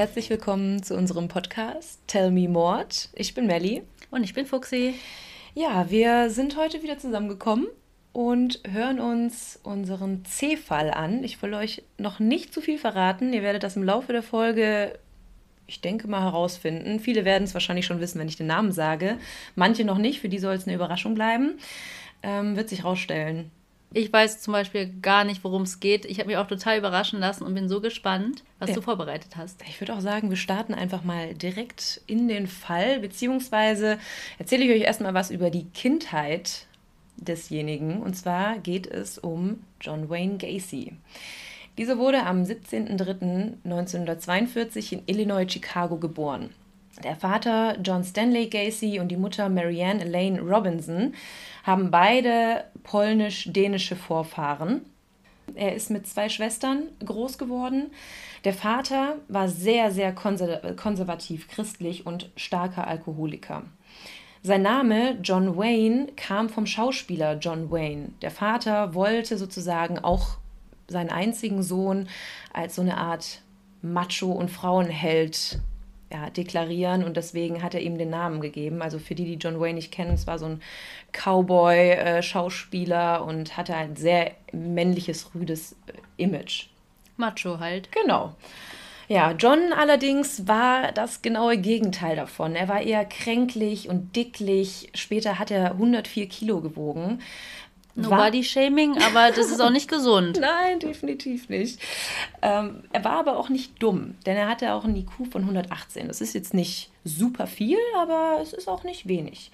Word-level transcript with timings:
Herzlich 0.00 0.30
willkommen 0.30 0.82
zu 0.82 0.96
unserem 0.96 1.28
Podcast 1.28 2.00
Tell 2.06 2.30
Me 2.30 2.48
Mord. 2.48 3.10
Ich 3.12 3.34
bin 3.34 3.46
Melli. 3.46 3.82
Und 4.10 4.24
ich 4.24 4.32
bin 4.32 4.46
Fuxi. 4.46 4.94
Ja, 5.54 5.90
wir 5.90 6.30
sind 6.30 6.56
heute 6.56 6.82
wieder 6.82 6.96
zusammengekommen 6.96 7.66
und 8.14 8.62
hören 8.66 8.98
uns 8.98 9.60
unseren 9.62 10.24
C-Fall 10.24 10.90
an. 10.90 11.22
Ich 11.22 11.42
will 11.42 11.52
euch 11.52 11.82
noch 11.98 12.18
nicht 12.18 12.54
zu 12.54 12.62
viel 12.62 12.78
verraten. 12.78 13.34
Ihr 13.34 13.42
werdet 13.42 13.62
das 13.62 13.76
im 13.76 13.82
Laufe 13.82 14.14
der 14.14 14.22
Folge, 14.22 14.98
ich 15.66 15.82
denke 15.82 16.08
mal, 16.08 16.22
herausfinden. 16.22 16.98
Viele 16.98 17.26
werden 17.26 17.44
es 17.44 17.52
wahrscheinlich 17.52 17.84
schon 17.84 18.00
wissen, 18.00 18.18
wenn 18.18 18.28
ich 18.28 18.38
den 18.38 18.46
Namen 18.46 18.72
sage. 18.72 19.18
Manche 19.54 19.84
noch 19.84 19.98
nicht, 19.98 20.20
für 20.20 20.30
die 20.30 20.38
soll 20.38 20.54
es 20.54 20.66
eine 20.66 20.76
Überraschung 20.76 21.14
bleiben. 21.14 21.58
Ähm, 22.22 22.56
wird 22.56 22.70
sich 22.70 22.84
rausstellen. 22.84 23.50
Ich 23.92 24.12
weiß 24.12 24.40
zum 24.40 24.52
Beispiel 24.52 24.86
gar 25.02 25.24
nicht, 25.24 25.42
worum 25.42 25.62
es 25.62 25.80
geht. 25.80 26.04
Ich 26.04 26.18
habe 26.20 26.28
mich 26.28 26.36
auch 26.36 26.46
total 26.46 26.78
überraschen 26.78 27.18
lassen 27.18 27.42
und 27.44 27.54
bin 27.54 27.68
so 27.68 27.80
gespannt, 27.80 28.44
was 28.60 28.70
Ja. 28.70 28.76
du 28.76 28.82
vorbereitet 28.82 29.36
hast. 29.36 29.60
Ich 29.68 29.80
würde 29.80 29.94
auch 29.94 30.00
sagen, 30.00 30.30
wir 30.30 30.36
starten 30.36 30.74
einfach 30.74 31.02
mal 31.02 31.34
direkt 31.34 32.00
in 32.06 32.28
den 32.28 32.46
Fall, 32.46 33.00
beziehungsweise 33.00 33.98
erzähle 34.38 34.64
ich 34.64 34.70
euch 34.70 34.82
erstmal 34.86 35.12
was 35.14 35.32
über 35.32 35.50
die 35.50 35.64
Kindheit 35.70 36.66
desjenigen. 37.16 38.00
Und 38.00 38.14
zwar 38.16 38.58
geht 38.58 38.86
es 38.86 39.18
um 39.18 39.58
John 39.80 40.08
Wayne 40.08 40.36
Gacy. 40.38 40.92
Dieser 41.76 41.98
wurde 41.98 42.24
am 42.24 42.44
17.03.1942 42.44 44.92
in 44.92 45.02
Illinois, 45.06 45.46
Chicago 45.50 45.96
geboren. 45.96 46.50
Der 47.04 47.16
Vater 47.16 47.78
John 47.82 48.04
Stanley 48.04 48.48
Gacy 48.48 49.00
und 49.00 49.08
die 49.08 49.16
Mutter 49.16 49.48
Marianne 49.48 50.02
Elaine 50.02 50.40
Robinson 50.40 51.14
haben 51.62 51.90
beide 51.90 52.64
polnisch-dänische 52.82 53.96
Vorfahren. 53.96 54.82
Er 55.54 55.74
ist 55.74 55.90
mit 55.90 56.06
zwei 56.06 56.28
Schwestern 56.28 56.84
groß 57.04 57.38
geworden. 57.38 57.90
Der 58.44 58.54
Vater 58.54 59.16
war 59.28 59.48
sehr, 59.48 59.90
sehr 59.90 60.12
konser 60.12 60.74
konservativ 60.74 61.48
christlich 61.48 62.06
und 62.06 62.30
starker 62.36 62.86
Alkoholiker. 62.86 63.62
Sein 64.42 64.62
Name 64.62 65.18
John 65.22 65.56
Wayne 65.56 66.08
kam 66.16 66.48
vom 66.48 66.66
Schauspieler 66.66 67.38
John 67.38 67.70
Wayne. 67.70 68.10
Der 68.22 68.30
Vater 68.30 68.94
wollte 68.94 69.36
sozusagen 69.36 69.98
auch 69.98 70.38
seinen 70.88 71.10
einzigen 71.10 71.62
Sohn 71.62 72.08
als 72.52 72.76
so 72.76 72.82
eine 72.82 72.96
Art 72.96 73.42
Macho- 73.82 74.32
und 74.32 74.50
Frauenheld 74.50 75.60
ja, 76.12 76.30
deklarieren 76.30 77.04
und 77.04 77.16
deswegen 77.16 77.62
hat 77.62 77.74
er 77.74 77.80
ihm 77.80 77.98
den 77.98 78.10
Namen 78.10 78.40
gegeben. 78.40 78.82
Also 78.82 78.98
für 78.98 79.14
die, 79.14 79.24
die 79.24 79.36
John 79.36 79.60
Wayne 79.60 79.74
nicht 79.74 79.92
kennen, 79.92 80.14
es 80.14 80.26
war 80.26 80.38
so 80.38 80.46
ein 80.46 80.60
Cowboy-Schauspieler 81.12 83.24
und 83.24 83.56
hatte 83.56 83.74
ein 83.74 83.96
sehr 83.96 84.32
männliches, 84.52 85.34
rüdes 85.34 85.76
äh, 85.86 85.92
Image. 86.16 86.66
Macho 87.16 87.60
halt. 87.60 87.92
Genau. 87.92 88.34
Ja, 89.10 89.32
John 89.32 89.72
allerdings 89.72 90.46
war 90.46 90.92
das 90.92 91.20
genaue 91.20 91.58
Gegenteil 91.58 92.14
davon. 92.14 92.54
Er 92.54 92.68
war 92.68 92.80
eher 92.80 93.04
kränklich 93.04 93.88
und 93.88 94.14
dicklich. 94.14 94.88
Später 94.94 95.40
hat 95.40 95.50
er 95.50 95.72
104 95.72 96.28
Kilo 96.28 96.60
gewogen. 96.60 97.20
Nobody 97.94 98.44
shaming, 98.44 98.96
aber 98.98 99.30
das 99.30 99.50
ist 99.50 99.60
auch 99.60 99.70
nicht 99.70 99.88
gesund. 99.90 100.38
Nein, 100.40 100.78
definitiv 100.80 101.48
nicht. 101.48 101.80
Ähm, 102.42 102.84
er 102.92 103.04
war 103.04 103.18
aber 103.18 103.36
auch 103.36 103.48
nicht 103.48 103.82
dumm, 103.82 104.14
denn 104.26 104.36
er 104.36 104.48
hatte 104.48 104.72
auch 104.74 104.84
einen 104.84 104.96
IQ 104.96 105.30
von 105.30 105.42
118. 105.42 106.08
Das 106.08 106.20
ist 106.20 106.34
jetzt 106.34 106.54
nicht 106.54 106.90
super 107.04 107.46
viel, 107.46 107.78
aber 107.96 108.38
es 108.40 108.52
ist 108.52 108.68
auch 108.68 108.84
nicht 108.84 109.08
wenig. 109.08 109.50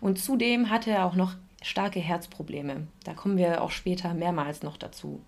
Und 0.00 0.18
zudem 0.18 0.70
hatte 0.70 0.90
er 0.90 1.06
auch 1.06 1.14
noch 1.14 1.34
starke 1.62 2.00
Herzprobleme. 2.00 2.86
Da 3.04 3.12
kommen 3.14 3.36
wir 3.36 3.62
auch 3.62 3.70
später 3.70 4.14
mehrmals 4.14 4.62
noch 4.62 4.76
dazu. 4.76 5.20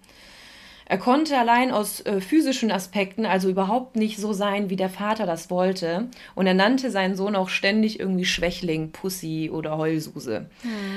Er 0.87 0.99
konnte 0.99 1.39
allein 1.39 1.71
aus 1.71 2.01
äh, 2.01 2.21
physischen 2.21 2.71
Aspekten 2.71 3.27
also 3.27 3.49
überhaupt 3.49 3.97
nicht 3.97 4.19
so 4.19 4.33
sein, 4.33 4.71
wie 4.71 4.77
der 4.77 4.91
Vater 4.91 5.27
das 5.27 5.51
wollte. 5.51 6.09
Und 6.35 6.47
er 6.47 6.55
nannte 6.55 6.91
seinen 6.91 7.15
Sohn 7.15 7.37
auch 7.37 7.49
ständig 7.49 8.01
irgendwie 8.01 8.25
Schwächling, 8.25 8.93
Pussy 8.93 9.51
oder 9.53 9.79
Heulsuse. 9.79 10.47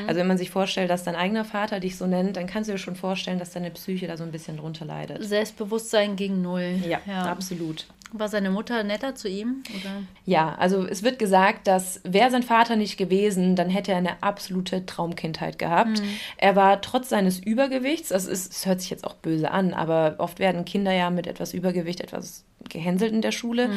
Also 0.08 0.20
wenn 0.20 0.28
man 0.28 0.38
sich 0.38 0.50
vorstellt, 0.50 0.90
dass 0.90 1.04
dein 1.04 1.16
eigener 1.16 1.46
Vater 1.46 1.80
dich 1.80 1.98
so 1.98 2.08
nennt, 2.08 2.38
dann 2.38 2.48
kannst 2.48 2.70
du 2.70 2.74
dir 2.74 2.80
schon 2.80 2.96
vorstellen, 2.96 3.40
dass 3.40 3.52
deine 3.52 3.72
Psyche 3.72 4.08
da 4.08 4.18
so 4.18 4.24
ein 4.24 4.32
bisschen 4.32 4.58
drunter 4.58 4.86
leidet. 4.86 5.24
Selbstbewusstsein 5.24 6.16
gegen 6.16 6.42
Null. 6.42 6.80
Ja, 6.88 7.00
absolut. 7.24 7.86
War 8.18 8.30
seine 8.30 8.50
Mutter 8.50 8.84
netter 8.84 9.16
zu 9.16 9.28
ihm? 9.28 9.64
Oder? 9.70 10.04
Ja, 10.26 10.56
also 10.56 10.86
es 10.86 11.04
wird 11.04 11.20
gesagt, 11.20 11.68
dass 11.68 12.02
wäre 12.04 12.32
sein 12.32 12.44
Vater 12.44 12.76
nicht 12.76 12.98
gewesen, 12.98 13.56
dann 13.56 13.70
hätte 13.70 13.92
er 13.92 13.98
eine 13.98 14.24
absolute 14.24 14.86
Traumkindheit 14.86 15.60
gehabt. 15.60 16.02
Er 16.38 16.56
war 16.56 16.82
trotz 16.82 17.10
seines 17.10 17.40
Übergewichts, 17.40 18.12
also 18.12 18.32
es, 18.32 18.48
es 18.48 18.66
hört 18.66 18.82
sich 18.82 18.90
jetzt 18.90 19.06
auch 19.06 19.16
böse 19.16 19.52
an, 19.52 19.74
aber 19.74 20.16
oft 20.18 20.40
werden 20.40 20.66
Kinder 20.66 20.92
ja 20.92 21.10
mit 21.10 21.28
etwas 21.28 21.54
Übergewicht 21.54 22.02
etwas 22.02 22.46
gehänselt 22.70 23.12
in 23.12 23.22
der 23.22 23.32
Schule. 23.32 23.70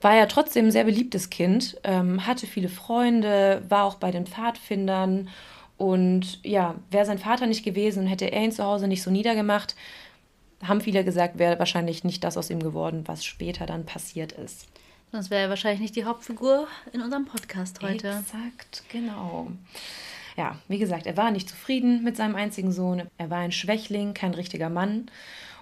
War 0.00 0.14
er 0.14 0.28
trotzdem 0.28 0.66
ein 0.66 0.72
sehr 0.72 0.84
beliebtes 0.84 1.30
Kind, 1.30 1.78
ähm, 1.84 2.26
hatte 2.26 2.46
viele 2.46 2.68
Freunde, 2.68 3.62
war 3.68 3.84
auch 3.84 3.96
bei 3.96 4.10
den 4.10 4.26
Pfadfindern. 4.26 5.28
Und 5.78 6.42
ja, 6.42 6.76
wäre 6.90 7.04
sein 7.04 7.18
Vater 7.18 7.46
nicht 7.46 7.64
gewesen 7.64 8.04
und 8.04 8.06
hätte 8.06 8.32
er 8.32 8.42
ihn 8.42 8.52
zu 8.52 8.64
Hause 8.64 8.88
nicht 8.88 9.02
so 9.02 9.10
niedergemacht, 9.10 9.76
haben 10.62 10.80
viele 10.80 11.04
gesagt, 11.04 11.38
wäre 11.38 11.58
wahrscheinlich 11.58 12.04
nicht 12.04 12.24
das 12.24 12.36
aus 12.36 12.50
ihm 12.50 12.60
geworden, 12.60 13.04
was 13.06 13.24
später 13.24 13.66
dann 13.66 13.84
passiert 13.84 14.32
ist. 14.32 14.66
Sonst 15.12 15.30
wäre 15.30 15.42
er 15.42 15.48
wahrscheinlich 15.48 15.80
nicht 15.80 15.96
die 15.96 16.04
Hauptfigur 16.04 16.66
in 16.92 17.00
unserem 17.00 17.26
Podcast 17.26 17.80
heute. 17.82 18.08
Exakt, 18.08 18.82
genau. 18.90 19.48
Ja, 20.36 20.58
wie 20.68 20.78
gesagt, 20.78 21.06
er 21.06 21.16
war 21.16 21.30
nicht 21.30 21.48
zufrieden 21.48 22.02
mit 22.04 22.16
seinem 22.16 22.34
einzigen 22.34 22.72
Sohn. 22.72 23.02
Er 23.16 23.30
war 23.30 23.38
ein 23.38 23.52
Schwächling, 23.52 24.12
kein 24.14 24.34
richtiger 24.34 24.68
Mann. 24.68 25.10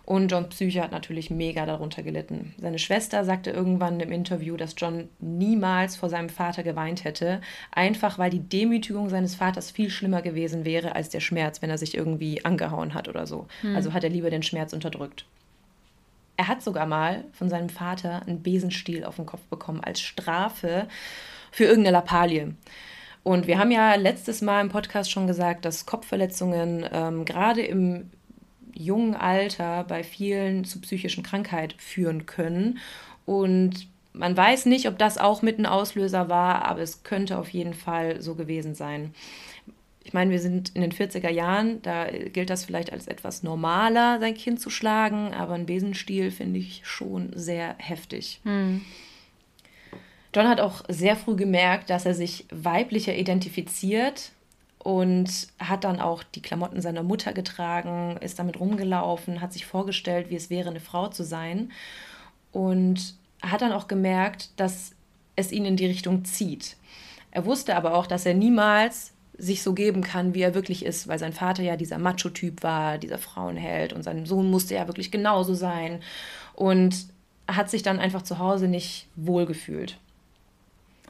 Und 0.06 0.30
John 0.30 0.50
Psyche 0.50 0.82
hat 0.82 0.92
natürlich 0.92 1.30
mega 1.30 1.64
darunter 1.64 2.02
gelitten. 2.02 2.54
Seine 2.60 2.78
Schwester 2.78 3.24
sagte 3.24 3.50
irgendwann 3.50 4.00
im 4.00 4.12
Interview, 4.12 4.56
dass 4.56 4.74
John 4.76 5.08
niemals 5.18 5.96
vor 5.96 6.10
seinem 6.10 6.28
Vater 6.28 6.62
geweint 6.62 7.04
hätte, 7.04 7.40
einfach 7.72 8.18
weil 8.18 8.30
die 8.30 8.46
Demütigung 8.46 9.08
seines 9.08 9.34
Vaters 9.34 9.70
viel 9.70 9.88
schlimmer 9.88 10.20
gewesen 10.20 10.66
wäre 10.66 10.94
als 10.94 11.08
der 11.08 11.20
Schmerz, 11.20 11.62
wenn 11.62 11.70
er 11.70 11.78
sich 11.78 11.96
irgendwie 11.96 12.44
angehauen 12.44 12.92
hat 12.92 13.08
oder 13.08 13.26
so. 13.26 13.46
Also 13.74 13.94
hat 13.94 14.04
er 14.04 14.10
lieber 14.10 14.28
den 14.28 14.42
Schmerz 14.42 14.74
unterdrückt. 14.74 15.24
Er 16.36 16.48
hat 16.48 16.62
sogar 16.62 16.86
mal 16.86 17.24
von 17.32 17.48
seinem 17.48 17.70
Vater 17.70 18.22
einen 18.26 18.42
Besenstiel 18.42 19.04
auf 19.04 19.16
den 19.16 19.26
Kopf 19.26 19.42
bekommen 19.46 19.80
als 19.82 20.00
Strafe 20.00 20.86
für 21.50 21.64
irgendeine 21.64 21.96
Lappalie. 21.96 22.54
Und 23.22 23.46
wir 23.46 23.58
haben 23.58 23.70
ja 23.70 23.94
letztes 23.94 24.42
Mal 24.42 24.60
im 24.60 24.68
Podcast 24.68 25.10
schon 25.10 25.26
gesagt, 25.26 25.64
dass 25.64 25.86
Kopfverletzungen 25.86 26.86
ähm, 26.92 27.24
gerade 27.24 27.62
im 27.62 28.10
jungen 28.74 29.14
Alter 29.14 29.84
bei 29.84 30.02
vielen 30.02 30.64
zu 30.64 30.80
psychischen 30.80 31.22
Krankheit 31.22 31.74
führen 31.78 32.26
können. 32.26 32.78
Und 33.26 33.88
man 34.12 34.36
weiß 34.36 34.66
nicht, 34.66 34.86
ob 34.88 34.98
das 34.98 35.18
auch 35.18 35.42
mit 35.42 35.58
ein 35.58 35.66
Auslöser 35.66 36.28
war, 36.28 36.64
aber 36.64 36.80
es 36.80 37.02
könnte 37.02 37.38
auf 37.38 37.48
jeden 37.48 37.74
Fall 37.74 38.20
so 38.20 38.34
gewesen 38.34 38.74
sein. 38.74 39.14
Ich 40.04 40.12
meine, 40.12 40.30
wir 40.30 40.38
sind 40.38 40.70
in 40.74 40.82
den 40.82 40.92
40er 40.92 41.30
Jahren, 41.30 41.80
da 41.82 42.06
gilt 42.06 42.50
das 42.50 42.64
vielleicht 42.64 42.92
als 42.92 43.08
etwas 43.08 43.42
normaler, 43.42 44.20
sein 44.20 44.34
Kind 44.34 44.60
zu 44.60 44.68
schlagen, 44.68 45.32
aber 45.32 45.54
ein 45.54 45.66
Besenstiel 45.66 46.30
finde 46.30 46.58
ich 46.58 46.82
schon 46.84 47.32
sehr 47.34 47.74
heftig. 47.78 48.40
John 50.34 50.48
hat 50.48 50.60
auch 50.60 50.84
sehr 50.88 51.16
früh 51.16 51.36
gemerkt, 51.36 51.88
dass 51.90 52.04
er 52.04 52.14
sich 52.14 52.44
weiblicher 52.50 53.16
identifiziert 53.16 54.32
und 54.84 55.48
hat 55.58 55.82
dann 55.82 55.98
auch 55.98 56.22
die 56.22 56.42
Klamotten 56.42 56.82
seiner 56.82 57.02
Mutter 57.02 57.32
getragen, 57.32 58.18
ist 58.20 58.38
damit 58.38 58.60
rumgelaufen, 58.60 59.40
hat 59.40 59.54
sich 59.54 59.64
vorgestellt, 59.64 60.28
wie 60.28 60.36
es 60.36 60.50
wäre, 60.50 60.68
eine 60.68 60.78
Frau 60.78 61.08
zu 61.08 61.24
sein 61.24 61.72
und 62.52 63.14
hat 63.42 63.62
dann 63.62 63.72
auch 63.72 63.88
gemerkt, 63.88 64.50
dass 64.56 64.92
es 65.36 65.52
ihn 65.52 65.64
in 65.64 65.76
die 65.76 65.86
Richtung 65.86 66.26
zieht. 66.26 66.76
Er 67.30 67.46
wusste 67.46 67.76
aber 67.76 67.94
auch, 67.94 68.06
dass 68.06 68.26
er 68.26 68.34
niemals 68.34 69.12
sich 69.38 69.62
so 69.62 69.72
geben 69.72 70.02
kann, 70.02 70.34
wie 70.34 70.42
er 70.42 70.54
wirklich 70.54 70.84
ist, 70.84 71.08
weil 71.08 71.18
sein 71.18 71.32
Vater 71.32 71.62
ja 71.62 71.76
dieser 71.76 71.98
Macho-Typ 71.98 72.62
war, 72.62 72.98
dieser 72.98 73.18
Frauenheld 73.18 73.94
und 73.94 74.02
sein 74.02 74.26
Sohn 74.26 74.50
musste 74.50 74.74
ja 74.74 74.86
wirklich 74.86 75.10
genauso 75.10 75.54
sein 75.54 76.00
und 76.52 77.06
hat 77.48 77.70
sich 77.70 77.82
dann 77.82 78.00
einfach 78.00 78.22
zu 78.22 78.38
Hause 78.38 78.68
nicht 78.68 79.08
wohlgefühlt. 79.16 79.98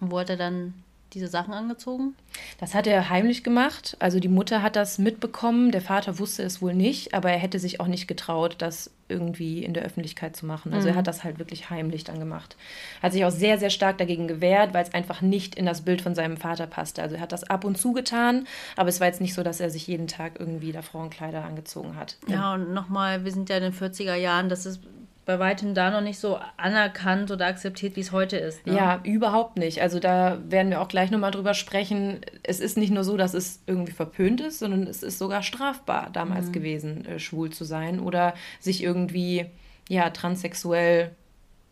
Er 0.00 0.37
dann 0.37 0.75
diese 1.14 1.28
Sachen 1.28 1.55
angezogen? 1.55 2.14
Das 2.58 2.75
hat 2.75 2.87
er 2.87 3.08
heimlich 3.08 3.44
gemacht. 3.44 3.96
Also 4.00 4.20
die 4.20 4.28
Mutter 4.28 4.62
hat 4.62 4.76
das 4.76 4.99
mitbekommen, 4.99 5.70
der 5.70 5.81
Vater 5.81 6.19
wusste 6.19 6.43
es 6.43 6.61
wohl 6.61 6.75
nicht, 6.75 7.14
aber 7.14 7.31
er 7.31 7.38
hätte 7.38 7.58
sich 7.58 7.81
auch 7.81 7.87
nicht 7.87 8.08
getraut, 8.08 8.56
das 8.58 8.90
irgendwie 9.08 9.62
in 9.64 9.75
der 9.75 9.84
Öffentlichkeit 9.84 10.34
zu 10.34 10.46
machen. 10.46 10.72
Also 10.72 10.88
er 10.88 10.94
hat 10.94 11.06
das 11.06 11.25
halt 11.25 11.38
wirklich 11.38 11.69
heimlich 11.70 12.05
dann 12.05 12.19
gemacht. 12.19 12.56
Hat 13.02 13.12
sich 13.12 13.25
auch 13.25 13.31
sehr, 13.31 13.58
sehr 13.58 13.70
stark 13.70 13.99
dagegen 13.99 14.28
gewehrt, 14.28 14.72
weil 14.72 14.82
es 14.82 14.94
einfach 14.94 15.20
nicht 15.20 15.55
in 15.55 15.66
das 15.66 15.82
Bild 15.82 16.00
von 16.00 16.14
seinem 16.14 16.37
Vater 16.37 16.66
passte. 16.66 17.02
Also 17.02 17.17
er 17.17 17.20
hat 17.20 17.32
das 17.32 17.44
ab 17.44 17.64
und 17.64 17.76
zu 17.76 17.93
getan, 17.93 18.46
aber 18.76 18.88
es 18.88 19.00
war 19.00 19.06
jetzt 19.06 19.20
nicht 19.20 19.34
so, 19.34 19.43
dass 19.43 19.60
er 19.60 19.70
sich 19.70 19.87
jeden 19.87 20.06
Tag 20.06 20.40
irgendwie 20.40 20.72
da 20.72 20.82
Frauenkleider 20.82 21.44
angezogen 21.44 21.96
hat. 21.96 22.17
Ja, 22.28 22.55
und 22.55 22.72
nochmal, 22.72 23.25
wir 23.25 23.32
sind 23.32 23.50
ja 23.50 23.58
in 23.58 23.62
den 23.62 23.75
40er 23.75 24.14
Jahren, 24.14 24.49
das 24.49 24.64
ist 24.64 24.81
bei 25.26 25.38
weitem 25.38 25.74
da 25.74 25.90
noch 25.90 26.00
nicht 26.00 26.18
so 26.18 26.38
anerkannt 26.56 27.30
oder 27.30 27.46
akzeptiert, 27.46 27.96
wie 27.96 28.00
es 28.00 28.12
heute 28.12 28.36
ist. 28.36 28.66
Ne? 28.66 28.74
Ja, 28.74 29.00
überhaupt 29.04 29.56
nicht. 29.56 29.80
Also 29.80 29.98
da 29.98 30.38
werden 30.46 30.70
wir 30.70 30.80
auch 30.80 30.88
gleich 30.88 31.10
nochmal 31.10 31.30
drüber 31.30 31.54
sprechen. 31.54 32.20
Es 32.42 32.60
ist 32.60 32.76
nicht 32.76 32.92
nur 32.92 33.04
so, 33.04 33.16
dass 33.16 33.32
es 33.32 33.60
irgendwie 33.66 33.92
verpönt 33.92 34.40
ist, 34.40 34.58
sondern 34.58 34.86
es 34.86 35.02
ist 35.02 35.18
sogar 35.18 35.42
strafbar 35.42 36.10
damals 36.12 36.52
gewesen, 36.52 37.06
äh, 37.06 37.18
schwul 37.18 37.50
zu 37.50 37.64
sein 37.64 38.00
oder 38.00 38.34
sich 38.60 38.82
irgendwie 38.82 39.46
ja 39.88 40.10
transsexuell 40.10 41.10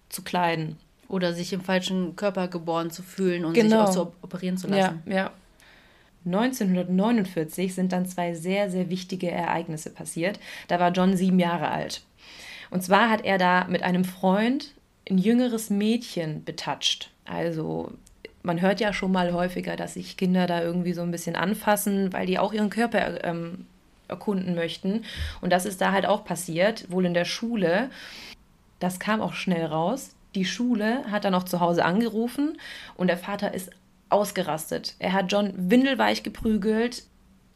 zu 0.09 0.23
kleiden. 0.23 0.77
Oder 1.09 1.35
sich 1.35 1.53
im 1.53 1.61
falschen 1.61 2.17
Körper 2.17 2.49
geboren 2.49 2.91
zu 2.91 3.03
fühlen 3.03 3.45
und 3.45 3.53
genau. 3.53 3.87
sich 3.87 3.99
auch 3.99 4.07
zu 4.07 4.13
operieren 4.23 4.57
zu 4.57 4.67
lassen. 4.67 5.03
Ja, 5.05 5.15
ja. 5.15 5.31
1949 6.25 7.75
sind 7.75 7.93
dann 7.93 8.07
zwei 8.07 8.35
sehr, 8.35 8.71
sehr 8.71 8.89
wichtige 8.89 9.31
Ereignisse 9.31 9.91
passiert. 9.91 10.39
Da 10.69 10.79
war 10.79 10.93
John 10.93 11.17
sieben 11.17 11.39
Jahre 11.39 11.69
alt. 11.69 12.03
Und 12.73 12.83
zwar 12.83 13.11
hat 13.11 13.23
er 13.23 13.37
da 13.37 13.67
mit 13.69 13.83
einem 13.83 14.03
Freund 14.03 14.73
ein 15.09 15.19
jüngeres 15.19 15.69
Mädchen 15.69 16.43
betatscht. 16.43 17.11
Also 17.27 17.93
man 18.43 18.63
hört 18.63 18.81
ja 18.81 18.95
schon 18.95 19.13
mal 19.13 19.35
häufiger, 19.35 19.77
dass 19.77 19.95
sich 19.95 20.17
Kinder 20.17 20.47
da 20.47 20.63
irgendwie 20.63 20.95
so 20.95 21.03
ein 21.03 21.11
bisschen 21.11 21.37
anfassen, 21.37 22.15
weil 22.15 22.25
die 22.25 22.39
auch 22.39 22.55
ihren 22.55 22.71
Körper 22.71 23.25
ähm, 23.25 23.67
erkunden 24.09 24.55
möchten. 24.55 25.05
Und 25.43 25.53
das 25.53 25.67
ist 25.67 25.83
da 25.83 25.93
halt 25.93 26.07
auch 26.07 26.25
passiert, 26.25 26.91
wohl 26.91 27.05
in 27.05 27.13
der 27.13 27.27
Schule. 27.27 27.91
Das 28.81 28.99
kam 28.99 29.21
auch 29.21 29.35
schnell 29.35 29.67
raus. 29.67 30.15
Die 30.35 30.47
Schule 30.47 31.05
hat 31.11 31.27
dann 31.27 31.35
auch 31.35 31.45
zu 31.45 31.61
Hause 31.61 31.85
angerufen 31.85 32.59
und 32.97 33.09
der 33.09 33.19
Vater 33.19 33.53
ist 33.53 33.71
ausgerastet. 34.09 34.95
Er 34.99 35.13
hat 35.13 35.31
John 35.31 35.53
windelweich 35.55 36.23
geprügelt. 36.23 37.05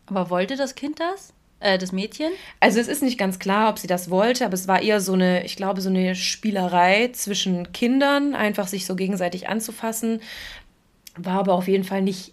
Aber 0.08 0.28
wollte 0.28 0.56
das 0.56 0.74
Kind 0.74 1.00
das? 1.00 1.32
Äh, 1.60 1.78
das 1.78 1.92
Mädchen? 1.92 2.30
Also 2.60 2.80
es 2.80 2.88
ist 2.88 3.02
nicht 3.02 3.18
ganz 3.18 3.38
klar, 3.38 3.70
ob 3.70 3.78
sie 3.78 3.86
das 3.86 4.10
wollte, 4.10 4.44
aber 4.44 4.54
es 4.54 4.68
war 4.68 4.82
eher 4.82 5.00
so 5.00 5.14
eine, 5.14 5.44
ich 5.44 5.56
glaube, 5.56 5.80
so 5.80 5.88
eine 5.88 6.14
Spielerei 6.14 7.08
zwischen 7.12 7.72
Kindern, 7.72 8.34
einfach 8.34 8.68
sich 8.68 8.86
so 8.86 8.94
gegenseitig 8.94 9.48
anzufassen. 9.48 10.20
War 11.16 11.40
aber 11.40 11.54
auf 11.54 11.68
jeden 11.68 11.84
Fall 11.84 12.02
nicht 12.02 12.32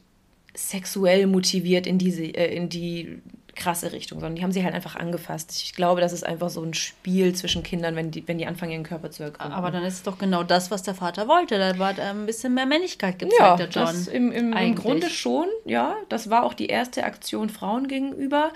sexuell 0.53 1.25
motiviert 1.25 1.87
in 1.87 1.97
diese, 1.97 2.23
äh, 2.23 2.53
in 2.55 2.69
die 2.69 3.21
krasse 3.55 3.91
Richtung, 3.91 4.19
sondern 4.19 4.35
die 4.35 4.43
haben 4.43 4.51
sie 4.51 4.63
halt 4.63 4.73
einfach 4.73 4.95
angefasst. 4.95 5.61
Ich 5.63 5.73
glaube, 5.73 6.01
das 6.01 6.11
ist 6.11 6.25
einfach 6.25 6.49
so 6.49 6.61
ein 6.63 6.73
Spiel 6.73 7.33
zwischen 7.35 7.61
Kindern, 7.63 7.95
wenn 7.95 8.09
die, 8.09 8.27
wenn 8.27 8.37
die 8.37 8.47
anfangen, 8.47 8.71
ihren 8.71 8.83
Körper 8.83 9.11
zu 9.11 9.23
ergründen. 9.23 9.53
Aber 9.53 9.69
dann 9.71 9.83
ist 9.83 9.93
es 9.93 10.03
doch 10.03 10.17
genau 10.17 10.43
das, 10.43 10.71
was 10.71 10.83
der 10.83 10.95
Vater 10.95 11.27
wollte. 11.27 11.59
Da 11.59 11.77
war 11.77 11.97
ein 11.97 12.25
bisschen 12.25 12.55
mehr 12.55 12.65
Männlichkeit 12.65 13.19
gezeigt, 13.19 13.39
ja, 13.39 13.55
der 13.55 13.69
John. 13.69 13.85
Das 13.85 14.07
im, 14.07 14.31
im, 14.31 14.53
im 14.53 14.75
Grunde 14.75 15.09
schon, 15.09 15.47
ja. 15.65 15.95
Das 16.09 16.29
war 16.29 16.43
auch 16.43 16.53
die 16.53 16.67
erste 16.67 17.03
Aktion 17.03 17.49
Frauen 17.49 17.87
gegenüber. 17.87 18.51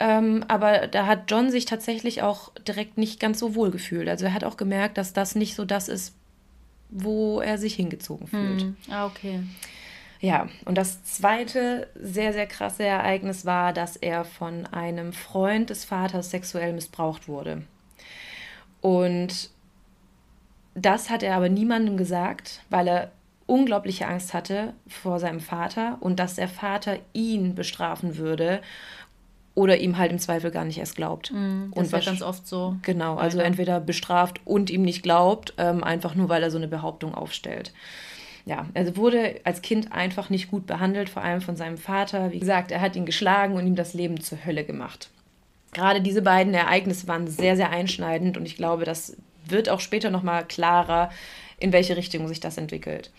Ähm, 0.00 0.44
aber 0.46 0.86
da 0.86 1.06
hat 1.06 1.30
John 1.30 1.50
sich 1.50 1.64
tatsächlich 1.64 2.22
auch 2.22 2.52
direkt 2.66 2.98
nicht 2.98 3.18
ganz 3.18 3.40
so 3.40 3.54
wohl 3.54 3.70
gefühlt. 3.70 4.08
Also 4.08 4.26
er 4.26 4.34
hat 4.34 4.44
auch 4.44 4.56
gemerkt, 4.56 4.96
dass 4.96 5.12
das 5.12 5.34
nicht 5.34 5.54
so 5.54 5.64
das 5.64 5.88
ist, 5.88 6.14
wo 6.88 7.40
er 7.40 7.58
sich 7.58 7.74
hingezogen 7.74 8.28
fühlt. 8.28 8.62
Hm. 8.62 8.76
Ah, 8.90 9.06
okay. 9.06 9.40
Ja, 10.20 10.48
und 10.64 10.76
das 10.76 11.04
zweite 11.04 11.88
sehr, 11.94 12.32
sehr 12.32 12.46
krasse 12.46 12.84
Ereignis 12.84 13.44
war, 13.44 13.72
dass 13.72 13.96
er 13.96 14.24
von 14.24 14.66
einem 14.66 15.12
Freund 15.12 15.70
des 15.70 15.84
Vaters 15.84 16.30
sexuell 16.30 16.72
missbraucht 16.72 17.28
wurde. 17.28 17.62
Und 18.80 19.50
das 20.74 21.10
hat 21.10 21.22
er 21.22 21.36
aber 21.36 21.48
niemandem 21.48 21.96
gesagt, 21.96 22.62
weil 22.70 22.88
er 22.88 23.12
unglaubliche 23.46 24.06
Angst 24.06 24.34
hatte 24.34 24.74
vor 24.86 25.18
seinem 25.18 25.40
Vater 25.40 25.96
und 26.00 26.20
dass 26.20 26.34
der 26.34 26.48
Vater 26.48 26.98
ihn 27.12 27.54
bestrafen 27.54 28.16
würde 28.16 28.60
oder 29.58 29.78
ihm 29.78 29.98
halt 29.98 30.12
im 30.12 30.18
Zweifel 30.18 30.50
gar 30.50 30.64
nicht 30.64 30.78
erst 30.78 30.96
glaubt. 30.96 31.32
Mm, 31.32 31.72
das 31.74 31.92
und 31.92 32.04
ganz 32.04 32.22
oft 32.22 32.46
so. 32.46 32.76
Genau, 32.82 33.16
also 33.16 33.40
entweder 33.40 33.80
bestraft 33.80 34.40
und 34.44 34.70
ihm 34.70 34.82
nicht 34.82 35.02
glaubt, 35.02 35.54
ähm, 35.58 35.82
einfach 35.82 36.14
nur 36.14 36.28
weil 36.28 36.42
er 36.42 36.50
so 36.50 36.58
eine 36.58 36.68
Behauptung 36.68 37.14
aufstellt 37.14 37.72
ja, 38.48 38.66
er 38.72 38.96
wurde 38.96 39.40
als 39.44 39.60
Kind 39.60 39.92
einfach 39.92 40.30
nicht 40.30 40.50
gut 40.50 40.66
behandelt, 40.66 41.10
vor 41.10 41.22
allem 41.22 41.42
von 41.42 41.54
seinem 41.54 41.76
Vater. 41.76 42.32
Wie 42.32 42.38
gesagt, 42.38 42.70
er 42.70 42.80
hat 42.80 42.96
ihn 42.96 43.04
geschlagen 43.04 43.54
und 43.54 43.66
ihm 43.66 43.76
das 43.76 43.92
Leben 43.92 44.22
zur 44.22 44.42
Hölle 44.44 44.64
gemacht. 44.64 45.10
Gerade 45.74 46.00
diese 46.00 46.22
beiden 46.22 46.54
Ereignisse 46.54 47.06
waren 47.08 47.28
sehr, 47.28 47.56
sehr 47.56 47.68
einschneidend 47.68 48.38
und 48.38 48.46
ich 48.46 48.56
glaube, 48.56 48.86
das 48.86 49.18
wird 49.44 49.68
auch 49.68 49.80
später 49.80 50.08
nochmal 50.08 50.46
klarer, 50.46 51.10
in 51.58 51.72
welche 51.72 51.96
Richtung 51.96 52.26
sich 52.26 52.40
das 52.40 52.56
entwickelt. 52.56 53.10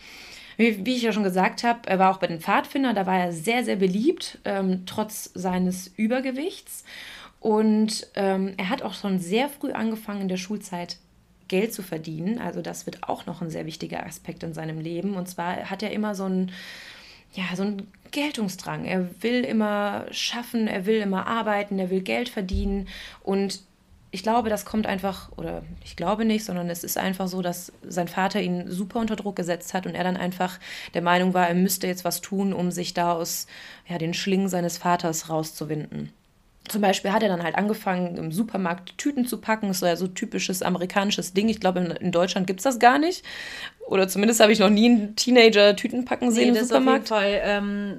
Wie, 0.60 0.86
wie, 0.86 0.98
ich 0.98 1.04
ja 1.04 1.14
schon 1.14 1.24
gesagt 1.24 1.64
habe, 1.64 1.88
er 1.88 2.00
war 2.00 2.12
auch 2.12 2.18
bei 2.18 2.28
den 2.28 2.42
Pfadfindern, 2.42 2.94
da 2.94 3.06
war 3.06 3.18
er 3.18 3.32
sehr, 3.32 3.64
sehr 3.64 3.78
beliebt, 3.78 4.40
ähm, 4.44 4.84
trotz 4.86 5.32
seines 5.34 5.88
Übergewichts. 5.88 6.84
Und 7.40 8.08
ähm, 8.16 8.56
er 8.58 8.68
hat 8.68 8.82
auch 8.82 8.94
schon 8.94 9.20
sehr 9.20 9.48
früh 9.48 9.72
angefangen 9.72 10.20
in 10.20 10.28
der 10.28 10.36
Schulzeit 10.36 10.98
Geld 11.48 11.74
zu 11.74 11.82
verdienen. 11.82 12.40
Also 12.40 12.62
das 12.62 12.86
wird 12.86 13.08
auch 13.08 13.26
noch 13.26 13.42
ein 13.42 13.50
sehr 13.50 13.66
wichtiger 13.66 14.06
Aspekt 14.06 14.44
in 14.44 14.54
seinem 14.54 14.82
Leben. 14.82 15.14
Und 15.14 15.30
zwar 15.30 15.70
hat 15.70 15.82
er 15.82 15.92
immer 15.92 16.14
so 16.14 16.26
einen, 16.26 16.52
ja, 17.32 17.46
so 17.56 17.64
einen 17.64 17.88
Geltungsdrang. 18.12 18.84
Er 18.84 19.08
will 19.24 19.46
immer 19.46 20.08
schaffen, 20.12 20.68
er 20.68 20.86
will 20.86 21.00
immer 21.00 21.26
arbeiten, 21.26 21.80
er 21.80 21.90
will 21.90 22.02
Geld 22.02 22.28
verdienen. 22.28 22.90
Und 23.24 23.62
ich 24.12 24.24
glaube, 24.24 24.50
das 24.50 24.66
kommt 24.66 24.88
einfach, 24.88 25.32
oder 25.38 25.62
ich 25.84 25.96
glaube 25.96 26.26
nicht, 26.26 26.44
sondern 26.44 26.70
es 26.70 26.84
ist 26.84 26.98
einfach 26.98 27.28
so, 27.28 27.42
dass 27.42 27.72
sein 27.88 28.08
Vater 28.08 28.42
ihn 28.42 28.70
super 28.70 29.00
unter 29.00 29.16
Druck 29.16 29.36
gesetzt 29.36 29.74
hat 29.74 29.86
und 29.86 29.94
er 29.94 30.04
dann 30.04 30.18
einfach 30.18 30.60
der 30.96 31.04
Meinung 31.04 31.34
war, 31.34 31.48
er 31.48 31.56
müsste 31.56 31.86
jetzt 31.86 32.06
was 32.06 32.22
tun, 32.22 32.54
um 32.54 32.72
sich 32.72 32.94
da 32.94 33.14
aus 33.14 33.46
ja, 33.88 33.98
den 33.98 34.16
Schlingen 34.16 34.50
seines 34.50 34.80
Vaters 34.80 35.30
rauszuwinden. 35.30 36.12
Zum 36.68 36.82
Beispiel 36.82 37.12
hat 37.12 37.24
er 37.24 37.30
dann 37.30 37.44
halt 37.44 37.56
angefangen, 37.56 38.18
im 38.18 38.32
Supermarkt 38.32 38.98
Tüten 38.98 39.26
zu 39.26 39.40
packen. 39.40 39.70
Das 39.70 39.82
war 39.82 39.90
ja 39.90 39.96
so 39.96 40.08
typisches 40.08 40.62
amerikanisches 40.62 41.34
Ding. 41.34 41.50
Ich 41.50 41.60
glaube, 41.60 41.80
in, 41.80 41.92
in 41.92 42.12
Deutschland 42.12 42.46
gibt 42.48 42.60
es 42.60 42.64
das 42.64 42.80
gar 42.80 43.00
nicht. 43.00 43.24
Oder 43.88 44.08
zumindest 44.08 44.40
habe 44.40 44.52
ich 44.52 44.60
noch 44.60 44.70
nie 44.70 44.86
einen 44.86 45.16
Teenager 45.16 45.76
Tüten 45.76 46.06
packen 46.06 46.32
sehen 46.32 46.54
nee, 46.54 46.60
im 46.60 46.66
Supermarkt. 46.66 47.12
Auf 47.12 47.24
jeden 47.24 47.42
Fall 47.42 47.42
ähm, 47.44 47.98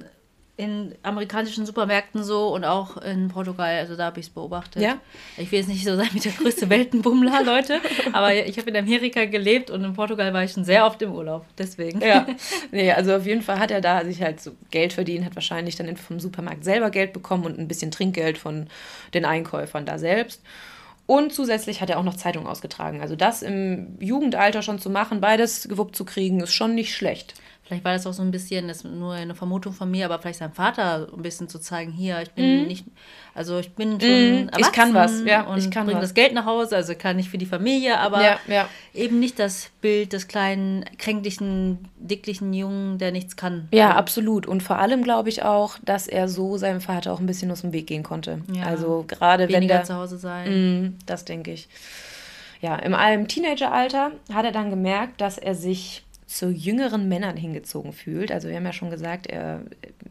in 0.57 0.93
amerikanischen 1.01 1.65
Supermärkten 1.65 2.23
so 2.23 2.53
und 2.53 2.65
auch 2.65 2.97
in 2.97 3.29
Portugal, 3.29 3.79
also 3.79 3.95
da 3.95 4.05
habe 4.05 4.19
ich 4.19 4.27
es 4.27 4.31
beobachtet. 4.31 4.81
Ja. 4.81 4.99
Ich 5.37 5.51
will 5.51 5.59
jetzt 5.59 5.67
nicht 5.67 5.83
so 5.83 5.95
sein 5.95 6.09
mit 6.13 6.23
der 6.23 6.33
größte 6.33 6.69
Weltenbummler, 6.69 7.43
Leute, 7.45 7.79
aber 8.13 8.33
ich 8.35 8.57
habe 8.57 8.69
in 8.69 8.77
Amerika 8.77 9.25
gelebt 9.25 9.71
und 9.71 9.83
in 9.83 9.93
Portugal 9.93 10.33
war 10.33 10.43
ich 10.43 10.51
schon 10.51 10.65
sehr 10.65 10.85
oft 10.85 11.01
im 11.01 11.13
Urlaub, 11.13 11.45
deswegen. 11.57 12.01
Ja, 12.01 12.27
nee, 12.71 12.91
also 12.91 13.15
auf 13.15 13.25
jeden 13.25 13.41
Fall 13.41 13.59
hat 13.59 13.71
er 13.71 13.81
da 13.81 14.05
sich 14.05 14.21
halt 14.21 14.41
so 14.41 14.51
Geld 14.69 14.93
verdient, 14.93 15.25
hat 15.25 15.35
wahrscheinlich 15.35 15.75
dann 15.77 15.95
vom 15.97 16.19
Supermarkt 16.19 16.63
selber 16.63 16.91
Geld 16.91 17.13
bekommen 17.13 17.45
und 17.45 17.57
ein 17.57 17.67
bisschen 17.67 17.91
Trinkgeld 17.91 18.37
von 18.37 18.67
den 19.13 19.25
Einkäufern 19.25 19.85
da 19.85 19.97
selbst. 19.97 20.41
Und 21.07 21.33
zusätzlich 21.33 21.81
hat 21.81 21.89
er 21.89 21.99
auch 21.99 22.03
noch 22.03 22.15
Zeitung 22.15 22.47
ausgetragen. 22.47 23.01
Also 23.01 23.15
das 23.15 23.41
im 23.41 23.97
Jugendalter 23.99 24.61
schon 24.61 24.79
zu 24.79 24.89
machen, 24.89 25.19
beides 25.19 25.67
gewuppt 25.67 25.95
zu 25.95 26.05
kriegen, 26.05 26.39
ist 26.39 26.53
schon 26.53 26.75
nicht 26.75 26.95
schlecht. 26.95 27.33
Vielleicht 27.63 27.85
war 27.85 27.93
das 27.93 28.05
auch 28.05 28.13
so 28.13 28.21
ein 28.21 28.31
bisschen, 28.31 28.67
das 28.67 28.77
ist 28.77 28.85
nur 28.85 29.13
eine 29.13 29.33
Vermutung 29.33 29.71
von 29.71 29.89
mir, 29.89 30.05
aber 30.05 30.19
vielleicht 30.19 30.39
sein 30.39 30.51
Vater 30.51 31.07
ein 31.15 31.21
bisschen 31.21 31.47
zu 31.47 31.57
zeigen, 31.57 31.91
hier, 31.91 32.21
ich 32.21 32.31
bin 32.31 32.63
mm. 32.63 32.67
nicht, 32.67 32.85
also 33.33 33.59
ich 33.59 33.71
bin 33.73 34.01
schon 34.01 34.45
mm, 34.45 34.49
ich 34.57 34.71
kann 34.73 34.93
was, 34.93 35.23
ja, 35.23 35.43
und 35.43 35.57
ich 35.57 35.71
kann 35.71 35.85
bringe 35.85 36.01
das 36.01 36.13
Geld 36.13 36.33
nach 36.33 36.45
Hause, 36.45 36.75
also 36.75 36.95
kann 36.95 37.17
ich 37.17 37.29
für 37.29 37.37
die 37.37 37.45
Familie, 37.45 37.97
aber 37.99 38.23
ja, 38.23 38.39
ja. 38.47 38.67
eben 38.93 39.19
nicht 39.19 39.39
das 39.39 39.69
Bild 39.79 40.11
des 40.11 40.27
kleinen, 40.27 40.83
kränklichen, 40.97 41.87
dicklichen 41.97 42.53
Jungen, 42.53 42.97
der 42.97 43.11
nichts 43.11 43.37
kann. 43.37 43.69
Ja, 43.71 43.95
absolut. 43.95 44.47
Und 44.47 44.63
vor 44.63 44.79
allem 44.79 45.03
glaube 45.03 45.29
ich 45.29 45.43
auch, 45.43 45.77
dass 45.83 46.07
er 46.07 46.27
so 46.27 46.57
seinem 46.57 46.81
Vater 46.81 47.13
auch 47.13 47.19
ein 47.19 47.25
bisschen 47.25 47.51
aus 47.51 47.61
dem 47.61 47.71
Weg 47.71 47.87
gehen 47.87 48.03
konnte. 48.03 48.41
Ja. 48.53 48.63
Also 48.63 49.05
gerade 49.07 49.47
wenn 49.47 49.67
der 49.67 49.83
zu 49.83 49.95
Hause 49.95 50.17
sein. 50.17 50.49
Mm, 50.49 50.97
das 51.05 51.25
denke 51.25 51.53
ich. 51.53 51.69
Ja, 52.59 52.75
im 52.75 53.27
Teenageralter 53.27 54.11
hat 54.33 54.45
er 54.45 54.51
dann 54.51 54.69
gemerkt, 54.69 55.21
dass 55.21 55.37
er 55.37 55.55
sich 55.55 56.03
zu 56.31 56.49
jüngeren 56.49 57.09
Männern 57.09 57.35
hingezogen 57.35 57.91
fühlt. 57.91 58.31
Also 58.31 58.47
wir 58.47 58.55
haben 58.55 58.65
ja 58.65 58.71
schon 58.71 58.89
gesagt, 58.89 59.27
er 59.27 59.61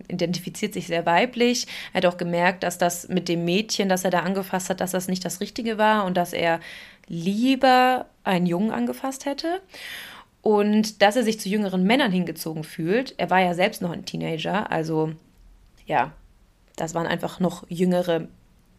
identifiziert 0.08 0.74
sich 0.74 0.86
sehr 0.86 1.06
weiblich. 1.06 1.66
Er 1.92 1.98
hat 2.02 2.06
auch 2.06 2.18
gemerkt, 2.18 2.62
dass 2.62 2.76
das 2.76 3.08
mit 3.08 3.28
dem 3.28 3.44
Mädchen, 3.44 3.88
das 3.88 4.04
er 4.04 4.10
da 4.10 4.20
angefasst 4.20 4.68
hat, 4.68 4.80
dass 4.80 4.90
das 4.90 5.08
nicht 5.08 5.24
das 5.24 5.40
Richtige 5.40 5.78
war 5.78 6.04
und 6.04 6.16
dass 6.16 6.34
er 6.34 6.60
lieber 7.06 8.06
einen 8.22 8.46
Jungen 8.46 8.70
angefasst 8.70 9.24
hätte. 9.24 9.62
Und 10.42 11.02
dass 11.02 11.16
er 11.16 11.22
sich 11.22 11.40
zu 11.40 11.48
jüngeren 11.48 11.84
Männern 11.84 12.12
hingezogen 12.12 12.64
fühlt. 12.64 13.14
Er 13.18 13.30
war 13.30 13.40
ja 13.40 13.54
selbst 13.54 13.82
noch 13.82 13.90
ein 13.90 14.04
Teenager, 14.04 14.70
also 14.70 15.12
ja, 15.86 16.12
das 16.76 16.94
waren 16.94 17.06
einfach 17.06 17.40
noch 17.40 17.64
jüngere 17.68 18.28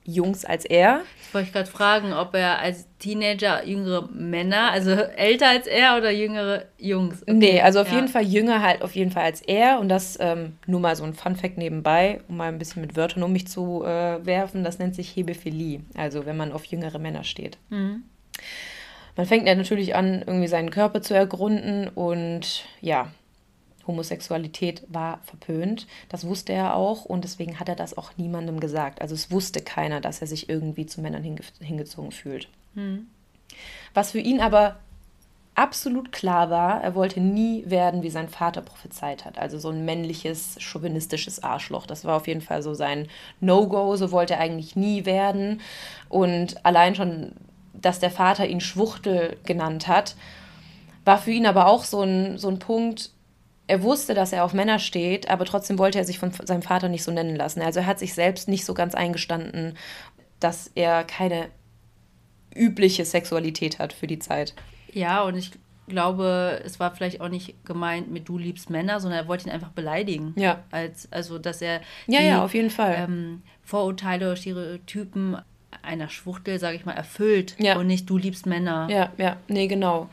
Jungs 0.03 0.45
als 0.45 0.65
er. 0.65 1.01
Ich 1.21 1.33
wollte 1.33 1.51
gerade 1.51 1.69
fragen, 1.69 2.13
ob 2.13 2.33
er 2.33 2.59
als 2.59 2.87
Teenager 2.99 3.65
jüngere 3.65 4.07
Männer, 4.11 4.71
also 4.71 4.91
älter 4.91 5.49
als 5.49 5.67
er 5.67 5.97
oder 5.97 6.11
jüngere 6.11 6.65
Jungs? 6.77 7.21
Okay. 7.21 7.33
Nee, 7.33 7.61
also 7.61 7.81
auf 7.81 7.89
ja. 7.89 7.95
jeden 7.95 8.07
Fall 8.07 8.23
jünger 8.23 8.61
halt 8.61 8.81
auf 8.81 8.95
jeden 8.95 9.11
Fall 9.11 9.23
als 9.23 9.41
er. 9.41 9.79
Und 9.79 9.89
das 9.89 10.17
ähm, 10.19 10.57
nur 10.65 10.79
mal 10.79 10.95
so 10.95 11.03
ein 11.03 11.13
Fun-Fact 11.13 11.57
nebenbei, 11.57 12.21
um 12.27 12.37
mal 12.37 12.47
ein 12.47 12.57
bisschen 12.57 12.81
mit 12.81 12.95
Wörtern 12.95 13.23
um 13.23 13.31
mich 13.31 13.47
zu 13.47 13.83
äh, 13.83 14.25
werfen. 14.25 14.63
Das 14.63 14.79
nennt 14.79 14.95
sich 14.95 15.15
Hebephilie, 15.15 15.81
also 15.95 16.25
wenn 16.25 16.37
man 16.37 16.51
auf 16.51 16.65
jüngere 16.65 16.99
Männer 16.99 17.23
steht. 17.23 17.57
Mhm. 17.69 18.03
Man 19.15 19.25
fängt 19.25 19.47
ja 19.47 19.55
natürlich 19.55 19.93
an, 19.93 20.23
irgendwie 20.25 20.47
seinen 20.47 20.71
Körper 20.71 21.01
zu 21.01 21.13
ergründen 21.13 21.89
und 21.89 22.65
ja, 22.79 23.11
Homosexualität 23.91 24.83
war 24.87 25.19
verpönt. 25.23 25.87
Das 26.09 26.25
wusste 26.25 26.53
er 26.53 26.75
auch 26.75 27.05
und 27.05 27.23
deswegen 27.23 27.59
hat 27.59 27.69
er 27.69 27.75
das 27.75 27.97
auch 27.97 28.11
niemandem 28.17 28.59
gesagt. 28.59 29.01
Also 29.01 29.13
es 29.13 29.31
wusste 29.31 29.61
keiner, 29.61 30.01
dass 30.01 30.21
er 30.21 30.27
sich 30.27 30.49
irgendwie 30.49 30.85
zu 30.85 31.01
Männern 31.01 31.23
hinge 31.23 31.41
hingezogen 31.59 32.11
fühlt. 32.11 32.47
Hm. 32.75 33.07
Was 33.93 34.11
für 34.11 34.19
ihn 34.19 34.39
aber 34.39 34.77
absolut 35.55 36.11
klar 36.11 36.49
war, 36.49 36.81
er 36.81 36.95
wollte 36.95 37.19
nie 37.19 37.63
werden, 37.67 38.03
wie 38.03 38.09
sein 38.09 38.29
Vater 38.29 38.61
prophezeit 38.61 39.25
hat. 39.25 39.37
Also 39.37 39.59
so 39.59 39.69
ein 39.69 39.85
männliches, 39.85 40.55
chauvinistisches 40.59 41.43
Arschloch. 41.43 41.85
Das 41.85 42.05
war 42.05 42.15
auf 42.15 42.27
jeden 42.27 42.41
Fall 42.41 42.63
so 42.63 42.73
sein 42.73 43.07
No-Go. 43.41 43.95
So 43.97 44.11
wollte 44.11 44.35
er 44.35 44.39
eigentlich 44.39 44.75
nie 44.75 45.05
werden. 45.05 45.61
Und 46.09 46.65
allein 46.65 46.95
schon, 46.95 47.33
dass 47.73 47.99
der 47.99 48.11
Vater 48.11 48.47
ihn 48.47 48.61
Schwuchtel 48.61 49.37
genannt 49.43 49.87
hat, 49.87 50.15
war 51.03 51.17
für 51.17 51.31
ihn 51.31 51.45
aber 51.45 51.67
auch 51.67 51.83
so 51.83 52.01
ein, 52.01 52.37
so 52.37 52.47
ein 52.47 52.59
Punkt, 52.59 53.11
er 53.67 53.83
wusste, 53.83 54.13
dass 54.13 54.33
er 54.33 54.43
auf 54.43 54.53
Männer 54.53 54.79
steht, 54.79 55.29
aber 55.29 55.45
trotzdem 55.45 55.79
wollte 55.79 55.97
er 55.97 56.05
sich 56.05 56.19
von 56.19 56.31
seinem 56.31 56.61
Vater 56.61 56.89
nicht 56.89 57.03
so 57.03 57.11
nennen 57.11 57.35
lassen. 57.35 57.61
Also 57.61 57.79
er 57.79 57.85
hat 57.85 57.99
sich 57.99 58.13
selbst 58.13 58.47
nicht 58.47 58.65
so 58.65 58.73
ganz 58.73 58.95
eingestanden, 58.95 59.77
dass 60.39 60.71
er 60.75 61.03
keine 61.03 61.49
übliche 62.53 63.05
Sexualität 63.05 63.79
hat 63.79 63.93
für 63.93 64.07
die 64.07 64.19
Zeit. 64.19 64.55
Ja, 64.93 65.23
und 65.23 65.35
ich 65.35 65.51
glaube, 65.87 66.61
es 66.65 66.79
war 66.79 66.93
vielleicht 66.95 67.21
auch 67.21 67.29
nicht 67.29 67.65
gemeint 67.65 68.11
mit 68.11 68.27
du 68.27 68.37
liebst 68.37 68.69
Männer, 68.69 68.99
sondern 68.99 69.21
er 69.21 69.27
wollte 69.27 69.47
ihn 69.47 69.51
einfach 69.51 69.71
beleidigen. 69.71 70.33
Ja. 70.35 70.63
Als, 70.71 71.11
also, 71.11 71.37
dass 71.37 71.61
er 71.61 71.81
ja, 72.07 72.19
die, 72.19 72.25
ja, 72.25 72.43
auf 72.43 72.53
jeden 72.53 72.69
Fall. 72.69 72.95
Ähm, 72.97 73.41
Vorurteile 73.63 74.27
oder 74.27 74.35
Stereotypen 74.35 75.37
einer 75.81 76.09
Schwuchtel, 76.09 76.59
sage 76.59 76.75
ich 76.75 76.85
mal, 76.85 76.93
erfüllt 76.93 77.55
ja. 77.57 77.77
und 77.77 77.87
nicht 77.87 78.09
du 78.09 78.17
liebst 78.17 78.45
Männer. 78.45 78.87
Ja, 78.89 79.11
ja, 79.17 79.37
nee, 79.47 79.67
genau. 79.67 80.09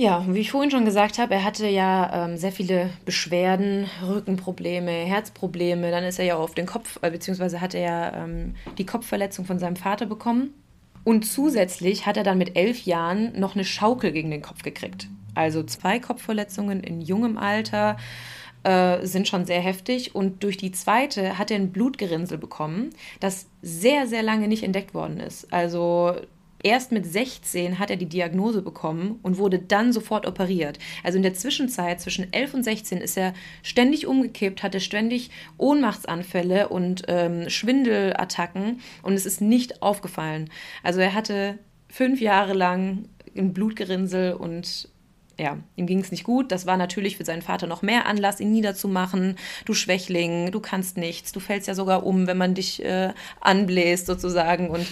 Ja, 0.00 0.24
wie 0.28 0.38
ich 0.38 0.52
vorhin 0.52 0.70
schon 0.70 0.84
gesagt 0.84 1.18
habe, 1.18 1.34
er 1.34 1.42
hatte 1.42 1.66
ja 1.66 2.26
ähm, 2.26 2.36
sehr 2.36 2.52
viele 2.52 2.90
Beschwerden, 3.04 3.86
Rückenprobleme, 4.06 4.92
Herzprobleme. 4.92 5.90
Dann 5.90 6.04
ist 6.04 6.20
er 6.20 6.24
ja 6.24 6.36
auf 6.36 6.54
den 6.54 6.66
Kopf, 6.66 7.00
äh, 7.02 7.10
beziehungsweise 7.10 7.60
hat 7.60 7.74
er 7.74 7.80
ja 7.80 8.24
ähm, 8.24 8.54
die 8.78 8.86
Kopfverletzung 8.86 9.44
von 9.44 9.58
seinem 9.58 9.74
Vater 9.74 10.06
bekommen. 10.06 10.54
Und 11.02 11.26
zusätzlich 11.26 12.06
hat 12.06 12.16
er 12.16 12.22
dann 12.22 12.38
mit 12.38 12.56
elf 12.56 12.84
Jahren 12.84 13.40
noch 13.40 13.56
eine 13.56 13.64
Schaukel 13.64 14.12
gegen 14.12 14.30
den 14.30 14.40
Kopf 14.40 14.62
gekriegt. 14.62 15.08
Also 15.34 15.64
zwei 15.64 15.98
Kopfverletzungen 15.98 16.80
in 16.84 17.00
jungem 17.00 17.36
Alter 17.36 17.96
äh, 18.62 19.04
sind 19.04 19.26
schon 19.26 19.46
sehr 19.46 19.60
heftig. 19.60 20.14
Und 20.14 20.44
durch 20.44 20.56
die 20.56 20.70
zweite 20.70 21.38
hat 21.38 21.50
er 21.50 21.56
ein 21.56 21.72
Blutgerinnsel 21.72 22.38
bekommen, 22.38 22.90
das 23.18 23.48
sehr, 23.62 24.06
sehr 24.06 24.22
lange 24.22 24.46
nicht 24.46 24.62
entdeckt 24.62 24.94
worden 24.94 25.18
ist. 25.18 25.52
Also 25.52 26.14
Erst 26.62 26.90
mit 26.90 27.06
16 27.06 27.78
hat 27.78 27.90
er 27.90 27.96
die 27.96 28.08
Diagnose 28.08 28.62
bekommen 28.62 29.20
und 29.22 29.38
wurde 29.38 29.58
dann 29.58 29.92
sofort 29.92 30.26
operiert. 30.26 30.78
Also 31.04 31.16
in 31.16 31.22
der 31.22 31.34
Zwischenzeit 31.34 32.00
zwischen 32.00 32.32
11 32.32 32.54
und 32.54 32.62
16 32.64 32.98
ist 32.98 33.16
er 33.16 33.32
ständig 33.62 34.06
umgekippt, 34.06 34.62
hatte 34.62 34.80
ständig 34.80 35.30
Ohnmachtsanfälle 35.56 36.68
und 36.68 37.04
ähm, 37.06 37.48
Schwindelattacken 37.48 38.80
und 39.02 39.12
es 39.12 39.24
ist 39.24 39.40
nicht 39.40 39.82
aufgefallen. 39.82 40.50
Also 40.82 41.00
er 41.00 41.14
hatte 41.14 41.58
fünf 41.88 42.20
Jahre 42.20 42.54
lang 42.54 43.08
ein 43.36 43.52
Blutgerinnsel 43.52 44.32
und 44.32 44.88
ja, 45.38 45.58
ihm 45.76 45.86
ging 45.86 46.00
es 46.00 46.10
nicht 46.10 46.24
gut. 46.24 46.50
Das 46.50 46.66
war 46.66 46.76
natürlich 46.76 47.16
für 47.16 47.24
seinen 47.24 47.42
Vater 47.42 47.68
noch 47.68 47.82
mehr 47.82 48.06
Anlass, 48.06 48.40
ihn 48.40 48.50
niederzumachen. 48.50 49.36
Du 49.64 49.74
Schwächling, 49.74 50.50
du 50.50 50.58
kannst 50.58 50.96
nichts, 50.96 51.30
du 51.30 51.38
fällst 51.38 51.68
ja 51.68 51.76
sogar 51.76 52.04
um, 52.04 52.26
wenn 52.26 52.36
man 52.36 52.54
dich 52.54 52.84
äh, 52.84 53.12
anbläst 53.40 54.06
sozusagen. 54.06 54.68
Und 54.68 54.84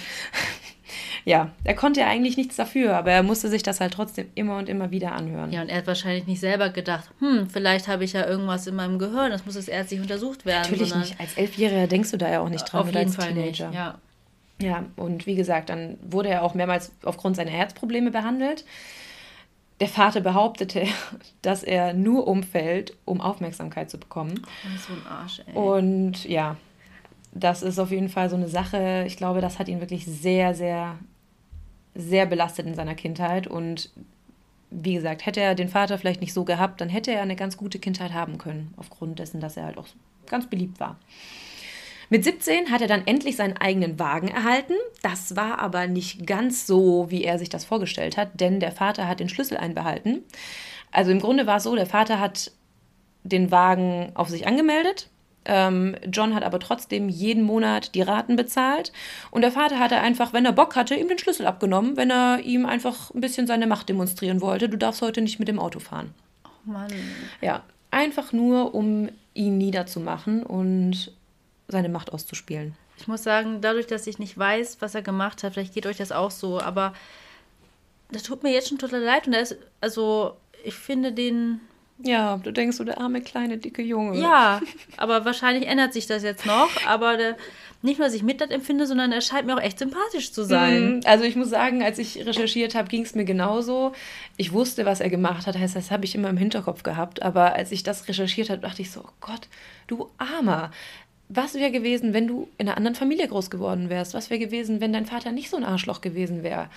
ja, 1.27 1.51
er 1.65 1.75
konnte 1.75 2.01
ja 2.01 2.07
eigentlich 2.07 2.37
nichts 2.37 2.55
dafür, 2.55 2.97
aber 2.97 3.11
er 3.11 3.25
musste 3.25 3.49
sich 3.49 3.65
das 3.65 3.81
halt 3.81 3.93
trotzdem 3.93 4.29
immer 4.37 4.59
und 4.59 4.69
immer 4.69 4.93
wieder 4.93 5.11
anhören. 5.11 5.51
Ja, 5.51 5.61
und 5.61 5.69
er 5.69 5.79
hat 5.79 5.89
wahrscheinlich 5.89 6.29
nicht 6.29 6.39
selber 6.39 6.69
gedacht, 6.69 7.11
hm, 7.19 7.51
vielleicht 7.51 7.89
habe 7.89 8.05
ich 8.05 8.13
ja 8.13 8.25
irgendwas 8.25 8.69
in 8.69 8.77
meinem 8.77 9.01
Gehirn, 9.01 9.33
das 9.33 9.45
muss 9.45 9.57
jetzt 9.57 9.69
ärztlich 9.69 10.01
untersucht 10.01 10.47
werden. 10.47 10.71
Natürlich 10.71 10.95
nicht. 10.95 11.19
Als 11.19 11.37
Elfjähriger 11.37 11.89
denkst 11.89 12.13
du 12.13 12.17
da 12.17 12.31
ja 12.31 12.41
auch 12.41 12.49
nicht 12.49 12.65
dran. 12.73 12.81
Auf 12.81 12.95
jeden 12.95 13.13
Fall 13.13 13.35
Teenager. 13.35 13.67
Nicht, 13.71 13.77
ja. 13.77 13.99
Ja, 14.63 14.85
und 14.95 15.27
wie 15.27 15.35
gesagt, 15.35 15.69
dann 15.69 15.99
wurde 16.01 16.29
er 16.29 16.45
auch 16.45 16.55
mehrmals 16.55 16.93
aufgrund 17.03 17.35
seiner 17.35 17.51
Herzprobleme 17.51 18.13
behandelt. 18.13 18.65
Der 19.81 19.89
Vater 19.89 20.21
behauptete, 20.21 20.87
dass 21.43 21.65
er 21.65 21.93
nur 21.93 22.29
umfällt, 22.29 22.97
um 23.05 23.21
Aufmerksamkeit 23.21 23.91
zu 23.91 23.99
bekommen. 23.99 24.47
Oh, 24.47 24.79
so 24.79 24.93
ein 24.93 25.07
Arsch, 25.13 25.43
ey. 25.45 25.55
Und 25.55 26.25
ja, 26.25 26.57
das 27.33 27.63
ist 27.63 27.81
auf 27.81 27.91
jeden 27.91 28.11
Fall 28.11 28.31
so 28.31 28.37
eine 28.37 28.49
Sache. 28.49 29.03
Ich 29.09 29.17
glaube, 29.17 29.41
das 29.41 29.59
hat 29.59 29.67
ihn 29.67 29.81
wirklich 29.81 30.07
sehr, 30.07 30.55
sehr 30.55 30.97
sehr 31.97 32.27
belastet 32.27 32.67
in 32.67 32.75
seiner 32.75 32.95
Kindheit 32.95 33.47
und 33.47 33.91
wie 34.71 34.95
gesagt, 34.95 35.25
hätte 35.25 35.41
er 35.41 35.55
den 35.55 35.69
Vater 35.69 35.97
vielleicht 35.97 36.21
nicht 36.21 36.33
so 36.33 36.45
gehabt, 36.45 36.81
dann 36.81 36.89
hätte 36.89 37.13
er 37.13 37.23
eine 37.23 37.37
ganz 37.37 37.57
gute 37.57 37.79
Kindheit 37.79 38.13
haben 38.13 38.39
können, 38.39 38.75
aufgrund 38.77 39.19
dessen, 39.19 39.41
dass 39.41 39.57
er 39.57 39.65
halt 39.65 39.79
auch 39.79 39.87
ganz 40.27 40.49
beliebt 40.49 40.81
war. 40.81 40.99
Mit 42.09 42.25
17 42.25 42.71
hat 42.71 42.83
er 42.83 42.89
dann 42.89 43.07
endlich 43.07 43.37
seinen 43.37 43.57
eigenen 43.57 43.99
Wagen 43.99 44.29
erhalten. 44.29 44.75
Das 45.03 45.35
war 45.35 45.59
aber 45.59 45.89
nicht 45.89 46.27
ganz 46.27 46.67
so, 46.67 47.11
wie 47.11 47.25
er 47.25 47.39
sich 47.39 47.49
das 47.49 47.65
vorgestellt 47.65 48.17
hat, 48.17 48.41
denn 48.41 48.61
der 48.61 48.71
Vater 48.71 49.09
hat 49.09 49.19
den 49.19 49.29
Schlüssel 49.29 49.57
einbehalten. 49.57 50.23
Also 50.93 51.11
im 51.11 51.21
Grunde 51.21 51.47
war 51.47 51.57
es 51.57 51.65
so, 51.65 51.75
der 51.75 51.87
Vater 51.87 52.21
hat 52.21 52.53
den 53.25 53.51
Wagen 53.51 54.13
auf 54.15 54.29
sich 54.29 54.47
angemeldet 54.47 55.09
ähm, 55.47 55.97
John 56.11 56.35
hat 56.35 56.43
aber 56.43 56.61
trotzdem 56.61 57.09
jeden 57.09 57.43
Monat 57.43 57.95
die 57.95 58.03
Raten 58.03 58.37
bezahlt. 58.37 58.93
Und 59.31 59.43
der 59.43 59.53
Vater 59.53 59.79
hatte 59.79 59.97
einfach, 60.01 60.33
wenn 60.33 60.45
er 60.45 60.53
Bock 60.53 60.77
hatte, 60.77 60.95
ihm 60.95 61.09
den 61.09 61.19
Schlüssel 61.19 61.47
abgenommen, 61.47 61.97
wenn 61.97 62.11
er 62.11 62.41
ihm 62.41 62.67
einfach 62.67 63.13
ein 63.15 63.21
bisschen 63.21 63.47
seine 63.47 63.67
Macht 63.67 63.89
demonstrieren 63.89 64.41
wollte. 64.41 64.69
Du 64.69 64.77
darfst 64.77 65.03
heute 65.03 65.23
nicht 65.23 65.39
mit 65.39 65.49
dem 65.49 65.59
Auto 65.59 65.79
fahren. 65.79 66.13
Oh 66.45 66.71
Mann. 66.71 66.93
Ja, 67.41 67.63
einfach 67.91 68.33
nur, 68.33 68.75
um 68.75 69.09
ihn 69.35 69.59
niederzumachen 69.59 70.43
und 70.43 71.13
seine 71.69 71.89
Macht 71.89 72.13
auszuspielen. 72.13 72.75
Ich 72.99 73.09
muss 73.09 73.23
sagen, 73.23 73.61
dadurch, 73.61 73.87
dass 73.87 74.07
ich 74.07 74.19
nicht 74.19 74.39
weiß, 74.39 74.79
was 74.81 74.95
er 74.95 75.03
gemacht 75.03 75.43
hat, 75.43 75.53
vielleicht 75.53 75.75
geht 75.75 75.87
euch 75.87 75.99
das 75.99 76.13
auch 76.13 76.31
so, 76.31 76.61
aber 76.61 76.95
das 78.11 78.23
tut 78.23 78.43
mir 78.43 78.53
jetzt 78.53 78.69
schon 78.69 78.79
total 78.79 79.03
leid. 79.03 79.27
Und 79.27 79.35
er 79.35 79.41
ist, 79.41 79.57
also, 79.81 80.37
ich 80.65 80.75
finde 80.75 81.13
den 81.13 81.61
ja, 81.99 82.37
du 82.37 82.53
denkst 82.53 82.77
so, 82.77 82.85
der 82.85 83.01
arme, 83.01 83.23
kleine, 83.23 83.57
dicke 83.57 83.83
Junge. 83.83 84.19
Ja, 84.21 84.61
aber 84.97 85.25
wahrscheinlich 85.25 85.67
ändert 85.67 85.93
sich 85.93 86.07
das 86.07 86.23
jetzt 86.23 86.45
noch. 86.45 86.69
Aber 86.87 87.17
der, 87.17 87.37
nicht 87.83 87.99
nur, 87.99 88.07
dass 88.07 88.15
ich 88.15 88.23
Mitleid 88.23 88.51
empfinde, 88.51 88.87
sondern 88.87 89.13
er 89.13 89.21
scheint 89.23 89.47
mir 89.47 89.55
auch 89.55 89.63
echt 89.63 89.79
sympathisch 89.79 90.33
zu 90.33 90.45
sein. 90.45 90.97
Mhm. 90.97 91.01
Also 91.05 91.25
ich 91.25 91.37
muss 91.37 91.49
sagen, 91.49 91.83
als 91.83 91.99
ich 91.99 92.27
recherchiert 92.27 92.75
habe, 92.75 92.89
ging 92.89 93.03
es 93.03 93.15
mir 93.15 93.25
genauso. 93.25 93.93
Ich 94.37 94.53
wusste, 94.53 94.85
was 94.85 95.01
er 95.01 95.09
gemacht 95.09 95.47
hat, 95.47 95.57
heißt, 95.57 95.77
das 95.77 95.91
habe 95.91 96.05
ich 96.05 96.15
immer 96.15 96.29
im 96.29 96.37
Hinterkopf 96.37 96.83
gehabt. 96.83 97.23
Aber 97.23 97.55
als 97.55 97.73
ich 97.73 97.83
das 97.83 98.09
recherchiert 98.09 98.51
habe, 98.51 98.61
dachte 98.61 98.83
ich 98.83 98.91
so, 98.91 99.01
oh 99.01 99.13
Gott, 99.21 99.49
du 99.87 100.11
Armer. 100.19 100.73
Was 101.29 101.55
wäre 101.55 101.73
gewesen, 101.73 102.13
wenn 102.13 102.29
du 102.29 102.49
in 102.59 102.69
einer 102.69 102.77
anderen 102.77 102.95
Familie 102.95 103.27
groß 103.27 103.51
geworden 103.51 103.89
wärst? 103.89 104.15
Was 104.15 104.31
wäre 104.31 104.39
gewesen, 104.39 104.81
wenn 104.81 104.93
dein 104.93 105.07
Vater 105.07 105.33
nicht 105.33 105.51
so 105.51 105.57
ein 105.57 105.65
Arschloch 105.65 106.01
gewesen 106.01 106.43
wäre? 106.43 106.69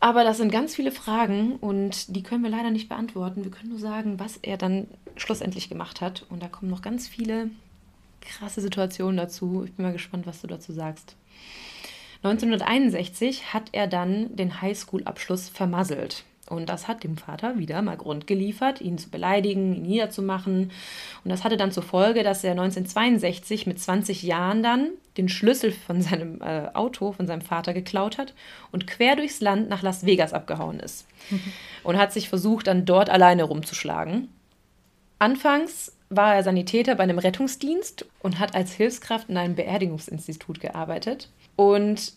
Aber 0.00 0.22
das 0.22 0.36
sind 0.36 0.52
ganz 0.52 0.74
viele 0.74 0.92
Fragen 0.92 1.56
und 1.56 2.14
die 2.14 2.22
können 2.22 2.44
wir 2.44 2.50
leider 2.50 2.70
nicht 2.70 2.88
beantworten. 2.88 3.44
Wir 3.44 3.50
können 3.50 3.70
nur 3.70 3.80
sagen, 3.80 4.20
was 4.20 4.36
er 4.36 4.56
dann 4.56 4.86
schlussendlich 5.16 5.68
gemacht 5.68 6.00
hat. 6.00 6.24
Und 6.28 6.42
da 6.42 6.48
kommen 6.48 6.70
noch 6.70 6.82
ganz 6.82 7.08
viele 7.08 7.50
krasse 8.20 8.60
Situationen 8.60 9.16
dazu. 9.16 9.64
Ich 9.64 9.72
bin 9.72 9.84
mal 9.84 9.92
gespannt, 9.92 10.26
was 10.26 10.40
du 10.40 10.46
dazu 10.46 10.72
sagst. 10.72 11.16
1961 12.22 13.52
hat 13.52 13.70
er 13.72 13.86
dann 13.86 14.34
den 14.34 14.60
Highschool-Abschluss 14.60 15.48
vermasselt. 15.48 16.24
Und 16.48 16.68
das 16.68 16.88
hat 16.88 17.04
dem 17.04 17.16
Vater 17.16 17.58
wieder 17.58 17.82
mal 17.82 17.96
Grund 17.96 18.26
geliefert, 18.26 18.80
ihn 18.80 18.98
zu 18.98 19.10
beleidigen, 19.10 19.74
ihn 19.74 19.82
niederzumachen. 19.82 20.70
Und 21.24 21.30
das 21.30 21.44
hatte 21.44 21.56
dann 21.56 21.72
zur 21.72 21.82
Folge, 21.82 22.22
dass 22.22 22.42
er 22.44 22.52
1962 22.52 23.66
mit 23.66 23.78
20 23.78 24.22
Jahren 24.22 24.62
dann 24.62 24.90
den 25.16 25.28
Schlüssel 25.28 25.72
von 25.72 26.00
seinem 26.00 26.40
äh, 26.40 26.68
Auto 26.74 27.12
von 27.12 27.26
seinem 27.26 27.42
Vater 27.42 27.74
geklaut 27.74 28.18
hat 28.18 28.34
und 28.72 28.86
quer 28.86 29.16
durchs 29.16 29.40
Land 29.40 29.68
nach 29.68 29.82
Las 29.82 30.06
Vegas 30.06 30.32
abgehauen 30.32 30.80
ist. 30.80 31.06
Und 31.82 31.98
hat 31.98 32.12
sich 32.12 32.28
versucht, 32.28 32.66
dann 32.66 32.84
dort 32.84 33.10
alleine 33.10 33.44
rumzuschlagen. 33.44 34.28
Anfangs 35.18 35.92
war 36.10 36.34
er 36.34 36.42
Sanitäter 36.42 36.94
bei 36.94 37.02
einem 37.02 37.18
Rettungsdienst 37.18 38.06
und 38.20 38.38
hat 38.38 38.54
als 38.54 38.72
Hilfskraft 38.72 39.28
in 39.28 39.36
einem 39.36 39.54
Beerdigungsinstitut 39.54 40.60
gearbeitet. 40.60 41.28
Und 41.56 42.12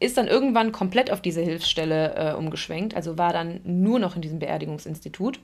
ist 0.00 0.16
dann 0.16 0.28
irgendwann 0.28 0.72
komplett 0.72 1.10
auf 1.10 1.20
diese 1.20 1.40
Hilfsstelle 1.40 2.14
äh, 2.14 2.34
umgeschwenkt, 2.34 2.94
also 2.94 3.18
war 3.18 3.32
dann 3.32 3.60
nur 3.64 3.98
noch 3.98 4.16
in 4.16 4.22
diesem 4.22 4.38
Beerdigungsinstitut. 4.38 5.40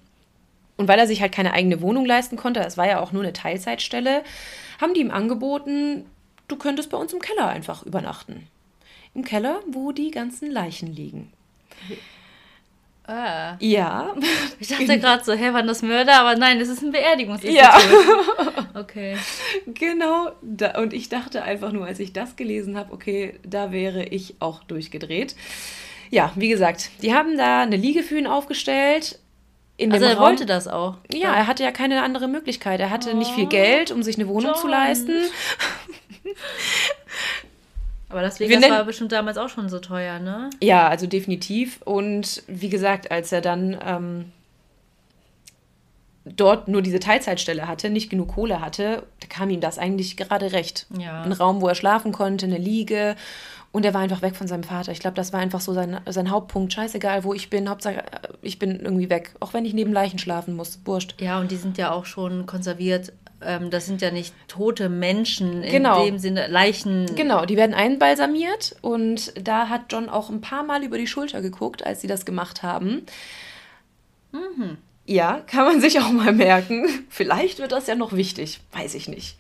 Und 0.77 0.89
weil 0.89 0.99
er 0.99 1.07
sich 1.07 1.21
halt 1.21 1.33
keine 1.33 1.53
eigene 1.53 1.81
Wohnung 1.81 2.05
leisten 2.05 2.37
konnte, 2.37 2.61
es 2.61 2.77
war 2.77 2.87
ja 2.87 3.01
auch 3.01 3.13
nur 3.13 3.23
eine 3.23 3.33
Teilzeitstelle, 3.33 4.23
haben 4.81 4.95
die 4.95 5.01
ihm 5.01 5.11
angeboten, 5.11 6.05
du 6.49 6.57
könntest 6.57 6.91
bei 6.91 6.97
uns 6.97 7.13
im 7.13 7.21
Keller 7.21 7.49
einfach 7.49 7.85
übernachten. 7.85 8.49
Im 9.15 9.25
Keller, 9.25 9.61
wo 9.71 9.93
die 9.93 10.11
ganzen 10.11 10.51
Leichen 10.51 10.93
liegen. 10.93 11.33
Ah. 13.07 13.57
Ja. 13.61 14.15
Ich 14.61 14.69
dachte 14.69 14.99
gerade 14.99 15.25
so, 15.25 15.35
hä, 15.35 15.53
waren 15.53 15.67
das 15.67 15.83
Mörder? 15.83 16.21
Aber 16.21 16.37
nein, 16.37 16.59
das 16.59 16.69
ist 16.69 16.83
ein 16.83 16.91
Beerdigungsinstitut. 16.91 17.63
Ja. 17.63 17.79
okay. 18.81 19.17
Genau. 19.67 20.31
Da, 20.41 20.81
und 20.81 20.95
ich 20.95 21.11
dachte 21.11 21.43
einfach 21.43 21.71
nur, 21.71 21.85
als 21.85 22.01
ich 22.01 22.15
das 22.15 22.37
gelesen 22.37 22.79
habe, 22.79 22.95
okay, 22.95 23.39
da 23.43 23.73
wäre 23.73 24.05
ich 24.05 24.37
auch 24.39 24.65
durchgedreht. 24.65 25.37
Ja, 26.11 26.33
wie 26.37 26.49
gesagt, 26.49 26.91
die 27.03 27.13
haben 27.13 27.37
da 27.37 27.63
eine 27.63 27.77
Liege 27.77 28.03
für 28.03 28.17
ihn 28.17 28.27
aufgestellt. 28.27 29.19
also 29.79 30.07
er 30.07 30.15
Raum. 30.15 30.23
wollte 30.23 30.47
das 30.47 30.67
auch. 30.67 30.97
Ja, 31.13 31.35
er 31.35 31.47
hatte 31.47 31.63
ja 31.63 31.73
keine 31.73 32.03
andere 32.03 32.29
Möglichkeit. 32.29 32.81
Er 32.81 32.89
hatte 32.89 33.11
oh. 33.13 33.17
nicht 33.17 33.33
viel 33.33 33.47
Geld, 33.47 33.91
um 33.91 34.03
sich 34.03 34.17
eine 34.17 34.29
Wohnung 34.29 34.53
John. 34.53 34.61
zu 34.61 34.69
leisten. 34.69 35.13
Aber 38.15 38.23
das 38.23 38.39
Vegas 38.39 38.63
war 38.71 38.85
bestimmt 38.85 39.11
damals 39.11 39.37
auch 39.39 39.49
schon 39.49 39.69
so 39.69 39.81
teuer, 39.81 40.21
ne? 40.21 40.49
Ja, 40.63 40.87
also 40.87 41.09
definitiv. 41.09 41.83
Und 41.83 42.45
wie 42.47 42.69
gesagt, 42.69 43.11
als 43.11 43.33
er 43.33 43.41
dann 43.41 43.77
ähm, 43.85 44.33
dort 46.25 46.69
nur 46.69 46.81
diese 46.81 47.01
Teilzeitstelle 47.01 47.67
hatte, 47.67 47.91
nicht 47.91 48.11
genug 48.11 48.29
Kohle 48.37 48.61
hatte, 48.61 49.03
da 49.19 49.27
kam 49.29 49.51
ihm 49.51 49.61
das 49.61 49.79
eigentlich 49.79 50.17
gerade 50.17 50.53
recht. 50.53 50.87
Ja. 50.97 51.23
Ein 51.23 51.33
Raum, 51.33 51.61
wo 51.61 51.67
er 51.67 51.75
schlafen 51.75 52.13
konnte, 52.13 52.47
eine 52.47 52.59
Liege 52.59 53.17
Und 53.75 53.85
er 53.85 53.93
war 53.93 54.03
einfach 54.03 54.23
weg 54.23 54.37
von 54.37 54.47
seinem 54.47 54.63
Vater. 54.63 54.93
Ich 54.93 55.01
glaube, 55.01 55.17
das 55.17 55.33
war 55.33 55.41
einfach 55.41 55.61
so 55.61 55.75
sein, 55.75 55.99
sein 56.07 56.31
Hauptpunkt. 56.31 56.73
Scheißegal, 56.73 57.25
wo 57.25 57.35
ich 57.35 57.51
bin. 57.51 57.69
Hauptsache, 57.69 58.05
ich 58.41 58.61
bin 58.61 58.79
irgendwie 58.79 59.11
weg. 59.11 59.35
Auch 59.41 59.53
wenn 59.53 59.65
ich 59.65 59.75
neben 59.75 59.93
Leichen 59.93 60.21
schlafen 60.21 60.55
muss. 60.55 60.79
Wurscht. 60.85 61.21
Ja, 61.21 61.41
und 61.41 61.51
die 61.51 61.57
sind 61.57 61.77
ja 61.77 61.91
auch 61.91 62.05
schon 62.05 62.47
konserviert. 62.47 63.13
Ähm, 63.45 63.71
das 63.71 63.87
sind 63.87 64.03
ja 64.03 64.11
nicht 64.11 64.35
tote 64.49 64.89
Menschen 64.89 65.63
genau. 65.63 66.01
in 66.01 66.15
dem 66.15 66.19
Sinne, 66.19 66.47
Leichen. 66.49 67.15
Genau, 67.17 67.45
die 67.45 67.57
werden 67.57 67.75
einbalsamiert. 67.75 68.77
Und 68.81 69.33
da 69.41 69.69
hat 69.69 69.93
John 69.93 70.09
auch 70.09 70.31
ein 70.31 70.41
paar 70.41 70.63
Mal 70.63 70.85
über 70.85 70.99
die 70.99 71.07
Schulter 71.07 71.43
geguckt, 71.43 71.85
als 71.85 72.01
sie 72.01 72.07
das 72.07 72.25
gemacht 72.25 72.63
haben. 72.63 73.07
Mhm. 74.33 74.79
Ja, 75.07 75.43
kann 75.47 75.65
man 75.67 75.81
sich 75.81 76.01
auch 76.01 76.11
mal 76.11 76.33
merken. 76.33 76.87
Vielleicht 77.09 77.59
wird 77.59 77.73
das 77.73 77.87
ja 77.87 77.95
noch 77.95 78.13
wichtig. 78.13 78.61
Weiß 78.73 78.95
ich 78.95 79.09
nicht. 79.09 79.37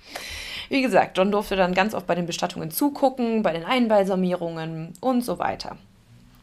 Wie 0.69 0.83
gesagt, 0.83 1.17
John 1.17 1.31
durfte 1.31 1.57
dann 1.57 1.75
ganz 1.75 1.95
oft 1.95 2.07
bei 2.07 2.15
den 2.15 2.27
Bestattungen 2.27 2.71
zugucken, 2.71 3.43
bei 3.43 3.53
den 3.53 3.65
Einbalsamierungen 3.65 4.93
und 5.01 5.23
so 5.23 5.39
weiter. 5.39 5.77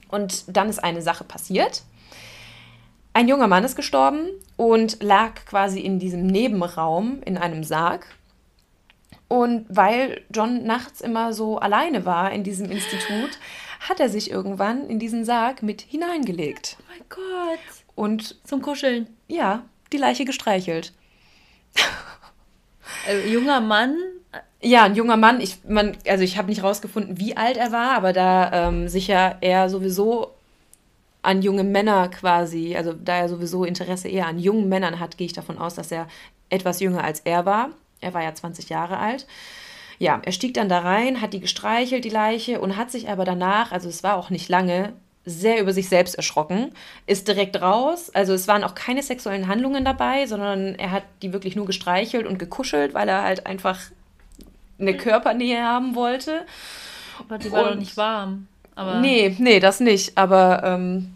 Und 0.10 0.44
dann 0.48 0.70
ist 0.70 0.84
eine 0.84 1.01
Sache 1.01 1.24
passiert. 1.24 1.84
Ein 3.13 3.27
junger 3.27 3.48
Mann 3.48 3.63
ist 3.63 3.75
gestorben 3.75 4.30
und 4.56 5.03
lag 5.03 5.46
quasi 5.46 5.80
in 5.82 6.00
diesem 6.00 6.25
Nebenraum 6.25 7.22
in 7.25 7.38
einem 7.38 7.63
Sarg. 7.63 8.06
Und 9.27 9.65
weil 9.70 10.22
John 10.34 10.63
nachts 10.63 11.01
immer 11.01 11.34
so 11.34 11.58
alleine 11.58 12.06
war 12.06 12.32
in 12.32 12.44
diesem 12.44 12.70
Institut, 12.70 13.39
hat 13.80 14.00
er 14.00 14.10
sich 14.10 14.30
irgendwann 14.30 14.88
in 14.88 15.00
diesen 15.00 15.25
Sarg 15.25 15.63
mit 15.63 15.82
hineingelegt. 15.82 16.77
Oh 16.80 16.84
mein 16.89 17.06
Gott. 17.10 17.86
Und 17.96 18.48
zum 18.48 18.62
Kuscheln. 18.62 19.08
Ja, 19.27 19.63
die 19.91 19.98
Leiche 19.98 20.25
gestreichelt. 20.25 20.94
Äh, 23.08 23.30
junger 23.30 23.62
Mann? 23.62 23.96
Ja, 24.62 24.84
ein 24.84 24.96
junger 24.96 25.18
Mann. 25.18 25.41
Ich, 25.41 25.63
man, 25.68 25.98
also 26.08 26.24
ich 26.24 26.38
habe 26.38 26.50
nicht 26.50 26.63
rausgefunden, 26.63 27.20
wie 27.20 27.36
alt 27.36 27.58
er 27.58 27.72
war, 27.72 27.91
aber 27.91 28.13
da 28.13 28.68
ähm, 28.68 28.88
sicher 28.89 29.38
er 29.41 29.70
sowieso 29.70 30.36
an 31.22 31.42
junge 31.42 31.63
Männer 31.63 32.10
quasi, 32.10 32.75
also 32.75 32.94
da 32.94 33.18
er 33.18 33.30
sowieso 33.30 33.63
Interesse 33.63 34.08
eher 34.08 34.28
an 34.28 34.40
jungen 34.40 34.70
Männern 34.70 35.00
hat, 35.00 35.18
gehe 35.18 35.25
ich 35.25 35.34
davon 35.34 35.58
aus, 35.58 35.75
dass 35.75 35.92
er 35.92 36.08
etwas 36.50 36.80
jünger 36.80 37.04
als 37.04 37.22
er 37.22 37.46
war. 37.46 37.70
Er 38.00 38.13
war 38.13 38.24
ja 38.24 38.34
20 38.34 38.70
Jahre 38.70 38.98
alt. 38.98 39.28
Ja, 40.00 40.20
er 40.24 40.32
stieg 40.32 40.56
dann 40.56 40.68
da 40.68 40.80
rein, 40.80 41.22
hat 41.22 41.34
die 41.34 41.40
gestreichelt, 41.40 42.04
die 42.04 42.10
Leiche, 42.10 42.60
und 42.60 42.75
hat 42.75 42.90
sich 42.90 43.08
aber 43.08 43.24
danach, 43.24 43.72
also 43.72 43.88
es 43.88 44.01
war 44.01 44.16
auch 44.18 44.32
nicht 44.32 44.50
lange, 44.50 44.94
sehr 45.24 45.62
über 45.62 45.72
sich 45.72 45.88
selbst 45.88 46.16
erschrocken, 46.16 46.72
ist 47.06 47.28
direkt 47.28 47.62
raus. 47.62 48.10
Also 48.10 48.34
es 48.34 48.48
waren 48.48 48.63
auch 48.63 48.74
keine 48.74 49.04
sexuellen 49.04 49.48
Handlungen 49.48 49.86
dabei, 49.86 50.25
sondern 50.25 50.74
er 50.75 50.90
hat 50.90 51.04
die 51.22 51.32
wirklich 51.32 51.56
nur 51.56 51.68
gestreichelt 51.68 52.25
und 52.25 52.40
gekuschelt, 52.40 52.96
weil 52.96 53.08
er 53.08 53.22
halt 53.22 53.46
einfach 53.46 53.80
eine 54.80 54.98
Körpernähe 54.98 55.63
haben 55.63 55.94
wollte. 55.94 56.46
Aber 57.20 57.38
die 57.38 57.51
war 57.51 57.63
und, 57.63 57.70
doch 57.70 57.75
nicht 57.75 57.98
warm. 57.98 58.48
Aber 58.75 59.00
nee, 59.00 59.36
nee, 59.40 59.60
das 59.60 59.80
nicht. 59.80 60.18
Aber 60.18 60.63
ähm, 60.63 61.13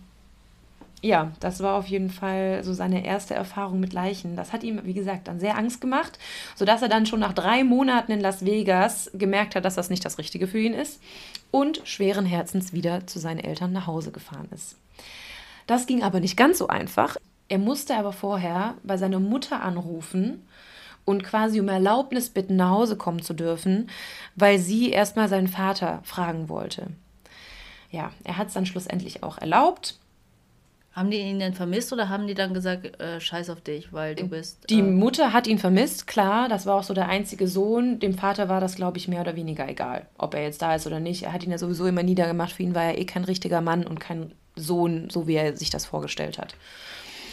ja, 1.01 1.31
das 1.39 1.61
war 1.61 1.75
auf 1.75 1.85
jeden 1.85 2.09
Fall 2.09 2.63
so 2.63 2.73
seine 2.73 3.05
erste 3.05 3.35
Erfahrung 3.35 3.79
mit 3.79 3.93
Leichen. 3.93 4.35
Das 4.35 4.53
hat 4.53 4.63
ihm, 4.63 4.81
wie 4.85 4.93
gesagt, 4.93 5.27
dann 5.27 5.39
sehr 5.39 5.57
Angst 5.57 5.79
gemacht, 5.79 6.17
sodass 6.55 6.81
er 6.81 6.89
dann 6.89 7.05
schon 7.05 7.19
nach 7.19 7.33
drei 7.33 7.63
Monaten 7.63 8.11
in 8.11 8.21
Las 8.21 8.43
Vegas 8.43 9.11
gemerkt 9.13 9.55
hat, 9.55 9.65
dass 9.65 9.75
das 9.75 9.89
nicht 9.89 10.03
das 10.03 10.17
Richtige 10.17 10.47
für 10.47 10.59
ihn 10.59 10.73
ist 10.73 10.99
und 11.51 11.81
schweren 11.83 12.25
Herzens 12.25 12.73
wieder 12.73 13.05
zu 13.05 13.19
seinen 13.19 13.39
Eltern 13.39 13.71
nach 13.71 13.85
Hause 13.87 14.11
gefahren 14.11 14.47
ist. 14.51 14.77
Das 15.67 15.85
ging 15.85 16.03
aber 16.03 16.19
nicht 16.19 16.37
ganz 16.37 16.57
so 16.57 16.67
einfach. 16.67 17.17
Er 17.49 17.59
musste 17.59 17.95
aber 17.95 18.11
vorher 18.11 18.73
bei 18.83 18.97
seiner 18.97 19.19
Mutter 19.19 19.61
anrufen 19.61 20.41
und 21.05 21.23
quasi 21.23 21.59
um 21.59 21.67
Erlaubnis 21.67 22.29
bitten, 22.29 22.55
nach 22.55 22.71
Hause 22.71 22.97
kommen 22.97 23.21
zu 23.21 23.35
dürfen, 23.35 23.89
weil 24.35 24.57
sie 24.57 24.89
erstmal 24.89 25.29
seinen 25.29 25.47
Vater 25.47 26.01
fragen 26.03 26.49
wollte. 26.49 26.87
Ja, 27.95 28.11
er 28.23 28.37
hat 28.37 28.49
es 28.49 28.53
dann 28.53 28.65
schlussendlich 28.65 29.23
auch 29.23 29.37
erlaubt 29.37 29.95
haben 30.95 31.11
die 31.11 31.17
ihn 31.17 31.39
denn 31.39 31.53
vermisst 31.53 31.91
oder 31.91 32.07
haben 32.07 32.25
die 32.25 32.35
dann 32.35 32.53
gesagt, 32.53 33.01
äh, 33.01 33.19
scheiß 33.19 33.49
auf 33.49 33.59
dich, 33.59 33.91
weil 33.91 34.15
du 34.15 34.29
bist. 34.29 34.69
Die 34.69 34.79
äh 34.79 34.81
Mutter 34.81 35.33
hat 35.33 35.45
ihn 35.45 35.59
vermisst, 35.59 36.07
klar. 36.07 36.47
Das 36.47 36.65
war 36.65 36.75
auch 36.75 36.83
so 36.83 36.93
der 36.93 37.09
einzige 37.09 37.49
Sohn. 37.49 37.99
Dem 37.99 38.17
Vater 38.17 38.47
war 38.47 38.61
das, 38.61 38.75
glaube 38.75 38.97
ich, 38.97 39.09
mehr 39.09 39.19
oder 39.19 39.35
weniger 39.35 39.67
egal, 39.67 40.05
ob 40.17 40.33
er 40.35 40.43
jetzt 40.43 40.61
da 40.61 40.73
ist 40.73 40.87
oder 40.87 41.01
nicht. 41.01 41.23
Er 41.23 41.33
hat 41.33 41.43
ihn 41.43 41.51
ja 41.51 41.57
sowieso 41.57 41.85
immer 41.85 42.01
niedergemacht. 42.01 42.53
Für 42.53 42.63
ihn 42.63 42.75
war 42.75 42.85
er 42.85 42.97
eh 42.97 43.03
kein 43.03 43.25
richtiger 43.25 43.59
Mann 43.59 43.85
und 43.85 43.99
kein 43.99 44.31
Sohn, 44.55 45.09
so 45.09 45.27
wie 45.27 45.35
er 45.35 45.57
sich 45.57 45.69
das 45.69 45.85
vorgestellt 45.85 46.37
hat. 46.37 46.55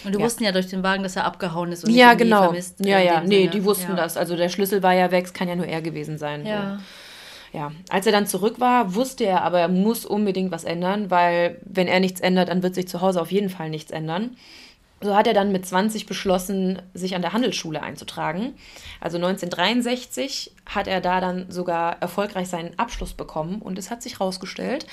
Und 0.04 0.12
die 0.12 0.18
ja. 0.18 0.24
wussten 0.24 0.42
ja 0.42 0.50
durch 0.50 0.66
den 0.66 0.82
Wagen, 0.82 1.04
dass 1.04 1.14
er 1.14 1.24
abgehauen 1.24 1.70
ist 1.70 1.84
und 1.84 1.92
ja, 1.92 2.14
genau. 2.14 2.42
vermisst. 2.42 2.84
Ja, 2.84 2.98
ja, 2.98 3.20
nee, 3.20 3.42
Sinne. 3.42 3.50
die 3.50 3.64
wussten 3.64 3.92
ja. 3.92 3.96
das. 3.96 4.16
Also 4.16 4.34
der 4.34 4.48
Schlüssel 4.48 4.82
war 4.82 4.94
ja 4.94 5.12
weg, 5.12 5.26
es 5.26 5.32
kann 5.32 5.46
ja 5.46 5.54
nur 5.54 5.66
er 5.66 5.82
gewesen 5.82 6.18
sein. 6.18 6.44
Ja. 6.44 6.78
So 6.78 6.84
ja, 7.52 7.72
als 7.90 8.06
er 8.06 8.12
dann 8.12 8.26
zurück 8.26 8.60
war, 8.60 8.94
wusste 8.94 9.24
er 9.24 9.42
aber, 9.42 9.60
er 9.60 9.68
muss 9.68 10.06
unbedingt 10.06 10.50
was 10.50 10.64
ändern, 10.64 11.10
weil 11.10 11.60
wenn 11.64 11.86
er 11.86 12.00
nichts 12.00 12.20
ändert, 12.20 12.48
dann 12.48 12.62
wird 12.62 12.74
sich 12.74 12.88
zu 12.88 13.00
Hause 13.02 13.20
auf 13.20 13.30
jeden 13.30 13.50
Fall 13.50 13.68
nichts 13.68 13.90
ändern. 13.90 14.36
So 15.02 15.16
hat 15.16 15.26
er 15.26 15.34
dann 15.34 15.52
mit 15.52 15.66
20 15.66 16.06
beschlossen, 16.06 16.80
sich 16.94 17.14
an 17.14 17.22
der 17.22 17.32
Handelsschule 17.32 17.82
einzutragen. 17.82 18.54
Also 19.00 19.16
1963 19.16 20.52
hat 20.64 20.86
er 20.86 21.00
da 21.00 21.20
dann 21.20 21.50
sogar 21.50 22.00
erfolgreich 22.00 22.48
seinen 22.48 22.78
Abschluss 22.78 23.12
bekommen 23.12 23.60
und 23.60 23.78
es 23.78 23.90
hat 23.90 24.02
sich 24.02 24.20
herausgestellt, 24.20 24.86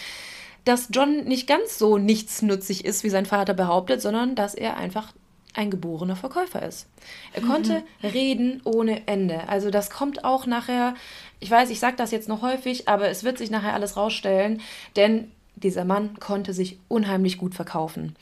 dass 0.66 0.90
John 0.92 1.24
nicht 1.24 1.48
ganz 1.48 1.78
so 1.78 1.98
nichtsnutzig 1.98 2.84
ist, 2.84 3.04
wie 3.04 3.10
sein 3.10 3.26
Vater 3.26 3.54
behauptet, 3.54 4.02
sondern 4.02 4.36
dass 4.36 4.56
er 4.56 4.78
einfach 4.78 5.14
ein 5.60 5.70
geborener 5.70 6.16
Verkäufer 6.16 6.64
ist. 6.64 6.88
Er 7.34 7.42
konnte 7.42 7.84
mhm. 8.02 8.08
reden 8.08 8.62
ohne 8.64 9.08
Ende. 9.08 9.50
Also 9.50 9.70
das 9.70 9.90
kommt 9.90 10.24
auch 10.24 10.46
nachher, 10.46 10.96
ich 11.42 11.52
weiß, 11.52 11.70
ich 11.70 11.82
sage 11.82 11.98
das 11.98 12.12
jetzt 12.12 12.30
noch 12.30 12.42
häufig, 12.42 12.88
aber 12.88 13.10
es 13.10 13.26
wird 13.26 13.38
sich 13.38 13.52
nachher 13.52 13.74
alles 13.74 13.98
rausstellen, 13.98 14.62
denn 14.96 15.32
dieser 15.56 15.84
Mann 15.84 16.18
konnte 16.18 16.54
sich 16.54 16.80
unheimlich 16.88 17.38
gut 17.38 17.56
verkaufen. 17.56 18.16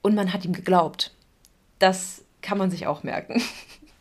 Und 0.00 0.14
man 0.14 0.32
hat 0.32 0.46
ihm 0.46 0.54
geglaubt. 0.54 1.12
Das 1.78 2.24
kann 2.40 2.56
man 2.56 2.70
sich 2.70 2.86
auch 2.86 3.04
merken. 3.04 3.40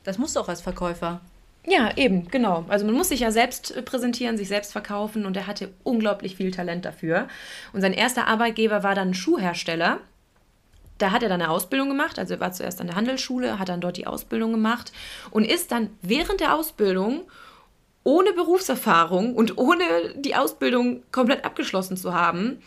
Das 0.04 0.18
musst 0.18 0.36
du 0.36 0.40
auch 0.40 0.50
als 0.50 0.62
Verkäufer. 0.62 1.22
Ja, 1.68 1.96
eben, 1.96 2.28
genau. 2.30 2.66
Also 2.70 2.88
man 2.88 2.96
muss 2.96 3.10
sich 3.10 3.20
ja 3.20 3.30
selbst 3.30 3.86
präsentieren, 3.86 4.36
sich 4.36 4.48
selbst 4.48 4.72
verkaufen 4.72 5.28
und 5.28 5.38
er 5.38 5.46
hatte 5.46 5.72
unglaublich 5.84 6.38
viel 6.38 6.50
Talent 6.50 6.86
dafür. 6.86 7.28
Und 7.72 7.82
sein 7.82 7.94
erster 7.94 8.26
Arbeitgeber 8.26 8.82
war 8.82 8.96
dann 8.96 9.10
ein 9.10 9.14
Schuhhersteller 9.14 10.00
da 11.02 11.12
hat 11.12 11.24
er 11.24 11.30
dann 11.30 11.42
eine 11.42 11.50
Ausbildung 11.50 11.90
gemacht, 11.90 12.20
also 12.20 12.36
er 12.36 12.40
war 12.40 12.52
zuerst 12.52 12.80
an 12.82 12.88
der 12.88 12.96
Handelsschule, 12.96 13.60
hat 13.60 13.70
dann 13.70 13.82
dort 13.82 13.98
die 13.98 14.08
Ausbildung 14.08 14.52
gemacht 14.52 14.92
und 15.32 15.46
ist 15.46 15.72
dann 15.72 15.90
während 16.02 16.40
der 16.40 16.56
Ausbildung 16.56 17.24
ohne 18.04 18.34
Berufserfahrung 18.34 19.36
und 19.36 19.58
ohne 19.58 19.84
die 20.16 20.36
Ausbildung 20.36 21.04
komplett 21.12 21.46
abgeschlossen 21.46 21.98
zu 21.98 22.14
haben, 22.14 22.60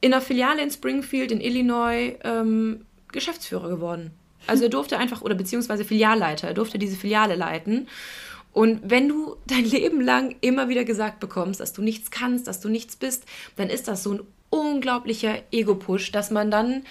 in 0.00 0.12
einer 0.12 0.22
Filiale 0.22 0.62
in 0.62 0.70
Springfield 0.70 1.32
in 1.32 1.40
Illinois 1.40 2.16
ähm, 2.22 2.84
Geschäftsführer 3.10 3.68
geworden. 3.68 4.12
Also 4.46 4.64
er 4.64 4.70
durfte 4.70 4.98
einfach, 4.98 5.22
oder 5.22 5.34
beziehungsweise 5.34 5.84
Filialleiter, 5.84 6.48
er 6.48 6.54
durfte 6.54 6.78
diese 6.78 6.96
Filiale 6.96 7.34
leiten. 7.34 7.88
Und 8.52 8.80
wenn 8.84 9.08
du 9.08 9.36
dein 9.46 9.64
Leben 9.64 10.00
lang 10.00 10.36
immer 10.40 10.68
wieder 10.68 10.84
gesagt 10.84 11.20
bekommst, 11.20 11.60
dass 11.60 11.72
du 11.72 11.82
nichts 11.82 12.10
kannst, 12.10 12.46
dass 12.46 12.60
du 12.60 12.68
nichts 12.68 12.96
bist, 12.96 13.24
dann 13.56 13.68
ist 13.68 13.88
das 13.88 14.04
so 14.04 14.14
ein 14.14 14.20
unglaublicher 14.50 15.42
Ego-Push, 15.50 16.12
dass 16.12 16.30
man 16.30 16.50
dann 16.50 16.84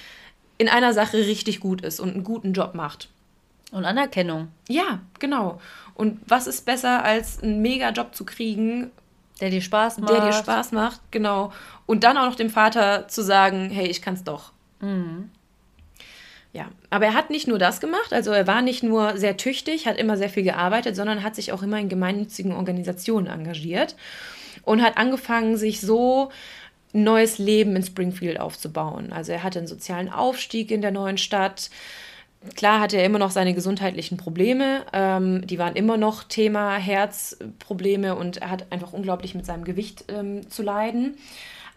in 0.58 0.70
einer 0.70 0.94
Sache 0.94 1.18
richtig 1.18 1.60
gut 1.60 1.82
ist 1.82 2.00
und 2.00 2.14
einen 2.14 2.24
guten 2.24 2.54
Job 2.54 2.74
macht. 2.74 3.10
Und 3.72 3.86
Anerkennung. 3.86 4.48
Ja, 4.70 5.00
genau. 5.20 5.60
Und 5.94 6.20
was 6.28 6.48
ist 6.48 6.66
besser, 6.66 7.04
als 7.04 7.44
einen 7.44 7.62
Mega-Job 7.62 8.16
zu 8.16 8.24
kriegen, 8.24 8.92
der 9.42 9.50
dir 9.50 9.62
Spaß 9.62 10.00
macht? 10.00 10.12
Der 10.12 10.22
dir 10.22 10.34
Spaß 10.34 10.72
macht, 10.72 11.02
genau. 11.12 11.52
Und 11.86 12.04
dann 12.04 12.18
auch 12.18 12.26
noch 12.26 12.36
dem 12.36 12.50
Vater 12.50 13.08
zu 13.08 13.22
sagen, 13.22 13.70
hey, 13.70 13.88
ich 13.88 14.02
kann's 14.02 14.24
doch. 14.24 14.52
Mhm. 14.80 15.30
Ja, 16.54 16.70
aber 16.90 17.08
er 17.08 17.14
hat 17.14 17.30
nicht 17.30 17.48
nur 17.48 17.60
das 17.60 17.80
gemacht, 17.82 18.14
also 18.14 18.32
er 18.32 18.48
war 18.48 18.62
nicht 18.62 18.82
nur 18.82 19.18
sehr 19.18 19.38
tüchtig, 19.38 19.86
hat 19.86 19.98
immer 19.98 20.18
sehr 20.18 20.30
viel 20.30 20.44
gearbeitet, 20.44 20.96
sondern 20.96 21.22
hat 21.22 21.36
sich 21.36 21.52
auch 21.52 21.62
immer 21.62 21.78
in 21.78 21.90
gemeinnützigen 21.90 22.52
Organisationen 22.54 23.28
engagiert 23.28 23.96
und 24.64 24.82
hat 24.82 24.98
angefangen, 24.98 25.58
sich 25.58 25.82
so 25.82 26.32
neues 26.94 27.38
Leben 27.38 27.76
in 27.76 27.84
Springfield 27.84 28.40
aufzubauen. 28.40 29.12
Also 29.12 29.32
er 29.32 29.44
hatte 29.44 29.60
einen 29.60 29.68
sozialen 29.68 30.10
Aufstieg 30.10 30.72
in 30.72 30.82
der 30.82 30.92
neuen 30.92 31.18
Stadt. 31.18 31.70
Klar 32.56 32.80
hatte 32.80 32.98
er 32.98 33.06
immer 33.06 33.20
noch 33.20 33.32
seine 33.32 33.54
gesundheitlichen 33.54 34.18
Probleme. 34.18 34.86
Ähm, 34.94 35.46
die 35.46 35.60
waren 35.60 35.76
immer 35.76 35.98
noch 35.98 36.24
Thema 36.24 36.76
Herzprobleme 36.76 38.16
und 38.16 38.38
er 38.38 38.52
hat 38.52 38.72
einfach 38.72 38.94
unglaublich 38.94 39.36
mit 39.36 39.46
seinem 39.46 39.64
Gewicht 39.64 40.06
ähm, 40.08 40.50
zu 40.50 40.64
leiden. 40.64 41.18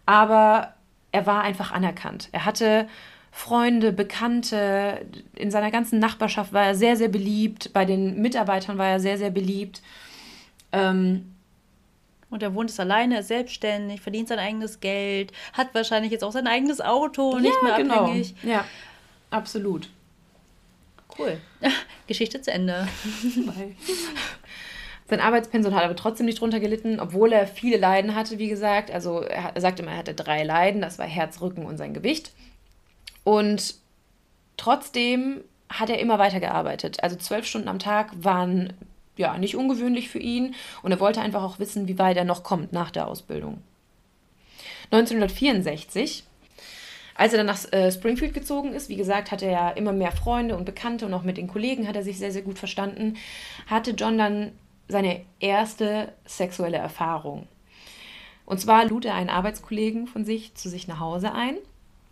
Aber 0.07 0.75
er 1.13 1.27
war 1.27 1.43
einfach 1.43 1.73
anerkannt. 1.73 2.29
Er 2.33 2.45
hatte 2.45 2.89
Freunde, 3.33 3.93
Bekannte. 3.93 5.07
In 5.35 5.51
seiner 5.51 5.71
ganzen 5.71 5.99
Nachbarschaft 5.99 6.53
war 6.53 6.67
er 6.67 6.75
sehr, 6.75 6.97
sehr 6.97 7.09
beliebt. 7.09 7.73
Bei 7.73 7.85
den 7.85 8.21
Mitarbeitern 8.21 8.79
war 8.79 8.89
er 8.89 9.01
sehr, 9.01 9.19
sehr 9.19 9.31
beliebt. 9.31 9.83
Ähm, 10.73 11.30
und 12.31 12.43
er 12.43 12.55
wohnt 12.55 12.71
jetzt 12.71 12.81
alleine, 12.81 13.21
ist 13.21 13.29
selbstständig, 13.29 14.01
verdient 14.01 14.29
sein 14.29 14.39
eigenes 14.39 14.81
Geld, 14.81 15.33
hat 15.53 15.75
wahrscheinlich 15.75 16.13
jetzt 16.13 16.25
auch 16.25 16.33
sein 16.33 16.47
eigenes 16.47 16.81
Auto 16.81 17.31
und 17.31 17.45
ja, 17.45 17.51
nicht 17.51 17.63
mehr 17.63 17.77
genau. 17.77 18.05
abhängig. 18.05 18.35
Ja, 18.43 18.65
absolut. 19.31 19.89
Cool. 21.19 21.39
Geschichte 22.07 22.41
zu 22.41 22.53
Ende. 22.53 22.89
Sein 25.09 25.21
Arbeitspensum 25.21 25.75
hat 25.75 25.83
aber 25.83 25.97
trotzdem 25.97 26.27
nicht 26.27 26.41
drunter 26.41 26.61
gelitten, 26.61 27.01
obwohl 27.01 27.33
er 27.33 27.49
viele 27.49 27.77
Leiden 27.77 28.15
hatte, 28.15 28.39
wie 28.39 28.49
gesagt. 28.49 28.93
Also 28.93 29.23
er, 29.23 29.57
er 29.57 29.61
sagte 29.61 29.83
immer, 29.83 29.91
er 29.91 29.99
hatte 29.99 30.15
drei 30.15 30.45
Leiden, 30.45 30.81
das 30.81 31.01
war 31.01 31.07
Herz, 31.07 31.41
Rücken 31.41 31.67
und 31.67 31.79
sein 31.79 31.95
Gewicht. 31.95 32.31
Und 33.25 33.75
trotzdem 34.57 35.43
hat 35.69 35.91
er 35.91 35.99
immer 35.99 36.19
weiter 36.21 36.39
gearbeitet. 36.39 37.03
Also 37.03 37.17
zwölf 37.17 37.45
Stunden 37.45 37.69
am 37.69 37.81
Tag 37.81 38.11
waren 38.15 38.73
ja 39.21 39.39
nicht 39.39 39.57
ungewöhnlich 39.57 40.09
für 40.09 40.19
ihn 40.19 40.55
und 40.83 40.91
er 40.91 41.01
wollte 41.01 41.21
einfach 41.21 41.43
auch 41.43 41.59
wissen, 41.59 41.89
wie 41.89 41.99
weit 41.99 42.17
er 42.17 42.25
noch 42.25 42.43
kommt 42.43 42.73
nach 42.73 42.91
der 42.91 43.07
Ausbildung. 43.07 43.63
1964 44.91 46.25
als 47.21 47.35
er 47.35 47.37
dann 47.37 47.47
nach 47.47 47.71
äh, 47.71 47.93
Springfield 47.93 48.33
gezogen 48.33 48.73
ist, 48.73 48.89
wie 48.89 48.97
gesagt, 48.97 49.31
hatte 49.31 49.45
er 49.45 49.53
ja 49.53 49.71
immer 49.73 49.93
mehr 49.93 50.11
Freunde 50.11 50.57
und 50.57 50.65
Bekannte 50.65 51.05
und 51.05 51.13
auch 51.13 51.23
mit 51.23 51.37
den 51.37 51.49
Kollegen 51.49 51.87
hat 51.87 51.95
er 51.95 52.03
sich 52.03 52.17
sehr, 52.17 52.33
sehr 52.33 52.41
gut 52.41 52.59
verstanden, 52.59 53.19
hatte 53.67 53.91
John 53.91 54.17
dann 54.17 54.53
seine 54.89 55.21
erste 55.39 56.15
sexuelle 56.25 56.79
Erfahrung. 56.79 57.47
Und 58.47 58.59
zwar 58.59 58.87
lud 58.87 59.05
er 59.05 59.17
einen 59.17 59.29
Arbeitskollegen 59.29 60.07
von 60.07 60.25
sich 60.25 60.55
zu 60.55 60.71
sich 60.71 60.89
nach 60.89 60.99
Hause 60.99 61.33
ein. 61.33 61.57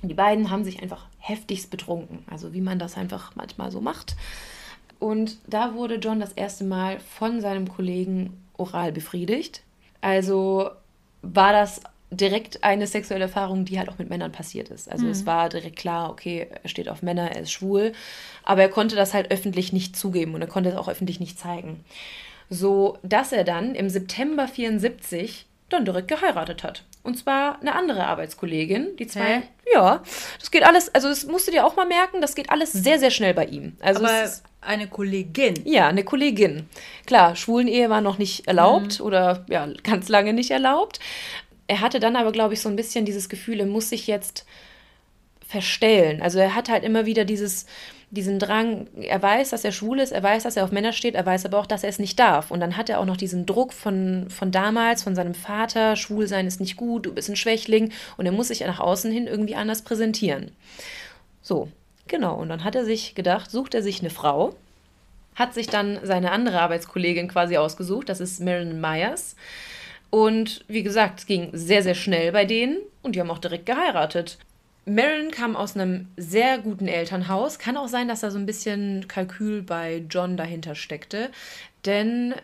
Und 0.02 0.10
die 0.10 0.14
beiden 0.14 0.50
haben 0.50 0.62
sich 0.62 0.82
einfach 0.82 1.06
heftigst 1.18 1.70
betrunken, 1.70 2.24
also 2.30 2.52
wie 2.52 2.60
man 2.60 2.78
das 2.78 2.98
einfach 2.98 3.34
manchmal 3.34 3.72
so 3.72 3.80
macht. 3.80 4.14
Und 4.98 5.38
da 5.46 5.74
wurde 5.74 5.96
John 5.96 6.20
das 6.20 6.32
erste 6.32 6.64
Mal 6.64 6.98
von 7.00 7.40
seinem 7.40 7.68
Kollegen 7.68 8.42
oral 8.56 8.92
befriedigt. 8.92 9.62
Also 10.00 10.70
war 11.22 11.52
das 11.52 11.80
direkt 12.10 12.64
eine 12.64 12.86
sexuelle 12.86 13.24
Erfahrung, 13.24 13.64
die 13.64 13.78
halt 13.78 13.88
auch 13.88 13.98
mit 13.98 14.08
Männern 14.08 14.32
passiert 14.32 14.70
ist. 14.70 14.90
Also 14.90 15.04
mhm. 15.04 15.10
es 15.10 15.26
war 15.26 15.48
direkt 15.48 15.76
klar, 15.76 16.10
okay, 16.10 16.48
er 16.62 16.68
steht 16.68 16.88
auf 16.88 17.02
Männer, 17.02 17.30
er 17.30 17.42
ist 17.42 17.52
schwul, 17.52 17.92
aber 18.44 18.62
er 18.62 18.70
konnte 18.70 18.96
das 18.96 19.12
halt 19.14 19.30
öffentlich 19.30 19.72
nicht 19.72 19.96
zugeben 19.96 20.34
und 20.34 20.40
er 20.40 20.48
konnte 20.48 20.70
es 20.70 20.76
auch 20.76 20.88
öffentlich 20.88 21.20
nicht 21.20 21.38
zeigen. 21.38 21.84
So 22.48 22.98
dass 23.02 23.32
er 23.32 23.44
dann 23.44 23.74
im 23.74 23.90
September 23.90 24.48
74 24.48 25.46
dann 25.68 25.84
direkt 25.84 26.08
geheiratet 26.08 26.62
hat. 26.62 26.84
Und 27.02 27.16
zwar 27.16 27.60
eine 27.60 27.74
andere 27.74 28.06
Arbeitskollegin, 28.06 28.96
die 28.96 29.06
zwei. 29.06 29.40
Hä? 29.40 29.42
Ja, 29.74 30.02
das 30.38 30.50
geht 30.50 30.62
alles, 30.62 30.94
also 30.94 31.08
das 31.08 31.26
musst 31.26 31.46
du 31.46 31.52
dir 31.52 31.66
auch 31.66 31.76
mal 31.76 31.86
merken, 31.86 32.22
das 32.22 32.34
geht 32.34 32.50
alles 32.50 32.72
sehr, 32.72 32.98
sehr 32.98 33.10
schnell 33.10 33.34
bei 33.34 33.44
ihm. 33.44 33.76
Also 33.80 34.04
Aber 34.04 34.30
eine 34.68 34.86
Kollegin. 34.86 35.54
Ja, 35.64 35.88
eine 35.88 36.04
Kollegin. 36.04 36.68
Klar, 37.06 37.34
Schwulenehe 37.34 37.90
war 37.90 38.00
noch 38.00 38.18
nicht 38.18 38.46
erlaubt 38.46 39.00
mhm. 39.00 39.06
oder 39.06 39.44
ja, 39.48 39.66
ganz 39.82 40.08
lange 40.08 40.32
nicht 40.32 40.50
erlaubt 40.50 41.00
er 41.68 41.80
hatte 41.80 42.00
dann 42.00 42.16
aber, 42.16 42.32
glaube 42.32 42.54
ich, 42.54 42.60
so 42.60 42.68
ein 42.68 42.76
bisschen 42.76 43.04
dieses 43.04 43.28
Gefühl, 43.28 43.60
er 43.60 43.66
muss 43.66 43.90
sich 43.90 44.06
jetzt 44.06 44.44
verstellen. 45.46 46.20
Also 46.20 46.38
er 46.38 46.54
hat 46.54 46.68
halt 46.70 46.82
immer 46.82 47.06
wieder 47.06 47.24
dieses, 47.26 47.66
diesen 48.10 48.38
Drang, 48.38 48.88
er 48.98 49.22
weiß, 49.22 49.50
dass 49.50 49.64
er 49.64 49.72
schwul 49.72 50.00
ist, 50.00 50.10
er 50.10 50.22
weiß, 50.22 50.42
dass 50.42 50.56
er 50.56 50.64
auf 50.64 50.72
Männer 50.72 50.92
steht, 50.92 51.14
er 51.14 51.26
weiß 51.26 51.44
aber 51.44 51.58
auch, 51.58 51.66
dass 51.66 51.84
er 51.84 51.90
es 51.90 51.98
nicht 51.98 52.18
darf. 52.18 52.50
Und 52.50 52.60
dann 52.60 52.76
hat 52.78 52.88
er 52.88 53.00
auch 53.00 53.04
noch 53.04 53.18
diesen 53.18 53.44
Druck 53.44 53.74
von, 53.74 54.28
von 54.30 54.50
damals, 54.50 55.02
von 55.02 55.14
seinem 55.14 55.34
Vater, 55.34 55.94
schwul 55.94 56.26
sein 56.26 56.46
ist 56.46 56.60
nicht 56.60 56.76
gut, 56.76 57.04
du 57.04 57.14
bist 57.14 57.28
ein 57.28 57.36
Schwächling 57.36 57.92
und 58.16 58.24
er 58.24 58.32
muss 58.32 58.48
sich 58.48 58.60
nach 58.60 58.80
außen 58.80 59.12
hin 59.12 59.26
irgendwie 59.26 59.54
anders 59.54 59.82
präsentieren. 59.82 60.52
So, 61.42 61.68
genau. 62.08 62.34
Und 62.36 62.48
dann 62.48 62.64
hat 62.64 62.74
er 62.74 62.84
sich 62.84 63.14
gedacht, 63.14 63.50
sucht 63.50 63.74
er 63.74 63.82
sich 63.82 64.00
eine 64.00 64.10
Frau, 64.10 64.54
hat 65.34 65.54
sich 65.54 65.68
dann 65.68 66.00
seine 66.02 66.32
andere 66.32 66.60
Arbeitskollegin 66.60 67.28
quasi 67.28 67.56
ausgesucht, 67.56 68.08
das 68.08 68.20
ist 68.20 68.40
Marilyn 68.40 68.80
Myers. 68.80 69.36
Und 70.10 70.64
wie 70.68 70.82
gesagt, 70.82 71.20
es 71.20 71.26
ging 71.26 71.50
sehr, 71.52 71.82
sehr 71.82 71.94
schnell 71.94 72.32
bei 72.32 72.44
denen 72.44 72.78
und 73.02 73.14
die 73.14 73.20
haben 73.20 73.30
auch 73.30 73.38
direkt 73.38 73.66
geheiratet. 73.66 74.38
Marilyn 74.86 75.30
kam 75.30 75.54
aus 75.54 75.76
einem 75.76 76.08
sehr 76.16 76.58
guten 76.58 76.88
Elternhaus. 76.88 77.58
Kann 77.58 77.76
auch 77.76 77.88
sein, 77.88 78.08
dass 78.08 78.20
da 78.20 78.30
so 78.30 78.38
ein 78.38 78.46
bisschen 78.46 79.06
Kalkül 79.06 79.62
bei 79.62 80.02
John 80.08 80.38
dahinter 80.38 80.74
steckte. 80.74 81.30
Denn 81.84 82.34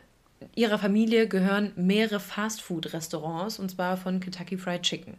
ihrer 0.55 0.79
Familie 0.79 1.27
gehören 1.27 1.73
mehrere 1.77 2.21
Fastfood-Restaurants 2.21 3.59
und 3.59 3.71
zwar 3.71 3.97
von 3.97 4.21
Kentucky 4.21 4.59
Fried 4.59 4.83
Chicken. 4.83 5.15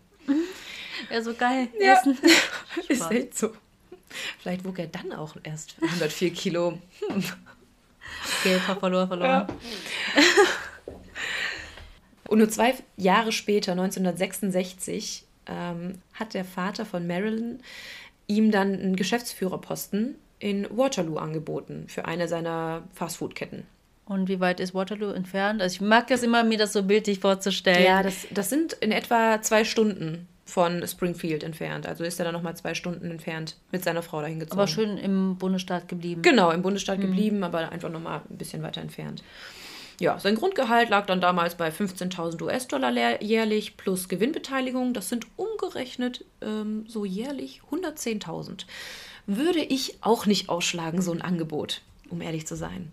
Ja, 1.10 1.22
so 1.22 1.34
geil. 1.34 1.68
Ja. 1.80 1.94
Essen. 1.94 2.18
Ist 2.88 3.10
halt 3.10 3.36
so. 3.36 3.52
Vielleicht 4.40 4.66
wog 4.66 4.80
er 4.80 4.88
dann 4.88 5.12
auch 5.14 5.36
erst 5.44 5.76
104 5.82 6.32
Kilo. 6.34 6.80
Okay, 8.42 8.60
verloren, 8.80 9.08
verloren. 9.08 9.48
Ja. 9.48 9.48
Und 12.28 12.40
nur 12.40 12.50
zwei 12.50 12.76
Jahre 12.98 13.32
später, 13.32 13.74
1966, 13.74 15.26
ähm, 15.48 16.00
hat 16.14 16.34
der 16.34 16.46
Vater 16.46 16.86
von 16.86 17.06
Marilyn 17.06 17.60
ihm 18.28 18.52
dann 18.52 18.74
einen 18.74 18.96
Geschäftsführerposten 18.96 20.16
in 20.40 20.68
Waterloo 20.76 21.18
angeboten 21.18 21.86
für 21.88 22.06
eine 22.06 22.28
seiner 22.28 22.84
Fastfood-Ketten. 22.94 23.66
Und 24.06 24.28
wie 24.28 24.40
weit 24.40 24.60
ist 24.60 24.76
Waterloo 24.76 25.12
entfernt? 25.12 25.62
Also 25.62 25.76
ich 25.76 25.82
mag 25.82 26.08
das 26.08 26.24
immer, 26.24 26.44
mir 26.44 26.58
das 26.58 26.74
so 26.74 26.84
bildlich 26.84 27.20
vorzustellen. 27.20 27.84
Ja, 27.84 28.04
das, 28.04 28.28
das 28.32 28.50
sind 28.50 28.74
in 28.74 28.92
etwa 28.92 29.42
zwei 29.42 29.64
Stunden 29.64 30.28
von 30.46 30.88
Springfield 30.88 31.44
entfernt. 31.44 31.88
Also 31.88 32.04
ist 32.04 32.20
er 32.20 32.26
dann 32.26 32.34
nochmal 32.34 32.56
zwei 32.56 32.76
Stunden 32.76 33.10
entfernt 33.10 33.58
mit 33.72 33.84
seiner 33.84 34.04
Frau 34.04 34.22
dahin 34.22 34.40
gezogen. 34.40 34.60
Aber 34.60 34.68
schön 34.68 34.98
im 34.98 35.38
Bundesstaat 35.38 35.88
geblieben. 35.88 36.22
Genau, 36.22 36.52
im 36.52 36.62
Bundesstaat 36.62 37.00
mhm. 37.00 37.04
geblieben, 37.04 37.44
aber 37.44 37.72
einfach 37.72 37.90
nochmal 37.90 38.22
ein 38.30 38.38
bisschen 38.38 38.62
weiter 38.62 38.82
entfernt. 38.82 39.24
Ja, 40.00 40.20
sein 40.20 40.36
Grundgehalt 40.36 40.90
lag 40.90 41.06
dann 41.06 41.22
damals 41.22 41.56
bei 41.56 41.70
15.000 41.70 42.42
US-Dollar 42.42 43.22
jährlich 43.24 43.78
plus 43.78 44.08
Gewinnbeteiligung. 44.08 44.94
Das 44.94 45.10
sind 45.10 45.26
umgerechnet 45.38 46.26
ähm, 46.42 46.86
so 46.88 47.06
jährlich 47.06 47.62
110.000. 47.72 48.66
Würde 49.26 49.60
ich 49.60 49.98
auch 50.02 50.26
nicht 50.26 50.50
ausschlagen, 50.50 51.02
so 51.02 51.12
ein 51.12 51.22
Angebot, 51.22 51.82
um 52.10 52.22
ehrlich 52.22 52.46
zu 52.46 52.56
sein. 52.56 52.92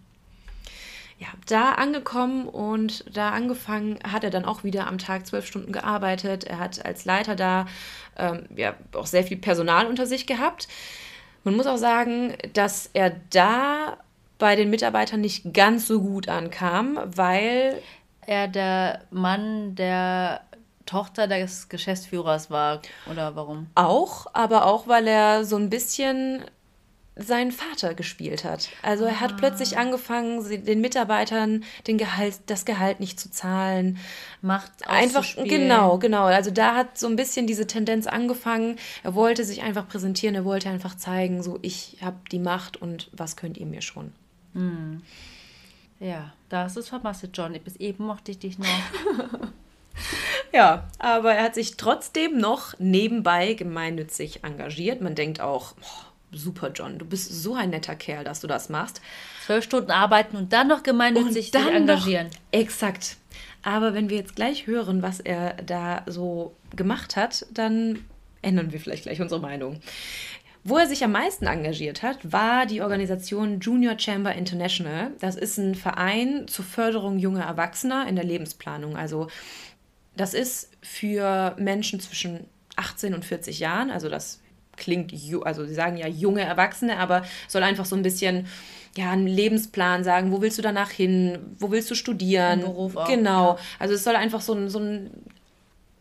Ja, 1.22 1.28
da 1.46 1.74
angekommen 1.74 2.48
und 2.48 3.04
da 3.16 3.30
angefangen 3.30 4.00
hat 4.02 4.24
er 4.24 4.30
dann 4.30 4.44
auch 4.44 4.64
wieder 4.64 4.88
am 4.88 4.98
Tag 4.98 5.24
zwölf 5.24 5.46
Stunden 5.46 5.70
gearbeitet. 5.70 6.42
Er 6.42 6.58
hat 6.58 6.85
als 6.85 7.04
Leiter 7.04 7.37
da 7.37 7.66
ähm, 8.18 8.46
ja, 8.56 8.74
auch 8.92 9.06
sehr 9.06 9.22
viel 9.22 9.37
Personal 9.37 9.87
unter 9.87 10.04
sich 10.04 10.26
gehabt. 10.26 10.66
Man 11.44 11.54
muss 11.54 11.68
auch 11.68 11.76
sagen, 11.76 12.35
dass 12.54 12.90
er 12.92 13.14
da 13.30 13.98
bei 14.38 14.56
den 14.56 14.68
Mitarbeitern 14.68 15.20
nicht 15.20 15.54
ganz 15.54 15.87
so 15.87 16.00
gut 16.00 16.28
ankam, 16.28 16.98
weil 17.04 17.80
er 18.26 18.48
der 18.48 19.02
Mann 19.12 19.76
der 19.76 20.40
Tochter 20.87 21.28
des 21.28 21.68
Geschäftsführers 21.68 22.50
war 22.50 22.82
oder 23.08 23.37
warum? 23.37 23.68
Auch, 23.76 24.26
aber 24.32 24.66
auch 24.66 24.88
weil 24.88 25.06
er 25.06 25.44
so 25.44 25.54
ein 25.54 25.70
bisschen 25.70 26.44
seinen 27.14 27.53
Vater 27.53 27.94
gespielt 27.94 28.44
hat. 28.44 28.70
Also 28.83 29.05
er 29.05 29.20
hat 29.20 29.33
ah. 29.33 29.37
plötzlich 29.38 29.77
angefangen, 29.77 30.64
den 30.64 30.81
Mitarbeitern 30.81 31.64
den 31.87 31.98
Gehalt, 31.98 32.40
das 32.46 32.64
Gehalt 32.64 33.01
nicht 33.01 33.20
zu 33.20 33.31
zahlen. 33.31 33.98
Macht 34.40 34.70
einfach 34.88 35.25
genau, 35.37 35.98
genau. 35.98 36.25
Also 36.25 36.51
da 36.51 36.75
hat 36.75 36.96
so 36.96 37.07
ein 37.07 37.16
bisschen 37.16 37.46
diese 37.46 37.66
Tendenz 37.66 38.07
angefangen. 38.07 38.77
Er 39.03 39.14
wollte 39.14 39.44
sich 39.44 39.62
einfach 39.62 39.87
präsentieren, 39.87 40.35
er 40.35 40.46
wollte 40.46 40.70
einfach 40.70 40.96
zeigen, 40.96 41.42
so 41.42 41.59
ich 41.61 41.98
habe 42.01 42.16
die 42.31 42.38
Macht 42.38 42.81
und 42.81 43.11
was 43.12 43.37
könnt 43.37 43.59
ihr 43.59 43.66
mir 43.66 43.83
schon. 43.83 44.12
Hm. 44.55 45.03
Ja, 46.01 46.33
da 46.48 46.64
hast 46.64 46.77
du 46.77 46.81
es 46.81 46.88
vermasselt, 46.88 47.37
John. 47.37 47.53
Bis 47.62 47.77
eben 47.77 48.07
mochte 48.07 48.33
ich 48.33 48.38
dich 48.38 48.59
noch. 48.59 48.66
ja, 50.53 50.88
aber 50.98 51.35
er 51.35 51.44
hat 51.44 51.55
sich 51.55 51.77
trotzdem 51.77 52.38
noch 52.38 52.79
nebenbei 52.79 53.53
gemeinnützig 53.53 54.42
engagiert. 54.42 55.01
Man 55.01 55.14
denkt 55.14 55.40
auch, 55.40 55.75
oh, 55.81 56.12
super, 56.33 56.71
John, 56.75 56.99
du 56.99 57.05
bist 57.05 57.31
so 57.31 57.55
ein 57.55 57.71
netter 57.71 57.95
Kerl, 57.95 58.25
dass 58.25 58.40
du 58.40 58.47
das 58.47 58.68
machst. 58.68 59.01
Zwölf 59.45 59.64
Stunden 59.64 59.90
arbeiten 59.90 60.37
und 60.37 60.53
dann 60.53 60.68
noch 60.68 60.83
gemeinnützig 60.83 61.47
und 61.47 61.55
dann 61.55 61.64
sich 61.64 61.75
engagieren. 61.75 62.27
Noch, 62.29 62.61
exakt. 62.61 63.16
Aber 63.62 63.95
wenn 63.95 64.11
wir 64.11 64.16
jetzt 64.16 64.35
gleich 64.35 64.66
hören, 64.66 65.03
was 65.03 65.21
er 65.21 65.55
da 65.55 66.03
so 66.07 66.57
gemacht 66.75 67.16
hat, 67.16 67.47
dann 67.53 68.05
ändern 68.40 68.73
wir 68.73 68.81
vielleicht 68.81 69.05
gleich 69.05 69.21
unsere 69.21 69.40
Meinung. 69.40 69.81
Wo 70.64 70.79
er 70.79 70.87
sich 70.87 71.03
am 71.03 71.12
meisten 71.12 71.47
engagiert 71.47 72.03
hat, 72.03 72.33
war 72.33 72.66
die 72.66 72.83
Organisation 72.83 73.59
Junior 73.59 73.99
Chamber 73.99 74.33
International. 74.35 75.11
Das 75.21 75.35
ist 75.35 75.59
ein 75.59 75.75
Verein 75.75 76.47
zur 76.47 76.64
Förderung 76.64 77.18
junger 77.18 77.45
Erwachsener 77.45 78.07
in 78.09 78.14
der 78.14 78.25
Lebensplanung. 78.25 78.97
Also 78.97 79.27
das 80.16 80.35
ist 80.35 80.71
für 80.81 81.57
Menschen 81.59 81.99
zwischen 81.99 82.47
18 82.77 83.14
und 83.14 83.25
40 83.25 83.59
Jahren. 83.59 83.90
Also 83.90 84.09
das 84.09 84.41
klingt, 84.76 85.12
also 85.44 85.64
sie 85.64 85.74
sagen 85.74 85.96
ja 85.96 86.08
junge 86.08 86.42
Erwachsene, 86.42 86.98
aber 86.98 87.24
soll 87.48 87.62
einfach 87.62 87.85
so 87.85 87.96
ein 87.96 88.02
bisschen 88.02 88.46
ja, 88.96 89.11
einen 89.11 89.26
Lebensplan 89.26 90.04
sagen, 90.04 90.32
wo 90.32 90.42
willst 90.42 90.58
du 90.58 90.62
danach 90.62 90.90
hin, 90.90 91.38
wo 91.58 91.70
willst 91.70 91.90
du 91.90 91.94
studieren. 91.94 92.61
Beruf 92.61 92.96
auch, 92.96 93.08
genau. 93.08 93.54
Ja. 93.54 93.58
Also 93.78 93.94
es 93.94 94.04
soll 94.04 94.16
einfach 94.16 94.40
so 94.40 94.54
ein, 94.54 94.68
so 94.68 94.78
ein 94.78 95.11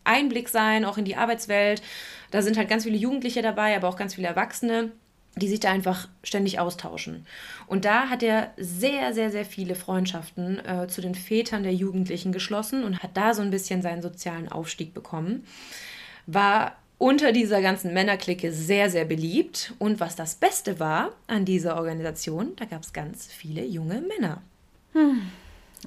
Einblick 0.04 0.48
sein, 0.48 0.84
auch 0.84 0.98
in 0.98 1.04
die 1.04 1.16
Arbeitswelt. 1.16 1.82
Da 2.30 2.42
sind 2.42 2.56
halt 2.56 2.68
ganz 2.68 2.84
viele 2.84 2.96
Jugendliche 2.96 3.42
dabei, 3.42 3.76
aber 3.76 3.88
auch 3.88 3.96
ganz 3.96 4.14
viele 4.14 4.28
Erwachsene, 4.28 4.92
die 5.36 5.48
sich 5.48 5.60
da 5.60 5.70
einfach 5.70 6.08
ständig 6.22 6.58
austauschen. 6.58 7.26
Und 7.66 7.86
da 7.86 8.10
hat 8.10 8.22
er 8.22 8.50
sehr, 8.58 9.14
sehr, 9.14 9.30
sehr 9.30 9.46
viele 9.46 9.74
Freundschaften 9.74 10.64
äh, 10.64 10.88
zu 10.88 11.00
den 11.00 11.14
Vätern 11.14 11.62
der 11.62 11.74
Jugendlichen 11.74 12.32
geschlossen 12.32 12.84
und 12.84 13.02
hat 13.02 13.16
da 13.16 13.32
so 13.32 13.40
ein 13.40 13.50
bisschen 13.50 13.80
seinen 13.80 14.02
sozialen 14.02 14.50
Aufstieg 14.50 14.92
bekommen. 14.92 15.46
War 16.26 16.76
unter 17.02 17.32
dieser 17.32 17.60
ganzen 17.62 17.92
Männerklicke 17.92 18.52
sehr, 18.52 18.88
sehr 18.88 19.04
beliebt. 19.04 19.74
Und 19.80 19.98
was 19.98 20.14
das 20.14 20.36
Beste 20.36 20.78
war 20.78 21.10
an 21.26 21.44
dieser 21.44 21.74
Organisation, 21.76 22.54
da 22.54 22.64
gab 22.64 22.84
es 22.84 22.92
ganz 22.92 23.26
viele 23.26 23.64
junge 23.64 24.00
Männer. 24.02 24.40
Hm. 24.92 25.22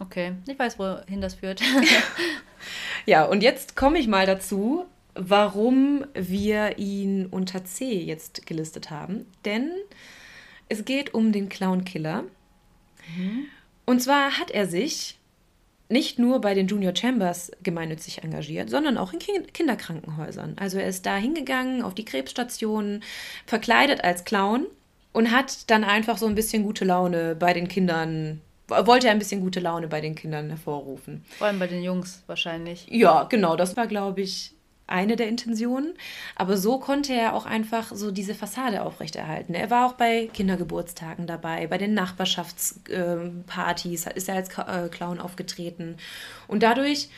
Okay, 0.01 0.33
ich 0.45 0.59
weiß, 0.59 0.77
wohin 0.77 1.21
das 1.21 1.35
führt. 1.35 1.61
ja, 3.05 3.23
und 3.23 3.43
jetzt 3.43 3.77
komme 3.77 3.97
ich 3.97 4.09
mal 4.09 4.25
dazu, 4.25 4.87
warum 5.13 6.05
wir 6.13 6.77
ihn 6.79 7.27
unter 7.27 7.63
C 7.63 7.93
jetzt 7.93 8.45
gelistet 8.45 8.89
haben. 8.89 9.25
Denn 9.45 9.71
es 10.67 10.83
geht 10.83 11.13
um 11.13 11.31
den 11.31 11.47
Clown-Killer. 11.47 12.23
Mhm. 13.15 13.45
Und 13.85 14.01
zwar 14.01 14.37
hat 14.37 14.51
er 14.51 14.67
sich 14.67 15.17
nicht 15.87 16.17
nur 16.17 16.41
bei 16.41 16.53
den 16.53 16.67
Junior 16.67 16.95
Chambers 16.95 17.51
gemeinnützig 17.61 18.23
engagiert, 18.23 18.69
sondern 18.69 18.97
auch 18.97 19.13
in 19.13 19.19
Kinderkrankenhäusern. 19.19 20.55
Also 20.59 20.79
er 20.79 20.87
ist 20.87 21.05
da 21.05 21.17
hingegangen 21.17 21.83
auf 21.83 21.93
die 21.93 22.05
Krebsstationen, 22.05 23.03
verkleidet 23.45 24.03
als 24.03 24.23
Clown 24.25 24.65
und 25.13 25.31
hat 25.31 25.69
dann 25.69 25.83
einfach 25.83 26.17
so 26.17 26.25
ein 26.25 26.35
bisschen 26.35 26.63
gute 26.63 26.85
Laune 26.85 27.35
bei 27.35 27.53
den 27.53 27.67
Kindern, 27.67 28.41
wollte 28.67 29.07
er 29.07 29.13
ein 29.13 29.19
bisschen 29.19 29.41
gute 29.41 29.59
Laune 29.59 29.87
bei 29.87 30.01
den 30.01 30.15
Kindern 30.15 30.49
hervorrufen. 30.49 31.23
Vor 31.37 31.47
allem 31.47 31.59
bei 31.59 31.67
den 31.67 31.83
Jungs 31.83 32.23
wahrscheinlich. 32.25 32.87
Ja, 32.89 33.23
genau, 33.23 33.55
das 33.55 33.77
war, 33.77 33.85
glaube 33.85 34.21
ich, 34.21 34.54
eine 34.87 35.15
der 35.15 35.27
Intentionen. 35.27 35.93
Aber 36.35 36.57
so 36.57 36.79
konnte 36.79 37.13
er 37.13 37.33
auch 37.33 37.45
einfach 37.45 37.93
so 37.93 38.11
diese 38.11 38.35
Fassade 38.35 38.83
aufrechterhalten. 38.83 39.53
Er 39.53 39.69
war 39.69 39.87
auch 39.87 39.93
bei 39.93 40.29
Kindergeburtstagen 40.33 41.27
dabei, 41.27 41.67
bei 41.67 41.77
den 41.77 41.93
Nachbarschaftspartys 41.93 44.07
ist 44.07 44.29
er 44.29 44.35
als 44.35 44.49
äh, 44.57 44.89
Clown 44.89 45.19
aufgetreten. 45.19 45.97
Und 46.47 46.63
dadurch 46.63 47.09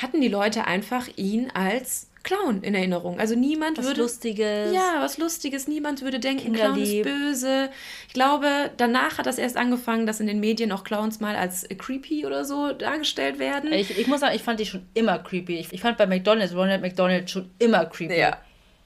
hatten 0.00 0.20
die 0.20 0.28
Leute 0.28 0.66
einfach 0.66 1.08
ihn 1.16 1.50
als 1.50 2.07
Clown 2.28 2.62
in 2.62 2.74
Erinnerung. 2.74 3.18
Also 3.18 3.34
niemand 3.34 3.78
was 3.78 3.86
würde. 3.86 4.02
Was 4.02 4.12
Lustiges. 4.12 4.74
Ja, 4.74 4.96
was 4.98 5.16
Lustiges. 5.16 5.66
Niemand 5.66 6.02
würde 6.02 6.20
denken, 6.20 6.52
Clown 6.52 6.78
ist 6.78 7.02
böse. 7.02 7.70
Ich 8.06 8.12
glaube, 8.12 8.70
danach 8.76 9.16
hat 9.16 9.24
das 9.24 9.38
erst 9.38 9.56
angefangen, 9.56 10.06
dass 10.06 10.20
in 10.20 10.26
den 10.26 10.38
Medien 10.38 10.70
auch 10.70 10.84
Clowns 10.84 11.20
mal 11.20 11.36
als 11.36 11.66
creepy 11.78 12.26
oder 12.26 12.44
so 12.44 12.72
dargestellt 12.72 13.38
werden. 13.38 13.72
Ich, 13.72 13.98
ich 13.98 14.06
muss 14.08 14.20
sagen, 14.20 14.36
ich 14.36 14.42
fand 14.42 14.60
die 14.60 14.66
schon 14.66 14.86
immer 14.92 15.18
creepy. 15.18 15.58
Ich, 15.58 15.72
ich 15.72 15.80
fand 15.80 15.96
bei 15.96 16.06
McDonalds, 16.06 16.54
Ronald 16.54 16.82
McDonald 16.82 17.30
schon 17.30 17.50
immer 17.58 17.86
creepy. 17.86 18.18
Ja. 18.18 18.36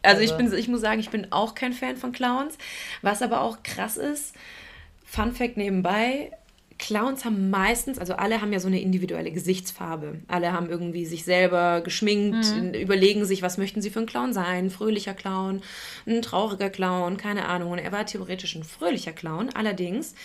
Also, 0.03 0.21
also 0.21 0.23
ich, 0.23 0.33
bin, 0.39 0.57
ich 0.57 0.69
muss 0.69 0.81
sagen, 0.81 1.01
ich 1.01 1.11
bin 1.11 1.33
auch 1.33 1.57
kein 1.57 1.73
Fan 1.73 1.97
von 1.97 2.13
Clowns. 2.13 2.57
Was 3.03 3.23
aber 3.23 3.41
auch 3.41 3.65
krass 3.65 3.97
ist, 3.97 4.37
Fun 5.05 5.33
Fact 5.33 5.57
nebenbei, 5.57 6.31
Clowns 6.83 7.25
haben 7.25 7.49
meistens, 7.49 8.01
also 8.01 8.15
alle 8.15 8.41
haben 8.41 8.53
ja 8.53 8.59
so 8.59 8.67
eine 8.67 8.81
individuelle 8.81 9.31
Gesichtsfarbe. 9.31 10.19
Alle 10.27 10.53
haben 10.53 10.69
irgendwie 10.69 11.07
sich 11.07 11.23
selber 11.23 11.81
geschminkt, 11.81 12.53
mhm. 12.57 12.75
überlegen 12.75 13.25
sich, 13.25 13.41
was 13.41 13.57
möchten 13.57 13.81
sie 13.81 13.91
für 13.91 14.01
ein 14.01 14.07
Clown 14.07 14.33
sein. 14.33 14.65
Ein 14.65 14.71
fröhlicher 14.71 15.15
Clown, 15.15 15.63
ein 16.09 16.23
trauriger 16.23 16.71
Clown, 16.71 17.19
keine 17.19 17.47
Ahnung. 17.47 17.71
Und 17.71 17.79
er 17.79 17.93
war 17.93 18.05
theoretisch 18.05 18.57
ein 18.57 18.65
fröhlicher 18.65 19.13
Clown. 19.13 19.51
Allerdings 19.51 20.17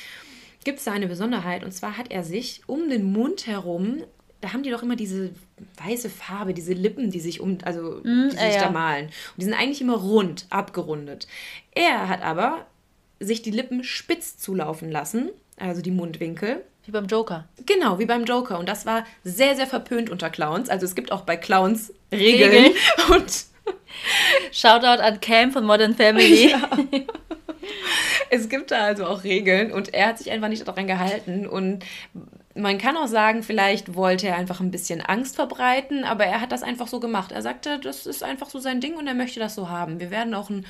gibt 0.63 0.79
es 0.79 0.85
da 0.85 0.93
eine 0.93 1.05
Besonderheit. 1.05 1.63
Und 1.63 1.73
zwar 1.73 1.95
hat 1.95 2.09
er 2.09 2.23
sich 2.23 2.63
um 2.65 2.89
den 2.89 3.03
Mund 3.03 3.45
herum, 3.45 4.01
da 4.41 4.51
haben 4.51 4.63
die 4.63 4.71
doch 4.71 4.81
immer 4.81 4.95
diese 4.95 5.29
weiße 5.85 6.09
Farbe, 6.09 6.55
diese 6.55 6.73
Lippen, 6.73 7.11
die 7.11 7.19
sich 7.19 7.39
um, 7.39 7.59
also 7.65 8.01
mhm, 8.03 8.29
die 8.31 8.35
sich 8.35 8.55
ja. 8.55 8.63
da 8.63 8.71
malen. 8.71 9.05
Und 9.05 9.13
die 9.37 9.45
sind 9.45 9.53
eigentlich 9.53 9.81
immer 9.81 9.97
rund, 9.97 10.47
abgerundet. 10.49 11.27
Er 11.75 12.09
hat 12.09 12.23
aber 12.23 12.65
sich 13.19 13.43
die 13.43 13.51
Lippen 13.51 13.83
spitz 13.83 14.39
zulaufen 14.39 14.89
lassen 14.89 15.29
also 15.57 15.81
die 15.81 15.91
Mundwinkel. 15.91 16.63
Wie 16.85 16.91
beim 16.91 17.07
Joker. 17.07 17.45
Genau, 17.65 17.99
wie 17.99 18.05
beim 18.05 18.23
Joker. 18.23 18.59
Und 18.59 18.69
das 18.69 18.85
war 18.85 19.05
sehr, 19.23 19.55
sehr 19.55 19.67
verpönt 19.67 20.09
unter 20.09 20.29
Clowns. 20.29 20.69
Also 20.69 20.85
es 20.85 20.95
gibt 20.95 21.11
auch 21.11 21.21
bei 21.21 21.35
Clowns 21.35 21.93
Regeln. 22.11 22.51
Regeln. 22.51 22.73
Und 23.11 23.45
Shoutout 24.51 25.01
an 25.01 25.19
Cam 25.19 25.51
von 25.51 25.65
Modern 25.65 25.95
Family. 25.95 26.53
Ja. 26.57 26.69
Es 28.29 28.47
gibt 28.47 28.71
da 28.71 28.77
also 28.85 29.05
auch 29.05 29.23
Regeln 29.25 29.73
und 29.73 29.93
er 29.93 30.07
hat 30.07 30.17
sich 30.17 30.31
einfach 30.31 30.47
nicht 30.47 30.65
daran 30.65 30.87
gehalten. 30.87 31.45
Und 31.45 31.83
man 32.55 32.77
kann 32.77 32.97
auch 32.97 33.07
sagen, 33.07 33.43
vielleicht 33.43 33.95
wollte 33.95 34.27
er 34.27 34.35
einfach 34.35 34.59
ein 34.59 34.71
bisschen 34.71 35.01
Angst 35.01 35.35
verbreiten, 35.35 36.03
aber 36.03 36.25
er 36.25 36.41
hat 36.41 36.51
das 36.51 36.63
einfach 36.63 36.87
so 36.87 36.99
gemacht. 36.99 37.31
Er 37.31 37.41
sagte, 37.41 37.79
das 37.79 38.05
ist 38.05 38.23
einfach 38.23 38.49
so 38.49 38.59
sein 38.59 38.81
Ding 38.81 38.95
und 38.95 39.07
er 39.07 39.13
möchte 39.13 39.39
das 39.39 39.55
so 39.55 39.69
haben. 39.69 39.99
Wir 39.99 40.11
werden 40.11 40.33
auch 40.33 40.49
ein 40.49 40.65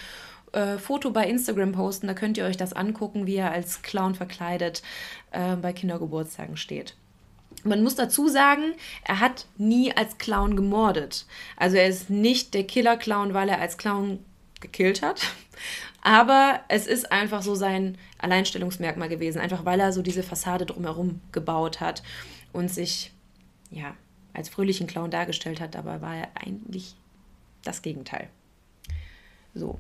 äh, 0.54 0.78
Foto 0.78 1.12
bei 1.12 1.28
Instagram 1.28 1.72
posten, 1.72 2.08
da 2.08 2.14
könnt 2.14 2.38
ihr 2.38 2.46
euch 2.46 2.58
das 2.58 2.74
angucken, 2.74 3.28
wie 3.28 3.36
er 3.36 3.52
als 3.52 3.82
Clown 3.82 4.16
verkleidet 4.16 4.82
äh, 5.32 5.56
bei 5.56 5.74
Kindergeburtstagen 5.74 6.58
steht. 6.58 6.96
Man 7.64 7.84
muss 7.84 7.96
dazu 7.96 8.28
sagen, 8.28 8.74
er 9.04 9.20
hat 9.20 9.48
nie 9.58 9.92
als 9.92 10.18
Clown 10.18 10.56
gemordet. 10.56 11.26
Also 11.56 11.78
er 11.78 11.88
ist 11.88 12.10
nicht 12.10 12.54
der 12.54 12.66
Killer-Clown, 12.66 13.34
weil 13.34 13.50
er 13.50 13.60
als 13.60 13.78
Clown 13.78 14.20
gekillt 14.62 15.02
hat. 15.02 15.22
Aber 16.02 16.62
es 16.70 16.88
ist 16.88 17.12
einfach 17.12 17.42
so 17.42 17.56
sein 17.56 17.98
Alleinstellungsmerkmal 18.20 19.10
gewesen, 19.10 19.40
einfach 19.40 19.66
weil 19.66 19.80
er 19.80 19.92
so 19.92 20.02
diese 20.02 20.24
Fassade 20.24 20.66
drumherum 20.66 21.20
gebaut 21.32 21.82
hat 21.82 22.04
und 22.54 22.70
sich 22.70 23.12
ja 23.70 23.96
als 24.34 24.50
fröhlichen 24.50 24.88
Clown 24.88 25.12
dargestellt 25.12 25.60
hat. 25.60 25.76
Dabei 25.76 26.02
war 26.02 26.16
er 26.16 26.30
eigentlich 26.36 26.96
das 27.64 27.82
Gegenteil. 27.82 28.30
So, 29.54 29.80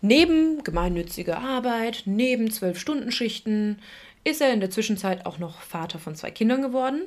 Neben 0.00 0.62
gemeinnütziger 0.62 1.38
Arbeit, 1.38 2.02
neben 2.06 2.50
zwölf 2.50 2.78
Stunden-Schichten, 2.78 3.78
ist 4.24 4.40
er 4.40 4.52
in 4.52 4.60
der 4.60 4.70
Zwischenzeit 4.70 5.26
auch 5.26 5.38
noch 5.38 5.60
Vater 5.60 5.98
von 5.98 6.14
zwei 6.14 6.30
Kindern 6.30 6.62
geworden. 6.62 7.02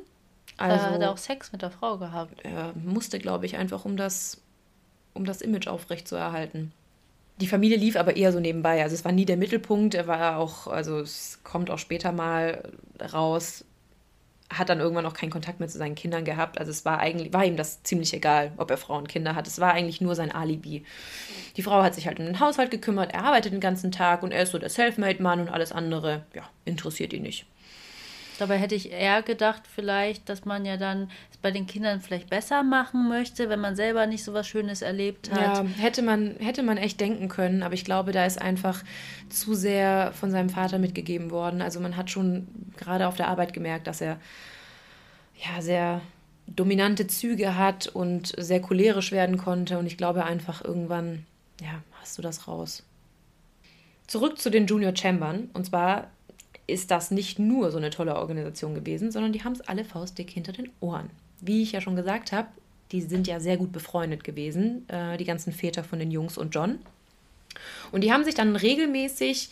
Also, 0.58 0.86
er 0.86 0.92
hat 0.92 1.04
auch 1.04 1.18
Sex 1.18 1.52
mit 1.52 1.62
der 1.62 1.72
Frau 1.72 1.98
gehabt. 1.98 2.42
Er 2.44 2.74
musste, 2.76 3.20
glaube 3.20 3.46
ich, 3.46 3.58
einfach 3.58 3.86
um 3.86 3.98
das, 3.98 4.42
um 5.14 5.26
das 5.26 5.42
Image 5.42 5.68
aufrechtzuerhalten. 5.68 6.74
Die 7.40 7.48
Familie 7.48 7.78
lief 7.78 7.96
aber 7.96 8.18
eher 8.18 8.32
so 8.32 8.40
nebenbei. 8.40 8.84
Also 8.84 8.94
es 8.94 9.04
war 9.04 9.12
nie 9.12 9.26
der 9.26 9.38
Mittelpunkt. 9.38 9.96
Er 9.96 10.08
war 10.08 10.38
auch, 10.38 10.68
also 10.68 11.00
es 11.00 11.40
kommt 11.44 11.72
auch 11.72 11.80
später 11.80 12.12
mal 12.12 12.72
raus, 13.14 13.66
hat 14.52 14.70
dann 14.70 14.80
irgendwann 14.80 15.06
auch 15.06 15.14
keinen 15.14 15.30
Kontakt 15.30 15.60
mehr 15.60 15.70
zu 15.70 15.78
seinen 15.78 15.96
Kindern 15.96 16.26
gehabt. 16.26 16.60
Also 16.60 16.72
es 16.72 16.86
war 16.86 17.00
eigentlich, 17.00 17.34
war 17.34 17.46
ihm 17.46 17.58
das 17.58 17.84
ziemlich 17.84 18.14
egal, 18.14 18.52
ob 18.58 18.70
er 18.70 18.78
Frauen 18.78 19.00
und 19.00 19.10
Kinder 19.10 19.36
hat. 19.36 19.48
Es 19.48 19.60
war 19.60 19.74
eigentlich 19.74 20.02
nur 20.02 20.16
sein 20.16 20.32
Alibi. 20.32 20.86
Die 21.58 21.64
Frau 21.64 21.82
hat 21.84 21.96
sich 21.96 22.08
halt 22.08 22.20
um 22.20 22.26
den 22.26 22.40
Haushalt 22.40 22.72
gekümmert, 22.72 23.14
er 23.14 23.24
arbeitet 23.24 23.54
den 23.54 23.60
ganzen 23.60 23.92
Tag 23.92 24.24
und 24.24 24.32
er 24.32 24.44
ist 24.44 24.52
so 24.52 24.60
der 24.60 24.70
Selfmade-Mann 24.70 25.42
und 25.42 25.50
alles 25.50 25.72
andere, 25.72 26.24
ja, 26.34 26.44
interessiert 26.66 27.14
ihn 27.14 27.24
nicht. 27.24 27.46
Dabei 28.42 28.58
hätte 28.58 28.74
ich 28.74 28.92
eher 28.92 29.22
gedacht, 29.22 29.62
vielleicht, 29.68 30.28
dass 30.28 30.46
man 30.46 30.66
ja 30.66 30.76
dann 30.76 31.12
es 31.30 31.38
bei 31.38 31.52
den 31.52 31.68
Kindern 31.68 32.02
vielleicht 32.02 32.28
besser 32.28 32.64
machen 32.64 33.08
möchte, 33.08 33.50
wenn 33.50 33.60
man 33.60 33.76
selber 33.76 34.08
nicht 34.08 34.24
so 34.24 34.34
was 34.34 34.48
Schönes 34.48 34.82
erlebt 34.82 35.32
hat. 35.32 35.60
Ja, 35.60 35.64
hätte 35.78 36.02
man, 36.02 36.38
hätte 36.40 36.64
man 36.64 36.78
echt 36.78 37.00
denken 37.00 37.30
können, 37.30 37.62
aber 37.62 37.76
ich 37.76 37.86
glaube, 37.86 38.14
da 38.14 38.26
ist 38.26 38.42
einfach 38.42 38.84
zu 39.30 39.54
sehr 39.54 40.12
von 40.14 40.32
seinem 40.32 40.50
Vater 40.50 40.80
mitgegeben 40.80 41.30
worden. 41.30 41.62
Also 41.62 41.80
man 41.80 41.96
hat 41.96 42.10
schon 42.10 42.48
gerade 42.78 43.08
auf 43.08 43.16
der 43.16 43.28
Arbeit 43.28 43.54
gemerkt, 43.54 43.86
dass 43.86 44.02
er 44.02 44.20
ja 45.36 45.62
sehr 45.62 46.02
dominante 46.48 47.06
Züge 47.06 47.56
hat 47.56 47.86
und 47.86 48.34
sehr 48.40 48.60
cholerisch 48.60 49.12
werden 49.12 49.38
konnte. 49.38 49.78
Und 49.78 49.86
ich 49.86 49.98
glaube 49.98 50.26
einfach 50.26 50.66
irgendwann, 50.66 51.28
ja, 51.62 51.84
hast 52.02 52.18
du 52.18 52.24
das 52.24 52.48
raus. 52.48 52.82
Zurück 54.08 54.40
zu 54.40 54.50
den 54.50 54.66
Junior 54.66 54.96
Chambern. 54.96 55.52
Und 55.54 55.68
zwar 55.68 56.08
ist 56.72 56.92
das 56.92 57.12
nicht 57.12 57.40
nur 57.40 57.72
so 57.72 57.78
eine 57.78 57.90
tolle 57.90 58.16
Organisation 58.16 58.74
gewesen, 58.74 59.12
sondern 59.12 59.34
die 59.34 59.44
haben 59.44 59.54
es 59.54 59.62
alle 59.62 59.86
faustdick 59.86 60.30
hinter 60.30 60.52
den 60.52 60.70
Ohren. 60.80 61.10
Wie 61.40 61.64
ich 61.64 61.72
ja 61.72 61.82
schon 61.82 61.96
gesagt 61.96 62.32
habe, 62.32 62.48
die 62.92 63.02
sind 63.02 63.28
ja 63.28 63.40
sehr 63.40 63.58
gut 63.58 63.72
befreundet 63.72 64.24
gewesen, 64.24 64.88
äh, 64.90 65.18
die 65.18 65.26
ganzen 65.26 65.54
Väter 65.54 65.84
von 65.84 66.00
den 66.00 66.12
Jungs 66.12 66.38
und 66.38 66.54
John. 66.54 66.80
Und 67.92 68.02
die 68.02 68.12
haben 68.12 68.24
sich 68.24 68.36
dann 68.36 68.56
regelmäßig 68.56 69.50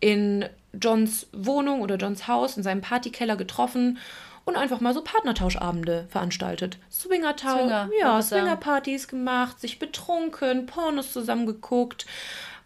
in 0.00 0.46
Johns 0.72 1.26
Wohnung 1.32 1.82
oder 1.82 1.96
Johns 1.96 2.26
Haus, 2.26 2.56
in 2.56 2.62
seinem 2.62 2.80
Partykeller 2.80 3.36
getroffen 3.36 3.98
und 4.44 4.56
einfach 4.56 4.80
mal 4.80 4.94
so 4.94 5.02
Partnertauschabende 5.02 6.06
veranstaltet. 6.08 6.78
Swingertausch, 6.90 7.60
Swinger, 7.60 7.90
ja, 8.00 8.22
Swingerpartys 8.22 9.08
gemacht, 9.08 9.60
sich 9.60 9.78
betrunken, 9.78 10.66
Pornos 10.66 11.12
zusammengeguckt 11.12 12.06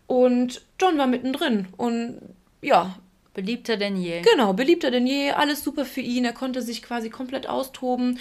und 0.07 0.63
John 0.81 0.99
war 0.99 1.07
mittendrin 1.07 1.67
und 1.77 2.21
ja, 2.63 2.97
Beliebter 3.35 3.77
denn 3.77 3.97
je. 3.97 4.23
Genau, 4.23 4.53
beliebter 4.53 4.91
denn 4.91 5.07
je. 5.07 5.33
Alles 5.33 5.63
super 5.63 5.85
für 5.85 6.01
ihn. 6.01 6.25
Er 6.25 6.33
konnte 6.33 6.63
sich 6.63 6.83
quasi 6.83 7.11
komplett 7.11 7.49
austoben. 7.49 8.19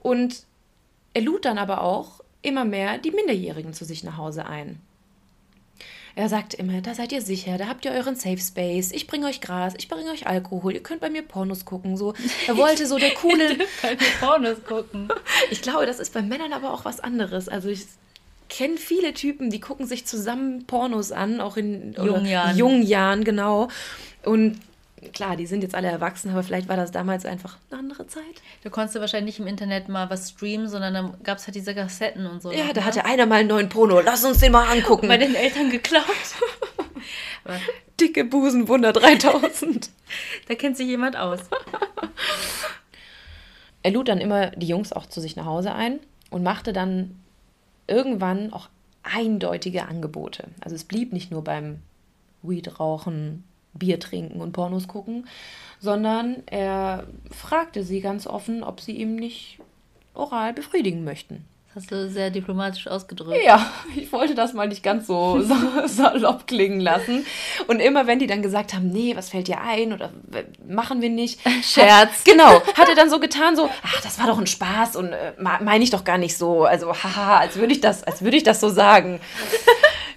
Und 0.00 0.42
er 1.14 1.22
lud 1.22 1.44
dann 1.44 1.58
aber 1.58 1.82
auch 1.82 2.20
immer 2.42 2.64
mehr 2.64 2.98
die 2.98 3.10
Minderjährigen 3.10 3.72
zu 3.72 3.84
sich 3.84 4.04
nach 4.04 4.16
Hause 4.16 4.46
ein. 4.46 4.80
Er 6.18 6.30
sagte 6.30 6.56
immer, 6.56 6.80
da 6.80 6.94
seid 6.94 7.12
ihr 7.12 7.20
sicher, 7.20 7.58
da 7.58 7.66
habt 7.66 7.84
ihr 7.84 7.90
euren 7.92 8.16
Safe 8.16 8.38
Space, 8.38 8.90
ich 8.90 9.06
bringe 9.06 9.26
euch 9.26 9.42
Gras, 9.42 9.74
ich 9.76 9.88
bringe 9.88 10.10
euch 10.10 10.26
Alkohol, 10.26 10.72
ihr 10.72 10.82
könnt 10.82 11.02
bei 11.02 11.10
mir 11.10 11.20
Pornos 11.20 11.66
gucken. 11.66 11.98
So, 11.98 12.14
er 12.46 12.56
wollte 12.56 12.86
so 12.86 12.98
der 12.98 13.12
coole. 13.12 13.58
Pornos 14.20 14.64
gucken. 14.64 15.08
Ich 15.50 15.60
glaube, 15.60 15.84
das 15.84 16.00
ist 16.00 16.14
bei 16.14 16.22
Männern 16.22 16.54
aber 16.54 16.72
auch 16.72 16.86
was 16.86 17.00
anderes. 17.00 17.48
Also 17.48 17.68
ich 17.68 17.84
kenne 18.48 18.76
viele 18.76 19.14
Typen, 19.14 19.50
die 19.50 19.60
gucken 19.60 19.86
sich 19.86 20.06
zusammen 20.06 20.66
Pornos 20.66 21.12
an, 21.12 21.40
auch 21.40 21.56
in 21.56 21.94
jungen 21.94 22.26
Jahren. 22.26 22.56
jungen 22.56 22.82
Jahren, 22.82 23.24
genau. 23.24 23.68
Und 24.24 24.60
klar, 25.12 25.36
die 25.36 25.46
sind 25.46 25.62
jetzt 25.62 25.74
alle 25.74 25.88
erwachsen, 25.88 26.30
aber 26.30 26.42
vielleicht 26.42 26.68
war 26.68 26.76
das 26.76 26.90
damals 26.90 27.26
einfach 27.26 27.56
eine 27.70 27.80
andere 27.80 28.06
Zeit. 28.06 28.22
Du 28.62 28.70
konntest 28.70 28.98
wahrscheinlich 28.98 29.38
nicht 29.38 29.40
im 29.40 29.46
Internet 29.46 29.88
mal 29.88 30.10
was 30.10 30.30
streamen, 30.30 30.68
sondern 30.68 30.94
dann 30.94 31.14
gab 31.22 31.38
es 31.38 31.46
halt 31.46 31.54
diese 31.54 31.74
Kassetten 31.74 32.26
und 32.26 32.42
so. 32.42 32.52
Ja, 32.52 32.72
da 32.72 32.80
ne? 32.80 32.86
hatte 32.86 33.04
einer 33.04 33.26
mal 33.26 33.36
einen 33.36 33.48
neuen 33.48 33.68
Porno. 33.68 34.00
Lass 34.00 34.24
uns 34.24 34.38
den 34.38 34.52
mal 34.52 34.70
angucken. 34.70 35.08
Bei 35.08 35.16
den 35.16 35.34
Eltern 35.34 35.70
geklaut. 35.70 36.04
Dicke 38.00 38.24
Busenwunder 38.24 38.92
3000. 38.92 39.90
da 40.48 40.54
kennt 40.54 40.76
sich 40.76 40.86
jemand 40.86 41.16
aus. 41.16 41.40
er 43.82 43.90
lud 43.90 44.08
dann 44.08 44.18
immer 44.18 44.50
die 44.50 44.66
Jungs 44.66 44.92
auch 44.92 45.06
zu 45.06 45.20
sich 45.20 45.36
nach 45.36 45.46
Hause 45.46 45.72
ein 45.72 46.00
und 46.30 46.42
machte 46.42 46.72
dann 46.72 47.22
irgendwann 47.86 48.52
auch 48.52 48.68
eindeutige 49.02 49.86
Angebote. 49.86 50.48
Also 50.60 50.74
es 50.74 50.84
blieb 50.84 51.12
nicht 51.12 51.30
nur 51.30 51.44
beim 51.44 51.80
Weed 52.42 52.80
rauchen, 52.80 53.44
Bier 53.74 54.00
trinken 54.00 54.40
und 54.40 54.52
Pornos 54.52 54.88
gucken, 54.88 55.26
sondern 55.80 56.42
er 56.46 57.06
fragte 57.30 57.82
sie 57.82 58.00
ganz 58.00 58.26
offen, 58.26 58.62
ob 58.62 58.80
sie 58.80 58.96
ihm 58.96 59.16
nicht 59.16 59.58
oral 60.14 60.54
befriedigen 60.54 61.04
möchten. 61.04 61.44
Hast 61.76 61.90
du 61.90 62.08
sehr 62.08 62.30
diplomatisch 62.30 62.86
ausgedrückt. 62.86 63.44
Ja, 63.44 63.70
ich 63.94 64.10
wollte 64.10 64.34
das 64.34 64.54
mal 64.54 64.66
nicht 64.66 64.82
ganz 64.82 65.06
so, 65.06 65.42
so 65.42 65.54
salopp 65.84 66.46
klingen 66.46 66.80
lassen. 66.80 67.26
Und 67.66 67.80
immer 67.80 68.06
wenn 68.06 68.18
die 68.18 68.26
dann 68.26 68.40
gesagt 68.40 68.72
haben, 68.72 68.88
nee, 68.88 69.14
was 69.14 69.28
fällt 69.28 69.46
dir 69.46 69.60
ein 69.60 69.92
oder 69.92 70.10
machen 70.66 71.02
wir 71.02 71.10
nicht. 71.10 71.38
Scherz. 71.62 72.20
Hat, 72.20 72.24
genau, 72.24 72.62
hat 72.62 72.88
er 72.88 72.94
dann 72.94 73.10
so 73.10 73.20
getan, 73.20 73.56
so, 73.56 73.68
ach, 73.82 74.00
das 74.00 74.18
war 74.18 74.26
doch 74.26 74.38
ein 74.38 74.46
Spaß 74.46 74.96
und 74.96 75.12
äh, 75.12 75.34
meine 75.38 75.84
ich 75.84 75.90
doch 75.90 76.04
gar 76.04 76.16
nicht 76.16 76.38
so. 76.38 76.64
Also, 76.64 76.94
haha, 76.94 77.40
als 77.40 77.56
würde 77.56 77.74
ich 77.74 77.82
das, 77.82 78.02
als 78.04 78.22
würde 78.22 78.38
ich 78.38 78.42
das 78.42 78.58
so 78.58 78.70
sagen. 78.70 79.20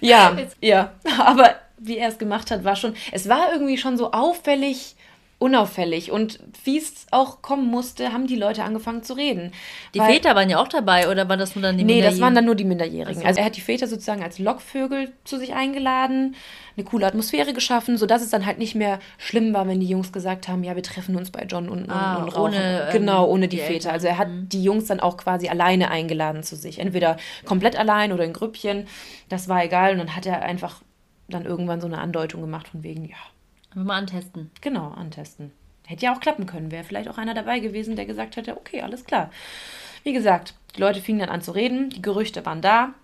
Ja, 0.00 0.34
ja. 0.62 0.92
Aber 1.18 1.56
wie 1.76 1.98
er 1.98 2.08
es 2.08 2.16
gemacht 2.16 2.50
hat, 2.50 2.64
war 2.64 2.74
schon, 2.74 2.94
es 3.12 3.28
war 3.28 3.52
irgendwie 3.52 3.76
schon 3.76 3.98
so 3.98 4.12
auffällig 4.12 4.96
unauffällig. 5.40 6.12
Und 6.12 6.38
wie 6.64 6.78
es 6.78 7.06
auch 7.10 7.40
kommen 7.42 7.66
musste, 7.66 8.12
haben 8.12 8.26
die 8.26 8.36
Leute 8.36 8.62
angefangen 8.62 9.02
zu 9.02 9.14
reden. 9.14 9.52
Die 9.94 9.98
Weil, 9.98 10.12
Väter 10.12 10.36
waren 10.36 10.50
ja 10.50 10.60
auch 10.60 10.68
dabei, 10.68 11.08
oder 11.08 11.28
war 11.28 11.38
das 11.38 11.56
nur 11.56 11.62
dann 11.62 11.78
die 11.78 11.84
Nee, 11.84 12.02
das 12.02 12.20
waren 12.20 12.34
dann 12.34 12.44
nur 12.44 12.54
die 12.54 12.64
Minderjährigen. 12.64 13.16
Also, 13.16 13.26
also 13.26 13.40
er 13.40 13.46
hat 13.46 13.56
die 13.56 13.62
Väter 13.62 13.86
sozusagen 13.86 14.22
als 14.22 14.38
Lockvögel 14.38 15.12
zu 15.24 15.38
sich 15.38 15.54
eingeladen, 15.54 16.36
eine 16.76 16.84
coole 16.84 17.06
Atmosphäre 17.06 17.54
geschaffen, 17.54 17.96
sodass 17.96 18.22
es 18.22 18.28
dann 18.28 18.44
halt 18.44 18.58
nicht 18.58 18.74
mehr 18.74 19.00
schlimm 19.16 19.54
war, 19.54 19.66
wenn 19.66 19.80
die 19.80 19.88
Jungs 19.88 20.12
gesagt 20.12 20.46
haben, 20.46 20.62
ja, 20.62 20.76
wir 20.76 20.82
treffen 20.82 21.16
uns 21.16 21.30
bei 21.30 21.44
John 21.44 21.70
und, 21.70 21.90
ah, 21.90 22.16
und, 22.16 22.28
rauchen. 22.28 22.54
Ohne, 22.54 22.82
ähm, 22.82 22.92
genau, 22.92 23.26
ohne 23.26 23.48
die, 23.48 23.56
die 23.56 23.62
Väter. 23.62 23.92
Also 23.92 24.08
er 24.08 24.18
hat 24.18 24.28
mhm. 24.28 24.48
die 24.50 24.62
Jungs 24.62 24.86
dann 24.86 25.00
auch 25.00 25.16
quasi 25.16 25.48
alleine 25.48 25.90
eingeladen 25.90 26.42
zu 26.42 26.54
sich. 26.54 26.78
Entweder 26.78 27.16
komplett 27.46 27.76
allein 27.76 28.12
oder 28.12 28.24
in 28.24 28.34
Grüppchen. 28.34 28.86
Das 29.30 29.48
war 29.48 29.64
egal. 29.64 29.92
Und 29.92 29.98
dann 29.98 30.16
hat 30.16 30.26
er 30.26 30.42
einfach 30.42 30.82
dann 31.28 31.46
irgendwann 31.46 31.80
so 31.80 31.86
eine 31.86 31.98
Andeutung 31.98 32.42
gemacht 32.42 32.68
von 32.68 32.82
wegen, 32.82 33.06
ja, 33.06 33.16
Mal 33.74 33.98
antesten. 33.98 34.50
Genau, 34.60 34.88
antesten. 34.88 35.52
Hätte 35.86 36.06
ja 36.06 36.14
auch 36.14 36.20
klappen 36.20 36.46
können. 36.46 36.70
Wäre 36.70 36.84
vielleicht 36.84 37.08
auch 37.08 37.18
einer 37.18 37.34
dabei 37.34 37.60
gewesen, 37.60 37.96
der 37.96 38.06
gesagt 38.06 38.36
hätte, 38.36 38.56
okay, 38.56 38.82
alles 38.82 39.04
klar. 39.04 39.30
Wie 40.02 40.12
gesagt, 40.12 40.54
die 40.76 40.80
Leute 40.80 41.00
fingen 41.00 41.20
dann 41.20 41.28
an 41.28 41.42
zu 41.42 41.52
reden. 41.52 41.90
Die 41.90 42.02
Gerüchte 42.02 42.46
waren 42.46 42.62
da, 42.62 42.94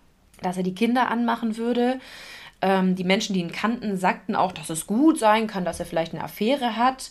dass 0.41 0.57
er 0.57 0.63
die 0.63 0.75
Kinder 0.75 1.11
anmachen 1.11 1.57
würde. 1.57 2.01
Ähm, 2.63 2.95
die 2.95 3.05
Menschen, 3.05 3.35
die 3.35 3.41
ihn 3.41 3.53
kannten, 3.53 3.97
sagten 3.97 4.35
auch, 4.35 4.53
dass 4.53 4.71
es 4.71 4.87
gut 4.87 5.19
sein 5.19 5.47
kann, 5.47 5.65
dass 5.65 5.81
er 5.81 5.87
vielleicht 5.87 6.15
eine 6.15 6.25
Affäre 6.25 6.77
hat. 6.77 7.11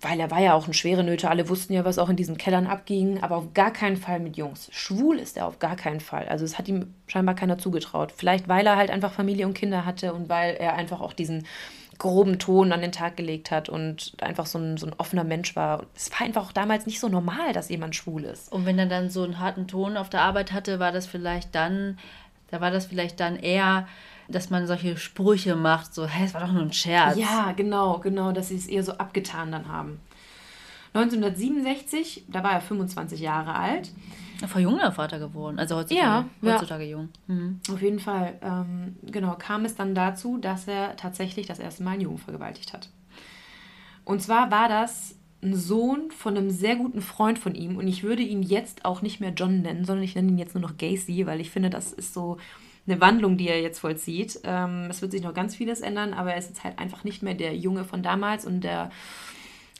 Weil 0.00 0.18
er 0.18 0.32
war 0.32 0.40
ja 0.40 0.54
auch 0.54 0.66
ein 0.66 0.74
schwere 0.74 1.04
Nöte. 1.04 1.30
Alle 1.30 1.48
wussten 1.48 1.72
ja, 1.74 1.84
was 1.84 1.98
auch 1.98 2.08
in 2.08 2.16
diesen 2.16 2.38
Kellern 2.38 2.66
abging. 2.66 3.22
Aber 3.22 3.36
auf 3.36 3.54
gar 3.54 3.72
keinen 3.72 3.96
Fall 3.96 4.20
mit 4.20 4.36
Jungs. 4.36 4.68
Schwul 4.72 5.18
ist 5.18 5.36
er 5.36 5.46
auf 5.46 5.58
gar 5.60 5.76
keinen 5.76 6.00
Fall. 6.00 6.28
Also 6.28 6.44
es 6.44 6.58
hat 6.58 6.66
ihm 6.66 6.94
scheinbar 7.06 7.34
keiner 7.34 7.58
zugetraut. 7.58 8.12
Vielleicht, 8.16 8.48
weil 8.48 8.66
er 8.66 8.76
halt 8.76 8.90
einfach 8.90 9.12
Familie 9.12 9.46
und 9.46 9.54
Kinder 9.54 9.84
hatte 9.84 10.12
und 10.12 10.28
weil 10.28 10.54
er 10.54 10.74
einfach 10.74 11.00
auch 11.00 11.12
diesen 11.12 11.46
groben 12.02 12.40
Ton 12.40 12.72
an 12.72 12.80
den 12.80 12.90
Tag 12.90 13.16
gelegt 13.16 13.52
hat 13.52 13.68
und 13.68 14.14
einfach 14.20 14.46
so 14.46 14.58
ein, 14.58 14.76
so 14.76 14.88
ein 14.88 14.94
offener 14.98 15.22
Mensch 15.22 15.54
war. 15.54 15.86
Es 15.94 16.10
war 16.10 16.26
einfach 16.26 16.46
auch 16.46 16.52
damals 16.52 16.84
nicht 16.84 16.98
so 16.98 17.08
normal, 17.08 17.52
dass 17.52 17.68
jemand 17.68 17.94
schwul 17.94 18.24
ist. 18.24 18.50
Und 18.50 18.66
wenn 18.66 18.76
er 18.76 18.86
dann 18.86 19.08
so 19.08 19.22
einen 19.22 19.38
harten 19.38 19.68
Ton 19.68 19.96
auf 19.96 20.10
der 20.10 20.22
Arbeit 20.22 20.52
hatte, 20.52 20.80
war 20.80 20.90
das 20.90 21.06
vielleicht 21.06 21.54
dann, 21.54 21.96
da 22.50 22.60
war 22.60 22.72
das 22.72 22.86
vielleicht 22.86 23.20
dann 23.20 23.36
eher, 23.36 23.86
dass 24.26 24.50
man 24.50 24.66
solche 24.66 24.96
Sprüche 24.96 25.54
macht, 25.54 25.94
so, 25.94 26.04
hä, 26.04 26.24
es 26.24 26.34
war 26.34 26.40
doch 26.40 26.50
nur 26.50 26.62
ein 26.62 26.72
Scherz. 26.72 27.16
Ja, 27.16 27.52
genau, 27.52 28.00
genau, 28.00 28.32
dass 28.32 28.48
sie 28.48 28.56
es 28.56 28.66
eher 28.66 28.82
so 28.82 28.94
abgetan 28.94 29.52
dann 29.52 29.68
haben. 29.68 30.00
1967, 30.94 32.24
da 32.26 32.42
war 32.42 32.54
er 32.54 32.60
25 32.60 33.20
Jahre 33.20 33.54
alt, 33.54 33.90
vor 34.46 34.60
junger 34.60 34.92
Vater 34.92 35.18
geworden, 35.18 35.58
also 35.58 35.76
heutzutage, 35.76 36.26
ja, 36.42 36.52
heutzutage 36.52 36.84
ja. 36.84 36.90
jung. 36.90 37.08
Mhm. 37.26 37.60
Auf 37.72 37.80
jeden 37.80 38.00
Fall. 38.00 38.38
Ähm, 38.42 38.96
genau, 39.02 39.36
kam 39.38 39.64
es 39.64 39.74
dann 39.74 39.94
dazu, 39.94 40.38
dass 40.38 40.66
er 40.68 40.96
tatsächlich 40.96 41.46
das 41.46 41.58
erste 41.58 41.82
Mal 41.82 41.92
einen 41.92 42.02
Jungen 42.02 42.18
vergewaltigt 42.18 42.72
hat. 42.72 42.88
Und 44.04 44.20
zwar 44.20 44.50
war 44.50 44.68
das 44.68 45.16
ein 45.42 45.54
Sohn 45.56 46.10
von 46.10 46.36
einem 46.36 46.50
sehr 46.50 46.76
guten 46.76 47.02
Freund 47.02 47.38
von 47.38 47.54
ihm 47.54 47.76
und 47.76 47.88
ich 47.88 48.02
würde 48.04 48.22
ihn 48.22 48.42
jetzt 48.42 48.84
auch 48.84 49.02
nicht 49.02 49.20
mehr 49.20 49.32
John 49.32 49.62
nennen, 49.62 49.84
sondern 49.84 50.04
ich 50.04 50.14
nenne 50.14 50.28
ihn 50.28 50.38
jetzt 50.38 50.54
nur 50.54 50.62
noch 50.62 50.76
Gacy, 50.76 51.26
weil 51.26 51.40
ich 51.40 51.50
finde, 51.50 51.68
das 51.68 51.92
ist 51.92 52.14
so 52.14 52.36
eine 52.86 53.00
Wandlung, 53.00 53.36
die 53.36 53.48
er 53.48 53.60
jetzt 53.60 53.80
vollzieht. 53.80 54.40
Ähm, 54.44 54.86
es 54.88 55.02
wird 55.02 55.12
sich 55.12 55.22
noch 55.22 55.34
ganz 55.34 55.54
vieles 55.54 55.80
ändern, 55.80 56.14
aber 56.14 56.32
er 56.32 56.38
ist 56.38 56.48
jetzt 56.48 56.64
halt 56.64 56.78
einfach 56.78 57.04
nicht 57.04 57.22
mehr 57.22 57.34
der 57.34 57.56
Junge 57.56 57.84
von 57.84 58.02
damals 58.02 58.44
und 58.44 58.62
der 58.62 58.90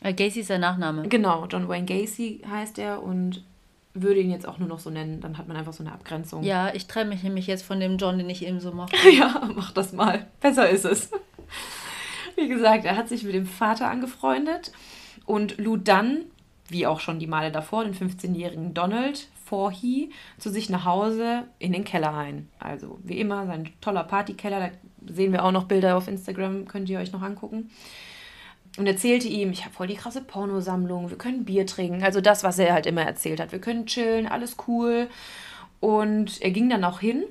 äh, 0.03 0.13
Gacy 0.13 0.41
ist 0.41 0.51
der 0.51 0.59
Nachname. 0.59 1.09
Genau, 1.09 1.47
John 1.47 1.69
Wayne 1.69 1.87
Gacy 1.87 2.43
heißt 2.49 2.79
er 2.79 3.03
und 3.03 3.45
würde 3.95 4.21
ihn 4.21 4.31
jetzt 4.31 4.49
auch 4.49 4.59
nur 4.59 4.69
noch 4.69 4.79
so 4.79 4.91
nennen, 4.91 5.21
dann 5.21 5.37
hat 5.39 5.49
man 5.49 5.57
einfach 5.57 5.73
so 5.73 5.83
eine 5.83 5.93
Abgrenzung. 5.93 6.43
Ja, 6.43 6.75
ich 6.75 6.87
trenne 6.87 7.11
mich 7.11 7.23
nämlich 7.23 7.47
jetzt 7.47 7.65
von 7.65 7.79
dem 7.81 7.99
John, 7.99 8.19
den 8.19 8.31
ich 8.31 8.47
eben 8.47 8.61
so 8.61 8.73
mache. 8.73 8.93
ja, 9.17 9.49
mach 9.55 9.73
das 9.73 9.93
mal. 9.93 10.27
Besser 10.41 10.69
ist 10.71 10.85
es. 10.85 11.11
Wie 12.37 12.49
gesagt, 12.49 12.85
er 12.85 12.97
hat 12.97 13.09
sich 13.09 13.25
mit 13.25 13.35
dem 13.35 13.47
Vater 13.47 13.91
angefreundet 13.91 14.73
und 15.27 15.59
lud 15.59 15.87
dann, 15.87 16.25
wie 16.69 16.87
auch 16.87 17.01
schon 17.01 17.19
die 17.19 17.27
Male 17.27 17.53
davor, 17.53 17.85
den 17.85 17.95
15-jährigen 17.95 18.73
Donald 18.73 19.29
Forhey 19.45 20.11
zu 20.39 20.49
sich 20.49 20.71
nach 20.71 20.87
Hause 20.87 21.45
in 21.59 21.73
den 21.73 21.85
Keller 21.85 22.15
ein. 22.15 22.49
Also 22.59 22.99
wie 23.03 23.21
immer, 23.21 23.47
sein 23.47 23.69
toller 23.83 24.05
Partykeller, 24.05 24.61
da 24.61 24.71
sehen 25.13 25.33
wir 25.33 25.45
auch 25.45 25.53
noch 25.53 25.65
Bilder 25.65 25.97
auf 25.97 26.09
Instagram, 26.09 26.67
könnt 26.67 26.89
ihr 26.89 26.99
euch 26.99 27.13
noch 27.13 27.21
angucken 27.21 27.69
und 28.79 28.87
erzählte 28.87 29.29
ihm, 29.29 29.53
ich 29.53 29.65
habe 29.65 29.75
voll 29.75 29.87
die 29.87 29.97
krasse 29.97 30.23
Pornosammlung, 30.23 31.11
wir 31.11 31.19
können 31.19 31.45
Bier 31.45 31.67
trinken. 31.67 32.03
Also 32.03 32.21
das, 32.21 32.43
was 32.43 32.59
er 32.59 32.73
halt 32.73 32.87
immer 32.87 33.03
erzählt 33.03 33.41
hat. 33.41 33.53
Wir 33.53 33.61
können 33.61 33.87
chillen, 33.87 34.27
alles 34.27 34.57
cool. 34.67 35.09
Und 35.81 36.41
er 36.41 36.51
ging 36.53 36.71
dann 36.71 36.85
auch 36.85 37.01
hin. 37.01 37.25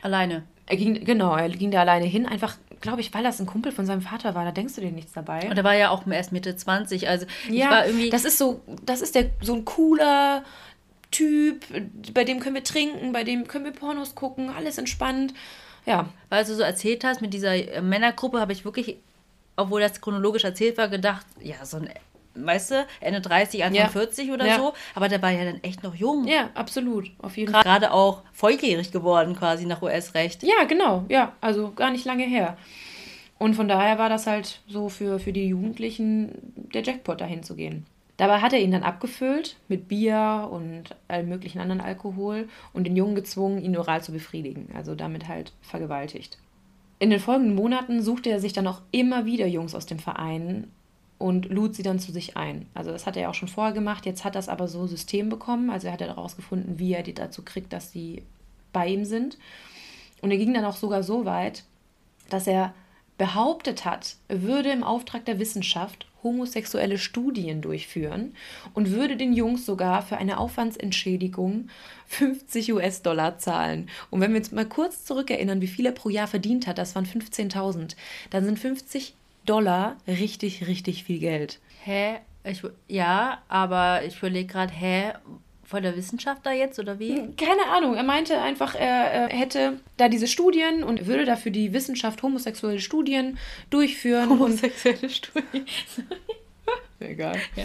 Alleine. 0.00 0.44
Er 0.66 0.76
ging, 0.76 1.04
genau, 1.04 1.36
er 1.36 1.50
ging 1.50 1.70
da 1.70 1.80
alleine 1.80 2.06
hin, 2.06 2.24
einfach, 2.24 2.56
glaube 2.80 3.02
ich, 3.02 3.12
weil 3.12 3.22
das 3.22 3.38
ein 3.40 3.46
Kumpel 3.46 3.72
von 3.72 3.84
seinem 3.84 4.00
Vater 4.00 4.34
war, 4.34 4.44
da 4.44 4.52
denkst 4.52 4.74
du 4.76 4.80
dir 4.80 4.90
nichts 4.90 5.12
dabei. 5.12 5.50
Und 5.50 5.58
er 5.58 5.64
war 5.64 5.74
ja 5.74 5.90
auch 5.90 6.06
erst 6.06 6.32
Mitte 6.32 6.56
20, 6.56 7.08
also 7.08 7.26
ja, 7.50 7.70
war 7.70 7.86
irgendwie. 7.86 8.08
Das 8.08 8.24
ist 8.24 8.38
so, 8.38 8.62
das 8.86 9.02
ist 9.02 9.14
der 9.14 9.30
so 9.42 9.54
ein 9.54 9.66
cooler 9.66 10.42
Typ, 11.10 11.66
bei 12.14 12.24
dem 12.24 12.40
können 12.40 12.54
wir 12.54 12.64
trinken, 12.64 13.12
bei 13.12 13.24
dem 13.24 13.46
können 13.46 13.66
wir 13.66 13.72
Pornos 13.72 14.14
gucken, 14.14 14.48
alles 14.48 14.78
entspannt. 14.78 15.34
Ja. 15.84 16.08
Weil 16.30 16.44
du 16.44 16.54
so 16.54 16.62
erzählt 16.62 17.04
hast, 17.04 17.20
mit 17.20 17.34
dieser 17.34 17.82
Männergruppe 17.82 18.40
habe 18.40 18.52
ich 18.52 18.64
wirklich 18.64 18.96
obwohl 19.56 19.80
das 19.80 20.00
chronologisch 20.00 20.44
erzählt 20.44 20.78
war, 20.78 20.88
gedacht, 20.88 21.26
ja, 21.40 21.64
so 21.64 21.78
ein, 21.78 21.90
weißt 22.34 22.70
du, 22.72 22.86
Ende 23.00 23.20
30, 23.20 23.64
Anfang 23.64 23.82
ja. 23.82 23.88
40 23.88 24.30
oder 24.30 24.46
ja. 24.46 24.56
so. 24.56 24.74
Aber 24.94 25.08
der 25.08 25.22
war 25.22 25.30
ja 25.30 25.44
dann 25.44 25.62
echt 25.62 25.82
noch 25.82 25.94
jung. 25.94 26.26
Ja, 26.26 26.50
absolut. 26.54 27.10
Auf 27.18 27.36
jeden 27.36 27.52
Fall. 27.52 27.62
Gerade 27.62 27.92
auch 27.92 28.22
volljährig 28.32 28.92
geworden, 28.92 29.36
quasi 29.36 29.66
nach 29.66 29.82
US-Recht. 29.82 30.42
Ja, 30.42 30.64
genau. 30.64 31.04
Ja, 31.08 31.32
also 31.40 31.72
gar 31.72 31.90
nicht 31.90 32.04
lange 32.04 32.24
her. 32.24 32.56
Und 33.38 33.54
von 33.54 33.68
daher 33.68 33.98
war 33.98 34.08
das 34.08 34.26
halt 34.26 34.60
so 34.68 34.88
für, 34.88 35.18
für 35.18 35.32
die 35.32 35.48
Jugendlichen 35.48 36.32
der 36.72 36.82
Jackpot, 36.82 37.20
dahin 37.20 37.42
zu 37.42 37.56
gehen. 37.56 37.86
Dabei 38.16 38.38
hat 38.38 38.52
er 38.52 38.60
ihn 38.60 38.70
dann 38.70 38.84
abgefüllt 38.84 39.56
mit 39.66 39.88
Bier 39.88 40.48
und 40.50 40.84
allem 41.08 41.28
möglichen 41.28 41.58
anderen 41.58 41.80
Alkohol 41.80 42.48
und 42.72 42.84
den 42.84 42.96
Jungen 42.96 43.16
gezwungen, 43.16 43.60
ihn 43.60 43.76
oral 43.76 44.02
zu 44.02 44.12
befriedigen. 44.12 44.68
Also 44.74 44.94
damit 44.94 45.26
halt 45.26 45.52
vergewaltigt. 45.62 46.38
In 46.98 47.10
den 47.10 47.20
folgenden 47.20 47.54
Monaten 47.54 48.02
suchte 48.02 48.30
er 48.30 48.40
sich 48.40 48.52
dann 48.52 48.66
auch 48.66 48.80
immer 48.90 49.26
wieder 49.26 49.46
Jungs 49.46 49.74
aus 49.74 49.86
dem 49.86 49.98
Verein 49.98 50.68
und 51.18 51.46
lud 51.46 51.74
sie 51.74 51.82
dann 51.82 51.98
zu 51.98 52.12
sich 52.12 52.36
ein. 52.36 52.66
Also 52.74 52.90
das 52.90 53.06
hat 53.06 53.16
er 53.16 53.22
ja 53.22 53.28
auch 53.30 53.34
schon 53.34 53.48
vorher 53.48 53.72
gemacht, 53.72 54.06
jetzt 54.06 54.24
hat 54.24 54.36
es 54.36 54.48
aber 54.48 54.68
so 54.68 54.86
System 54.86 55.28
bekommen, 55.28 55.70
also 55.70 55.86
er 55.86 55.92
hat 55.92 56.00
herausgefunden, 56.00 56.78
wie 56.78 56.92
er 56.92 57.02
die 57.02 57.14
dazu 57.14 57.42
kriegt, 57.42 57.72
dass 57.72 57.92
sie 57.92 58.22
bei 58.72 58.88
ihm 58.88 59.04
sind. 59.04 59.38
Und 60.22 60.30
er 60.30 60.36
ging 60.36 60.54
dann 60.54 60.64
auch 60.64 60.76
sogar 60.76 61.02
so 61.02 61.24
weit, 61.24 61.64
dass 62.30 62.46
er 62.46 62.74
behauptet 63.18 63.84
hat, 63.84 64.16
würde 64.28 64.70
im 64.70 64.82
Auftrag 64.82 65.24
der 65.24 65.38
Wissenschaft 65.38 66.06
homosexuelle 66.22 66.98
Studien 66.98 67.60
durchführen 67.60 68.34
und 68.72 68.90
würde 68.90 69.16
den 69.16 69.34
Jungs 69.34 69.66
sogar 69.66 70.02
für 70.02 70.16
eine 70.16 70.38
Aufwandsentschädigung 70.38 71.68
50 72.08 72.72
US-Dollar 72.72 73.38
zahlen. 73.38 73.88
Und 74.10 74.20
wenn 74.20 74.32
wir 74.32 74.38
uns 74.38 74.50
mal 74.50 74.66
kurz 74.66 75.04
zurückerinnern, 75.04 75.60
wie 75.60 75.68
viel 75.68 75.86
er 75.86 75.92
pro 75.92 76.08
Jahr 76.08 76.26
verdient 76.26 76.66
hat, 76.66 76.78
das 76.78 76.94
waren 76.94 77.06
15.000, 77.06 77.94
dann 78.30 78.44
sind 78.44 78.58
50 78.58 79.14
Dollar 79.44 79.96
richtig, 80.08 80.66
richtig 80.66 81.04
viel 81.04 81.18
Geld. 81.20 81.60
Hä? 81.84 82.16
Ich, 82.44 82.62
ja, 82.88 83.42
aber 83.48 84.04
ich 84.04 84.18
überlege 84.18 84.52
gerade, 84.52 84.72
hä, 84.72 85.12
von 85.64 85.82
der 85.82 85.96
Wissenschaft 85.96 86.44
da 86.44 86.52
jetzt 86.52 86.78
oder 86.78 86.98
wie? 86.98 87.16
Hm, 87.16 87.36
keine 87.36 87.66
Ahnung. 87.74 87.94
Er 87.94 88.02
meinte 88.02 88.40
einfach, 88.40 88.74
er, 88.74 88.86
er 88.86 89.28
hätte 89.28 89.80
da 89.96 90.08
diese 90.08 90.26
Studien 90.26 90.84
und 90.84 91.06
würde 91.06 91.24
dafür 91.24 91.52
die 91.52 91.72
Wissenschaft 91.72 92.22
homosexuelle 92.22 92.80
Studien 92.80 93.38
durchführen. 93.70 94.28
Homosexuelle 94.28 95.08
Studien. 95.08 95.66
Egal. 97.00 97.36
Ja. 97.56 97.64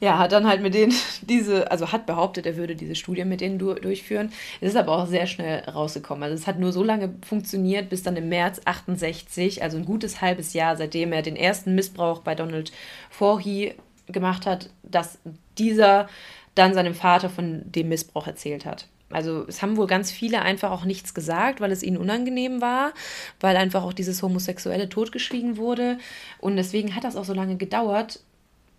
ja, 0.00 0.18
hat 0.18 0.32
dann 0.32 0.46
halt 0.46 0.62
mit 0.62 0.74
denen 0.74 0.94
diese, 1.22 1.70
also 1.70 1.92
hat 1.92 2.06
behauptet, 2.06 2.46
er 2.46 2.56
würde 2.56 2.74
diese 2.74 2.94
Studien 2.94 3.28
mit 3.28 3.40
denen 3.40 3.58
du 3.58 3.74
durchführen. 3.74 4.32
Es 4.60 4.70
ist 4.70 4.76
aber 4.76 4.92
auch 4.92 5.06
sehr 5.06 5.26
schnell 5.26 5.60
rausgekommen. 5.68 6.24
Also 6.24 6.34
es 6.34 6.46
hat 6.46 6.58
nur 6.58 6.72
so 6.72 6.82
lange 6.82 7.14
funktioniert, 7.26 7.88
bis 7.88 8.02
dann 8.02 8.16
im 8.16 8.28
März 8.28 8.60
68, 8.64 9.62
also 9.62 9.76
ein 9.76 9.84
gutes 9.84 10.20
halbes 10.20 10.54
Jahr, 10.54 10.76
seitdem 10.76 11.12
er 11.12 11.22
den 11.22 11.36
ersten 11.36 11.74
Missbrauch 11.74 12.20
bei 12.20 12.34
Donald 12.34 12.72
Forhey 13.10 13.74
gemacht 14.08 14.46
hat, 14.46 14.70
dass 14.82 15.18
dieser 15.58 16.08
dann 16.54 16.74
seinem 16.74 16.94
Vater 16.94 17.30
von 17.30 17.62
dem 17.64 17.88
Missbrauch 17.88 18.26
erzählt 18.26 18.64
hat. 18.64 18.86
Also 19.10 19.44
es 19.46 19.62
haben 19.62 19.76
wohl 19.76 19.86
ganz 19.86 20.10
viele 20.10 20.42
einfach 20.42 20.70
auch 20.70 20.84
nichts 20.84 21.14
gesagt, 21.14 21.60
weil 21.60 21.70
es 21.70 21.82
ihnen 21.82 21.98
unangenehm 21.98 22.60
war, 22.60 22.92
weil 23.40 23.56
einfach 23.56 23.82
auch 23.82 23.92
dieses 23.92 24.22
Homosexuelle 24.22 24.88
totgeschwiegen 24.88 25.56
wurde. 25.56 25.98
Und 26.38 26.56
deswegen 26.56 26.94
hat 26.94 27.04
das 27.04 27.16
auch 27.16 27.24
so 27.24 27.34
lange 27.34 27.56
gedauert, 27.56 28.20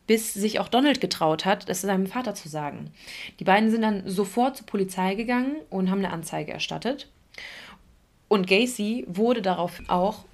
bis 0.08 0.34
sich 0.34 0.60
auch 0.60 0.68
Donald 0.68 1.00
getraut 1.00 1.46
hat, 1.46 1.70
das 1.70 1.82
seinem 1.82 2.08
Vater 2.08 2.36
zu 2.36 2.50
sagen. 2.50 2.92
Die 3.40 3.46
beiden 3.46 3.72
sind 3.72 3.84
dann 3.84 4.10
sofort 4.10 4.58
zur 4.58 4.66
Polizei 4.66 5.16
gegangen 5.16 5.56
und 5.70 5.90
haben 5.90 6.00
eine 6.00 6.12
Anzeige 6.12 6.52
erstattet. 6.52 7.08
Und 8.28 8.48
Gacy 8.48 9.06
wurde 9.08 9.42
darauf 9.42 9.82
auch 9.88 10.26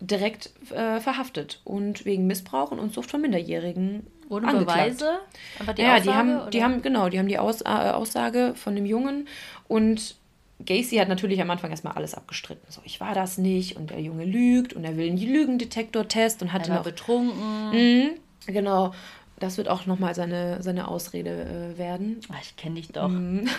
direkt 0.00 0.50
äh, 0.70 1.00
verhaftet 1.00 1.60
und 1.64 2.04
wegen 2.04 2.26
Missbrauch 2.26 2.70
und 2.70 2.78
Unzucht 2.78 3.10
von 3.10 3.20
Minderjährigen 3.20 4.06
Ohne 4.28 4.48
angeklagt. 4.48 4.98
Beweise? 4.98 5.18
Aber 5.60 5.74
die 5.74 5.82
ja, 5.82 5.94
Aussage, 5.94 6.04
die 6.04 6.14
haben, 6.14 6.36
oder? 6.40 6.50
die 6.50 6.62
haben, 6.64 6.82
genau, 6.82 7.08
die 7.08 7.18
haben 7.18 7.28
die 7.28 7.38
Aus, 7.38 7.62
äh, 7.62 7.68
Aussage 7.68 8.52
von 8.56 8.74
dem 8.74 8.86
Jungen 8.86 9.28
und 9.68 10.16
Gacy 10.64 10.96
hat 10.96 11.08
natürlich 11.08 11.40
am 11.42 11.50
Anfang 11.50 11.70
erstmal 11.70 11.94
alles 11.94 12.14
abgestritten. 12.14 12.64
So, 12.70 12.80
ich 12.84 13.00
war 13.00 13.14
das 13.14 13.36
nicht 13.36 13.76
und 13.76 13.90
der 13.90 14.00
Junge 14.00 14.24
lügt 14.24 14.72
und 14.72 14.84
er 14.84 14.96
will 14.96 15.06
einen 15.06 15.18
Lügendetektor-Test 15.18 16.40
und 16.42 16.52
hat 16.52 16.62
er 16.62 16.68
war 16.68 16.76
noch 16.76 16.84
betrunken. 16.84 17.70
Mh, 17.72 18.10
genau, 18.46 18.94
das 19.38 19.58
wird 19.58 19.68
auch 19.68 19.86
nochmal 19.86 20.14
seine, 20.14 20.62
seine 20.62 20.88
Ausrede 20.88 21.74
äh, 21.74 21.78
werden. 21.78 22.20
Ach, 22.32 22.40
ich 22.40 22.56
kenne 22.56 22.76
dich 22.76 22.88
doch. 22.88 23.08
Mhm. 23.08 23.48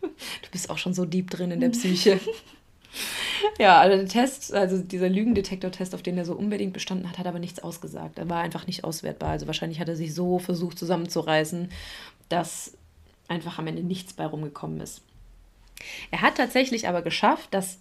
Du 0.00 0.50
bist 0.52 0.70
auch 0.70 0.78
schon 0.78 0.94
so 0.94 1.04
deep 1.04 1.28
drin 1.28 1.50
in 1.50 1.58
der 1.58 1.70
Psyche. 1.70 2.20
ja, 3.58 3.78
also 3.78 3.96
der 3.96 4.08
Test, 4.08 4.54
also 4.54 4.78
dieser 4.78 5.08
Lügendetektor-Test, 5.08 5.94
auf 5.94 6.02
den 6.02 6.18
er 6.18 6.24
so 6.24 6.34
unbedingt 6.34 6.72
bestanden 6.72 7.08
hat, 7.08 7.18
hat 7.18 7.26
aber 7.26 7.38
nichts 7.38 7.60
ausgesagt. 7.60 8.18
Er 8.18 8.28
war 8.28 8.40
einfach 8.40 8.66
nicht 8.66 8.84
auswertbar. 8.84 9.30
Also 9.30 9.46
wahrscheinlich 9.46 9.80
hat 9.80 9.88
er 9.88 9.96
sich 9.96 10.14
so 10.14 10.38
versucht 10.38 10.78
zusammenzureißen, 10.78 11.70
dass 12.28 12.76
einfach 13.28 13.58
am 13.58 13.66
Ende 13.66 13.82
nichts 13.82 14.12
bei 14.12 14.26
rumgekommen 14.26 14.80
ist. 14.80 15.02
Er 16.10 16.22
hat 16.22 16.36
tatsächlich 16.36 16.88
aber 16.88 17.02
geschafft, 17.02 17.54
dass 17.54 17.78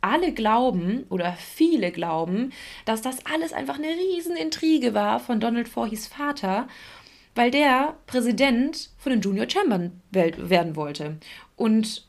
alle 0.00 0.32
glauben 0.32 1.04
oder 1.08 1.32
viele 1.32 1.90
glauben, 1.90 2.52
dass 2.84 3.00
das 3.00 3.24
alles 3.24 3.54
einfach 3.54 3.78
eine 3.78 3.88
Riesenintrige 3.88 4.92
war 4.92 5.18
von 5.18 5.40
Donald 5.40 5.66
Voorhees 5.66 6.06
Vater, 6.06 6.68
weil 7.34 7.50
der 7.50 7.96
Präsident 8.06 8.90
von 8.98 9.12
den 9.12 9.22
Junior 9.22 9.48
Chambern 9.48 10.02
werden 10.10 10.76
wollte. 10.76 11.16
Und 11.56 12.04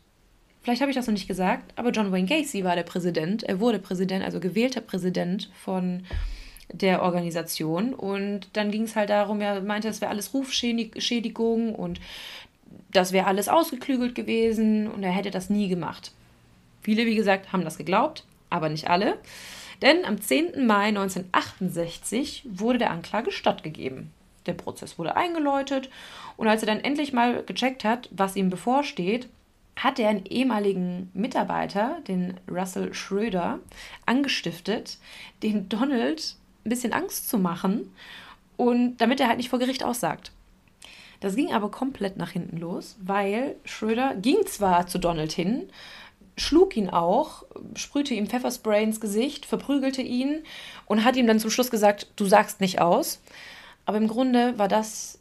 vielleicht 0.66 0.82
habe 0.82 0.89
ich 0.89 0.97
das 0.97 1.05
noch 1.05 1.13
nicht 1.13 1.28
gesagt, 1.28 1.72
aber 1.76 1.91
John 1.91 2.11
Wayne 2.11 2.28
Gacy 2.28 2.63
war 2.63 2.76
der 2.76 2.84
Präsident. 2.84 3.43
Er 3.43 3.59
wurde 3.59 3.78
Präsident, 3.78 4.26
also 4.26 4.39
gewählter 4.39 4.82
Präsident 4.82 5.51
von 5.63 6.03
der 6.72 7.03
Organisation. 7.03 7.93
Und 7.93 8.47
dann 8.53 8.72
ging 8.72 8.82
es 8.82 8.95
halt 8.95 9.11
darum, 9.11 9.41
er 9.41 9.61
meinte, 9.61 9.88
das 9.88 10.01
wäre 10.01 10.09
alles 10.09 10.34
Rufschädigung 10.34 11.76
und 11.76 12.01
das 12.91 13.11
wäre 13.11 13.28
alles 13.28 13.47
ausgeklügelt 13.47 14.16
gewesen 14.16 14.89
und 14.89 15.03
er 15.03 15.11
hätte 15.11 15.30
das 15.30 15.51
nie 15.51 15.68
gemacht. 15.68 16.11
Viele, 16.82 17.05
wie 17.05 17.16
gesagt, 17.16 17.53
haben 17.53 17.63
das 17.63 17.78
geglaubt, 17.78 18.26
aber 18.49 18.70
nicht 18.70 18.89
alle. 18.89 19.20
Denn 19.84 20.03
am 20.03 20.20
10. 20.20 20.66
Mai 20.66 20.88
1968 20.88 22.43
wurde 22.49 22.80
der 22.80 22.89
Anklage 22.89 23.32
stattgegeben. 23.32 24.09
Der 24.47 24.53
Prozess 24.53 24.97
wurde 24.97 25.16
eingeläutet 25.16 25.91
und 26.38 26.47
als 26.47 26.63
er 26.63 26.68
dann 26.68 26.80
endlich 26.80 27.13
mal 27.13 27.43
gecheckt 27.43 27.84
hat, 27.84 28.09
was 28.11 28.36
ihm 28.36 28.49
bevorsteht, 28.49 29.30
hat 29.76 30.00
er 30.00 30.10
einen 30.10 30.26
ehemaligen 30.26 31.10
Mitarbeiter, 31.14 32.00
den 32.08 32.40
Russell 32.50 32.94
Schröder, 32.94 33.60
angestiftet, 34.06 34.98
den 35.44 35.68
Donald 35.70 36.36
ein 36.66 36.70
bisschen 36.70 36.94
Angst 36.94 37.30
zu 37.30 37.38
machen 37.38 37.94
und 38.58 38.98
damit 38.98 39.20
er 39.20 39.28
halt 39.28 39.38
nicht 39.38 39.50
vor 39.50 39.60
Gericht 39.60 39.84
aussagt. 39.84 40.32
Das 41.20 41.36
ging 41.36 41.54
aber 41.54 41.72
komplett 41.72 42.18
nach 42.18 42.32
hinten 42.32 42.58
los, 42.58 42.98
weil 43.02 43.56
Schröder 43.66 44.16
ging 44.16 44.46
zwar 44.46 44.88
zu 44.88 44.98
Donald 44.98 45.32
hin, 45.32 45.70
schlug 46.38 46.76
ihn 46.76 46.90
auch, 46.90 47.44
sprühte 47.76 48.14
ihm 48.14 48.28
Pfefferspray 48.28 48.84
ins 48.84 49.00
Gesicht, 49.00 49.46
verprügelte 49.46 50.02
ihn 50.02 50.44
und 50.86 51.04
hat 51.04 51.16
ihm 51.16 51.28
dann 51.28 51.40
zum 51.40 51.50
Schluss 51.50 51.72
gesagt, 51.72 52.08
du 52.16 52.26
sagst 52.26 52.62
nicht 52.62 52.82
aus. 52.82 53.22
Aber 53.86 53.98
im 53.98 54.08
Grunde 54.08 54.58
war 54.58 54.68
das 54.68 55.20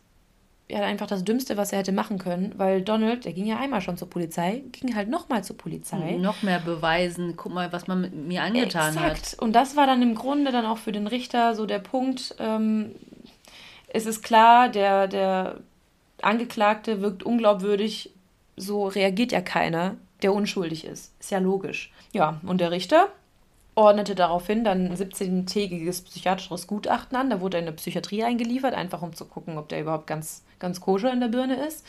ja 0.70 0.80
einfach 0.80 1.06
das 1.06 1.24
Dümmste, 1.24 1.56
was 1.56 1.72
er 1.72 1.80
hätte 1.80 1.92
machen 1.92 2.18
können, 2.18 2.54
weil 2.56 2.82
Donald, 2.82 3.24
der 3.24 3.32
ging 3.32 3.46
ja 3.46 3.58
einmal 3.58 3.80
schon 3.80 3.98
zur 3.98 4.08
Polizei, 4.08 4.62
ging 4.72 4.94
halt 4.94 5.08
nochmal 5.08 5.44
zur 5.44 5.58
Polizei. 5.58 6.14
Und 6.14 6.22
noch 6.22 6.42
mehr 6.42 6.58
beweisen, 6.58 7.34
guck 7.36 7.52
mal, 7.52 7.72
was 7.72 7.86
man 7.86 8.00
mit 8.00 8.14
mir 8.14 8.42
angetan 8.42 8.94
Exakt. 8.94 9.32
hat. 9.32 9.42
Und 9.42 9.52
das 9.52 9.76
war 9.76 9.86
dann 9.86 10.00
im 10.00 10.14
Grunde 10.14 10.52
dann 10.52 10.64
auch 10.64 10.78
für 10.78 10.92
den 10.92 11.06
Richter 11.06 11.54
so 11.54 11.66
der 11.66 11.80
Punkt, 11.80 12.34
ähm, 12.38 12.94
es 13.88 14.06
ist 14.06 14.22
klar, 14.22 14.68
der, 14.68 15.06
der 15.06 15.60
Angeklagte 16.20 17.00
wirkt 17.00 17.22
unglaubwürdig, 17.22 18.10
so 18.56 18.86
reagiert 18.86 19.32
ja 19.32 19.40
keiner, 19.40 19.96
der 20.22 20.32
unschuldig 20.32 20.84
ist. 20.84 21.12
Ist 21.20 21.30
ja 21.30 21.38
logisch. 21.38 21.92
Ja, 22.12 22.40
und 22.44 22.60
der 22.60 22.70
Richter 22.70 23.08
ordnete 23.74 24.14
daraufhin 24.14 24.64
dann 24.64 24.86
ein 24.86 24.96
17-tägiges 24.96 26.04
psychiatrisches 26.04 26.66
Gutachten 26.66 27.16
an. 27.16 27.30
Da 27.30 27.40
wurde 27.40 27.56
er 27.56 27.62
in 27.62 27.68
eine 27.68 27.76
Psychiatrie 27.76 28.24
eingeliefert, 28.24 28.74
einfach 28.74 29.02
um 29.02 29.14
zu 29.14 29.24
gucken, 29.24 29.58
ob 29.58 29.68
der 29.68 29.80
überhaupt 29.80 30.06
ganz, 30.06 30.42
ganz 30.58 30.80
koscher 30.80 31.12
in 31.12 31.20
der 31.20 31.28
Birne 31.28 31.56
ist. 31.66 31.84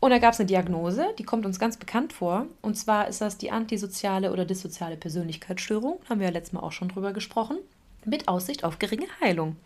Und 0.00 0.10
da 0.10 0.18
gab 0.18 0.32
es 0.32 0.40
eine 0.40 0.46
Diagnose, 0.46 1.08
die 1.18 1.24
kommt 1.24 1.44
uns 1.44 1.58
ganz 1.58 1.76
bekannt 1.76 2.14
vor. 2.14 2.46
Und 2.62 2.76
zwar 2.76 3.08
ist 3.08 3.20
das 3.20 3.36
die 3.36 3.50
antisoziale 3.50 4.32
oder 4.32 4.46
dissoziale 4.46 4.96
Persönlichkeitsstörung. 4.96 6.00
Haben 6.08 6.20
wir 6.20 6.28
ja 6.28 6.32
letztes 6.32 6.54
Mal 6.54 6.60
auch 6.60 6.72
schon 6.72 6.88
drüber 6.88 7.12
gesprochen. 7.12 7.58
Mit 8.06 8.26
Aussicht 8.26 8.64
auf 8.64 8.78
geringe 8.78 9.06
Heilung. 9.20 9.56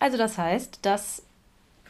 Also 0.00 0.16
das 0.16 0.38
heißt, 0.38 0.78
dass 0.82 1.22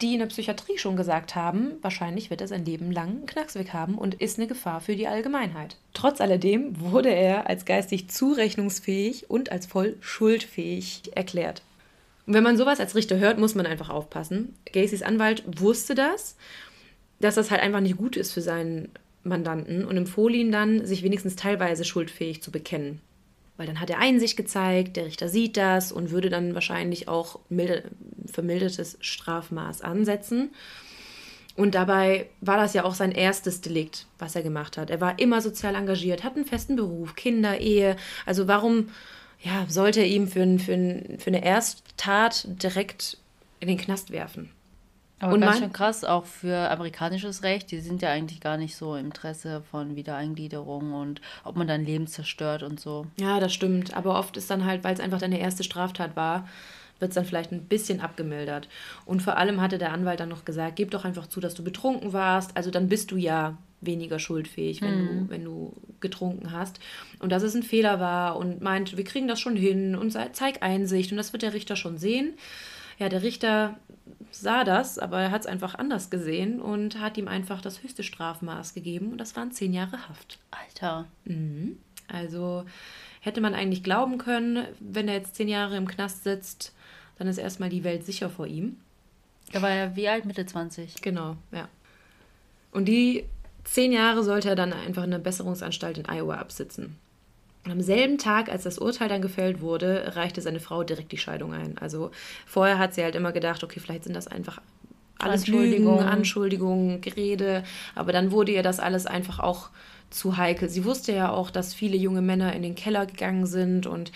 die 0.03 0.15
in 0.15 0.21
der 0.21 0.27
Psychiatrie 0.27 0.79
schon 0.79 0.97
gesagt 0.97 1.35
haben, 1.35 1.73
wahrscheinlich 1.83 2.31
wird 2.31 2.41
er 2.41 2.49
sein 2.49 2.65
Leben 2.65 2.91
lang 2.91 3.09
einen 3.09 3.27
Knacksweg 3.27 3.73
haben 3.73 3.97
und 3.97 4.15
ist 4.15 4.39
eine 4.39 4.47
Gefahr 4.47 4.81
für 4.81 4.97
die 4.97 5.09
Allgemeinheit. 5.09 5.77
Trotz 5.95 6.21
alledem 6.21 6.81
wurde 6.81 7.11
er 7.11 7.49
als 7.49 7.65
geistig 7.65 8.09
zurechnungsfähig 8.09 9.31
und 9.31 9.53
als 9.53 9.67
voll 9.67 9.97
schuldfähig 10.01 11.11
erklärt. 11.15 11.63
Und 12.27 12.35
wenn 12.35 12.43
man 12.43 12.57
sowas 12.57 12.81
als 12.81 12.95
Richter 12.95 13.19
hört, 13.19 13.39
muss 13.39 13.55
man 13.55 13.67
einfach 13.67 13.89
aufpassen. 13.89 14.55
Gacys 14.73 15.03
Anwalt 15.03 15.43
wusste 15.61 15.95
das, 15.95 16.37
dass 17.21 17.37
das 17.37 17.51
halt 17.51 17.63
einfach 17.63 17.81
nicht 17.81 17.97
gut 17.97 18.17
ist 18.17 18.33
für 18.33 18.43
seinen 18.43 18.91
Mandanten 19.25 19.85
und 19.85 19.97
empfohlen 19.97 20.35
ihn 20.35 20.53
dann, 20.53 20.87
sich 20.87 21.03
wenigstens 21.03 21.37
teilweise 21.37 21.85
schuldfähig 21.85 22.43
zu 22.43 22.51
bekennen 22.51 23.01
weil 23.59 23.67
dann 23.67 23.81
hat 23.81 23.91
er 23.91 23.99
Einsicht 23.99 24.37
gezeigt, 24.37 24.97
der 24.97 25.05
Richter 25.05 25.29
sieht 25.29 25.59
das 25.59 25.93
und 25.93 26.11
würde 26.11 26.31
dann 26.31 26.55
wahrscheinlich 26.55 27.09
auch 27.09 27.41
milde, 27.51 27.83
vermildertes 28.25 28.97
Strafmaß 29.01 29.83
ansetzen. 29.83 30.51
Und 31.57 31.75
dabei 31.75 32.29
war 32.41 32.57
das 32.57 32.73
ja 32.73 32.85
auch 32.85 32.95
sein 32.95 33.11
erstes 33.11 33.61
Delikt, 33.61 34.07
was 34.21 34.37
er 34.37 34.43
gemacht 34.43 34.79
hat. 34.79 34.91
Er 34.91 35.01
war 35.01 35.19
immer 35.19 35.43
sozial 35.43 35.75
engagiert, 35.75 36.23
hat 36.23 36.37
einen 36.37 36.45
festen 36.45 36.77
Beruf, 36.77 37.17
Kinder, 37.17 37.59
Ehe. 37.59 37.97
Also 38.25 38.47
warum 38.47 38.91
ja, 39.43 39.67
sollte 39.69 40.01
er 40.01 40.07
ihm 40.07 40.29
für, 40.29 40.47
für, 40.59 41.19
für 41.19 41.27
eine 41.27 41.45
Ersttat 41.45 42.47
direkt 42.63 43.19
in 43.59 43.67
den 43.67 43.77
Knast 43.77 44.13
werfen? 44.13 44.51
Aber 45.21 45.35
und 45.35 45.41
ganz 45.41 45.59
schön 45.59 45.73
krass, 45.73 46.05
auch 46.05 46.27
für 46.27 46.71
amerikanisches 46.71 47.43
Recht, 47.43 47.71
die 47.71 47.81
sind 47.81 48.03
ja 48.03 48.11
eigentlich 48.11 48.41
gar 48.41 48.57
nicht 48.57 48.77
so 48.77 48.95
im 48.95 49.07
Interesse 49.07 49.63
von 49.71 49.97
Wiedereingliederung 49.97 50.93
und 50.93 51.21
ob 51.45 51.57
man 51.57 51.67
dann 51.67 51.85
Leben 51.85 52.07
zerstört 52.07 52.63
und 52.63 52.79
so. 52.79 53.07
Ja, 53.19 53.41
das 53.41 53.53
stimmt. 53.53 53.97
Aber 53.97 54.19
oft 54.19 54.37
ist 54.37 54.51
dann 54.51 54.65
halt, 54.65 54.85
weil 54.85 54.95
es 54.95 55.01
einfach 55.01 55.19
deine 55.19 55.41
erste 55.41 55.65
Straftat 55.65 56.15
war, 56.15 56.49
wird 57.01 57.11
es 57.11 57.15
dann 57.15 57.25
vielleicht 57.25 57.53
ein 57.53 57.65
bisschen 57.65 58.01
abgemildert. 58.01 58.69
Und 59.07 59.23
vor 59.23 59.37
allem 59.37 59.61
hatte 59.61 59.79
der 59.79 59.93
Anwalt 59.93 60.21
dann 60.21 60.29
noch 60.29 60.45
gesagt, 60.45 60.77
gib 60.77 60.91
doch 60.91 61.05
einfach 61.05 61.27
zu, 61.27 61.41
dass 61.41 61.55
du 61.55 61.65
betrunken 61.65 62.13
warst. 62.13 62.57
Also 62.57 62.71
dann 62.71 62.89
bist 62.89 63.11
du 63.11 63.17
ja 63.17 63.57
weniger 63.81 64.19
schuldfähig, 64.19 64.83
wenn, 64.83 65.03
mhm. 65.03 65.07
du, 65.07 65.31
wenn 65.31 65.45
du 65.45 65.73
getrunken 66.01 66.53
hast. 66.53 66.81
Und 67.21 67.31
dass 67.31 67.43
es 67.43 67.55
ein 67.55 67.63
Fehler 67.63 68.01
war 68.01 68.37
und 68.37 68.61
meint, 68.61 68.97
wir 68.97 69.05
kriegen 69.05 69.29
das 69.29 69.41
schon 69.41 69.57
hin 69.57 69.95
und 69.95 70.17
zeig 70.33 70.63
Einsicht 70.63 71.13
und 71.13 71.17
das 71.17 71.33
wird 71.33 71.43
der 71.43 71.55
Richter 71.55 71.77
schon 71.77 71.99
sehen. 71.99 72.35
Ja, 72.99 73.09
der 73.09 73.23
Richter 73.23 73.77
sah 74.31 74.65
das, 74.65 74.99
aber 74.99 75.21
er 75.21 75.31
hat 75.31 75.43
es 75.43 75.47
einfach 75.47 75.75
anders 75.75 76.11
gesehen 76.11 76.61
und 76.61 77.01
hat 77.01 77.17
ihm 77.17 77.29
einfach 77.29 77.61
das 77.61 77.83
höchste 77.83 78.03
Strafmaß 78.03 78.75
gegeben 78.75 79.13
und 79.13 79.19
das 79.19 79.37
waren 79.37 79.53
zehn 79.53 79.73
Jahre 79.73 80.09
Haft. 80.09 80.39
Alter. 80.51 81.07
Mhm. 81.25 81.79
Also 82.09 82.65
hätte 83.21 83.41
man 83.41 83.55
eigentlich 83.55 83.83
glauben 83.83 84.19
können, 84.19 84.67
wenn 84.81 85.09
er 85.09 85.15
jetzt 85.15 85.37
zehn 85.37 85.49
Jahre 85.49 85.77
im 85.77 85.89
Knast 85.89 86.25
sitzt, 86.25 86.73
dann 87.19 87.29
ist 87.29 87.39
erstmal 87.39 87.69
die 87.69 87.85
Welt 87.85 88.05
sicher 88.05 88.31
vor 88.31 88.47
ihm. 88.47 88.77
Er 89.53 89.63
war 89.63 89.71
ja 89.71 89.97
wie 89.97 90.09
alt? 90.09 90.25
Mitte 90.25 90.47
20. 90.47 91.03
Genau, 91.03 91.37
ja. 91.53 91.69
Und 92.71 92.87
die 92.87 93.25
zehn 93.65 93.93
Jahre 93.93 94.23
sollte 94.23 94.51
er 94.51 94.57
dann 94.57 94.73
einfach 94.73 95.05
in 95.05 95.13
einer 95.13 95.23
Besserungsanstalt 95.23 95.99
in 95.99 96.07
Iowa 96.09 96.37
absitzen. 96.37 96.97
Und 97.69 97.73
am 97.73 97.81
selben 97.83 98.17
Tag, 98.17 98.49
als 98.51 98.63
das 98.63 98.79
Urteil 98.79 99.11
dann 99.11 99.21
gefällt 99.21 99.61
wurde, 99.61 100.17
reichte 100.17 100.41
seine 100.41 100.59
Frau 100.59 100.85
direkt 100.85 101.13
die 101.13 101.19
Scheidung 101.19 101.53
ein. 101.53 101.77
Also 101.77 102.11
vorher 102.47 102.79
hat 102.79 102.95
sie 102.95 103.03
halt 103.03 103.15
immer 103.15 103.31
gedacht, 103.31 103.63
okay, 103.63 103.79
vielleicht 103.79 104.05
sind 104.05 104.17
das 104.17 104.27
einfach 104.27 104.63
alles 105.19 105.43
Anschuldigungen, 105.43 106.07
Anschuldigungen, 106.07 107.03
Gerede. 107.03 107.65
Aber 107.95 108.13
dann 108.13 108.31
wurde 108.31 108.53
ihr 108.53 108.63
das 108.63 108.81
alles 108.81 109.05
einfach 109.05 109.39
auch 109.39 109.69
zu 110.09 110.39
heikel. 110.39 110.71
Sie 110.71 110.87
wusste 110.87 111.13
ja 111.13 111.31
auch, 111.31 111.51
dass 111.51 111.75
viele 111.75 111.99
junge 111.99 112.23
Männer 112.23 112.55
in 112.55 112.63
den 112.63 112.75
Keller 112.75 113.05
gegangen 113.05 113.45
sind 113.45 113.87
und 113.87 114.13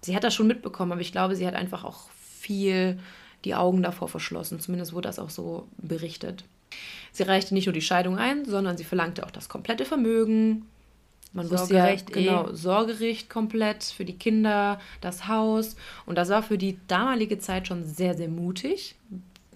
sie 0.00 0.14
hat 0.14 0.22
das 0.22 0.32
schon 0.32 0.46
mitbekommen, 0.46 0.92
aber 0.92 1.00
ich 1.00 1.10
glaube, 1.10 1.34
sie 1.34 1.44
hat 1.48 1.56
einfach 1.56 1.82
auch 1.82 2.08
viel 2.38 3.00
die 3.44 3.56
Augen 3.56 3.82
davor 3.82 4.06
verschlossen. 4.06 4.60
Zumindest 4.60 4.92
wurde 4.92 5.08
das 5.08 5.18
auch 5.18 5.30
so 5.30 5.66
berichtet. 5.76 6.44
Sie 7.10 7.24
reichte 7.24 7.52
nicht 7.52 7.66
nur 7.66 7.72
die 7.72 7.82
Scheidung 7.82 8.16
ein, 8.16 8.44
sondern 8.44 8.76
sie 8.76 8.84
verlangte 8.84 9.26
auch 9.26 9.32
das 9.32 9.48
komplette 9.48 9.84
Vermögen. 9.84 10.66
Man 11.32 11.50
wusste 11.50 11.74
ja, 11.74 11.94
genau, 11.94 12.50
eh. 12.50 12.54
Sorgerecht 12.54 13.30
komplett 13.30 13.84
für 13.84 14.04
die 14.04 14.18
Kinder, 14.18 14.78
das 15.00 15.28
Haus. 15.28 15.76
Und 16.04 16.16
das 16.16 16.28
war 16.28 16.42
für 16.42 16.58
die 16.58 16.78
damalige 16.88 17.38
Zeit 17.38 17.66
schon 17.66 17.84
sehr, 17.84 18.14
sehr 18.14 18.28
mutig, 18.28 18.96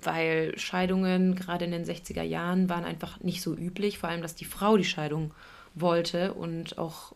weil 0.03 0.59
Scheidungen 0.59 1.35
gerade 1.35 1.67
in 1.67 1.73
den 1.73 1.85
60er 1.85 2.23
Jahren 2.23 2.69
waren 2.71 2.85
einfach 2.85 3.21
nicht 3.21 3.43
so 3.43 3.55
üblich, 3.55 3.99
vor 3.99 4.09
allem, 4.09 4.23
dass 4.23 4.35
die 4.35 4.45
Frau 4.45 4.77
die 4.77 4.85
Scheidung 4.85 5.33
wollte 5.75 6.33
und 6.33 6.79
auch 6.79 7.13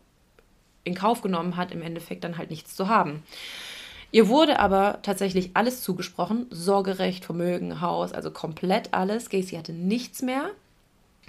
in 0.83 0.95
Kauf 0.95 1.21
genommen 1.21 1.57
hat, 1.57 1.71
im 1.71 1.81
Endeffekt 1.81 2.23
dann 2.23 2.37
halt 2.37 2.49
nichts 2.49 2.75
zu 2.75 2.87
haben. 2.87 3.23
Ihr 4.11 4.27
wurde 4.27 4.59
aber 4.59 4.99
tatsächlich 5.03 5.51
alles 5.53 5.81
zugesprochen: 5.81 6.47
Sorgerecht, 6.49 7.25
Vermögen, 7.25 7.81
Haus, 7.81 8.11
also 8.11 8.29
komplett 8.29 8.93
alles. 8.93 9.29
Gacy 9.29 9.55
hatte 9.55 9.73
nichts 9.73 10.21
mehr. 10.21 10.51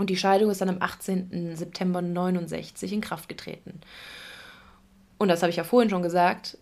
Und 0.03 0.11
die 0.11 0.16
Scheidung 0.16 0.50
ist 0.50 0.61
dann 0.61 0.68
am 0.68 0.78
18. 0.80 1.55
September 1.55 2.03
69 2.03 2.92
in 2.92 3.00
Kraft 3.00 3.28
getreten. 3.28 3.80
Und 5.16 5.28
das 5.28 5.42
habe 5.42 5.50
ich 5.50 5.57
ja 5.57 5.62
vorhin 5.62 5.90
schon 5.90 6.03
gesagt. 6.03 6.59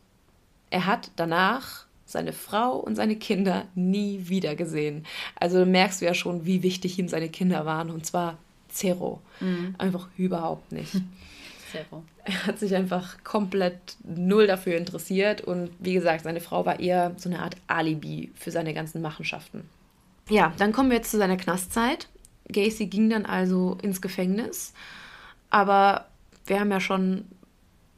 Er 0.69 0.85
hat 0.85 1.11
danach 1.17 1.87
seine 2.05 2.35
Frau 2.35 2.77
und 2.77 2.97
seine 2.97 3.17
Kinder 3.17 3.65
nie 3.75 4.29
wieder 4.29 4.57
gesehen. 4.57 5.07
Also 5.37 5.65
merkst 5.65 6.03
du 6.03 6.05
ja 6.05 6.13
schon, 6.13 6.45
wie 6.45 6.63
wichtig 6.63 6.99
ihm 6.99 7.09
seine 7.09 7.31
Kinder 7.31 7.65
waren. 7.65 7.89
Und 7.89 8.05
zwar 8.05 8.37
zero. 8.69 9.23
Mhm. 9.41 9.75
Einfach 9.79 10.09
überhaupt 10.19 10.71
nicht. 10.71 10.93
Zero. 11.73 12.05
Er 12.25 12.47
hat 12.47 12.59
sich 12.59 12.75
einfach 12.75 13.25
komplett 13.25 13.97
null 14.05 14.49
dafür 14.49 14.77
interessiert. 14.77 15.41
Und 15.41 15.71
wie 15.79 15.95
gesagt, 15.95 16.25
seine 16.25 16.43
Frau 16.43 16.67
war 16.67 16.79
eher 16.79 17.15
so 17.17 17.31
eine 17.31 17.41
Art 17.41 17.57
Alibi 17.69 18.33
für 18.35 18.51
seine 18.51 18.75
ganzen 18.75 19.01
Machenschaften. 19.01 19.67
Ja, 20.29 20.53
dann 20.59 20.73
kommen 20.73 20.91
wir 20.91 20.99
jetzt 20.99 21.11
zu 21.11 21.17
seiner 21.17 21.39
Knastzeit. 21.39 22.07
Gacy 22.53 22.87
ging 22.87 23.11
dann 23.11 23.27
also 23.27 23.79
ins 23.83 24.01
Gefängnis. 24.01 24.73
Aber 25.51 26.07
wir 26.47 26.61
haben 26.61 26.71
ja 26.71 26.81
schon 26.81 27.25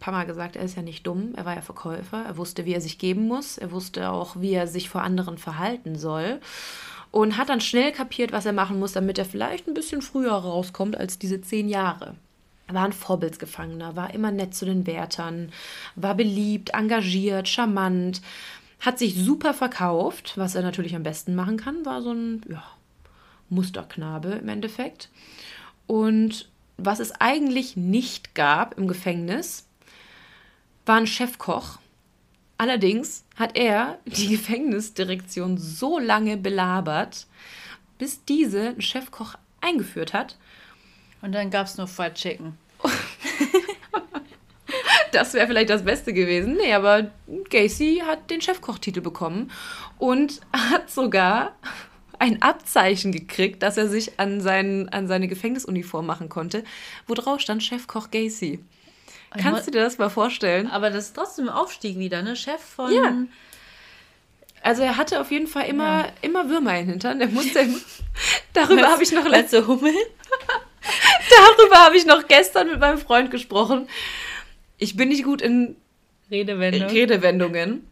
paar 0.02 0.12
Mal 0.12 0.26
gesagt, 0.26 0.56
er 0.56 0.64
ist 0.64 0.76
ja 0.76 0.82
nicht 0.82 1.06
dumm, 1.06 1.32
er 1.36 1.46
war 1.46 1.54
ja 1.54 1.62
Verkäufer, 1.62 2.24
er 2.26 2.36
wusste, 2.36 2.66
wie 2.66 2.74
er 2.74 2.80
sich 2.80 2.98
geben 2.98 3.28
muss, 3.28 3.56
er 3.56 3.70
wusste 3.70 4.10
auch, 4.10 4.36
wie 4.40 4.52
er 4.52 4.66
sich 4.66 4.90
vor 4.90 5.02
anderen 5.02 5.38
verhalten 5.38 5.96
soll. 5.96 6.40
Und 7.12 7.36
hat 7.36 7.50
dann 7.50 7.60
schnell 7.60 7.92
kapiert, 7.92 8.32
was 8.32 8.46
er 8.46 8.52
machen 8.52 8.78
muss, 8.78 8.92
damit 8.92 9.18
er 9.18 9.24
vielleicht 9.24 9.68
ein 9.68 9.74
bisschen 9.74 10.02
früher 10.02 10.32
rauskommt 10.32 10.96
als 10.96 11.18
diese 11.18 11.40
zehn 11.40 11.68
Jahre. 11.68 12.14
Er 12.66 12.74
war 12.74 12.84
ein 12.84 12.92
Vorbildsgefangener, 12.92 13.96
war 13.96 14.14
immer 14.14 14.30
nett 14.30 14.54
zu 14.54 14.64
den 14.64 14.86
Wärtern, 14.86 15.52
war 15.94 16.14
beliebt, 16.14 16.70
engagiert, 16.70 17.48
charmant, 17.48 18.22
hat 18.80 18.98
sich 18.98 19.14
super 19.14 19.54
verkauft, 19.54 20.32
was 20.36 20.54
er 20.54 20.62
natürlich 20.62 20.96
am 20.96 21.02
besten 21.02 21.34
machen 21.34 21.58
kann, 21.58 21.84
war 21.84 22.02
so 22.02 22.12
ein 22.12 22.42
ja, 22.48 22.64
Musterknabe 23.52 24.30
im 24.30 24.48
Endeffekt. 24.48 25.08
Und 25.86 26.48
was 26.76 26.98
es 26.98 27.12
eigentlich 27.20 27.76
nicht 27.76 28.34
gab 28.34 28.76
im 28.78 28.88
Gefängnis, 28.88 29.66
war 30.86 30.96
ein 30.96 31.06
Chefkoch. 31.06 31.78
Allerdings 32.58 33.24
hat 33.36 33.56
er 33.56 33.98
die 34.06 34.28
Gefängnisdirektion 34.36 35.58
so 35.58 35.98
lange 35.98 36.36
belabert, 36.36 37.26
bis 37.98 38.24
diese 38.24 38.70
einen 38.70 38.82
Chefkoch 38.82 39.34
eingeführt 39.60 40.12
hat. 40.12 40.36
Und 41.20 41.32
dann 41.32 41.50
gab 41.50 41.66
es 41.66 41.76
nur 41.76 41.86
Fried 41.86 42.14
Chicken. 42.14 42.58
das 45.12 45.34
wäre 45.34 45.46
vielleicht 45.46 45.70
das 45.70 45.84
Beste 45.84 46.12
gewesen. 46.12 46.56
Nee, 46.56 46.74
aber 46.74 47.10
Gacy 47.50 48.02
hat 48.04 48.30
den 48.30 48.40
Chefkochtitel 48.40 49.00
bekommen 49.00 49.52
und 49.98 50.40
hat 50.52 50.90
sogar 50.90 51.54
ein 52.22 52.40
Abzeichen 52.40 53.10
gekriegt, 53.10 53.64
dass 53.64 53.76
er 53.76 53.88
sich 53.88 54.20
an, 54.20 54.40
sein, 54.40 54.88
an 54.90 55.08
seine 55.08 55.26
Gefängnisuniform 55.26 56.06
machen 56.06 56.28
konnte, 56.28 56.62
wo 57.08 57.14
drauf 57.14 57.40
stand 57.40 57.64
Chefkoch 57.64 58.12
Gacy. 58.12 58.60
Kannst 59.36 59.66
du 59.66 59.72
dir 59.72 59.80
das 59.80 59.98
mal 59.98 60.08
vorstellen? 60.08 60.68
Aber 60.68 60.90
das 60.90 61.06
ist 61.06 61.16
trotzdem 61.16 61.48
ein 61.48 61.54
Aufstieg 61.54 61.98
wieder, 61.98 62.22
ne? 62.22 62.36
Chef 62.36 62.60
von. 62.60 62.92
Ja. 62.92 63.12
Also 64.62 64.82
er 64.82 64.98
hatte 64.98 65.20
auf 65.20 65.32
jeden 65.32 65.48
Fall 65.48 65.66
immer, 65.66 66.04
ja. 66.04 66.12
immer 66.20 66.48
Würmer 66.48 66.78
in 66.78 66.84
den 66.84 66.90
Hintern. 66.90 67.18
Der 67.18 67.26
musste. 67.26 67.66
darüber 68.52 68.88
habe 68.88 69.02
ich 69.02 69.10
noch 69.10 69.26
letzte 69.26 69.66
Hummel. 69.66 69.92
darüber 71.58 71.76
habe 71.76 71.96
ich 71.96 72.06
noch 72.06 72.28
gestern 72.28 72.68
mit 72.68 72.78
meinem 72.78 72.98
Freund 72.98 73.32
gesprochen. 73.32 73.88
Ich 74.78 74.96
bin 74.96 75.08
nicht 75.08 75.24
gut 75.24 75.42
in 75.42 75.74
Redewendung. 76.30 76.88
Redewendungen. 76.88 77.88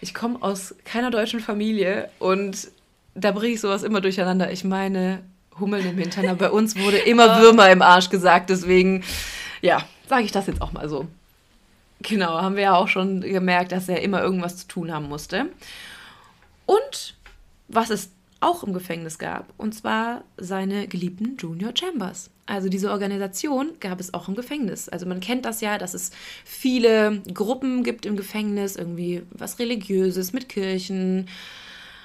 Ich 0.00 0.14
komme 0.14 0.40
aus 0.40 0.74
keiner 0.84 1.10
deutschen 1.10 1.40
Familie 1.40 2.08
und 2.18 2.68
da 3.14 3.32
bringe 3.32 3.54
ich 3.54 3.60
sowas 3.60 3.82
immer 3.82 4.00
durcheinander. 4.00 4.50
Ich 4.52 4.64
meine, 4.64 5.20
Hummeln 5.58 5.86
im 5.86 5.98
Hintern, 5.98 6.26
aber 6.26 6.48
bei 6.48 6.50
uns 6.50 6.76
wurde 6.76 6.98
immer 7.06 7.40
Würmer 7.40 7.70
im 7.70 7.82
Arsch 7.82 8.10
gesagt, 8.10 8.50
deswegen, 8.50 9.04
ja, 9.62 9.84
sage 10.08 10.24
ich 10.24 10.32
das 10.32 10.46
jetzt 10.46 10.60
auch 10.60 10.72
mal 10.72 10.88
so. 10.88 11.06
Genau, 12.00 12.42
haben 12.42 12.56
wir 12.56 12.64
ja 12.64 12.74
auch 12.74 12.88
schon 12.88 13.20
gemerkt, 13.20 13.72
dass 13.72 13.88
er 13.88 14.02
immer 14.02 14.20
irgendwas 14.20 14.58
zu 14.58 14.68
tun 14.68 14.92
haben 14.92 15.08
musste. 15.08 15.46
Und 16.66 17.14
was 17.68 17.90
es 17.90 18.10
auch 18.40 18.62
im 18.62 18.74
Gefängnis 18.74 19.18
gab, 19.18 19.46
und 19.56 19.74
zwar 19.74 20.22
seine 20.36 20.86
geliebten 20.86 21.36
Junior 21.38 21.72
Chambers. 21.74 22.30
Also 22.46 22.68
diese 22.68 22.90
Organisation 22.90 23.72
gab 23.80 24.00
es 24.00 24.12
auch 24.12 24.28
im 24.28 24.34
Gefängnis. 24.34 24.90
Also 24.90 25.06
man 25.06 25.20
kennt 25.20 25.46
das 25.46 25.62
ja, 25.62 25.78
dass 25.78 25.94
es 25.94 26.10
viele 26.44 27.22
Gruppen 27.32 27.84
gibt 27.84 28.04
im 28.04 28.16
Gefängnis, 28.16 28.76
irgendwie 28.76 29.22
was 29.30 29.58
Religiöses 29.58 30.34
mit 30.34 30.50
Kirchen. 30.50 31.26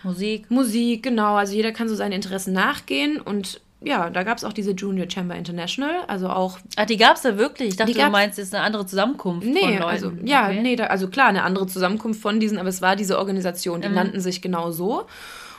Musik. 0.03 0.49
Musik, 0.49 1.03
genau. 1.03 1.35
Also 1.35 1.53
jeder 1.53 1.71
kann 1.71 1.89
so 1.89 1.95
seinen 1.95 2.13
Interessen 2.13 2.53
nachgehen 2.53 3.19
und 3.19 3.61
ja, 3.81 4.09
da 4.09 4.23
gab 4.23 4.37
es 4.37 4.43
auch 4.43 4.51
diese 4.51 4.71
Junior 4.71 5.09
Chamber 5.09 5.35
International, 5.35 6.01
also 6.07 6.27
auch. 6.27 6.59
Ah, 6.75 6.85
die 6.85 6.97
gab 6.97 7.15
es 7.15 7.21
da 7.21 7.37
wirklich? 7.37 7.69
Ich 7.69 7.75
dachte, 7.77 7.93
du 7.93 8.09
meinst 8.09 8.37
jetzt 8.37 8.53
eine 8.53 8.63
andere 8.63 8.85
Zusammenkunft 8.85 9.47
nee, 9.47 9.61
von 9.61 9.71
Leuten. 9.71 9.83
Also, 9.83 10.11
ja, 10.25 10.47
okay. 10.47 10.61
nee, 10.61 10.75
da, 10.75 10.87
also 10.87 11.07
klar, 11.07 11.27
eine 11.27 11.43
andere 11.43 11.65
Zusammenkunft 11.67 12.21
von 12.21 12.41
diesen, 12.41 12.57
aber 12.57 12.67
es 12.67 12.81
war 12.81 12.97
diese 12.97 13.17
Organisation, 13.17 13.81
die 13.81 13.87
mhm. 13.87 13.95
nannten 13.95 14.19
sich 14.19 14.41
genau 14.41 14.71
so. 14.71 15.05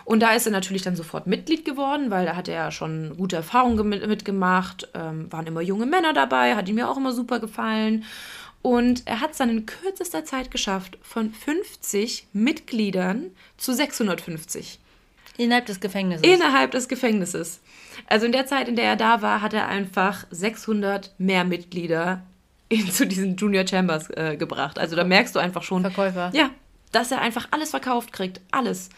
Und 0.05 0.21
da 0.21 0.33
ist 0.33 0.45
er 0.45 0.53
natürlich 0.53 0.83
dann 0.83 0.97
sofort 0.97 1.27
Mitglied 1.27 1.65
geworden, 1.65 2.11
weil 2.11 2.27
da 2.27 2.37
hat 2.37 2.49
er 2.49 2.55
ja 2.55 2.71
schon 2.71 3.17
gute 3.17 3.37
Erfahrungen 3.37 3.89
mitgemacht, 3.89 4.89
ähm, 4.93 5.31
waren 5.31 5.47
immer 5.47 5.61
junge 5.61 5.87
Männer 5.87 6.13
dabei, 6.13 6.57
hat 6.57 6.69
ihm 6.69 6.79
ja 6.79 6.89
auch 6.91 6.97
immer 6.97 7.13
super 7.13 7.39
gefallen. 7.39 8.05
Und 8.63 9.07
er 9.07 9.21
hat 9.21 9.33
es 9.33 9.39
dann 9.39 9.51
in 9.51 9.67
kürzester 9.67 10.25
Zeit 10.25 10.51
geschafft, 10.51 10.99
von 11.03 11.33
50 11.33 12.27
Mitgliedern 12.33 13.31
zu 13.57 13.73
650. 13.73 14.79
Innerhalb 15.39 15.67
des 15.67 15.81
Gefängnisses. 15.81 16.27
Innerhalb 16.27 16.73
des 16.73 16.89
Gefängnisses. 16.89 17.61
Also 18.07 18.27
in 18.27 18.33
der 18.33 18.47
Zeit, 18.47 18.69
in 18.69 18.77
der 18.77 18.85
er 18.85 18.97
da 18.97 19.23
war, 19.23 19.41
hat 19.41 19.55
er 19.55 19.69
einfach 19.69 20.27
600 20.31 21.15
mehr 21.19 21.45
Mitglieder 21.45 22.23
in, 22.69 22.91
zu 22.91 23.07
diesen 23.07 23.37
Junior 23.37 23.67
Chambers 23.67 24.11
äh, 24.11 24.37
gebracht. 24.37 24.79
Also 24.79 24.97
da 24.97 25.05
merkst 25.05 25.35
du 25.35 25.39
einfach 25.39 25.63
schon. 25.63 25.83
Verkäufer. 25.83 26.31
Ja, 26.35 26.51
dass 26.93 27.11
er 27.11 27.21
einfach 27.21 27.49
alles 27.53 27.71
verkauft 27.71 28.13
kriegt. 28.13 28.41
Alles. 28.51 28.91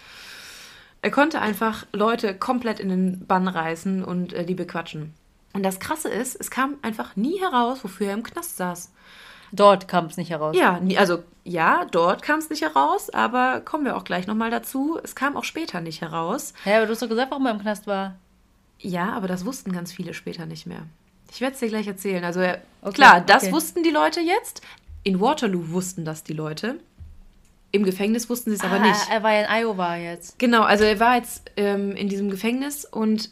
Er 1.01 1.11
konnte 1.11 1.41
einfach 1.41 1.87
Leute 1.93 2.35
komplett 2.35 2.81
in 2.81 2.89
den 2.89 3.27
Bann 3.27 3.49
reißen 3.49 4.05
und 4.05 4.33
äh, 4.33 4.45
die 4.45 4.55
bequatschen. 4.55 5.15
Und 5.53 5.63
das 5.63 5.81
Krasse 5.81 6.09
ist, 6.09 6.37
es 6.41 6.51
kam 6.51 6.77
einfach 6.83 7.17
nie 7.17 7.41
heraus, 7.41 7.85
wofür 7.85 8.09
er 8.09 8.15
im 8.15 8.23
Knast 8.23 8.57
saß. 8.57 8.93
Dort 9.53 9.87
kam 9.87 10.07
es 10.07 10.17
nicht 10.17 10.31
heraus. 10.31 10.57
Ja, 10.57 10.81
also 10.97 11.23
ja, 11.45 11.85
dort 11.91 12.23
kam 12.23 12.39
es 12.39 12.49
nicht 12.49 12.63
heraus, 12.63 13.11
aber 13.11 13.61
kommen 13.61 13.85
wir 13.85 13.97
auch 13.97 14.05
gleich 14.05 14.27
nochmal 14.27 14.51
dazu. 14.51 14.99
Es 15.03 15.15
kam 15.15 15.37
auch 15.37 15.45
später 15.45 15.81
nicht 15.81 16.01
heraus. 16.01 16.55
Ja, 16.65 16.79
aber 16.79 16.87
du 16.87 16.93
hast 16.93 17.03
doch 17.03 17.09
gesagt, 17.09 17.31
warum 17.31 17.47
er 17.47 17.53
im 17.53 17.61
Knast 17.61 17.87
war. 17.87 18.17
Ja, 18.79 19.13
aber 19.13 19.29
das 19.29 19.45
wussten 19.45 19.73
ganz 19.73 19.93
viele 19.93 20.15
später 20.15 20.47
nicht 20.47 20.67
mehr. 20.67 20.83
Ich 21.31 21.41
werde 21.41 21.55
es 21.55 21.61
dir 21.61 21.69
gleich 21.69 21.87
erzählen. 21.87 22.25
Also 22.25 22.41
okay, 22.41 22.93
klar, 22.93 23.21
das 23.21 23.45
okay. 23.45 23.53
wussten 23.53 23.83
die 23.83 23.91
Leute 23.91 24.21
jetzt. 24.21 24.63
In 25.03 25.21
Waterloo 25.21 25.71
wussten 25.71 26.05
das 26.05 26.25
die 26.25 26.33
Leute. 26.33 26.79
Im 27.73 27.85
Gefängnis 27.85 28.29
wussten 28.29 28.51
sie 28.51 28.57
es 28.57 28.63
ah, 28.63 28.67
aber 28.67 28.79
nicht. 28.81 29.01
Er 29.11 29.23
war 29.23 29.33
ja 29.33 29.41
in 29.41 29.65
Iowa 29.65 29.97
jetzt. 29.97 30.39
Genau, 30.39 30.63
also 30.63 30.85
er 30.85 31.01
war 31.01 31.17
jetzt 31.17 31.51
ähm, 31.57 31.93
in 31.97 32.09
diesem 32.09 32.31
Gefängnis 32.31 32.85
und 32.85 33.31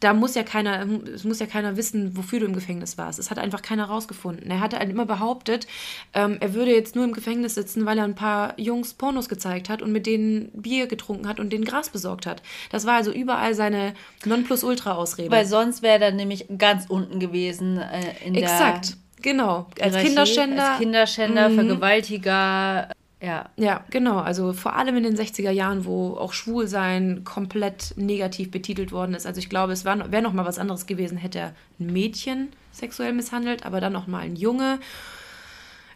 da 0.00 0.12
muss 0.12 0.34
ja 0.34 0.42
keiner, 0.42 0.86
es 1.14 1.24
muss 1.24 1.38
ja 1.38 1.46
keiner 1.46 1.76
wissen, 1.76 2.16
wofür 2.16 2.40
du 2.40 2.46
im 2.46 2.54
Gefängnis 2.54 2.98
warst. 2.98 3.18
Es 3.18 3.30
hat 3.30 3.38
einfach 3.38 3.62
keiner 3.62 3.86
rausgefunden. 3.86 4.50
Er 4.50 4.60
hatte 4.60 4.78
halt 4.78 4.90
immer 4.90 5.06
behauptet, 5.06 5.66
ähm, 6.12 6.38
er 6.40 6.54
würde 6.54 6.72
jetzt 6.72 6.94
nur 6.94 7.04
im 7.04 7.12
Gefängnis 7.12 7.54
sitzen, 7.54 7.86
weil 7.86 7.98
er 7.98 8.04
ein 8.04 8.14
paar 8.14 8.58
Jungs 8.58 8.94
Pornos 8.94 9.28
gezeigt 9.28 9.68
hat 9.68 9.82
und 9.82 9.92
mit 9.92 10.06
denen 10.06 10.50
Bier 10.52 10.86
getrunken 10.86 11.28
hat 11.28 11.40
und 11.40 11.52
denen 11.52 11.64
Gras 11.64 11.90
besorgt 11.90 12.26
hat. 12.26 12.42
Das 12.70 12.86
war 12.86 12.94
also 12.94 13.12
überall 13.12 13.54
seine 13.54 13.94
Nonplusultra-Ausrede. 14.24 15.30
Weil 15.30 15.46
sonst 15.46 15.82
wäre 15.82 16.04
er 16.04 16.12
nämlich 16.12 16.46
ganz 16.58 16.86
unten 16.88 17.20
gewesen 17.20 17.78
äh, 17.78 18.00
in 18.24 18.34
Exakt. 18.34 18.34
der 18.34 18.76
Exakt, 18.76 18.96
genau. 19.22 19.66
Als 19.80 19.96
Kinderschänder. 19.96 20.70
Als 20.70 20.78
Kinderschänder, 20.78 21.48
mhm. 21.48 21.54
Vergewaltiger, 21.54 22.88
ja. 23.24 23.50
Ja, 23.56 23.84
genau. 23.90 24.18
Also 24.18 24.52
vor 24.52 24.76
allem 24.76 24.96
in 24.96 25.02
den 25.02 25.16
60er 25.16 25.50
Jahren, 25.50 25.84
wo 25.84 26.14
auch 26.16 26.32
Schwulsein 26.32 27.24
komplett 27.24 27.94
negativ 27.96 28.50
betitelt 28.50 28.92
worden 28.92 29.14
ist. 29.14 29.26
Also 29.26 29.38
ich 29.38 29.48
glaube, 29.48 29.72
es 29.72 29.84
wäre 29.84 30.22
noch 30.22 30.32
mal 30.32 30.44
was 30.44 30.58
anderes 30.58 30.86
gewesen, 30.86 31.16
hätte 31.16 31.38
er 31.38 31.54
ein 31.80 31.86
Mädchen 31.86 32.48
sexuell 32.72 33.12
misshandelt, 33.12 33.64
aber 33.64 33.80
dann 33.80 33.92
noch 33.92 34.06
mal 34.06 34.20
ein 34.20 34.36
Junge. 34.36 34.78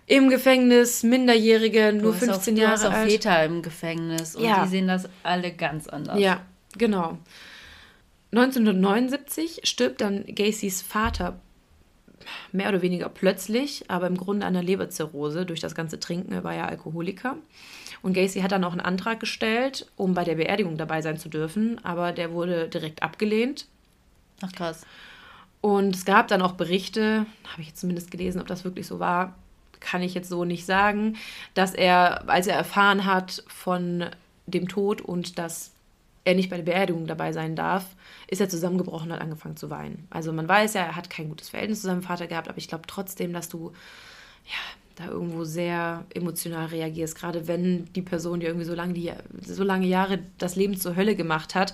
im 0.09 0.31
Gefängnis, 0.31 1.03
Minderjährige, 1.03 1.93
nur 1.93 2.14
15 2.14 2.55
auch, 2.55 2.59
Jahre 2.59 2.72
alt. 2.72 2.83
Du 2.83 2.89
hast 2.89 2.95
auch 2.95 3.11
Väter 3.11 3.45
im 3.45 3.62
Gefängnis 3.62 4.37
und 4.37 4.45
ja. 4.45 4.64
die 4.64 4.70
sehen 4.70 4.89
das 4.89 5.09
alle 5.22 5.53
ganz 5.53 5.87
anders. 5.87 6.18
Ja, 6.18 6.41
genau. 6.76 7.18
1979 8.33 9.61
stirbt 9.64 10.01
dann 10.01 10.24
Gacys 10.26 10.83
Vater 10.83 11.39
mehr 12.53 12.68
oder 12.68 12.83
weniger 12.83 13.09
plötzlich, 13.09 13.85
aber 13.89 14.07
im 14.07 14.16
Grunde 14.16 14.47
an 14.47 14.55
der 14.55 14.62
Leberzirrhose 14.62 15.47
durch 15.47 15.61
das 15.61 15.74
ganze 15.74 16.01
Trinken. 16.01 16.33
Er 16.33 16.45
war 16.45 16.55
ja 16.55 16.66
Alkoholiker. 16.66 17.37
Und 18.03 18.12
Gacy 18.12 18.41
hat 18.41 18.53
dann 18.53 18.64
auch 18.64 18.72
einen 18.72 18.81
Antrag 18.81 19.20
gestellt, 19.20 19.87
um 19.97 20.14
bei 20.14 20.24
der 20.24 20.37
Beerdigung 20.37 20.76
dabei 20.76 21.03
sein 21.03 21.18
zu 21.18 21.29
dürfen, 21.29 21.85
aber 21.85 22.12
der 22.12 22.33
wurde 22.33 22.68
direkt 22.68 23.03
abgelehnt. 23.03 23.66
Ach 24.41 24.53
krass. 24.53 24.87
Und 25.61 25.97
es 25.97 26.05
gab 26.05 26.29
dann 26.29 26.43
auch 26.43 26.53
Berichte, 26.53 27.26
habe 27.51 27.62
ich 27.62 27.68
jetzt 27.68 27.81
zumindest 27.81 28.11
gelesen, 28.11 28.41
ob 28.41 28.47
das 28.47 28.64
wirklich 28.64 28.87
so 28.87 29.01
war, 29.01 29.35
kann 29.81 30.03
ich 30.03 30.14
jetzt 30.14 30.29
so 30.29 30.45
nicht 30.45 30.66
sagen, 30.66 31.16
dass 31.55 31.74
er, 31.74 32.29
als 32.29 32.47
er 32.47 32.57
erfahren 32.57 33.05
hat 33.05 33.43
von 33.49 34.07
dem 34.47 34.68
Tod 34.68 35.01
und 35.01 35.39
dass 35.39 35.72
er 36.29 36.35
nicht 36.35 36.51
bei 36.51 36.57
der 36.57 36.64
Beerdigung 36.64 37.07
dabei 37.07 37.33
sein 37.33 37.57
darf, 37.57 37.87
ist 38.29 38.41
er 38.41 38.49
zusammengebrochen 38.49 39.09
und 39.09 39.14
hat 39.14 39.22
angefangen 39.22 39.57
zu 39.57 39.70
weinen. 39.70 40.07
Also 40.11 40.33
man 40.33 40.47
weiß 40.47 40.74
ja, 40.74 40.83
er 40.83 40.97
hat 40.97 41.09
kein 41.09 41.29
gutes 41.29 41.49
Verhältnis 41.49 41.81
zu 41.81 41.87
seinem 41.87 42.03
Vater 42.03 42.26
gehabt, 42.26 42.49
aber 42.49 42.59
ich 42.59 42.68
glaube 42.68 42.85
trotzdem, 42.87 43.33
dass 43.33 43.49
du 43.49 43.72
ja, 44.45 44.59
da 44.97 45.07
irgendwo 45.07 45.45
sehr 45.45 46.05
emotional 46.12 46.66
reagierst, 46.66 47.16
gerade 47.16 47.47
wenn 47.47 47.87
die 47.93 48.03
Person 48.03 48.41
dir 48.41 48.47
irgendwie 48.47 48.66
so 48.66 48.74
lange, 48.74 48.95
die, 48.95 49.12
so 49.41 49.62
lange 49.62 49.87
Jahre 49.87 50.18
das 50.39 50.57
Leben 50.57 50.76
zur 50.76 50.97
Hölle 50.97 51.14
gemacht 51.14 51.55
hat, 51.55 51.72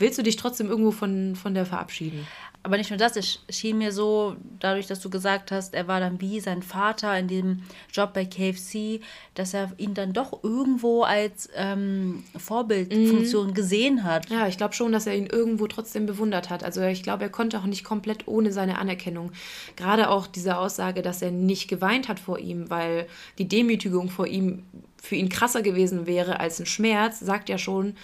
willst 0.00 0.18
du 0.18 0.22
dich 0.22 0.36
trotzdem 0.36 0.68
irgendwo 0.68 0.90
von, 0.90 1.36
von 1.36 1.54
der 1.54 1.66
verabschieden 1.66 2.26
aber 2.62 2.76
nicht 2.76 2.90
nur 2.90 2.98
das, 2.98 3.16
es 3.16 3.40
schien 3.48 3.78
mir 3.78 3.90
so, 3.90 4.36
dadurch, 4.58 4.86
dass 4.86 5.00
du 5.00 5.08
gesagt 5.08 5.50
hast, 5.50 5.72
er 5.72 5.88
war 5.88 5.98
dann 5.98 6.20
wie 6.20 6.40
sein 6.40 6.62
Vater 6.62 7.18
in 7.18 7.26
dem 7.26 7.62
Job 7.90 8.12
bei 8.12 8.26
KFC, 8.26 9.00
dass 9.34 9.54
er 9.54 9.72
ihn 9.78 9.94
dann 9.94 10.12
doch 10.12 10.44
irgendwo 10.44 11.02
als 11.02 11.48
ähm, 11.54 12.22
Vorbildfunktion 12.36 13.48
mhm. 13.48 13.54
gesehen 13.54 14.04
hat. 14.04 14.28
Ja, 14.28 14.46
ich 14.46 14.58
glaube 14.58 14.74
schon, 14.74 14.92
dass 14.92 15.06
er 15.06 15.16
ihn 15.16 15.26
irgendwo 15.26 15.68
trotzdem 15.68 16.04
bewundert 16.04 16.50
hat. 16.50 16.62
Also 16.62 16.82
ich 16.82 17.02
glaube, 17.02 17.22
er 17.22 17.30
konnte 17.30 17.58
auch 17.58 17.64
nicht 17.64 17.82
komplett 17.82 18.28
ohne 18.28 18.52
seine 18.52 18.78
Anerkennung. 18.78 19.32
Gerade 19.76 20.10
auch 20.10 20.26
diese 20.26 20.58
Aussage, 20.58 21.00
dass 21.00 21.22
er 21.22 21.30
nicht 21.30 21.66
geweint 21.66 22.08
hat 22.08 22.20
vor 22.20 22.38
ihm, 22.38 22.68
weil 22.68 23.06
die 23.38 23.48
Demütigung 23.48 24.10
vor 24.10 24.26
ihm 24.26 24.64
für 25.02 25.16
ihn 25.16 25.30
krasser 25.30 25.62
gewesen 25.62 26.06
wäre 26.06 26.40
als 26.40 26.60
ein 26.60 26.66
Schmerz, 26.66 27.20
sagt 27.20 27.48
ja 27.48 27.56
schon, 27.56 27.94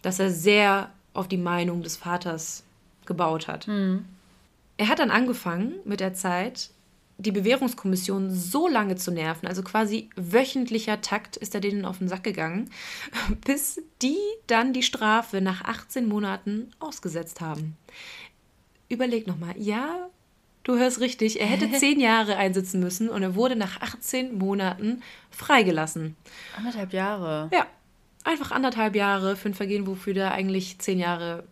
dass 0.00 0.20
er 0.20 0.30
sehr 0.30 0.90
auf 1.16 1.28
die 1.28 1.36
Meinung 1.36 1.82
des 1.82 1.96
Vaters 1.96 2.64
gebaut 3.06 3.48
hat. 3.48 3.68
Mhm. 3.68 4.04
Er 4.76 4.88
hat 4.88 4.98
dann 4.98 5.10
angefangen 5.10 5.74
mit 5.84 6.00
der 6.00 6.14
Zeit, 6.14 6.70
die 7.18 7.32
Bewährungskommission 7.32 8.30
so 8.30 8.68
lange 8.68 8.96
zu 8.96 9.10
nerven, 9.10 9.48
also 9.48 9.62
quasi 9.62 10.10
wöchentlicher 10.16 11.00
Takt 11.00 11.36
ist 11.36 11.54
er 11.54 11.60
denen 11.60 11.84
auf 11.86 11.98
den 11.98 12.08
Sack 12.08 12.24
gegangen, 12.24 12.70
bis 13.46 13.80
die 14.02 14.18
dann 14.46 14.72
die 14.72 14.82
Strafe 14.82 15.40
nach 15.40 15.62
18 15.64 16.06
Monaten 16.06 16.70
ausgesetzt 16.78 17.40
haben. 17.40 17.76
Überleg 18.88 19.26
nochmal, 19.26 19.54
ja, 19.56 20.10
du 20.62 20.76
hörst 20.76 21.00
richtig, 21.00 21.40
er 21.40 21.46
hätte 21.46 21.72
10 21.78 22.00
Jahre 22.00 22.36
einsitzen 22.36 22.80
müssen 22.80 23.08
und 23.08 23.22
er 23.22 23.34
wurde 23.34 23.56
nach 23.56 23.80
18 23.80 24.36
Monaten 24.36 25.02
freigelassen. 25.30 26.16
Anderthalb 26.58 26.92
Jahre. 26.92 27.48
Ja, 27.50 27.66
einfach 28.26 28.50
anderthalb 28.50 28.96
Jahre 28.96 29.36
für 29.36 29.48
ein 29.48 29.54
Vergehen, 29.54 29.86
wofür 29.86 30.14
der 30.14 30.32
eigentlich 30.32 30.78
10 30.78 30.98
Jahre 30.98 31.44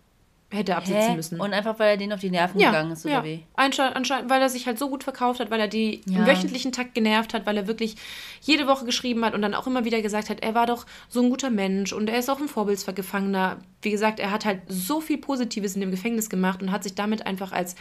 hätte 0.50 0.76
absitzen 0.76 1.10
Hä? 1.10 1.16
müssen. 1.16 1.40
Und 1.40 1.52
einfach, 1.52 1.78
weil 1.78 1.90
er 1.90 1.96
denen 1.96 2.12
auf 2.12 2.20
die 2.20 2.30
Nerven 2.30 2.60
ja, 2.60 2.70
gegangen 2.70 2.92
ist, 2.92 3.04
oder 3.04 3.14
ja. 3.14 3.24
wie? 3.24 3.44
Anscheinend, 3.54 4.30
weil 4.30 4.40
er 4.40 4.48
sich 4.48 4.66
halt 4.66 4.78
so 4.78 4.88
gut 4.88 5.02
verkauft 5.02 5.40
hat, 5.40 5.50
weil 5.50 5.60
er 5.60 5.68
die 5.68 6.02
ja. 6.06 6.20
im 6.20 6.26
wöchentlichen 6.26 6.72
Takt 6.72 6.94
genervt 6.94 7.34
hat, 7.34 7.46
weil 7.46 7.56
er 7.56 7.66
wirklich 7.66 7.96
jede 8.40 8.66
Woche 8.66 8.84
geschrieben 8.84 9.24
hat 9.24 9.34
und 9.34 9.42
dann 9.42 9.54
auch 9.54 9.66
immer 9.66 9.84
wieder 9.84 10.00
gesagt 10.00 10.30
hat, 10.30 10.40
er 10.40 10.54
war 10.54 10.66
doch 10.66 10.86
so 11.08 11.22
ein 11.22 11.30
guter 11.30 11.50
Mensch 11.50 11.92
und 11.92 12.08
er 12.08 12.18
ist 12.18 12.30
auch 12.30 12.40
ein 12.40 12.48
Vorbildsgefangener. 12.48 13.58
Wie 13.82 13.90
gesagt, 13.90 14.20
er 14.20 14.30
hat 14.30 14.44
halt 14.44 14.60
so 14.68 15.00
viel 15.00 15.18
Positives 15.18 15.74
in 15.74 15.80
dem 15.80 15.90
Gefängnis 15.90 16.30
gemacht 16.30 16.62
und 16.62 16.70
hat 16.70 16.84
sich 16.84 16.94
damit 16.94 17.26
einfach 17.26 17.52
als 17.52 17.74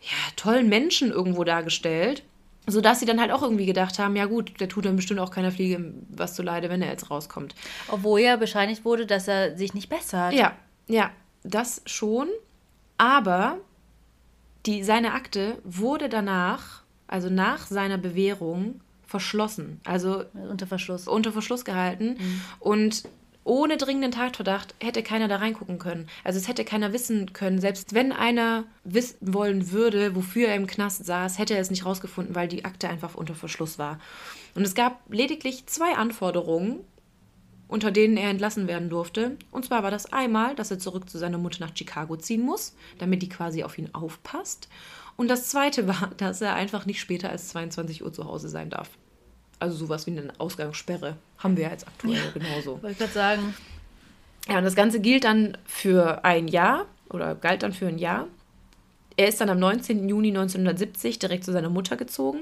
ja, 0.00 0.16
tollen 0.36 0.68
Menschen 0.68 1.10
irgendwo 1.10 1.44
dargestellt. 1.44 2.22
Sodass 2.66 3.00
sie 3.00 3.06
dann 3.06 3.20
halt 3.20 3.30
auch 3.30 3.42
irgendwie 3.42 3.66
gedacht 3.66 3.98
haben, 3.98 4.16
ja 4.16 4.26
gut, 4.26 4.60
der 4.60 4.68
tut 4.68 4.84
dann 4.84 4.96
bestimmt 4.96 5.20
auch 5.20 5.30
keiner 5.30 5.52
Fliege 5.52 5.94
was 6.08 6.34
zu 6.34 6.42
leide, 6.42 6.68
wenn 6.68 6.82
er 6.82 6.90
jetzt 6.90 7.10
rauskommt. 7.10 7.54
Obwohl 7.88 8.20
ja 8.20 8.36
bescheinigt 8.36 8.84
wurde, 8.84 9.06
dass 9.06 9.28
er 9.28 9.56
sich 9.56 9.72
nicht 9.72 9.88
bessert. 9.88 10.32
Ja, 10.32 10.52
ja 10.88 11.10
das 11.44 11.82
schon, 11.86 12.28
aber 12.98 13.58
die, 14.66 14.82
seine 14.82 15.12
Akte 15.12 15.58
wurde 15.64 16.08
danach, 16.08 16.82
also 17.06 17.30
nach 17.30 17.66
seiner 17.66 17.98
Bewährung, 17.98 18.80
verschlossen. 19.06 19.80
Also 19.84 20.24
unter 20.34 20.66
Verschluss. 20.66 21.06
Unter 21.06 21.32
Verschluss 21.32 21.64
gehalten. 21.64 22.16
Mhm. 22.18 22.40
Und 22.58 23.08
ohne 23.46 23.76
dringenden 23.76 24.10
Tatverdacht 24.10 24.74
hätte 24.82 25.02
keiner 25.02 25.28
da 25.28 25.36
reingucken 25.36 25.78
können. 25.78 26.08
Also 26.24 26.38
es 26.38 26.48
hätte 26.48 26.64
keiner 26.64 26.92
wissen 26.92 27.32
können. 27.32 27.60
Selbst 27.60 27.94
wenn 27.94 28.12
einer 28.12 28.64
wissen 28.84 29.18
wollen 29.20 29.70
würde, 29.70 30.16
wofür 30.16 30.48
er 30.48 30.56
im 30.56 30.66
Knast 30.66 31.06
saß, 31.06 31.38
hätte 31.38 31.54
er 31.54 31.60
es 31.60 31.70
nicht 31.70 31.86
rausgefunden, 31.86 32.34
weil 32.34 32.48
die 32.48 32.64
Akte 32.64 32.88
einfach 32.88 33.14
unter 33.14 33.34
Verschluss 33.34 33.78
war. 33.78 34.00
Und 34.54 34.64
es 34.64 34.74
gab 34.74 35.00
lediglich 35.08 35.66
zwei 35.66 35.94
Anforderungen 35.94 36.80
unter 37.68 37.90
denen 37.90 38.16
er 38.16 38.30
entlassen 38.30 38.68
werden 38.68 38.88
durfte. 38.88 39.36
Und 39.50 39.64
zwar 39.64 39.82
war 39.82 39.90
das 39.90 40.12
einmal, 40.12 40.54
dass 40.54 40.70
er 40.70 40.78
zurück 40.78 41.10
zu 41.10 41.18
seiner 41.18 41.38
Mutter 41.38 41.64
nach 41.64 41.76
Chicago 41.76 42.16
ziehen 42.16 42.42
muss, 42.42 42.76
damit 42.98 43.22
die 43.22 43.28
quasi 43.28 43.64
auf 43.64 43.76
ihn 43.76 43.92
aufpasst. 43.92 44.68
Und 45.16 45.28
das 45.28 45.48
zweite 45.48 45.88
war, 45.88 46.12
dass 46.16 46.40
er 46.40 46.54
einfach 46.54 46.86
nicht 46.86 47.00
später 47.00 47.30
als 47.30 47.48
22 47.48 48.04
Uhr 48.04 48.12
zu 48.12 48.24
Hause 48.24 48.48
sein 48.48 48.70
darf. 48.70 48.90
Also 49.58 49.76
sowas 49.76 50.06
wie 50.06 50.10
eine 50.10 50.32
Ausgangssperre 50.38 51.16
haben 51.38 51.56
wir 51.56 51.64
ja 51.64 51.70
jetzt 51.70 51.86
aktuell 51.86 52.14
ja, 52.14 52.30
genauso. 52.32 52.82
Wollte 52.82 52.90
ich 52.90 52.98
gerade 52.98 53.12
sagen. 53.12 53.54
Ja, 54.48 54.58
und 54.58 54.64
das 54.64 54.76
Ganze 54.76 55.00
gilt 55.00 55.24
dann 55.24 55.56
für 55.64 56.24
ein 56.24 56.48
Jahr 56.48 56.86
oder 57.08 57.34
galt 57.34 57.62
dann 57.62 57.72
für 57.72 57.86
ein 57.86 57.98
Jahr. 57.98 58.26
Er 59.16 59.28
ist 59.28 59.40
dann 59.40 59.48
am 59.48 59.58
19. 59.58 60.08
Juni 60.08 60.28
1970 60.28 61.18
direkt 61.18 61.44
zu 61.44 61.52
seiner 61.52 61.70
Mutter 61.70 61.96
gezogen 61.96 62.40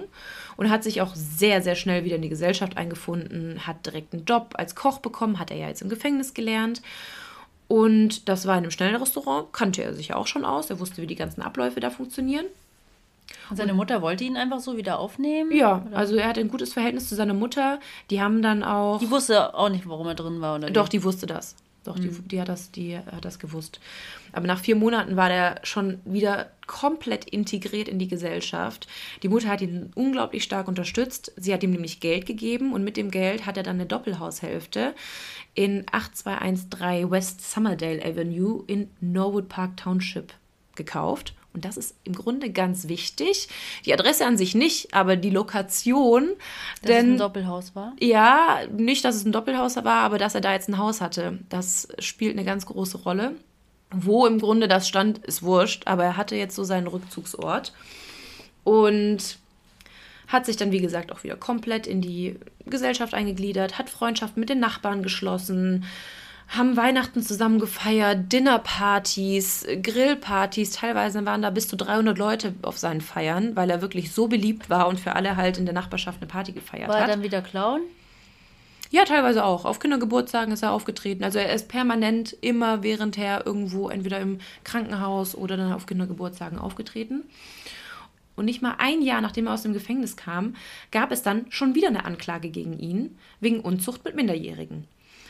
und 0.57 0.71
hat 0.71 0.83
sich 0.83 1.01
auch 1.01 1.15
sehr, 1.15 1.63
sehr 1.63 1.77
schnell 1.77 2.05
wieder 2.05 2.17
in 2.17 2.23
die 2.23 2.29
Gesellschaft 2.29 2.77
eingefunden, 2.77 3.65
hat 3.65 3.87
direkt 3.87 4.13
einen 4.13 4.25
Job 4.25 4.55
als 4.55 4.75
Koch 4.75 4.99
bekommen, 4.99 5.39
hat 5.39 5.53
er 5.53 5.57
ja 5.57 5.69
jetzt 5.69 5.83
im 5.83 5.89
Gefängnis 5.89 6.35
gelernt. 6.35 6.83
Und 7.69 8.29
das 8.29 8.47
war 8.47 8.55
in 8.55 8.65
einem 8.65 8.71
Schnellrestaurant, 8.73 9.53
kannte 9.53 9.83
er 9.83 9.95
sich 9.95 10.09
ja 10.09 10.17
auch 10.17 10.27
schon 10.27 10.45
aus, 10.45 10.69
er 10.69 10.81
wusste, 10.81 11.01
wie 11.01 11.07
die 11.07 11.15
ganzen 11.15 11.43
Abläufe 11.43 11.81
da 11.81 11.91
funktionieren. 11.91 12.47
Und 13.51 13.57
seine 13.57 13.75
Mutter 13.75 14.03
wollte 14.03 14.25
ihn 14.25 14.37
einfach 14.37 14.61
so 14.61 14.77
wieder 14.77 14.99
aufnehmen? 14.99 15.53
Ja, 15.53 15.85
oder? 15.87 15.97
also 15.97 16.17
er 16.17 16.29
hatte 16.29 16.41
ein 16.41 16.49
gutes 16.49 16.73
Verhältnis 16.73 17.09
zu 17.09 17.15
seiner 17.15 17.35
Mutter. 17.35 17.81
Die 18.11 18.21
haben 18.21 18.43
dann 18.43 18.63
auch. 18.63 19.01
Die 19.01 19.11
wusste 19.11 19.55
auch 19.55 19.69
nicht, 19.69 19.89
warum 19.89 20.07
er 20.07 20.15
drin 20.15 20.41
war, 20.41 20.57
oder? 20.57 20.71
Doch, 20.71 20.89
die 20.89 21.03
wusste 21.05 21.27
das. 21.27 21.57
Doch, 21.85 21.99
die, 21.99 22.09
mhm. 22.09 22.27
die, 22.29 22.41
hat 22.41 22.49
das, 22.49 22.71
die 22.71 22.97
hat 22.97 23.25
das 23.27 23.39
gewusst. 23.39 23.79
Aber 24.33 24.47
nach 24.47 24.59
vier 24.59 24.75
Monaten 24.75 25.17
war 25.17 25.29
der 25.29 25.61
schon 25.65 26.01
wieder 26.07 26.51
komplett 26.67 27.27
integriert 27.27 27.89
in 27.89 27.99
die 27.99 28.09
Gesellschaft. 28.09 28.89
Die 29.23 29.29
Mutter 29.29 29.49
hat 29.49 29.61
ihn 29.61 29.93
unglaublich 29.95 30.45
stark 30.45 30.67
unterstützt. 30.67 31.33
Sie 31.37 31.53
hat 31.53 31.63
ihm 31.63 31.73
nämlich 31.73 32.01
Geld 32.01 32.25
gegeben 32.25 32.73
und 32.73 32.85
mit 32.85 32.97
dem 32.97 33.11
Geld 33.11 33.45
hat 33.45 33.59
er 33.59 33.63
dann 33.63 33.77
eine 33.77 33.87
Doppelhaushälfte 33.87 34.95
in 35.53 35.85
8213 35.93 37.11
West 37.11 37.51
Summerdale 37.53 38.03
Avenue 38.03 38.65
in 38.67 38.89
Norwood 39.01 39.51
Park 39.51 39.77
Township 39.77 40.33
gekauft. 40.75 41.35
Und 41.55 41.65
das 41.65 41.77
ist 41.77 41.95
im 42.03 42.15
Grunde 42.15 42.51
ganz 42.51 42.89
wichtig. 42.89 43.49
Die 43.87 43.95
Adresse 43.95 44.27
an 44.27 44.37
sich 44.37 44.57
nicht, 44.57 44.93
aber 44.93 45.15
die 45.15 45.31
Lokation. 45.31 46.31
Dass 46.83 46.89
denn, 46.89 47.07
es 47.07 47.13
ein 47.13 47.19
Doppelhaus 47.19 47.77
war? 47.77 47.93
Ja, 48.01 48.61
nicht, 48.77 49.05
dass 49.05 49.15
es 49.15 49.25
ein 49.25 49.31
Doppelhaus 49.33 49.77
war, 49.77 50.03
aber 50.03 50.19
dass 50.19 50.35
er 50.35 50.41
da 50.41 50.53
jetzt 50.53 50.69
ein 50.69 50.79
Haus 50.79 51.01
hatte. 51.01 51.39
Das 51.49 51.89
spielt 52.01 52.37
eine 52.37 52.45
ganz 52.45 52.67
große 52.67 52.99
Rolle. 52.99 53.37
Wo 53.93 54.27
im 54.27 54.41
Grunde 54.41 54.67
das 54.67 54.89
stand, 54.89 55.19
ist 55.19 55.45
wurscht, 55.45 55.87
aber 55.87 56.03
er 56.03 56.17
hatte 56.17 56.35
jetzt 56.35 56.57
so 56.57 56.65
seinen 56.65 56.89
Rückzugsort. 56.89 57.73
Und 58.65 59.39
hat 60.27 60.47
sich 60.47 60.57
dann, 60.57 60.73
wie 60.73 60.81
gesagt, 60.81 61.13
auch 61.13 61.23
wieder 61.23 61.37
komplett 61.37 61.87
in 61.87 62.01
die 62.01 62.37
Gesellschaft 62.67 63.15
eingegliedert, 63.15 63.79
hat 63.79 63.91
Freundschaften 63.91 64.41
mit 64.41 64.49
den 64.49 64.59
Nachbarn 64.59 65.03
geschlossen, 65.03 65.85
haben 66.49 66.77
Weihnachten 66.77 67.23
zusammen 67.23 67.59
gefeiert, 67.59 68.33
Dinnerpartys, 68.33 69.67
Grillpartys. 69.83 70.71
Teilweise 70.73 71.25
waren 71.25 71.43
da 71.43 71.51
bis 71.51 71.69
zu 71.69 71.77
300 71.77 72.17
Leute 72.19 72.55
auf 72.63 72.79
seinen 72.79 73.01
Feiern, 73.01 73.57
weil 73.57 73.71
er 73.71 73.81
wirklich 73.81 74.13
so 74.13 74.29
beliebt 74.29 74.71
war 74.71 74.89
und 74.89 75.01
für 75.01 75.17
alle 75.17 75.37
halt 75.37 75.59
in 75.59 75.65
der 75.65 75.75
Nachbarschaft 75.75 76.19
eine 76.21 76.29
Party 76.29 76.53
gefeiert 76.53 76.89
war 76.89 76.97
hat. 76.97 77.03
War 77.03 77.09
er 77.09 77.15
dann 77.17 77.25
wieder 77.25 77.43
Clown? 77.43 77.81
Ja, 78.91 79.05
teilweise 79.05 79.45
auch. 79.45 79.65
Auf 79.65 79.81
Kindergeburtstagen 79.81 80.53
ist 80.53 80.63
er 80.63 80.71
aufgetreten. 80.71 81.25
Also 81.25 81.41
er 81.41 81.53
ist 81.53 81.67
permanent 81.69 82.37
immer 82.41 82.85
währendher 82.85 83.45
irgendwo 83.45 83.89
entweder 83.89 84.21
im 84.21 84.39
Krankenhaus 84.63 85.35
oder 85.35 85.57
dann 85.57 85.73
auf 85.73 85.87
Kindergeburtstagen 85.87 86.59
aufgetreten. 86.59 87.25
Und 88.37 88.45
nicht 88.45 88.63
mal 88.63 88.77
ein 88.79 89.03
Jahr 89.03 89.21
nachdem 89.21 89.47
er 89.47 89.55
aus 89.55 89.63
dem 89.63 89.73
Gefängnis 89.73 90.17
kam, 90.17 90.55
gab 90.93 91.11
es 91.11 91.23
dann 91.23 91.47
schon 91.51 91.75
wieder 91.75 91.89
eine 91.89 92.05
Anklage 92.05 92.51
gegen 92.51 92.79
ihn 92.79 93.19
wegen 93.41 93.61
Unzucht 93.61 94.05
mit 94.05 94.15
Minderjährigen. 94.15 94.87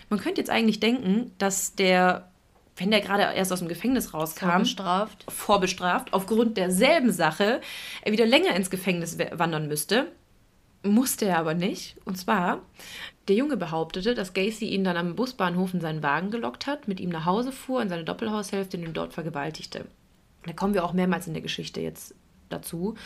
Man 0.09 0.20
könnte 0.20 0.40
jetzt 0.40 0.50
eigentlich 0.50 0.80
denken, 0.80 1.32
dass 1.38 1.74
der, 1.74 2.30
wenn 2.76 2.90
der 2.90 3.00
gerade 3.00 3.22
erst 3.36 3.52
aus 3.52 3.61
dem 3.61 3.68
Gefängnis 3.68 4.14
rauskam, 4.14 4.46
vorbestraft, 4.46 5.24
vorbestraft 5.28 6.12
aufgrund 6.12 6.57
derselben 6.57 7.12
Sache, 7.12 7.61
er 8.02 8.12
wieder 8.12 8.26
länger 8.26 8.55
ins 8.55 8.70
Gefängnis 8.70 9.18
wandern 9.32 9.68
müsste. 9.68 10.12
Musste 10.82 11.26
er 11.26 11.38
aber 11.38 11.55
nicht. 11.55 11.96
Und 12.05 12.18
zwar, 12.18 12.61
der 13.28 13.36
Junge 13.36 13.57
behauptete, 13.57 14.14
dass 14.14 14.34
Gacy 14.34 14.66
ihn 14.66 14.84
dann 14.84 14.98
am 14.98 15.16
Busbahnhof 15.16 15.72
in 15.72 15.80
seinen 15.80 16.02
Wagen 16.02 16.30
gelockt 16.30 16.66
hat, 16.66 16.88
mit 16.88 17.00
ihm 17.00 17.09
nach 17.09 17.24
Hause 17.24 17.52
fuhr, 17.52 17.80
in 17.80 17.88
seine 17.88 18.05
Doppelhaushälfte 18.05 18.76
und 18.76 18.82
ihn 18.82 18.92
dort 18.92 19.14
vergewaltigte. 19.14 19.86
Da 20.44 20.52
kommen 20.52 20.74
wir 20.74 20.84
auch 20.84 20.92
mehrmals 20.92 21.26
in 21.26 21.32
der 21.32 21.42
Geschichte 21.42 21.80
jetzt 21.80 22.14
dazu. 22.50 22.96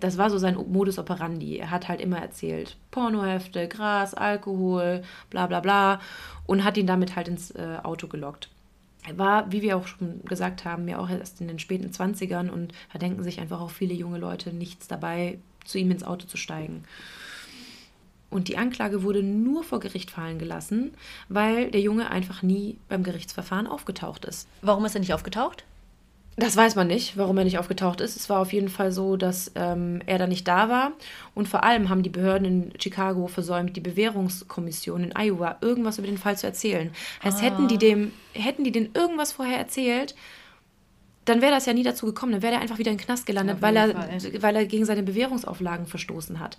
Das 0.00 0.16
war 0.18 0.30
so 0.30 0.38
sein 0.38 0.56
Modus 0.68 0.98
operandi. 0.98 1.58
Er 1.58 1.70
hat 1.70 1.88
halt 1.88 2.00
immer 2.00 2.18
erzählt, 2.18 2.76
Pornohefte, 2.90 3.68
Gras, 3.68 4.14
Alkohol, 4.14 5.02
bla 5.28 5.46
bla 5.46 5.60
bla 5.60 6.00
und 6.46 6.64
hat 6.64 6.76
ihn 6.76 6.86
damit 6.86 7.16
halt 7.16 7.28
ins 7.28 7.50
äh, 7.52 7.78
Auto 7.82 8.08
gelockt. 8.08 8.48
Er 9.06 9.16
war, 9.18 9.50
wie 9.52 9.62
wir 9.62 9.76
auch 9.76 9.86
schon 9.86 10.22
gesagt 10.24 10.64
haben, 10.64 10.88
ja 10.88 10.98
auch 10.98 11.08
erst 11.08 11.40
in 11.40 11.48
den 11.48 11.58
späten 11.58 11.90
20ern 11.90 12.50
und 12.50 12.72
da 12.92 12.98
denken 12.98 13.22
sich 13.22 13.40
einfach 13.40 13.60
auch 13.60 13.70
viele 13.70 13.94
junge 13.94 14.18
Leute 14.18 14.52
nichts 14.52 14.88
dabei, 14.88 15.38
zu 15.64 15.78
ihm 15.78 15.90
ins 15.90 16.04
Auto 16.04 16.26
zu 16.26 16.36
steigen. 16.36 16.84
Und 18.30 18.48
die 18.48 18.58
Anklage 18.58 19.02
wurde 19.02 19.22
nur 19.22 19.64
vor 19.64 19.80
Gericht 19.80 20.10
fallen 20.10 20.38
gelassen, 20.38 20.94
weil 21.28 21.70
der 21.70 21.80
Junge 21.80 22.10
einfach 22.10 22.42
nie 22.42 22.78
beim 22.88 23.02
Gerichtsverfahren 23.02 23.66
aufgetaucht 23.66 24.24
ist. 24.24 24.48
Warum 24.62 24.84
ist 24.84 24.94
er 24.94 25.00
nicht 25.00 25.14
aufgetaucht? 25.14 25.64
Das 26.40 26.56
weiß 26.56 26.74
man 26.74 26.86
nicht, 26.86 27.18
warum 27.18 27.36
er 27.36 27.44
nicht 27.44 27.58
aufgetaucht 27.58 28.00
ist. 28.00 28.16
Es 28.16 28.30
war 28.30 28.40
auf 28.40 28.54
jeden 28.54 28.70
Fall 28.70 28.92
so, 28.92 29.18
dass 29.18 29.52
ähm, 29.56 30.00
er 30.06 30.16
da 30.16 30.26
nicht 30.26 30.48
da 30.48 30.70
war. 30.70 30.92
Und 31.34 31.48
vor 31.48 31.64
allem 31.64 31.90
haben 31.90 32.02
die 32.02 32.08
Behörden 32.08 32.46
in 32.46 32.72
Chicago 32.80 33.26
versäumt, 33.26 33.76
die 33.76 33.80
Bewährungskommission 33.80 35.04
in 35.04 35.14
Iowa 35.14 35.58
irgendwas 35.60 35.98
über 35.98 36.06
den 36.06 36.16
Fall 36.16 36.38
zu 36.38 36.46
erzählen. 36.46 36.92
Heißt, 37.22 37.40
ah. 37.40 37.42
hätten 37.42 37.68
die 37.68 37.76
dem, 37.76 38.12
hätten 38.32 38.64
die 38.64 38.72
denen 38.72 38.88
irgendwas 38.94 39.32
vorher 39.32 39.58
erzählt, 39.58 40.14
dann 41.26 41.42
wäre 41.42 41.52
das 41.52 41.66
ja 41.66 41.74
nie 41.74 41.82
dazu 41.82 42.06
gekommen. 42.06 42.32
Dann 42.32 42.42
wäre 42.42 42.54
er 42.54 42.60
einfach 42.62 42.78
wieder 42.78 42.90
in 42.90 42.96
den 42.96 43.04
Knast 43.04 43.26
gelandet, 43.26 43.58
weil 43.60 43.76
er, 43.76 43.94
weil 44.40 44.56
er 44.56 44.64
gegen 44.64 44.86
seine 44.86 45.02
Bewährungsauflagen 45.02 45.86
verstoßen 45.86 46.40
hat. 46.40 46.56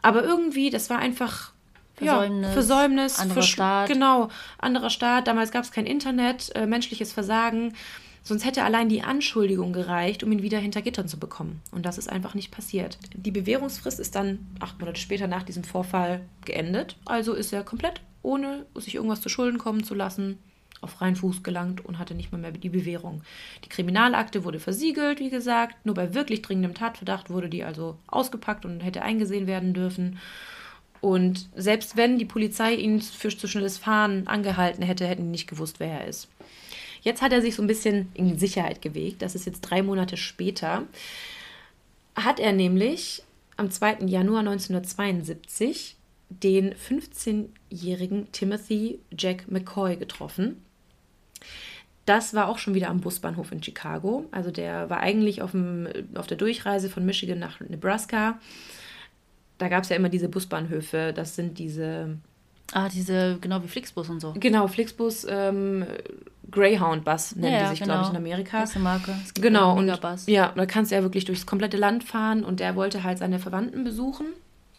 Aber 0.00 0.24
irgendwie, 0.24 0.70
das 0.70 0.88
war 0.88 1.00
einfach 1.00 1.52
Versäumnis, 1.96 2.46
ja, 2.46 2.52
Versäumnis 2.52 3.18
anderer 3.18 3.42
Staat. 3.42 3.88
Genau, 3.88 4.30
anderer 4.56 4.88
Staat. 4.88 5.26
Damals 5.26 5.50
gab 5.50 5.64
es 5.64 5.72
kein 5.72 5.84
Internet, 5.84 6.50
äh, 6.54 6.66
menschliches 6.66 7.12
Versagen. 7.12 7.74
Sonst 8.22 8.44
hätte 8.44 8.64
allein 8.64 8.88
die 8.88 9.02
Anschuldigung 9.02 9.72
gereicht, 9.72 10.22
um 10.22 10.32
ihn 10.32 10.42
wieder 10.42 10.58
hinter 10.58 10.82
Gittern 10.82 11.08
zu 11.08 11.18
bekommen. 11.18 11.60
Und 11.72 11.86
das 11.86 11.98
ist 11.98 12.10
einfach 12.10 12.34
nicht 12.34 12.50
passiert. 12.50 12.98
Die 13.14 13.30
Bewährungsfrist 13.30 14.00
ist 14.00 14.14
dann 14.14 14.46
acht 14.60 14.78
Monate 14.80 15.00
später 15.00 15.26
nach 15.26 15.42
diesem 15.42 15.64
Vorfall 15.64 16.20
geendet. 16.44 16.96
Also 17.04 17.32
ist 17.32 17.52
er 17.52 17.64
komplett, 17.64 18.00
ohne 18.22 18.66
sich 18.74 18.94
irgendwas 18.94 19.20
zu 19.20 19.28
Schulden 19.28 19.58
kommen 19.58 19.84
zu 19.84 19.94
lassen, 19.94 20.38
auf 20.80 20.90
freien 20.90 21.16
Fuß 21.16 21.42
gelangt 21.42 21.84
und 21.84 21.98
hatte 21.98 22.14
nicht 22.14 22.30
mal 22.30 22.38
mehr 22.38 22.52
die 22.52 22.68
Bewährung. 22.68 23.22
Die 23.64 23.68
Kriminalakte 23.68 24.44
wurde 24.44 24.60
versiegelt, 24.60 25.18
wie 25.20 25.30
gesagt. 25.30 25.74
Nur 25.84 25.94
bei 25.94 26.14
wirklich 26.14 26.42
dringendem 26.42 26.74
Tatverdacht 26.74 27.30
wurde 27.30 27.48
die 27.48 27.64
also 27.64 27.96
ausgepackt 28.06 28.64
und 28.64 28.80
hätte 28.80 29.02
eingesehen 29.02 29.46
werden 29.46 29.74
dürfen. 29.74 30.18
Und 31.00 31.48
selbst 31.54 31.96
wenn 31.96 32.18
die 32.18 32.24
Polizei 32.24 32.74
ihn 32.74 33.00
für 33.00 33.28
zu 33.28 33.46
schnelles 33.46 33.78
Fahren 33.78 34.26
angehalten 34.26 34.82
hätte, 34.82 35.06
hätten 35.06 35.22
die 35.22 35.30
nicht 35.30 35.48
gewusst, 35.48 35.80
wer 35.80 36.00
er 36.00 36.08
ist. 36.08 36.28
Jetzt 37.02 37.22
hat 37.22 37.32
er 37.32 37.42
sich 37.42 37.54
so 37.54 37.62
ein 37.62 37.68
bisschen 37.68 38.10
in 38.14 38.38
Sicherheit 38.38 38.82
gewegt. 38.82 39.22
Das 39.22 39.34
ist 39.34 39.46
jetzt 39.46 39.60
drei 39.62 39.82
Monate 39.82 40.16
später. 40.16 40.84
Hat 42.16 42.40
er 42.40 42.52
nämlich 42.52 43.22
am 43.56 43.70
2. 43.70 43.98
Januar 44.06 44.40
1972 44.40 45.96
den 46.30 46.74
15-jährigen 46.74 48.30
Timothy 48.32 49.00
Jack 49.16 49.50
McCoy 49.50 49.96
getroffen. 49.96 50.62
Das 52.04 52.32
war 52.32 52.48
auch 52.48 52.58
schon 52.58 52.74
wieder 52.74 52.88
am 52.88 53.00
Busbahnhof 53.00 53.52
in 53.52 53.62
Chicago. 53.62 54.26
Also 54.30 54.50
der 54.50 54.88
war 54.88 55.00
eigentlich 55.00 55.42
auf, 55.42 55.50
dem, 55.50 55.88
auf 56.14 56.26
der 56.26 56.38
Durchreise 56.38 56.88
von 56.88 57.04
Michigan 57.04 57.38
nach 57.38 57.60
Nebraska. 57.60 58.38
Da 59.58 59.68
gab 59.68 59.82
es 59.82 59.90
ja 59.90 59.96
immer 59.96 60.08
diese 60.08 60.28
Busbahnhöfe. 60.28 61.12
Das 61.14 61.36
sind 61.36 61.58
diese. 61.58 62.16
Ah, 62.72 62.88
diese, 62.88 63.38
genau 63.40 63.62
wie 63.62 63.68
Flixbus 63.68 64.10
und 64.10 64.20
so. 64.20 64.34
Genau, 64.38 64.68
Flixbus, 64.68 65.26
ähm, 65.28 65.86
Greyhound-Bus 66.50 67.36
nennen 67.36 67.54
ja, 67.54 67.62
die 67.64 67.68
sich, 67.70 67.80
genau. 67.80 67.94
glaube 67.94 68.04
ich, 68.06 68.10
in 68.10 68.16
Amerika. 68.16 68.60
Das 68.60 68.70
ist 68.70 68.76
eine 68.76 68.84
Marke. 68.84 69.14
Genau, 69.34 69.76
und 69.76 69.88
ja, 70.26 70.52
da 70.54 70.66
kannst 70.66 70.90
du 70.90 70.96
ja 70.96 71.02
wirklich 71.02 71.24
durchs 71.24 71.46
komplette 71.46 71.76
Land 71.76 72.04
fahren 72.04 72.44
und 72.44 72.60
der 72.60 72.76
wollte 72.76 73.04
halt 73.04 73.18
seine 73.18 73.38
Verwandten 73.38 73.84
besuchen 73.84 74.26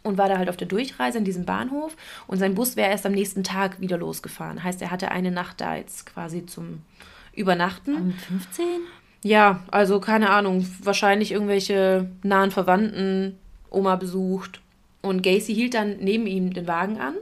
und 0.03 0.17
war 0.17 0.29
da 0.29 0.37
halt 0.37 0.49
auf 0.49 0.57
der 0.57 0.67
Durchreise 0.67 1.17
in 1.17 1.25
diesem 1.25 1.45
Bahnhof 1.45 1.95
und 2.27 2.37
sein 2.37 2.55
Bus 2.55 2.75
wäre 2.75 2.89
erst 2.89 3.05
am 3.05 3.11
nächsten 3.11 3.43
Tag 3.43 3.79
wieder 3.79 3.97
losgefahren. 3.97 4.63
Heißt, 4.63 4.81
er 4.81 4.91
hatte 4.91 5.11
eine 5.11 5.31
Nacht 5.31 5.61
da 5.61 5.75
jetzt 5.75 6.05
quasi 6.05 6.45
zum 6.45 6.81
Übernachten. 7.33 7.95
Am 7.95 8.13
15? 8.13 8.65
Ja, 9.23 9.63
also 9.69 9.99
keine 9.99 10.29
Ahnung, 10.29 10.65
wahrscheinlich 10.81 11.31
irgendwelche 11.31 12.09
nahen 12.23 12.51
Verwandten, 12.51 13.37
Oma 13.69 13.95
besucht. 13.95 14.61
Und 15.01 15.23
Gacy 15.23 15.53
hielt 15.53 15.73
dann 15.73 15.97
neben 15.99 16.27
ihm 16.27 16.53
den 16.53 16.67
Wagen 16.67 16.99
an 16.99 17.15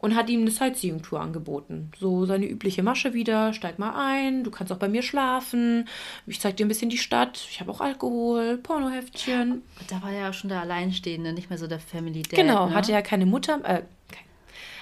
und 0.00 0.16
hat 0.16 0.30
ihm 0.30 0.40
eine 0.40 0.50
Sightseeing-Tour 0.50 1.20
angeboten. 1.20 1.90
So 1.98 2.24
seine 2.24 2.46
übliche 2.46 2.82
Masche 2.82 3.12
wieder, 3.12 3.52
steig 3.52 3.78
mal 3.78 3.92
ein, 3.94 4.44
du 4.44 4.50
kannst 4.50 4.72
auch 4.72 4.78
bei 4.78 4.88
mir 4.88 5.02
schlafen, 5.02 5.88
ich 6.26 6.40
zeig 6.40 6.56
dir 6.56 6.64
ein 6.64 6.68
bisschen 6.68 6.90
die 6.90 6.98
Stadt, 6.98 7.46
ich 7.50 7.60
habe 7.60 7.70
auch 7.70 7.80
Alkohol, 7.80 8.58
Pornoheftchen. 8.58 9.62
Da 9.88 10.02
war 10.02 10.12
ja 10.12 10.32
schon 10.32 10.48
der 10.48 10.60
Alleinstehende, 10.60 11.32
nicht 11.32 11.50
mehr 11.50 11.58
so 11.58 11.66
der 11.66 11.80
Family 11.80 12.22
Dad. 12.22 12.38
Genau, 12.38 12.68
ne? 12.68 12.74
hatte 12.74 12.92
ja 12.92 13.02
keine 13.02 13.26
Mutter, 13.26 13.60
äh, 13.64 13.82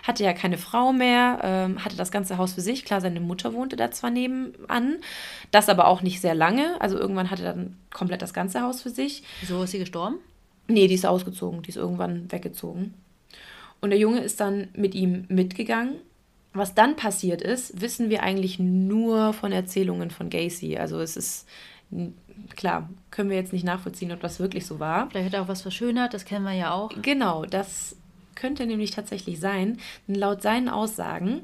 hatte 0.05 0.25
ja 0.25 0.33
keine 0.33 0.57
Frau 0.57 0.93
mehr, 0.93 1.41
ähm, 1.43 1.85
hatte 1.85 1.97
das 1.97 2.11
ganze 2.11 2.39
Haus 2.39 2.55
für 2.55 2.61
sich. 2.61 2.85
Klar, 2.85 3.01
seine 3.01 3.21
Mutter 3.21 3.53
wohnte 3.53 3.77
da 3.77 3.91
zwar 3.91 4.11
nebenan, 4.11 4.99
das 5.51 5.69
aber 5.69 5.89
auch 5.89 6.01
nicht 6.01 6.21
sehr 6.21 6.35
lange. 6.35 6.81
Also 6.81 6.97
irgendwann 6.97 7.31
hatte 7.31 7.45
er 7.45 7.55
dann 7.55 7.77
komplett 7.93 8.23
das 8.23 8.33
ganze 8.33 8.63
Haus 8.63 8.81
für 8.81 8.91
sich. 8.91 9.25
Wieso 9.41 9.63
ist 9.63 9.73
sie 9.73 9.79
gestorben? 9.79 10.19
Nee, 10.69 10.87
die 10.87 10.95
ist 10.95 11.07
ausgezogen, 11.07 11.63
die 11.63 11.71
ist 11.71 11.77
irgendwann 11.77 12.31
weggezogen. 12.31 12.95
Und 13.81 13.91
der 13.91 13.99
Junge 13.99 14.21
ist 14.21 14.41
dann 14.41 14.69
mit 14.75 14.95
ihm 14.95 15.25
mitgegangen. 15.29 15.97
Was 16.53 16.75
dann 16.75 16.97
passiert 16.97 17.43
ist, 17.43 17.81
wissen 17.81 18.11
wir 18.11 18.23
eigentlich 18.23 18.59
nur 18.59 19.33
von 19.33 19.53
Erzählungen 19.53 20.11
von 20.11 20.31
Gacy. 20.31 20.79
Also 20.79 21.01
es 21.01 21.17
ist 21.17 21.49
klar, 22.57 22.89
können 23.11 23.31
wir 23.31 23.37
jetzt 23.37 23.53
nicht 23.53 23.65
nachvollziehen, 23.65 24.13
ob 24.13 24.21
das 24.21 24.41
wirklich 24.41 24.67
so 24.67 24.81
war. 24.81 25.09
Vielleicht 25.09 25.27
hat 25.27 25.35
er 25.35 25.43
auch 25.43 25.49
was 25.49 25.63
verschönert, 25.63 26.15
das 26.15 26.25
kennen 26.25 26.45
wir 26.45 26.53
ja 26.53 26.73
auch. 26.73 26.91
Genau, 27.03 27.45
das 27.45 27.97
könnte 28.35 28.67
nämlich 28.67 28.91
tatsächlich 28.91 29.41
sein. 29.41 29.79
Denn 30.07 30.17
laut 30.17 30.43
seinen 30.43 30.69
Aussagen 30.69 31.43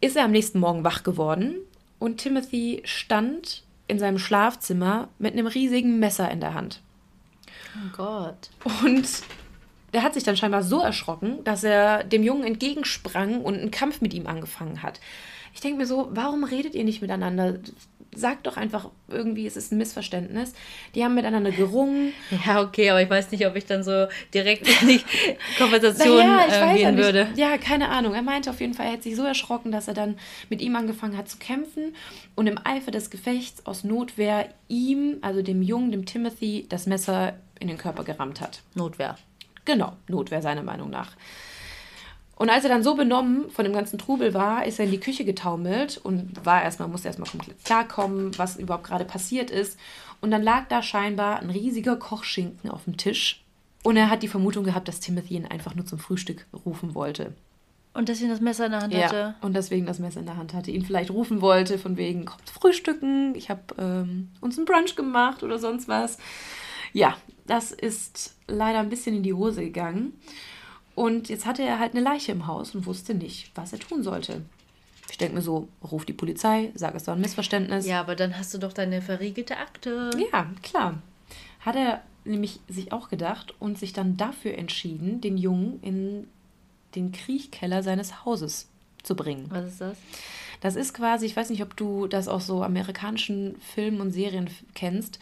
ist 0.00 0.16
er 0.16 0.24
am 0.24 0.30
nächsten 0.30 0.58
Morgen 0.58 0.84
wach 0.84 1.02
geworden 1.02 1.56
und 1.98 2.18
Timothy 2.18 2.82
stand 2.84 3.64
in 3.88 3.98
seinem 3.98 4.18
Schlafzimmer 4.18 5.08
mit 5.18 5.32
einem 5.32 5.46
riesigen 5.46 5.98
Messer 5.98 6.30
in 6.30 6.40
der 6.40 6.54
Hand. 6.54 6.80
Oh 7.74 7.96
Gott. 7.96 8.50
Und 8.84 9.08
der 9.92 10.02
hat 10.02 10.14
sich 10.14 10.24
dann 10.24 10.36
scheinbar 10.36 10.62
so 10.62 10.80
erschrocken, 10.80 11.42
dass 11.44 11.64
er 11.64 12.04
dem 12.04 12.22
Jungen 12.22 12.44
entgegensprang 12.44 13.42
und 13.42 13.58
einen 13.58 13.70
Kampf 13.70 14.00
mit 14.00 14.14
ihm 14.14 14.26
angefangen 14.26 14.82
hat. 14.82 15.00
Ich 15.54 15.60
denke 15.60 15.78
mir 15.78 15.86
so, 15.86 16.08
warum 16.12 16.44
redet 16.44 16.74
ihr 16.74 16.84
nicht 16.84 17.02
miteinander? 17.02 17.58
Sagt 18.14 18.46
doch 18.46 18.56
einfach 18.56 18.90
irgendwie, 19.08 19.46
es 19.46 19.56
ist 19.56 19.72
ein 19.72 19.78
Missverständnis. 19.78 20.54
Die 20.94 21.04
haben 21.04 21.14
miteinander 21.14 21.50
gerungen. 21.50 22.12
Ja, 22.46 22.62
okay, 22.62 22.90
aber 22.90 23.02
ich 23.02 23.10
weiß 23.10 23.30
nicht, 23.32 23.46
ob 23.46 23.56
ich 23.56 23.66
dann 23.66 23.82
so 23.82 24.06
direkt 24.32 24.68
in 24.68 24.88
die 24.88 25.00
Konversation 25.58 26.18
naja, 26.18 26.72
äh, 26.72 26.76
gehen 26.76 26.96
ja 26.96 27.04
würde. 27.04 27.28
Ja, 27.34 27.58
keine 27.58 27.88
Ahnung. 27.88 28.14
Er 28.14 28.22
meinte 28.22 28.50
auf 28.50 28.60
jeden 28.60 28.74
Fall, 28.74 28.86
er 28.86 28.92
hat 28.92 29.02
sich 29.02 29.16
so 29.16 29.24
erschrocken, 29.24 29.72
dass 29.72 29.88
er 29.88 29.94
dann 29.94 30.18
mit 30.48 30.60
ihm 30.60 30.76
angefangen 30.76 31.16
hat 31.16 31.28
zu 31.28 31.38
kämpfen 31.38 31.94
und 32.34 32.46
im 32.46 32.58
Eifer 32.64 32.90
des 32.90 33.10
Gefechts 33.10 33.66
aus 33.66 33.84
Notwehr 33.84 34.48
ihm, 34.68 35.18
also 35.22 35.42
dem 35.42 35.62
Jungen, 35.62 35.92
dem 35.92 36.06
Timothy, 36.06 36.66
das 36.68 36.86
Messer 36.86 37.34
in 37.60 37.68
den 37.68 37.78
Körper 37.78 38.04
gerammt 38.04 38.40
hat. 38.40 38.62
Notwehr. 38.74 39.16
Genau, 39.68 39.92
Notwehr 40.08 40.40
seiner 40.40 40.62
Meinung 40.62 40.88
nach. 40.88 41.10
Und 42.36 42.48
als 42.48 42.64
er 42.64 42.70
dann 42.70 42.82
so 42.82 42.94
benommen 42.94 43.50
von 43.50 43.66
dem 43.66 43.74
ganzen 43.74 43.98
Trubel 43.98 44.32
war, 44.32 44.64
ist 44.64 44.78
er 44.78 44.86
in 44.86 44.90
die 44.92 45.00
Küche 45.00 45.26
getaumelt 45.26 46.00
und 46.02 46.46
war 46.46 46.62
erstmal, 46.62 46.88
musste 46.88 47.08
erstmal 47.08 47.28
komplett 47.28 47.62
klarkommen, 47.66 48.38
was 48.38 48.56
überhaupt 48.56 48.84
gerade 48.84 49.04
passiert 49.04 49.50
ist. 49.50 49.78
Und 50.22 50.30
dann 50.30 50.42
lag 50.42 50.68
da 50.68 50.82
scheinbar 50.82 51.40
ein 51.40 51.50
riesiger 51.50 51.96
Kochschinken 51.96 52.70
auf 52.70 52.84
dem 52.84 52.96
Tisch. 52.96 53.44
Und 53.82 53.98
er 53.98 54.08
hat 54.08 54.22
die 54.22 54.28
Vermutung 54.28 54.64
gehabt, 54.64 54.88
dass 54.88 55.00
Timothy 55.00 55.34
ihn 55.34 55.44
einfach 55.44 55.74
nur 55.74 55.84
zum 55.84 55.98
Frühstück 55.98 56.46
rufen 56.64 56.94
wollte. 56.94 57.34
Und 57.92 58.08
deswegen 58.08 58.30
das 58.30 58.40
Messer 58.40 58.66
in 58.66 58.72
der 58.72 58.80
Hand 58.80 58.94
ja, 58.94 59.02
hatte. 59.02 59.34
Und 59.42 59.54
deswegen 59.54 59.84
das 59.84 59.98
Messer 59.98 60.20
in 60.20 60.26
der 60.26 60.38
Hand 60.38 60.54
hatte. 60.54 60.70
Ihn 60.70 60.86
vielleicht 60.86 61.10
rufen 61.10 61.42
wollte, 61.42 61.76
von 61.76 61.98
wegen, 61.98 62.24
kommt 62.24 62.48
frühstücken, 62.48 63.34
ich 63.34 63.50
habe 63.50 63.60
ähm, 63.78 64.30
uns 64.40 64.56
einen 64.56 64.64
Brunch 64.64 64.96
gemacht 64.96 65.42
oder 65.42 65.58
sonst 65.58 65.88
was. 65.88 66.16
Ja, 66.94 67.18
das 67.46 67.70
ist 67.70 68.37
leider 68.48 68.80
ein 68.80 68.88
bisschen 68.88 69.16
in 69.16 69.22
die 69.22 69.34
Hose 69.34 69.62
gegangen. 69.62 70.14
Und 70.94 71.28
jetzt 71.28 71.46
hatte 71.46 71.62
er 71.62 71.78
halt 71.78 71.94
eine 71.94 72.02
Leiche 72.02 72.32
im 72.32 72.46
Haus 72.46 72.74
und 72.74 72.86
wusste 72.86 73.14
nicht, 73.14 73.52
was 73.54 73.72
er 73.72 73.78
tun 73.78 74.02
sollte. 74.02 74.42
Ich 75.10 75.16
denke 75.16 75.36
mir 75.36 75.42
so, 75.42 75.68
ruf 75.88 76.04
die 76.04 76.12
Polizei, 76.12 76.70
sag 76.74 76.94
es 76.94 77.06
war 77.06 77.14
ein 77.14 77.20
Missverständnis. 77.20 77.86
Ja, 77.86 78.00
aber 78.00 78.16
dann 78.16 78.36
hast 78.36 78.52
du 78.52 78.58
doch 78.58 78.72
deine 78.72 79.00
verriegelte 79.00 79.56
Akte. 79.56 80.10
Ja, 80.32 80.50
klar. 80.62 81.00
Hat 81.60 81.76
er 81.76 82.02
nämlich 82.24 82.60
sich 82.68 82.92
auch 82.92 83.08
gedacht 83.08 83.54
und 83.58 83.78
sich 83.78 83.92
dann 83.92 84.16
dafür 84.16 84.58
entschieden, 84.58 85.20
den 85.20 85.38
Jungen 85.38 85.80
in 85.82 86.28
den 86.94 87.12
Kriechkeller 87.12 87.82
seines 87.82 88.24
Hauses 88.24 88.68
zu 89.02 89.14
bringen. 89.14 89.46
Was 89.50 89.66
ist 89.66 89.80
das? 89.80 89.98
Das 90.60 90.76
ist 90.76 90.94
quasi, 90.94 91.26
ich 91.26 91.36
weiß 91.36 91.50
nicht, 91.50 91.62
ob 91.62 91.76
du 91.76 92.08
das 92.08 92.28
aus 92.28 92.46
so 92.46 92.62
amerikanischen 92.62 93.56
Filmen 93.60 94.00
und 94.00 94.10
Serien 94.10 94.50
kennst 94.74 95.20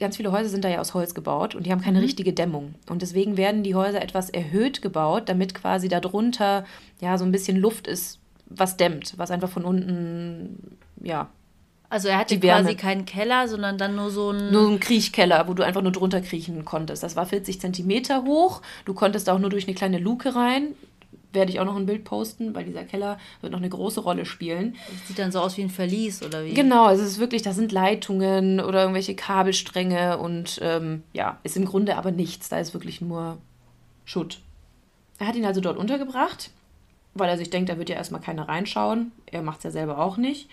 ganz 0.00 0.16
viele 0.16 0.32
Häuser 0.32 0.48
sind 0.48 0.64
da 0.64 0.68
ja 0.68 0.80
aus 0.80 0.94
Holz 0.94 1.14
gebaut 1.14 1.54
und 1.54 1.66
die 1.66 1.70
haben 1.70 1.82
keine 1.82 1.98
mhm. 1.98 2.04
richtige 2.04 2.32
Dämmung. 2.32 2.74
Und 2.88 3.02
deswegen 3.02 3.36
werden 3.36 3.62
die 3.62 3.74
Häuser 3.74 4.02
etwas 4.02 4.30
erhöht 4.30 4.82
gebaut, 4.82 5.28
damit 5.28 5.54
quasi 5.54 5.88
darunter 5.88 6.64
ja 7.00 7.18
so 7.18 7.24
ein 7.24 7.32
bisschen 7.32 7.56
Luft 7.56 7.86
ist, 7.86 8.18
was 8.46 8.76
dämmt, 8.76 9.14
was 9.18 9.30
einfach 9.30 9.50
von 9.50 9.64
unten, 9.64 10.78
ja. 11.00 11.28
Also 11.90 12.08
er 12.08 12.18
hatte 12.18 12.38
quasi 12.38 12.76
keinen 12.76 13.04
Keller, 13.04 13.48
sondern 13.48 13.76
dann 13.76 13.96
nur 13.96 14.10
so 14.10 14.30
ein... 14.30 14.52
Nur 14.52 14.62
so 14.62 14.70
ein 14.70 14.80
Kriechkeller, 14.80 15.48
wo 15.48 15.54
du 15.54 15.64
einfach 15.64 15.82
nur 15.82 15.90
drunter 15.90 16.20
kriechen 16.20 16.64
konntest. 16.64 17.02
Das 17.02 17.16
war 17.16 17.26
40 17.26 17.60
Zentimeter 17.60 18.22
hoch. 18.22 18.62
Du 18.84 18.94
konntest 18.94 19.28
auch 19.28 19.40
nur 19.40 19.50
durch 19.50 19.66
eine 19.66 19.74
kleine 19.74 19.98
Luke 19.98 20.34
rein 20.34 20.74
werde 21.32 21.52
ich 21.52 21.60
auch 21.60 21.64
noch 21.64 21.76
ein 21.76 21.86
Bild 21.86 22.04
posten, 22.04 22.54
weil 22.54 22.64
dieser 22.64 22.84
Keller 22.84 23.18
wird 23.40 23.52
noch 23.52 23.60
eine 23.60 23.68
große 23.68 24.00
Rolle 24.00 24.24
spielen. 24.24 24.76
Das 24.90 25.08
sieht 25.08 25.18
dann 25.18 25.32
so 25.32 25.40
aus 25.40 25.56
wie 25.56 25.62
ein 25.62 25.70
Verlies 25.70 26.22
oder 26.22 26.44
wie? 26.44 26.54
Genau, 26.54 26.86
also 26.86 27.02
es 27.02 27.12
ist 27.12 27.18
wirklich, 27.18 27.42
da 27.42 27.52
sind 27.52 27.72
Leitungen 27.72 28.60
oder 28.60 28.80
irgendwelche 28.80 29.14
Kabelstränge 29.14 30.18
und 30.18 30.58
ähm, 30.62 31.02
ja, 31.12 31.38
ist 31.42 31.56
im 31.56 31.64
Grunde 31.64 31.96
aber 31.96 32.10
nichts. 32.10 32.48
Da 32.48 32.58
ist 32.58 32.74
wirklich 32.74 33.00
nur 33.00 33.38
Schutt. 34.04 34.40
Er 35.18 35.26
hat 35.26 35.36
ihn 35.36 35.44
also 35.44 35.60
dort 35.60 35.78
untergebracht, 35.78 36.50
weil 37.14 37.28
er 37.28 37.38
sich 37.38 37.50
denkt, 37.50 37.68
da 37.68 37.78
wird 37.78 37.90
ja 37.90 37.96
erstmal 37.96 38.20
keiner 38.20 38.48
reinschauen. 38.48 39.12
Er 39.26 39.42
macht 39.42 39.58
es 39.58 39.64
ja 39.64 39.70
selber 39.70 39.98
auch 39.98 40.16
nicht. 40.16 40.48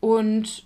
Und 0.00 0.64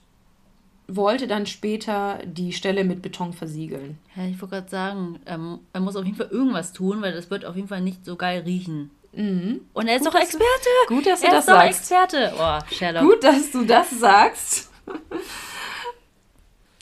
wollte 0.89 1.27
dann 1.27 1.47
später 1.47 2.21
die 2.25 2.53
Stelle 2.53 2.85
mit 2.85 3.03
Beton 3.03 3.33
versiegeln. 3.33 3.99
Ja, 4.15 4.25
ich 4.25 4.41
wollte 4.41 4.57
gerade 4.57 4.69
sagen, 4.69 5.19
ähm, 5.27 5.59
er 5.73 5.81
muss 5.81 5.97
auf 5.97 6.05
jeden 6.05 6.17
Fall 6.17 6.29
irgendwas 6.31 6.73
tun, 6.73 7.03
weil 7.03 7.13
das 7.13 7.31
wird 7.31 7.45
auf 7.45 7.57
jeden 7.57 7.69
Fall 7.69 7.81
nicht 7.81 8.05
so 8.05 8.17
geil 8.17 8.43
riechen. 8.47 8.91
Mhm. 9.17 9.63
Und 9.73 9.89
er 9.89 9.97
ist 9.97 10.05
gut, 10.05 10.15
doch 10.15 10.21
Experte. 10.21 10.69
Du, 10.89 10.95
gut, 10.95 11.07
dass 11.07 11.21
du 11.21 11.27
er 11.27 11.33
das 11.33 11.41
ist 11.41 11.47
sagst. 11.47 11.91
Doch 11.91 12.03
Experte. 12.03 12.33
Oh, 12.39 12.75
Sherlock. 12.75 13.03
Gut, 13.03 13.25
dass 13.25 13.51
du 13.51 13.65
das 13.65 13.91
sagst. 13.91 14.71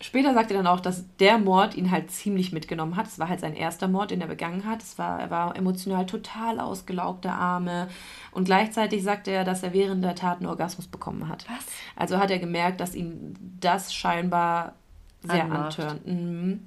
Später 0.03 0.35
sagt 0.35 0.51
er 0.51 0.59
dann 0.59 0.67
auch, 0.67 0.81
dass 0.81 1.05
der 1.17 1.39
Mord 1.39 1.75
ihn 1.77 1.91
halt 1.91 2.11
ziemlich 2.11 2.53
mitgenommen 2.53 2.95
hat. 2.97 3.07
Es 3.07 3.19
war 3.19 3.29
halt 3.29 3.41
sein 3.41 3.55
erster 3.55 3.89
Mord, 3.89 4.11
den 4.11 4.21
er 4.21 4.27
begangen 4.27 4.67
hat. 4.67 4.83
Es 4.83 4.99
war, 4.99 5.19
er 5.19 5.31
war 5.31 5.57
emotional 5.57 6.07
total 6.07 6.61
ausgelaugt, 6.61 7.25
der 7.25 7.35
Arme. 7.35 7.89
Und 8.31 8.45
gleichzeitig 8.45 9.03
sagte 9.03 9.31
er, 9.31 9.45
dass 9.45 9.63
er 9.63 9.73
während 9.73 10.05
der 10.05 10.15
Tat 10.15 10.39
einen 10.39 10.47
Orgasmus 10.47 10.87
bekommen 10.87 11.29
hat. 11.29 11.47
Was? 11.49 11.67
Also 11.97 12.19
hat 12.19 12.31
er 12.31 12.39
gemerkt, 12.39 12.81
dass 12.81 12.95
ihn 12.95 13.35
das 13.61 13.95
scheinbar 13.95 14.75
sehr 15.23 15.51
antörnt. 15.51 16.07
Mhm. 16.07 16.67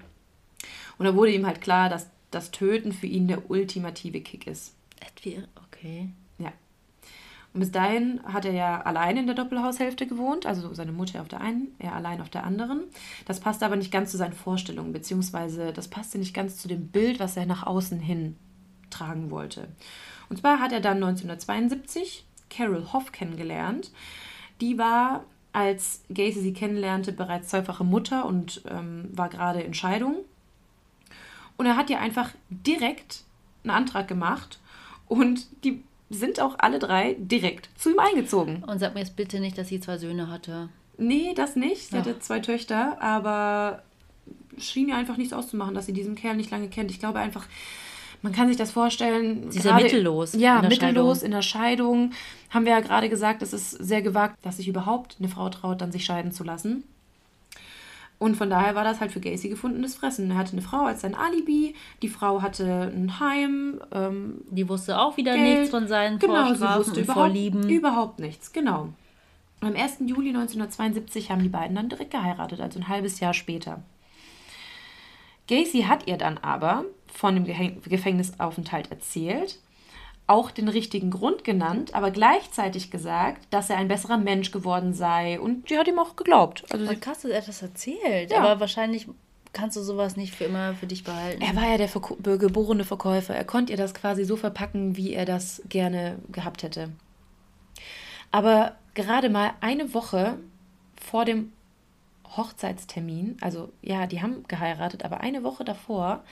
Und 0.97 1.05
da 1.05 1.15
wurde 1.15 1.31
ihm 1.31 1.45
halt 1.45 1.61
klar, 1.61 1.89
dass 1.89 2.09
das 2.31 2.51
Töten 2.51 2.91
für 2.91 3.07
ihn 3.07 3.27
der 3.27 3.49
ultimative 3.49 4.21
Kick 4.21 4.47
ist. 4.47 4.73
Okay. 5.67 6.09
Ja. 6.37 6.51
Und 7.53 7.61
bis 7.61 7.71
dahin 7.71 8.21
hat 8.23 8.45
er 8.45 8.53
ja 8.53 8.81
allein 8.81 9.17
in 9.17 9.25
der 9.25 9.35
Doppelhaushälfte 9.35 10.05
gewohnt, 10.05 10.45
also 10.45 10.73
seine 10.73 10.91
Mutter 10.91 11.21
auf 11.21 11.27
der 11.27 11.41
einen, 11.41 11.75
er 11.79 11.93
allein 11.93 12.21
auf 12.21 12.29
der 12.29 12.43
anderen. 12.43 12.83
Das 13.25 13.39
passte 13.39 13.65
aber 13.65 13.75
nicht 13.75 13.91
ganz 13.91 14.11
zu 14.11 14.17
seinen 14.17 14.33
Vorstellungen, 14.33 14.93
beziehungsweise 14.93 15.73
das 15.73 15.87
passte 15.87 16.19
nicht 16.19 16.33
ganz 16.33 16.57
zu 16.57 16.67
dem 16.67 16.87
Bild, 16.89 17.19
was 17.19 17.35
er 17.37 17.45
nach 17.45 17.65
außen 17.65 17.99
hin 17.99 18.35
tragen 18.89 19.31
wollte. 19.31 19.67
Und 20.29 20.37
zwar 20.37 20.59
hat 20.59 20.71
er 20.71 20.81
dann 20.81 20.97
1972 20.97 22.25
Carol 22.49 22.91
Hoff 22.93 23.11
kennengelernt. 23.11 23.91
Die 24.61 24.77
war, 24.77 25.23
als 25.53 26.03
Gacy 26.09 26.41
sie 26.41 26.53
kennenlernte, 26.53 27.11
bereits 27.11 27.49
zweifache 27.49 27.83
Mutter 27.83 28.25
und 28.25 28.61
ähm, 28.69 29.09
war 29.13 29.29
gerade 29.29 29.61
in 29.61 29.73
Scheidung. 29.73 30.17
Und 31.57 31.65
er 31.65 31.75
hat 31.75 31.89
ihr 31.89 31.99
einfach 31.99 32.31
direkt 32.49 33.23
einen 33.63 33.71
Antrag 33.71 34.07
gemacht 34.07 34.59
und 35.07 35.47
die 35.63 35.83
sind 36.09 36.39
auch 36.39 36.55
alle 36.59 36.79
drei 36.79 37.15
direkt 37.19 37.69
zu 37.77 37.91
ihm 37.91 37.99
eingezogen. 37.99 38.63
Und 38.63 38.79
sag 38.79 38.93
mir 38.93 39.01
jetzt 39.01 39.15
bitte 39.15 39.39
nicht, 39.39 39.57
dass 39.57 39.67
sie 39.67 39.79
zwei 39.79 39.97
Söhne 39.97 40.29
hatte. 40.29 40.69
Nee, 40.97 41.33
das 41.35 41.55
nicht. 41.55 41.89
Sie 41.89 41.95
Ach. 41.95 41.99
hatte 41.99 42.19
zwei 42.19 42.39
Töchter, 42.39 43.01
aber 43.01 43.83
schien 44.57 44.89
ja 44.89 44.97
einfach 44.97 45.17
nichts 45.17 45.33
auszumachen, 45.33 45.75
dass 45.75 45.85
sie 45.85 45.93
diesen 45.93 46.15
Kerl 46.15 46.35
nicht 46.35 46.49
lange 46.49 46.69
kennt. 46.69 46.91
Ich 46.91 46.99
glaube 46.99 47.19
einfach, 47.19 47.45
man 48.21 48.33
kann 48.33 48.47
sich 48.47 48.57
das 48.57 48.71
vorstellen. 48.71 49.51
Sie 49.51 49.59
ist 49.59 49.65
ja 49.65 49.75
mittellos. 49.75 50.33
Ja, 50.33 50.59
in 50.59 50.69
mittellos 50.69 51.19
Scheidung. 51.19 51.25
in 51.25 51.31
der 51.31 51.41
Scheidung. 51.41 52.11
Haben 52.49 52.65
wir 52.65 52.71
ja 52.71 52.79
gerade 52.79 53.09
gesagt, 53.09 53.41
es 53.41 53.53
ist 53.53 53.71
sehr 53.71 54.01
gewagt, 54.01 54.37
dass 54.43 54.57
sich 54.57 54.67
überhaupt 54.67 55.17
eine 55.19 55.29
Frau 55.29 55.49
traut, 55.49 55.81
dann 55.81 55.91
sich 55.91 56.05
scheiden 56.05 56.31
zu 56.31 56.43
lassen. 56.43 56.83
Und 58.19 58.35
von 58.35 58.49
daher 58.49 58.73
war 58.73 58.83
das 58.83 58.99
halt 58.99 59.11
für 59.11 59.19
Gacy 59.19 59.49
gefundenes 59.49 59.95
Fressen. 59.95 60.31
Er 60.31 60.37
hatte 60.37 60.53
eine 60.53 60.63
Frau 60.63 60.85
als 60.85 61.01
sein 61.01 61.13
Alibi, 61.13 61.75
die 62.01 62.09
Frau 62.09 62.41
hatte 62.41 62.91
ein 62.93 63.19
Heim. 63.19 63.79
Ähm, 63.91 64.41
die 64.49 64.67
wusste 64.67 64.99
auch 64.99 65.17
wieder 65.17 65.35
Geld. 65.35 65.59
nichts 65.59 65.69
von 65.69 65.87
seinen 65.87 66.17
genau, 66.17 66.53
sie 66.53 66.61
wusste 66.61 67.01
überhaupt, 67.01 67.27
Vorlieben. 67.27 67.69
Überhaupt 67.69 68.19
nichts, 68.19 68.51
genau. 68.51 68.89
Am 69.61 69.75
1. 69.75 69.97
Juli 70.05 70.29
1972 70.29 71.31
haben 71.31 71.43
die 71.43 71.49
beiden 71.49 71.75
dann 71.75 71.89
direkt 71.89 72.11
geheiratet, 72.11 72.59
also 72.59 72.79
ein 72.79 72.87
halbes 72.87 73.19
Jahr 73.19 73.33
später. 73.33 73.81
Gacy 75.47 75.83
hat 75.83 76.07
ihr 76.07 76.17
dann 76.17 76.37
aber 76.39 76.85
von 77.13 77.35
dem 77.35 77.81
Gefängnisaufenthalt 77.83 78.91
erzählt 78.91 79.59
auch 80.27 80.51
den 80.51 80.67
richtigen 80.67 81.09
Grund 81.09 81.45
genannt, 81.45 81.95
aber 81.95 82.11
gleichzeitig 82.11 82.91
gesagt, 82.91 83.47
dass 83.49 83.69
er 83.69 83.77
ein 83.77 83.87
besserer 83.87 84.17
Mensch 84.17 84.51
geworden 84.51 84.93
sei. 84.93 85.39
Und 85.39 85.69
sie 85.69 85.77
hat 85.77 85.87
ihm 85.87 85.99
auch 85.99 86.17
geglaubt. 86.17 86.65
Also 86.69 86.85
sie 86.85 86.97
krass, 86.97 87.21
dass 87.21 87.31
er 87.31 87.41
das 87.41 87.61
erzählt. 87.61 88.31
Ja. 88.31 88.39
Aber 88.39 88.59
wahrscheinlich 88.59 89.07
kannst 89.53 89.77
du 89.77 89.81
sowas 89.81 90.17
nicht 90.17 90.35
für 90.35 90.43
immer 90.43 90.75
für 90.75 90.85
dich 90.85 91.05
behalten. 91.05 91.41
Er 91.41 91.55
war 91.55 91.67
ja 91.69 91.77
der 91.77 91.87
Verko 91.87 92.17
geborene 92.21 92.83
Verkäufer. 92.83 93.35
Er 93.35 93.45
konnte 93.45 93.71
ihr 93.71 93.77
das 93.77 93.93
quasi 93.93 94.25
so 94.25 94.35
verpacken, 94.35 94.97
wie 94.97 95.13
er 95.13 95.25
das 95.25 95.61
gerne 95.69 96.19
gehabt 96.29 96.61
hätte. 96.61 96.89
Aber 98.31 98.75
gerade 98.93 99.29
mal 99.29 99.53
eine 99.61 99.93
Woche 99.93 100.37
vor 101.01 101.23
dem 101.23 101.53
Hochzeitstermin, 102.35 103.37
also 103.39 103.71
ja, 103.81 104.05
die 104.05 104.21
haben 104.21 104.43
geheiratet, 104.47 105.05
aber 105.05 105.21
eine 105.21 105.43
Woche 105.43 105.63
davor 105.63 106.23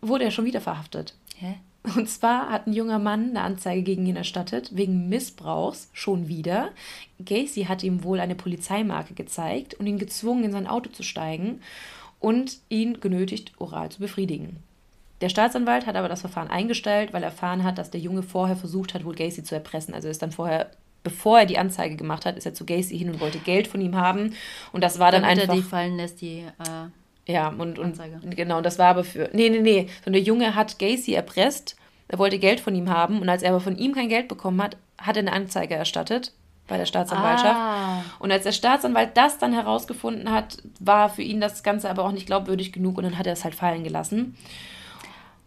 wurde 0.00 0.24
er 0.24 0.30
schon 0.30 0.46
wieder 0.46 0.62
verhaftet. 0.62 1.14
Hä? 1.36 1.58
Und 1.82 2.08
zwar 2.08 2.50
hat 2.50 2.66
ein 2.66 2.74
junger 2.74 2.98
Mann 2.98 3.30
eine 3.30 3.40
Anzeige 3.40 3.82
gegen 3.82 4.04
ihn 4.04 4.16
erstattet, 4.16 4.76
wegen 4.76 5.08
Missbrauchs, 5.08 5.88
schon 5.92 6.28
wieder. 6.28 6.70
Gacy 7.24 7.64
hat 7.64 7.82
ihm 7.82 8.04
wohl 8.04 8.20
eine 8.20 8.34
Polizeimarke 8.34 9.14
gezeigt 9.14 9.74
und 9.74 9.86
ihn 9.86 9.98
gezwungen, 9.98 10.44
in 10.44 10.52
sein 10.52 10.66
Auto 10.66 10.90
zu 10.90 11.02
steigen 11.02 11.60
und 12.18 12.58
ihn 12.68 13.00
genötigt, 13.00 13.52
oral 13.58 13.88
zu 13.90 14.00
befriedigen. 14.00 14.62
Der 15.22 15.30
Staatsanwalt 15.30 15.86
hat 15.86 15.96
aber 15.96 16.08
das 16.08 16.20
Verfahren 16.20 16.48
eingestellt, 16.48 17.12
weil 17.12 17.22
er 17.22 17.30
erfahren 17.30 17.64
hat, 17.64 17.78
dass 17.78 17.90
der 17.90 18.00
Junge 18.00 18.22
vorher 18.22 18.56
versucht 18.56 18.92
hat, 18.94 19.04
wohl 19.04 19.14
Gacy 19.14 19.42
zu 19.42 19.54
erpressen. 19.54 19.94
Also 19.94 20.08
ist 20.08 20.22
dann 20.22 20.32
vorher, 20.32 20.70
bevor 21.02 21.40
er 21.40 21.46
die 21.46 21.58
Anzeige 21.58 21.96
gemacht 21.96 22.26
hat, 22.26 22.36
ist 22.36 22.46
er 22.46 22.54
zu 22.54 22.66
Gacy 22.66 22.96
hin 22.98 23.10
und 23.10 23.20
wollte 23.20 23.38
Geld 23.38 23.68
von 23.68 23.80
ihm 23.80 23.96
haben. 23.96 24.34
Und 24.72 24.84
das 24.84 24.98
war 24.98 25.12
dann 25.12 25.22
Damit 25.22 25.40
einfach. 25.40 25.54
Er 25.54 25.60
die 25.60 25.66
fallen 25.66 25.96
lässt, 25.96 26.20
die. 26.20 26.40
Äh 26.40 26.90
ja, 27.26 27.48
und, 27.48 27.78
und 27.78 28.00
genau, 28.36 28.60
das 28.60 28.78
war 28.78 28.88
aber 28.88 29.04
für. 29.04 29.30
Nee, 29.32 29.50
nee, 29.50 29.60
nee. 29.60 29.88
So, 30.04 30.10
der 30.10 30.22
Junge 30.22 30.54
hat 30.54 30.78
Gacy 30.78 31.14
erpresst, 31.14 31.76
er 32.08 32.18
wollte 32.18 32.38
Geld 32.38 32.60
von 32.60 32.74
ihm 32.74 32.90
haben 32.90 33.20
und 33.20 33.28
als 33.28 33.42
er 33.42 33.50
aber 33.50 33.60
von 33.60 33.76
ihm 33.76 33.94
kein 33.94 34.08
Geld 34.08 34.28
bekommen 34.28 34.62
hat, 34.62 34.76
hat 34.98 35.16
er 35.16 35.20
eine 35.20 35.32
Anzeige 35.32 35.74
erstattet 35.74 36.32
bei 36.66 36.76
der 36.76 36.86
Staatsanwaltschaft. 36.86 37.56
Ah. 37.56 38.02
Und 38.18 38.32
als 38.32 38.44
der 38.44 38.52
Staatsanwalt 38.52 39.16
das 39.16 39.38
dann 39.38 39.52
herausgefunden 39.52 40.30
hat, 40.30 40.58
war 40.78 41.08
für 41.08 41.22
ihn 41.22 41.40
das 41.40 41.62
Ganze 41.62 41.90
aber 41.90 42.04
auch 42.04 42.12
nicht 42.12 42.26
glaubwürdig 42.26 42.72
genug 42.72 42.96
und 42.96 43.04
dann 43.04 43.18
hat 43.18 43.26
er 43.26 43.34
es 43.34 43.44
halt 43.44 43.54
fallen 43.54 43.84
gelassen. 43.84 44.36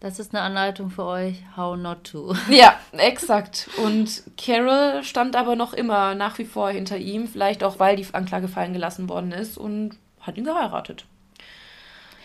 Das 0.00 0.18
ist 0.18 0.34
eine 0.34 0.42
Anleitung 0.42 0.90
für 0.90 1.04
euch, 1.04 1.36
how 1.56 1.76
not 1.76 2.04
to. 2.04 2.34
Ja, 2.50 2.78
exakt. 2.92 3.70
Und 3.82 4.22
Carol 4.36 5.02
stand 5.02 5.34
aber 5.34 5.56
noch 5.56 5.72
immer 5.72 6.14
nach 6.14 6.36
wie 6.38 6.44
vor 6.44 6.70
hinter 6.70 6.98
ihm, 6.98 7.26
vielleicht 7.26 7.64
auch, 7.64 7.78
weil 7.78 7.96
die 7.96 8.06
Anklage 8.12 8.48
fallen 8.48 8.74
gelassen 8.74 9.08
worden 9.08 9.32
ist 9.32 9.56
und 9.56 9.96
hat 10.20 10.36
ihn 10.36 10.44
geheiratet. 10.44 11.06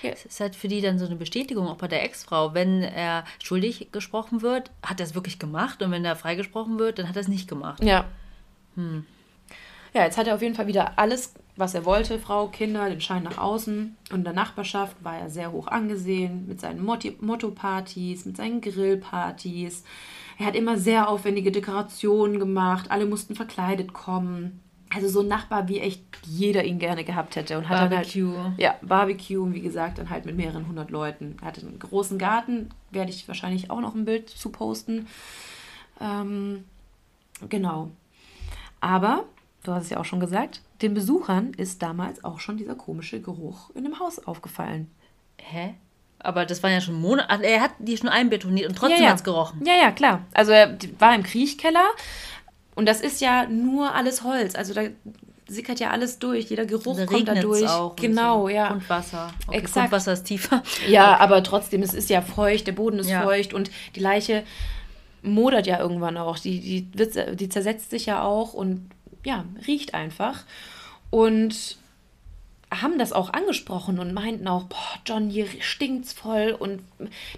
Es 0.04 0.26
ist 0.26 0.40
halt 0.40 0.56
für 0.56 0.68
die 0.68 0.82
dann 0.82 1.00
so 1.00 1.06
eine 1.06 1.16
Bestätigung, 1.16 1.68
auch 1.68 1.78
bei 1.78 1.88
der 1.88 2.04
Ex-Frau. 2.04 2.54
Wenn 2.54 2.82
er 2.82 3.26
schuldig 3.44 3.90
gesprochen 3.92 4.42
wird, 4.42 4.72
hat 4.84 5.00
er 5.00 5.06
es 5.06 5.16
wirklich 5.16 5.40
gemacht 5.40 5.82
und 5.82 5.92
wenn 5.92 6.06
er 6.06 6.16
freigesprochen 6.16 6.80
wird, 6.80 7.00
dann 7.00 7.10
hat 7.10 7.16
er 7.16 7.22
es 7.22 7.28
nicht 7.28 7.48
gemacht. 7.48 7.84
Ja. 7.84 8.06
Hm. 8.76 9.06
Ja, 9.94 10.04
jetzt 10.04 10.18
hat 10.18 10.28
er 10.28 10.36
auf 10.36 10.42
jeden 10.42 10.56
Fall 10.56 10.68
wieder 10.68 11.00
alles, 11.00 11.34
was 11.56 11.74
er 11.74 11.84
wollte: 11.84 12.20
Frau, 12.20 12.48
Kinder, 12.48 12.90
den 12.90 13.02
Schein 13.02 13.24
nach 13.24 13.38
außen. 13.38 13.98
Und 14.12 14.18
in 14.18 14.24
der 14.24 14.34
Nachbarschaft 14.34 14.96
war 15.04 15.18
er 15.18 15.30
sehr 15.30 15.52
hoch 15.52 15.68
angesehen 15.68 16.48
mit 16.48 16.62
seinen 16.62 16.84
Motto-Partys, 16.84 18.26
mit 18.26 18.38
seinen 18.38 18.62
Grillpartys. 18.62 19.84
Er 20.38 20.46
hat 20.46 20.56
immer 20.56 20.78
sehr 20.78 21.10
aufwendige 21.10 21.52
Dekorationen 21.52 22.40
gemacht. 22.40 22.92
Alle 22.92 23.06
mussten 23.06 23.36
verkleidet 23.36 23.94
kommen 23.94 24.62
also 24.94 25.08
so 25.08 25.22
ein 25.22 25.28
Nachbar, 25.28 25.68
wie 25.68 25.80
echt 25.80 26.02
jeder 26.26 26.64
ihn 26.64 26.80
gerne 26.80 27.04
gehabt 27.04 27.36
hätte. 27.36 27.58
Und 27.58 27.70
hat 27.70 27.90
Barbecue. 27.90 28.34
Dann 28.34 28.44
halt, 28.44 28.60
ja, 28.60 28.76
Barbecue 28.82 29.42
und 29.42 29.54
wie 29.54 29.62
gesagt, 29.62 29.98
dann 29.98 30.10
halt 30.10 30.26
mit 30.26 30.36
mehreren 30.36 30.68
hundert 30.68 30.90
Leuten. 30.90 31.38
Er 31.42 31.48
hatte 31.48 31.62
einen 31.62 31.80
großen 31.80 32.18
Garten, 32.18 32.70
werde 32.92 33.12
ich 33.12 33.28
wahrscheinlich 33.28 33.70
auch 33.70 33.82
noch 33.82 33.96
ein 33.96 34.06
Bild 34.06 34.30
zu 34.30 34.50
posten. 34.50 35.08
Ähm, 36.02 36.66
genau. 37.48 37.92
Aber, 38.82 39.26
du 39.64 39.74
hast 39.74 39.84
es 39.84 39.90
ja 39.92 40.00
auch 40.00 40.06
schon 40.06 40.20
gesagt, 40.20 40.62
den 40.82 40.94
Besuchern 40.94 41.54
ist 41.54 41.82
damals 41.82 42.24
auch 42.24 42.40
schon 42.40 42.58
dieser 42.58 42.76
komische 42.76 43.22
Geruch 43.22 43.70
in 43.76 43.84
dem 43.84 44.00
Haus 44.00 44.20
aufgefallen. 44.20 44.90
Hä? 45.38 45.76
Aber 46.22 46.46
das 46.46 46.64
waren 46.64 46.74
ja 46.74 46.82
schon 46.82 47.00
Monate. 47.00 47.46
Er 47.46 47.62
hat 47.62 47.72
die 47.80 47.96
schon 47.96 48.10
einbetoniert 48.10 48.70
und 48.70 48.76
trotzdem 48.76 49.00
ja, 49.00 49.06
ja. 49.06 49.10
hat 49.12 49.18
es 49.18 49.24
gerochen. 49.24 49.62
Ja, 49.66 49.76
ja, 49.76 49.92
klar. 49.92 50.26
Also 50.34 50.52
er 50.52 50.78
war 51.00 51.16
im 51.16 51.24
Kriechkeller, 51.24 51.86
und 52.80 52.88
das 52.88 53.02
ist 53.02 53.22
ja 53.22 53.46
nur 53.48 53.94
alles 53.94 54.24
Holz. 54.24 54.56
Also 54.56 54.74
da, 54.74 54.84
sickert 55.50 55.80
ja 55.80 55.90
alles 55.90 56.20
durch. 56.20 56.50
Jeder 56.50 56.66
Geruch 56.66 56.98
da 56.98 57.06
kommt 57.06 57.28
da 57.28 57.36
durch. 57.36 57.68
Auch 57.68 57.96
genau, 57.96 58.44
so. 58.44 58.50
ja. 58.50 58.72
Und 58.72 58.90
Wasser. 58.90 59.34
Okay, 59.48 59.58
Exakt. 59.58 59.90
Grundwasser 59.90 60.14
ist 60.14 60.24
tiefer. 60.24 60.64
Ja, 60.88 61.14
okay. 61.14 61.24
aber 61.24 61.44
trotzdem, 61.44 61.82
es 61.82 61.94
ist 61.94 62.10
ja 62.10 62.22
feucht, 62.22 62.68
der 62.68 62.72
Boden 62.74 63.00
ist 63.00 63.10
ja. 63.10 63.22
feucht 63.22 63.54
und 63.54 63.70
die 63.96 64.00
Leiche 64.00 64.44
modert 65.22 65.68
ja 65.68 65.80
irgendwann 65.80 66.18
auch. 66.18 66.40
Die, 66.40 66.60
die, 66.62 66.88
wird, 66.98 67.40
die 67.40 67.50
zersetzt 67.50 67.90
sich 67.90 68.06
ja 68.06 68.24
auch 68.24 68.54
und 68.54 68.90
ja, 69.26 69.44
riecht 69.68 69.94
einfach. 69.94 70.46
Und 71.10 71.79
haben 72.72 73.00
das 73.00 73.14
auch 73.14 73.34
angesprochen 73.34 73.98
und 74.00 74.14
meinten 74.14 74.48
auch, 74.48 74.64
boah, 74.64 75.00
John, 75.06 75.30
hier 75.30 75.48
stinkt's 75.60 76.14
voll 76.14 76.56
und 76.58 76.82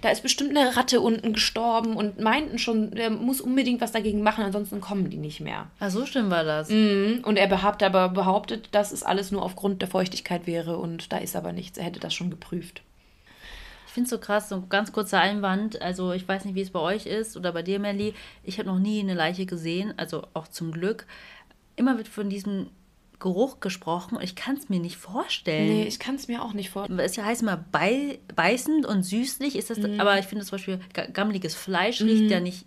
da 0.02 0.10
ist 0.10 0.22
bestimmt 0.22 0.50
eine 0.50 0.76
Ratte 0.76 1.00
unten 1.00 1.32
gestorben 1.32 1.96
und 1.96 2.20
meinten 2.20 2.58
schon, 2.58 2.92
er 2.92 3.08
muss 3.10 3.40
unbedingt 3.40 3.80
was 3.80 3.92
dagegen 3.92 4.22
machen, 4.22 4.44
ansonsten 4.44 4.80
kommen 4.80 5.08
die 5.08 5.16
nicht 5.16 5.40
mehr. 5.40 5.70
Ach, 5.80 5.90
so 5.90 6.04
schlimm 6.04 6.30
war 6.30 6.44
das. 6.44 6.68
Mhm. 6.68 7.22
Und 7.24 7.38
er 7.38 7.46
behauptet 7.46 7.86
aber 7.86 8.10
behauptet, 8.10 8.68
dass 8.72 8.92
es 8.92 9.02
alles 9.02 9.30
nur 9.30 9.42
aufgrund 9.42 9.80
der 9.80 9.88
Feuchtigkeit 9.88 10.46
wäre 10.46 10.76
und 10.76 11.12
da 11.12 11.18
ist 11.18 11.34
aber 11.34 11.52
nichts. 11.52 11.78
Er 11.78 11.84
hätte 11.84 12.00
das 12.00 12.12
schon 12.12 12.30
geprüft. 12.30 12.82
Ich 13.86 13.94
finde 13.94 14.06
es 14.06 14.10
so 14.10 14.18
krass, 14.18 14.48
so 14.48 14.54
ein 14.56 14.68
ganz 14.70 14.90
kurzer 14.92 15.20
Einwand. 15.20 15.82
Also, 15.82 16.12
ich 16.12 16.26
weiß 16.26 16.46
nicht, 16.46 16.54
wie 16.54 16.62
es 16.62 16.70
bei 16.70 16.80
euch 16.80 17.04
ist 17.04 17.36
oder 17.36 17.52
bei 17.52 17.62
dir, 17.62 17.78
Melly. 17.78 18.14
Ich 18.42 18.58
habe 18.58 18.68
noch 18.68 18.78
nie 18.78 19.00
eine 19.00 19.12
Leiche 19.12 19.44
gesehen, 19.44 19.92
also 19.98 20.26
auch 20.32 20.48
zum 20.48 20.72
Glück. 20.72 21.06
Immer 21.76 21.98
wird 21.98 22.08
von 22.08 22.30
diesem 22.30 22.70
Geruch 23.22 23.60
gesprochen 23.60 24.16
und 24.16 24.24
ich 24.24 24.34
kann 24.34 24.56
es 24.56 24.68
mir 24.68 24.80
nicht 24.80 24.96
vorstellen. 24.96 25.68
Nee, 25.68 25.84
ich 25.84 26.00
kann 26.00 26.16
es 26.16 26.26
mir 26.26 26.42
auch 26.42 26.54
nicht 26.54 26.70
vorstellen. 26.70 26.98
Es 26.98 27.16
heißt 27.16 27.42
immer 27.42 27.64
bei, 27.70 28.18
beißend 28.34 28.84
und 28.84 29.04
süßlich, 29.04 29.54
ist 29.54 29.70
das, 29.70 29.78
mhm. 29.78 30.00
aber 30.00 30.18
ich 30.18 30.26
finde 30.26 30.44
zum 30.44 30.56
Beispiel 30.56 30.80
gammeliges 31.12 31.54
Fleisch 31.54 32.00
riecht 32.02 32.24
mhm. 32.24 32.30
ja 32.30 32.40
nicht 32.40 32.66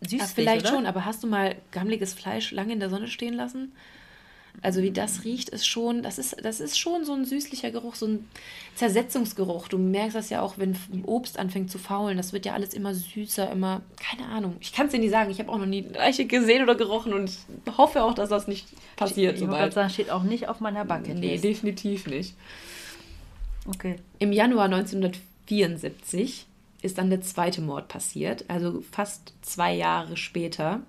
süßlich, 0.00 0.20
ja, 0.20 0.26
Vielleicht 0.26 0.66
oder? 0.66 0.74
schon, 0.74 0.86
aber 0.86 1.04
hast 1.04 1.22
du 1.22 1.26
mal 1.26 1.54
gammeliges 1.70 2.14
Fleisch 2.14 2.50
lange 2.50 2.72
in 2.72 2.80
der 2.80 2.88
Sonne 2.88 3.08
stehen 3.08 3.34
lassen? 3.34 3.72
Also 4.62 4.82
wie 4.82 4.90
das 4.90 5.24
riecht, 5.24 5.48
ist 5.48 5.66
schon, 5.66 6.02
das 6.02 6.18
ist, 6.18 6.36
das 6.44 6.60
ist 6.60 6.78
schon 6.78 7.04
so 7.04 7.14
ein 7.14 7.24
süßlicher 7.24 7.70
Geruch, 7.70 7.94
so 7.94 8.06
ein 8.06 8.28
Zersetzungsgeruch. 8.74 9.68
Du 9.68 9.78
merkst 9.78 10.14
das 10.14 10.28
ja 10.28 10.42
auch, 10.42 10.58
wenn 10.58 10.76
Obst 11.06 11.38
anfängt 11.38 11.70
zu 11.70 11.78
faulen. 11.78 12.16
Das 12.16 12.32
wird 12.32 12.44
ja 12.44 12.52
alles 12.52 12.74
immer 12.74 12.94
süßer, 12.94 13.50
immer, 13.50 13.80
keine 13.98 14.28
Ahnung. 14.28 14.56
Ich 14.60 14.72
kann 14.72 14.86
es 14.86 14.92
dir 14.92 14.98
nicht 14.98 15.10
sagen. 15.10 15.30
Ich 15.30 15.38
habe 15.38 15.50
auch 15.50 15.58
noch 15.58 15.66
nie 15.66 15.82
Leiche 15.82 16.26
gesehen 16.26 16.62
oder 16.62 16.74
gerochen 16.74 17.14
und 17.14 17.30
ich 17.30 17.78
hoffe 17.78 18.02
auch, 18.02 18.14
dass 18.14 18.28
das 18.28 18.48
nicht 18.48 18.66
passiert. 18.96 19.40
Ich 19.40 19.48
wollte 19.48 19.74
sagen, 19.74 19.90
steht 19.90 20.10
auch 20.10 20.24
nicht 20.24 20.48
auf 20.48 20.60
meiner 20.60 20.84
Backe. 20.84 21.14
Nee, 21.14 21.38
definitiv 21.38 22.06
nicht. 22.06 22.34
Okay. 23.66 23.96
Im 24.18 24.32
Januar 24.32 24.66
1974 24.66 26.46
ist 26.82 26.98
dann 26.98 27.10
der 27.10 27.20
zweite 27.20 27.60
Mord 27.60 27.88
passiert, 27.88 28.44
also 28.48 28.82
fast 28.90 29.34
zwei 29.42 29.74
Jahre 29.74 30.16
später. 30.16 30.80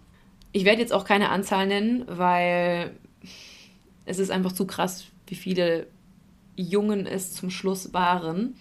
Ich 0.54 0.66
werde 0.66 0.82
jetzt 0.82 0.94
auch 0.94 1.06
keine 1.06 1.30
Anzahl 1.30 1.68
nennen, 1.68 2.06
weil 2.08 2.92
es 4.06 4.20
ist 4.20 4.32
einfach 4.32 4.52
zu 4.52 4.66
krass, 4.66 5.06
wie 5.28 5.36
viele 5.36 5.88
Jungen 6.56 7.06
es 7.06 7.34
zum 7.34 7.50
Schluss 7.50 7.94
waren. 7.94 8.56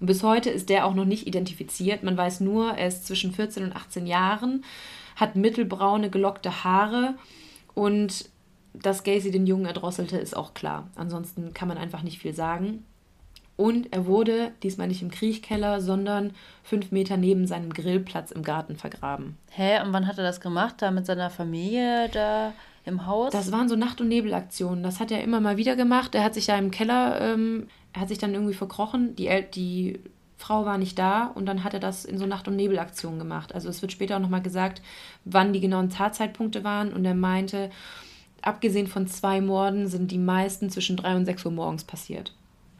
Und 0.00 0.06
bis 0.06 0.22
heute 0.22 0.50
ist 0.50 0.68
der 0.68 0.86
auch 0.86 0.94
noch 0.94 1.04
nicht 1.04 1.26
identifiziert. 1.26 2.02
Man 2.02 2.16
weiß 2.16 2.40
nur, 2.40 2.72
er 2.72 2.88
ist 2.88 3.06
zwischen 3.06 3.32
14 3.32 3.64
und 3.64 3.76
18 3.76 4.06
Jahren, 4.06 4.64
hat 5.16 5.36
mittelbraune, 5.36 6.10
gelockte 6.10 6.64
Haare 6.64 7.14
und 7.74 8.30
dass 8.72 9.04
Gacy 9.04 9.30
den 9.30 9.46
Jungen 9.46 9.66
erdrosselte, 9.66 10.16
ist 10.16 10.36
auch 10.36 10.54
klar. 10.54 10.88
Ansonsten 10.94 11.52
kann 11.52 11.68
man 11.68 11.76
einfach 11.76 12.02
nicht 12.02 12.18
viel 12.18 12.34
sagen. 12.34 12.84
Und 13.56 13.92
er 13.92 14.06
wurde 14.06 14.52
diesmal 14.62 14.88
nicht 14.88 15.02
im 15.02 15.10
Kriechkeller, 15.10 15.82
sondern 15.82 16.32
fünf 16.62 16.92
Meter 16.92 17.18
neben 17.18 17.46
seinem 17.46 17.74
Grillplatz 17.74 18.30
im 18.30 18.42
Garten 18.42 18.76
vergraben. 18.76 19.36
Hä, 19.50 19.82
und 19.82 19.92
wann 19.92 20.06
hat 20.06 20.16
er 20.16 20.24
das 20.24 20.40
gemacht? 20.40 20.76
Da 20.78 20.90
mit 20.90 21.04
seiner 21.04 21.28
Familie 21.28 22.08
da? 22.08 22.54
Im 22.84 23.06
Haus? 23.06 23.32
Das 23.32 23.52
waren 23.52 23.68
so 23.68 23.76
Nacht- 23.76 24.00
und 24.00 24.08
Nebelaktionen. 24.08 24.82
Das 24.82 25.00
hat 25.00 25.10
er 25.10 25.22
immer 25.22 25.40
mal 25.40 25.56
wieder 25.56 25.76
gemacht. 25.76 26.14
Er 26.14 26.24
hat 26.24 26.34
sich 26.34 26.46
da 26.46 26.58
im 26.58 26.70
Keller, 26.70 27.20
ähm, 27.20 27.68
er 27.92 28.02
hat 28.02 28.08
sich 28.08 28.18
dann 28.18 28.34
irgendwie 28.34 28.54
verkrochen. 28.54 29.16
Die, 29.16 29.26
El 29.26 29.42
die 29.42 30.00
Frau 30.36 30.64
war 30.64 30.78
nicht 30.78 30.98
da 30.98 31.26
und 31.26 31.46
dann 31.46 31.64
hat 31.64 31.74
er 31.74 31.80
das 31.80 32.04
in 32.06 32.16
so 32.16 32.24
Nacht- 32.24 32.48
und 32.48 32.56
Nebelaktionen 32.56 33.18
gemacht. 33.18 33.54
Also 33.54 33.68
es 33.68 33.82
wird 33.82 33.92
später 33.92 34.16
auch 34.16 34.20
nochmal 34.20 34.42
gesagt, 34.42 34.80
wann 35.24 35.52
die 35.52 35.60
genauen 35.60 35.90
Tatzeitpunkte 35.90 36.64
waren 36.64 36.92
und 36.92 37.04
er 37.04 37.14
meinte, 37.14 37.70
abgesehen 38.40 38.86
von 38.86 39.06
zwei 39.06 39.42
Morden 39.42 39.86
sind 39.86 40.10
die 40.10 40.18
meisten 40.18 40.70
zwischen 40.70 40.96
drei 40.96 41.14
und 41.14 41.26
sechs 41.26 41.44
Uhr 41.44 41.52
morgens 41.52 41.84
passiert. 41.84 42.34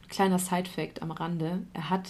Kleiner 0.09 0.39
Side-Fact 0.39 1.03
am 1.03 1.11
Rande: 1.11 1.61
Er 1.73 1.89
hat 1.91 2.09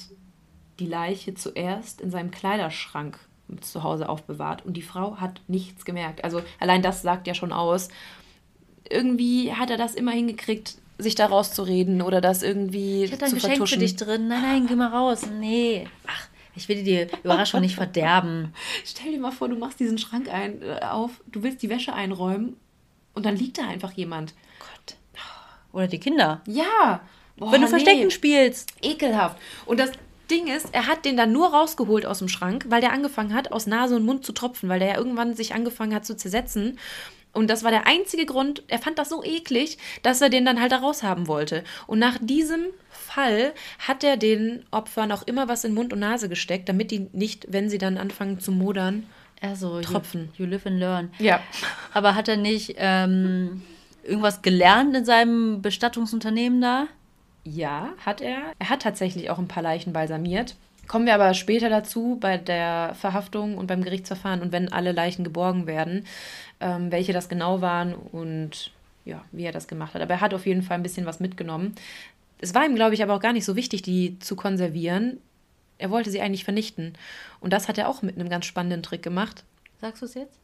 die 0.79 0.87
Leiche 0.87 1.33
zuerst 1.33 2.01
in 2.01 2.09
seinem 2.09 2.31
Kleiderschrank 2.31 3.19
zu 3.59 3.83
Hause 3.83 4.07
aufbewahrt 4.07 4.65
und 4.65 4.75
die 4.75 4.81
Frau 4.81 5.17
hat 5.17 5.41
nichts 5.47 5.85
gemerkt. 5.85 6.23
Also 6.23 6.41
allein 6.59 6.81
das 6.81 7.01
sagt 7.01 7.27
ja 7.27 7.33
schon 7.33 7.51
aus. 7.51 7.89
Irgendwie 8.89 9.53
hat 9.53 9.69
er 9.69 9.77
das 9.77 9.95
immer 9.95 10.11
hingekriegt, 10.11 10.75
sich 10.97 11.15
da 11.15 11.25
rauszureden 11.25 12.01
oder 12.01 12.21
das 12.21 12.43
irgendwie 12.43 13.05
ich 13.05 13.11
hatte 13.11 13.25
ein 13.25 13.33
Geschenk 13.33 13.53
vertuschen. 13.53 13.79
für 13.79 13.85
dich 13.85 13.95
drin. 13.95 14.27
Nein, 14.27 14.41
nein, 14.41 14.67
geh 14.67 14.75
mal 14.75 14.89
raus. 14.89 15.27
Nee. 15.39 15.87
Ach, 16.07 16.27
ich 16.55 16.67
will 16.69 16.83
dir 16.83 17.05
die 17.05 17.15
Überraschung 17.23 17.61
nicht 17.61 17.75
verderben. 17.75 18.53
Stell 18.85 19.11
dir 19.11 19.19
mal 19.19 19.31
vor, 19.31 19.49
du 19.49 19.55
machst 19.55 19.79
diesen 19.79 19.97
Schrank 19.97 20.31
ein, 20.31 20.61
äh, 20.61 20.79
auf, 20.85 21.21
du 21.27 21.43
willst 21.43 21.61
die 21.61 21.69
Wäsche 21.69 21.93
einräumen 21.93 22.57
und 23.13 23.25
dann 23.25 23.35
liegt 23.35 23.57
da 23.57 23.67
einfach 23.67 23.91
jemand. 23.93 24.33
Gott. 24.59 24.97
Oder 25.73 25.87
die 25.87 25.99
Kinder. 25.99 26.41
Ja. 26.47 27.01
Boah, 27.37 27.51
Wenn 27.51 27.61
du 27.61 27.67
nee. 27.67 27.71
Verstecken 27.71 28.11
spielst. 28.11 28.73
Ekelhaft. 28.81 29.37
Und 29.65 29.79
das, 29.79 29.91
Ding 30.31 30.47
ist, 30.47 30.69
er 30.71 30.87
hat 30.87 31.05
den 31.05 31.17
dann 31.17 31.31
nur 31.31 31.49
rausgeholt 31.49 32.05
aus 32.05 32.19
dem 32.19 32.29
Schrank, 32.29 32.65
weil 32.69 32.81
der 32.81 32.93
angefangen 32.93 33.33
hat, 33.33 33.51
aus 33.51 33.67
Nase 33.67 33.95
und 33.95 34.05
Mund 34.05 34.25
zu 34.25 34.31
tropfen, 34.31 34.69
weil 34.69 34.79
der 34.79 34.89
ja 34.89 34.97
irgendwann 34.97 35.35
sich 35.35 35.53
angefangen 35.53 35.93
hat 35.93 36.05
zu 36.05 36.15
zersetzen. 36.15 36.79
Und 37.33 37.49
das 37.49 37.63
war 37.63 37.71
der 37.71 37.87
einzige 37.87 38.25
Grund, 38.25 38.63
er 38.67 38.79
fand 38.79 38.97
das 38.97 39.09
so 39.09 39.23
eklig, 39.23 39.77
dass 40.03 40.21
er 40.21 40.29
den 40.29 40.45
dann 40.45 40.59
halt 40.59 40.71
da 40.71 40.77
raushaben 40.77 41.27
wollte. 41.27 41.63
Und 41.87 41.99
nach 41.99 42.17
diesem 42.19 42.67
Fall 42.89 43.53
hat 43.79 44.03
er 44.03 44.17
den 44.17 44.65
Opfern 44.71 45.11
auch 45.11 45.23
immer 45.23 45.47
was 45.47 45.63
in 45.63 45.73
Mund 45.73 45.93
und 45.93 45.99
Nase 45.99 46.27
gesteckt, 46.27 46.67
damit 46.67 46.91
die 46.91 47.07
nicht, 47.13 47.47
wenn 47.49 47.69
sie 47.69 47.77
dann 47.77 47.97
anfangen 47.97 48.39
zu 48.39 48.51
modern, 48.51 49.07
also, 49.41 49.81
tropfen. 49.81 50.29
You, 50.37 50.45
you 50.45 50.51
live 50.51 50.65
and 50.67 50.79
learn. 50.79 51.09
Ja. 51.17 51.41
Aber 51.93 52.15
hat 52.15 52.27
er 52.27 52.37
nicht 52.37 52.75
ähm, 52.77 53.63
irgendwas 54.03 54.43
gelernt 54.43 54.95
in 54.95 55.03
seinem 55.03 55.61
Bestattungsunternehmen 55.61 56.61
da? 56.61 56.87
Ja, 57.43 57.93
hat 58.05 58.21
er. 58.21 58.53
Er 58.59 58.69
hat 58.69 58.81
tatsächlich 58.83 59.29
auch 59.29 59.39
ein 59.39 59.47
paar 59.47 59.63
Leichen 59.63 59.93
balsamiert. 59.93 60.55
Kommen 60.87 61.05
wir 61.05 61.15
aber 61.15 61.33
später 61.33 61.69
dazu 61.69 62.17
bei 62.19 62.37
der 62.37 62.93
Verhaftung 62.95 63.57
und 63.57 63.67
beim 63.67 63.83
Gerichtsverfahren 63.83 64.41
und 64.41 64.51
wenn 64.51 64.71
alle 64.71 64.91
Leichen 64.91 65.23
geborgen 65.23 65.65
werden, 65.65 66.05
ähm, 66.59 66.91
welche 66.91 67.13
das 67.13 67.29
genau 67.29 67.61
waren 67.61 67.93
und 67.93 68.71
ja, 69.05 69.23
wie 69.31 69.43
er 69.43 69.51
das 69.51 69.67
gemacht 69.67 69.93
hat. 69.93 70.01
Aber 70.01 70.15
er 70.15 70.21
hat 70.21 70.33
auf 70.33 70.45
jeden 70.45 70.63
Fall 70.63 70.77
ein 70.77 70.83
bisschen 70.83 71.05
was 71.05 71.19
mitgenommen. 71.19 71.75
Es 72.39 72.53
war 72.53 72.65
ihm, 72.65 72.75
glaube 72.75 72.93
ich, 72.93 73.01
aber 73.01 73.15
auch 73.15 73.21
gar 73.21 73.33
nicht 73.33 73.45
so 73.45 73.55
wichtig, 73.55 73.81
die 73.83 74.19
zu 74.19 74.35
konservieren. 74.35 75.19
Er 75.77 75.91
wollte 75.91 76.11
sie 76.11 76.21
eigentlich 76.21 76.43
vernichten. 76.43 76.93
Und 77.39 77.53
das 77.53 77.67
hat 77.67 77.77
er 77.77 77.87
auch 77.87 78.01
mit 78.01 78.17
einem 78.17 78.29
ganz 78.29 78.45
spannenden 78.45 78.83
Trick 78.83 79.01
gemacht. 79.01 79.43
Sagst 79.79 80.01
du 80.01 80.05
es 80.05 80.13
jetzt? 80.13 80.40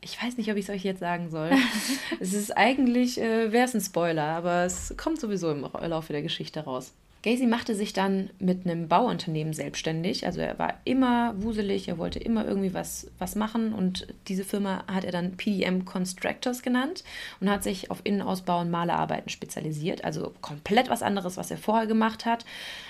Ich 0.00 0.22
weiß 0.22 0.36
nicht, 0.36 0.50
ob 0.50 0.56
ich 0.56 0.68
es 0.68 0.70
euch 0.70 0.84
jetzt 0.84 1.00
sagen 1.00 1.30
soll. 1.30 1.50
es 2.20 2.32
ist 2.32 2.56
eigentlich, 2.56 3.20
äh, 3.20 3.52
wäre 3.52 3.64
es 3.64 3.74
ein 3.74 3.80
Spoiler, 3.80 4.24
aber 4.24 4.64
es 4.64 4.94
kommt 4.96 5.20
sowieso 5.20 5.50
im 5.50 5.62
Laufe 5.62 6.12
der 6.12 6.22
Geschichte 6.22 6.60
raus. 6.60 6.92
Gacy 7.22 7.46
machte 7.46 7.74
sich 7.74 7.92
dann 7.92 8.30
mit 8.38 8.64
einem 8.64 8.86
Bauunternehmen 8.86 9.52
selbstständig. 9.52 10.24
Also 10.24 10.40
er 10.40 10.56
war 10.58 10.74
immer 10.84 11.34
wuselig, 11.42 11.88
er 11.88 11.98
wollte 11.98 12.20
immer 12.20 12.46
irgendwie 12.46 12.74
was, 12.74 13.10
was 13.18 13.34
machen 13.34 13.72
und 13.72 14.06
diese 14.28 14.44
Firma 14.44 14.84
hat 14.86 15.04
er 15.04 15.10
dann 15.10 15.36
PDM 15.36 15.84
Constructors 15.84 16.62
genannt 16.62 17.02
und 17.40 17.50
hat 17.50 17.64
sich 17.64 17.90
auf 17.90 18.02
Innenausbau 18.04 18.60
und 18.60 18.70
Malerarbeiten 18.70 19.30
spezialisiert. 19.30 20.04
Also 20.04 20.32
komplett 20.40 20.90
was 20.90 21.02
anderes, 21.02 21.36
was 21.36 21.50
er 21.50 21.58
vorher 21.58 21.88
gemacht 21.88 22.24
hat. 22.24 22.44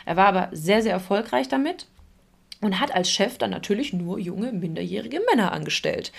Er 0.04 0.16
war 0.16 0.26
aber 0.26 0.48
sehr, 0.52 0.82
sehr 0.82 0.92
erfolgreich 0.92 1.48
damit 1.48 1.86
und 2.60 2.80
hat 2.80 2.94
als 2.94 3.10
Chef 3.10 3.38
dann 3.38 3.50
natürlich 3.50 3.92
nur 3.92 4.18
junge, 4.18 4.52
minderjährige 4.52 5.20
Männer 5.30 5.52
angestellt. 5.52 6.12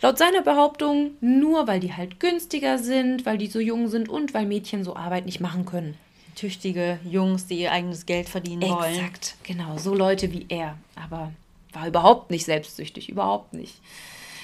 Laut 0.00 0.18
seiner 0.18 0.42
Behauptung 0.42 1.12
nur, 1.20 1.66
weil 1.66 1.80
die 1.80 1.92
halt 1.92 2.18
günstiger 2.18 2.78
sind, 2.78 3.26
weil 3.26 3.38
die 3.38 3.48
so 3.48 3.60
jung 3.60 3.88
sind 3.88 4.08
und 4.08 4.32
weil 4.34 4.46
Mädchen 4.46 4.84
so 4.84 4.96
Arbeit 4.96 5.26
nicht 5.26 5.40
machen 5.40 5.66
können. 5.66 5.96
Tüchtige 6.34 6.98
Jungs, 7.04 7.46
die 7.46 7.60
ihr 7.60 7.72
eigenes 7.72 8.06
Geld 8.06 8.28
verdienen 8.28 8.62
Exakt, 8.62 8.80
wollen. 8.80 8.94
Exakt, 8.94 9.36
genau, 9.42 9.76
so 9.76 9.94
Leute 9.94 10.32
wie 10.32 10.46
er. 10.48 10.78
Aber 10.96 11.30
war 11.72 11.86
überhaupt 11.86 12.30
nicht 12.30 12.44
selbstsüchtig, 12.44 13.10
überhaupt 13.10 13.52
nicht. 13.52 13.74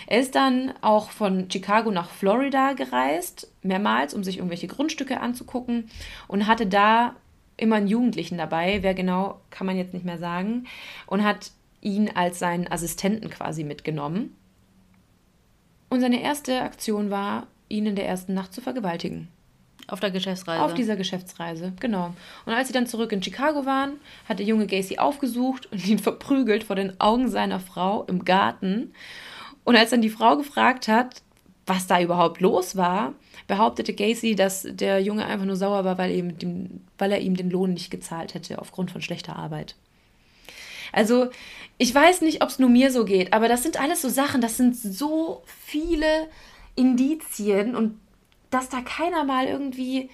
Er 0.07 0.21
ist 0.21 0.35
dann 0.35 0.73
auch 0.81 1.11
von 1.11 1.51
Chicago 1.51 1.91
nach 1.91 2.09
Florida 2.09 2.73
gereist, 2.73 3.51
mehrmals, 3.63 4.15
um 4.15 4.25
sich 4.25 4.39
irgendwelche 4.39 4.67
Grundstücke 4.67 5.21
anzugucken 5.21 5.91
und 6.29 6.47
hatte 6.47 6.67
da 6.67 7.15
immer 7.59 7.77
einen 7.77 7.89
Jugendlichen 7.89 8.39
dabei, 8.39 8.83
wer 8.83 8.95
genau, 8.95 9.41
kann 9.51 9.67
man 9.67 9.77
jetzt 9.77 9.93
nicht 9.93 10.07
mehr 10.07 10.19
sagen, 10.19 10.67
und 11.07 11.25
hat 11.25 11.51
ihn 11.81 12.11
als 12.15 12.39
seinen 12.39 12.71
Assistenten 12.71 13.29
quasi 13.31 13.65
mitgenommen. 13.65 14.35
Und 15.91 16.01
seine 16.01 16.23
erste 16.23 16.63
Aktion 16.63 17.11
war, 17.11 17.47
ihn 17.69 17.87
in 17.87 17.97
der 17.97 18.07
ersten 18.07 18.35
Nacht 18.35 18.55
zu 18.55 18.61
vergewaltigen. 18.61 19.29
Auf 19.87 20.01
der 20.01 20.11
Geschäftsreise. 20.11 20.63
Auf 20.63 20.75
dieser 20.75 20.97
Geschäftsreise, 20.97 21.73
genau. 21.81 22.15
Und 22.45 22.53
als 22.53 22.69
sie 22.69 22.75
dann 22.75 22.87
zurück 22.87 23.11
in 23.11 23.23
Chicago 23.23 23.65
waren, 23.65 23.95
hat 24.29 24.39
der 24.39 24.47
junge 24.47 24.67
Gacy 24.67 24.99
aufgesucht 24.99 25.71
und 25.73 25.87
ihn 25.87 25.99
verprügelt 25.99 26.65
vor 26.65 26.77
den 26.77 27.01
Augen 27.01 27.29
seiner 27.29 27.59
Frau 27.59 28.05
im 28.05 28.25
Garten. 28.25 28.93
Und 29.65 29.77
als 29.77 29.91
dann 29.91 30.03
die 30.03 30.11
Frau 30.11 30.37
gefragt 30.37 30.89
hat, 30.89 31.23
was 31.69 31.87
da 31.87 32.01
überhaupt 32.01 32.41
los 32.41 32.77
war, 32.77 33.15
behauptete 33.47 33.95
Gacy, 33.95 34.35
dass 34.35 34.67
der 34.69 35.01
Junge 35.01 35.27
einfach 35.27 35.47
nur 35.47 35.57
sauer 35.57 35.85
war, 35.85 35.99
weil, 35.99 36.11
ihm 36.11 36.39
dem, 36.39 36.81
weil 36.99 37.13
er 37.13 37.21
ihm 37.21 37.37
den 37.37 37.51
Lohn 37.51 37.75
nicht 37.75 37.91
gezahlt 37.91 38.35
hätte 38.35 38.61
aufgrund 38.61 38.91
von 38.91 39.03
schlechter 39.03 39.37
Arbeit. 39.37 39.75
Also, 40.93 41.29
ich 41.77 41.95
weiß 41.95 42.23
nicht, 42.23 42.43
ob 42.43 42.49
es 42.49 42.59
nur 42.59 42.71
mir 42.71 42.91
so 42.91 43.05
geht, 43.05 43.33
aber 43.33 43.49
das 43.49 43.63
sind 43.63 43.81
alles 43.81 44.03
so 44.03 44.09
Sachen, 44.09 44.41
das 44.41 44.57
sind 44.57 44.77
so 44.77 45.43
viele 45.47 46.29
Indizien 46.75 47.77
und 47.77 47.99
dass 48.51 48.69
da 48.69 48.81
keiner 48.81 49.25
mal 49.25 49.47
irgendwie 49.47 50.11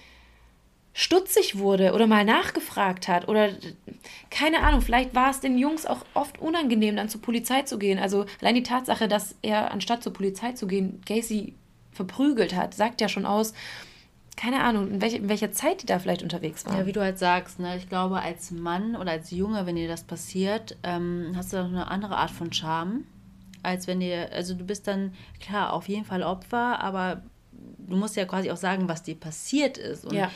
stutzig 0.97 1.57
wurde 1.57 1.91
oder 1.91 2.07
mal 2.07 2.23
nachgefragt 2.23 3.09
hat 3.09 3.27
oder 3.27 3.49
keine 4.29 4.61
Ahnung, 4.61 4.79
vielleicht 4.79 5.13
war 5.13 5.29
es 5.29 5.41
den 5.41 5.57
Jungs 5.57 5.85
auch 5.85 6.05
oft 6.13 6.39
unangenehm, 6.39 6.95
dann 6.95 7.09
zur 7.09 7.21
Polizei 7.21 7.63
zu 7.63 7.77
gehen. 7.77 7.99
Also 7.99 8.25
allein 8.39 8.55
die 8.55 8.63
Tatsache, 8.63 9.09
dass 9.09 9.35
er 9.41 9.71
anstatt 9.71 10.03
zur 10.03 10.13
Polizei 10.13 10.53
zu 10.53 10.67
gehen, 10.67 11.01
Gacy 11.05 11.53
verprügelt 11.91 12.55
hat, 12.55 12.73
sagt 12.73 13.01
ja 13.01 13.09
schon 13.09 13.25
aus, 13.25 13.53
keine 14.37 14.63
Ahnung, 14.63 14.89
in, 14.89 15.01
welche, 15.01 15.17
in 15.17 15.27
welcher 15.27 15.51
Zeit 15.51 15.81
die 15.81 15.85
da 15.85 15.99
vielleicht 15.99 16.23
unterwegs 16.23 16.65
waren. 16.65 16.77
Ja, 16.77 16.85
wie 16.85 16.93
du 16.93 17.01
halt 17.01 17.19
sagst, 17.19 17.59
ne? 17.59 17.75
ich 17.75 17.89
glaube, 17.89 18.21
als 18.21 18.51
Mann 18.51 18.95
oder 18.95 19.11
als 19.11 19.31
Junge, 19.31 19.65
wenn 19.65 19.75
dir 19.75 19.89
das 19.89 20.03
passiert, 20.03 20.77
ähm, 20.83 21.33
hast 21.35 21.51
du 21.51 21.57
noch 21.57 21.67
eine 21.67 21.91
andere 21.91 22.15
Art 22.15 22.31
von 22.31 22.53
Charme, 22.53 23.03
als 23.63 23.85
wenn 23.87 23.99
dir, 23.99 24.31
also 24.31 24.53
du 24.53 24.63
bist 24.63 24.87
dann, 24.87 25.13
klar, 25.41 25.73
auf 25.73 25.89
jeden 25.89 26.05
Fall 26.05 26.23
Opfer, 26.23 26.79
aber 26.79 27.21
du 27.51 27.97
musst 27.97 28.15
ja 28.15 28.23
quasi 28.23 28.49
auch 28.49 28.57
sagen, 28.57 28.87
was 28.87 29.03
dir 29.03 29.15
passiert 29.15 29.77
ist. 29.77 30.05
Und 30.05 30.15
ja. 30.15 30.31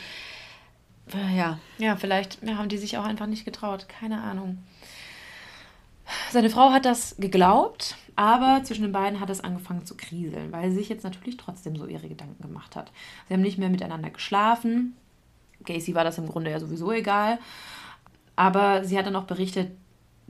Ja. 1.34 1.58
Ja, 1.78 1.96
vielleicht 1.96 2.38
haben 2.46 2.68
die 2.68 2.78
sich 2.78 2.98
auch 2.98 3.04
einfach 3.04 3.26
nicht 3.26 3.44
getraut. 3.44 3.86
Keine 3.88 4.22
Ahnung. 4.22 4.58
Seine 6.30 6.50
Frau 6.50 6.70
hat 6.72 6.84
das 6.84 7.16
geglaubt, 7.18 7.96
aber 8.16 8.62
zwischen 8.64 8.82
den 8.82 8.92
beiden 8.92 9.20
hat 9.20 9.30
es 9.30 9.42
angefangen 9.42 9.86
zu 9.86 9.96
kriseln, 9.96 10.50
weil 10.52 10.70
sie 10.70 10.76
sich 10.76 10.88
jetzt 10.88 11.04
natürlich 11.04 11.36
trotzdem 11.36 11.76
so 11.76 11.86
ihre 11.86 12.08
Gedanken 12.08 12.42
gemacht 12.42 12.74
hat. 12.76 12.90
Sie 13.28 13.34
haben 13.34 13.42
nicht 13.42 13.58
mehr 13.58 13.68
miteinander 13.68 14.10
geschlafen. 14.10 14.96
Gacy 15.64 15.94
war 15.94 16.04
das 16.04 16.18
im 16.18 16.28
Grunde 16.28 16.50
ja 16.50 16.58
sowieso 16.58 16.90
egal. 16.92 17.38
Aber 18.36 18.84
sie 18.84 18.98
hat 18.98 19.06
dann 19.06 19.16
auch 19.16 19.24
berichtet, 19.24 19.72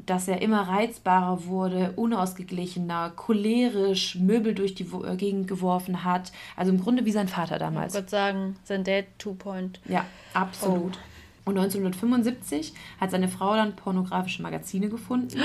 dass 0.06 0.28
er 0.28 0.42
immer 0.42 0.62
reizbarer 0.62 1.44
wurde, 1.46 1.92
unausgeglichener, 1.96 3.10
cholerisch, 3.10 4.16
Möbel 4.16 4.54
durch 4.54 4.74
die 4.74 4.84
äh, 4.84 5.16
Gegend 5.16 5.48
geworfen 5.48 6.04
hat. 6.04 6.32
Also 6.56 6.72
im 6.72 6.80
Grunde 6.80 7.04
wie 7.04 7.12
sein 7.12 7.28
Vater 7.28 7.58
damals. 7.58 7.94
Ich 7.94 8.00
würde 8.00 8.10
sagen, 8.10 8.56
sein 8.64 8.84
Dad 8.84 9.06
2 9.18 9.70
Ja, 9.88 10.04
absolut. 10.34 10.96
Oh. 10.96 11.50
Und 11.50 11.58
1975 11.58 12.74
hat 13.00 13.10
seine 13.10 13.28
Frau 13.28 13.54
dann 13.54 13.74
pornografische 13.74 14.42
Magazine 14.42 14.88
gefunden. 14.88 15.40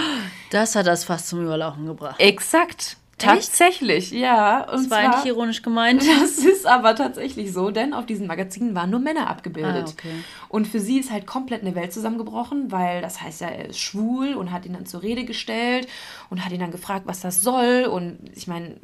Das 0.52 0.76
hat 0.76 0.88
das 0.88 1.04
fast 1.04 1.28
zum 1.30 1.42
Überlaufen 1.42 1.86
gebracht. 1.86 2.20
Exakt. 2.20 2.98
Tatsächlich, 3.18 4.12
ja. 4.12 4.62
Und 4.70 4.74
das 4.74 4.90
war 4.90 5.04
zwar, 5.04 5.16
nicht 5.16 5.26
ironisch 5.26 5.62
gemeint. 5.62 6.04
Das 6.20 6.38
ist 6.40 6.66
aber 6.66 6.96
tatsächlich 6.96 7.54
so, 7.54 7.72
denn 7.72 7.94
auf 7.94 8.06
diesen 8.06 8.28
Magazinen 8.28 8.76
waren 8.76 8.90
nur 8.90 9.00
Männer 9.00 9.30
abgebildet. 9.30 9.88
Ah, 9.88 9.92
okay. 9.92 10.16
Und 10.50 10.68
für 10.68 10.80
sie 10.80 11.00
ist 11.00 11.12
halt 11.12 11.26
komplett 11.26 11.62
eine 11.62 11.76
Welt 11.76 11.94
zusammengebrochen, 11.94 12.72
weil 12.72 13.02
das 13.02 13.22
heißt 13.22 13.42
ja, 13.42 13.48
er 13.48 13.70
ist 13.70 13.80
schwul 13.80 14.34
und 14.34 14.52
hat 14.52 14.66
ihn 14.66 14.74
dann 14.74 14.86
zur 14.86 15.02
Rede 15.02 15.24
gestellt 15.24 15.88
und 16.30 16.44
hat 16.44 16.52
ihn 16.52 16.60
dann 16.60 16.72
gefragt, 16.72 17.08
was 17.08 17.22
das 17.22 17.42
soll. 17.42 17.86
Und 17.86 18.20
ich 18.36 18.48
meine, 18.48 18.76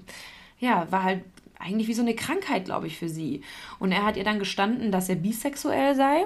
ja, 0.60 0.88
war 0.92 1.04
halt 1.04 1.24
eigentlich 1.60 1.88
wie 1.88 1.94
so 1.94 2.02
eine 2.02 2.16
Krankheit, 2.16 2.66
glaube 2.66 2.88
ich, 2.88 2.98
für 2.98 3.10
sie. 3.10 3.44
Und 3.80 3.92
er 3.92 4.06
hat 4.06 4.18
ihr 4.18 4.24
dann 4.24 4.40
gestanden, 4.40 4.92
dass 4.92 5.10
er 5.10 5.16
bisexuell 5.16 5.96
sei 5.96 6.26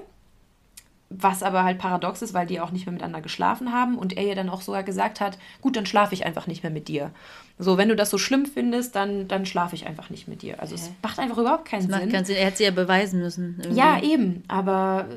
was 1.18 1.44
aber 1.44 1.64
halt 1.64 1.78
paradox 1.78 2.22
ist, 2.22 2.34
weil 2.34 2.48
die 2.48 2.60
auch 2.60 2.72
nicht 2.72 2.86
mehr 2.86 2.94
miteinander 2.94 3.22
geschlafen 3.22 3.72
haben 3.72 3.98
und 3.98 4.18
er 4.18 4.24
ihr 4.24 4.36
dann 4.36 4.50
auch 4.50 4.62
sogar 4.62 4.84
gesagt 4.84 5.22
hat, 5.22 5.38
gut, 5.62 5.76
dann 5.76 5.86
schlafe 5.86 6.14
ich 6.14 6.26
einfach 6.26 6.48
nicht 6.48 6.64
mehr 6.64 6.72
mit 6.72 6.88
dir. 6.88 7.12
So, 7.58 7.78
wenn 7.78 7.90
du 7.90 7.96
das 7.96 8.10
so 8.10 8.18
schlimm 8.18 8.46
findest, 8.46 8.96
dann, 8.96 9.28
dann 9.28 9.46
schlafe 9.46 9.76
ich 9.76 9.88
einfach 9.88 10.10
nicht 10.10 10.28
mit 10.28 10.42
dir. 10.42 10.60
Also 10.60 10.76
okay. 10.76 10.84
es 10.86 10.92
macht 11.02 11.20
einfach 11.20 11.38
überhaupt 11.38 11.66
keinen 11.66 11.88
das 11.88 12.00
Sinn. 12.00 12.12
Keinen 12.12 12.26
Sinn. 12.26 12.36
Er 12.36 12.46
hätte 12.48 12.58
sie 12.58 12.64
ja 12.66 12.72
beweisen 12.72 13.20
müssen. 13.20 13.56
Irgendwie. 13.60 13.80
Ja, 13.80 14.02
eben. 14.02 14.44
Aber 14.48 15.08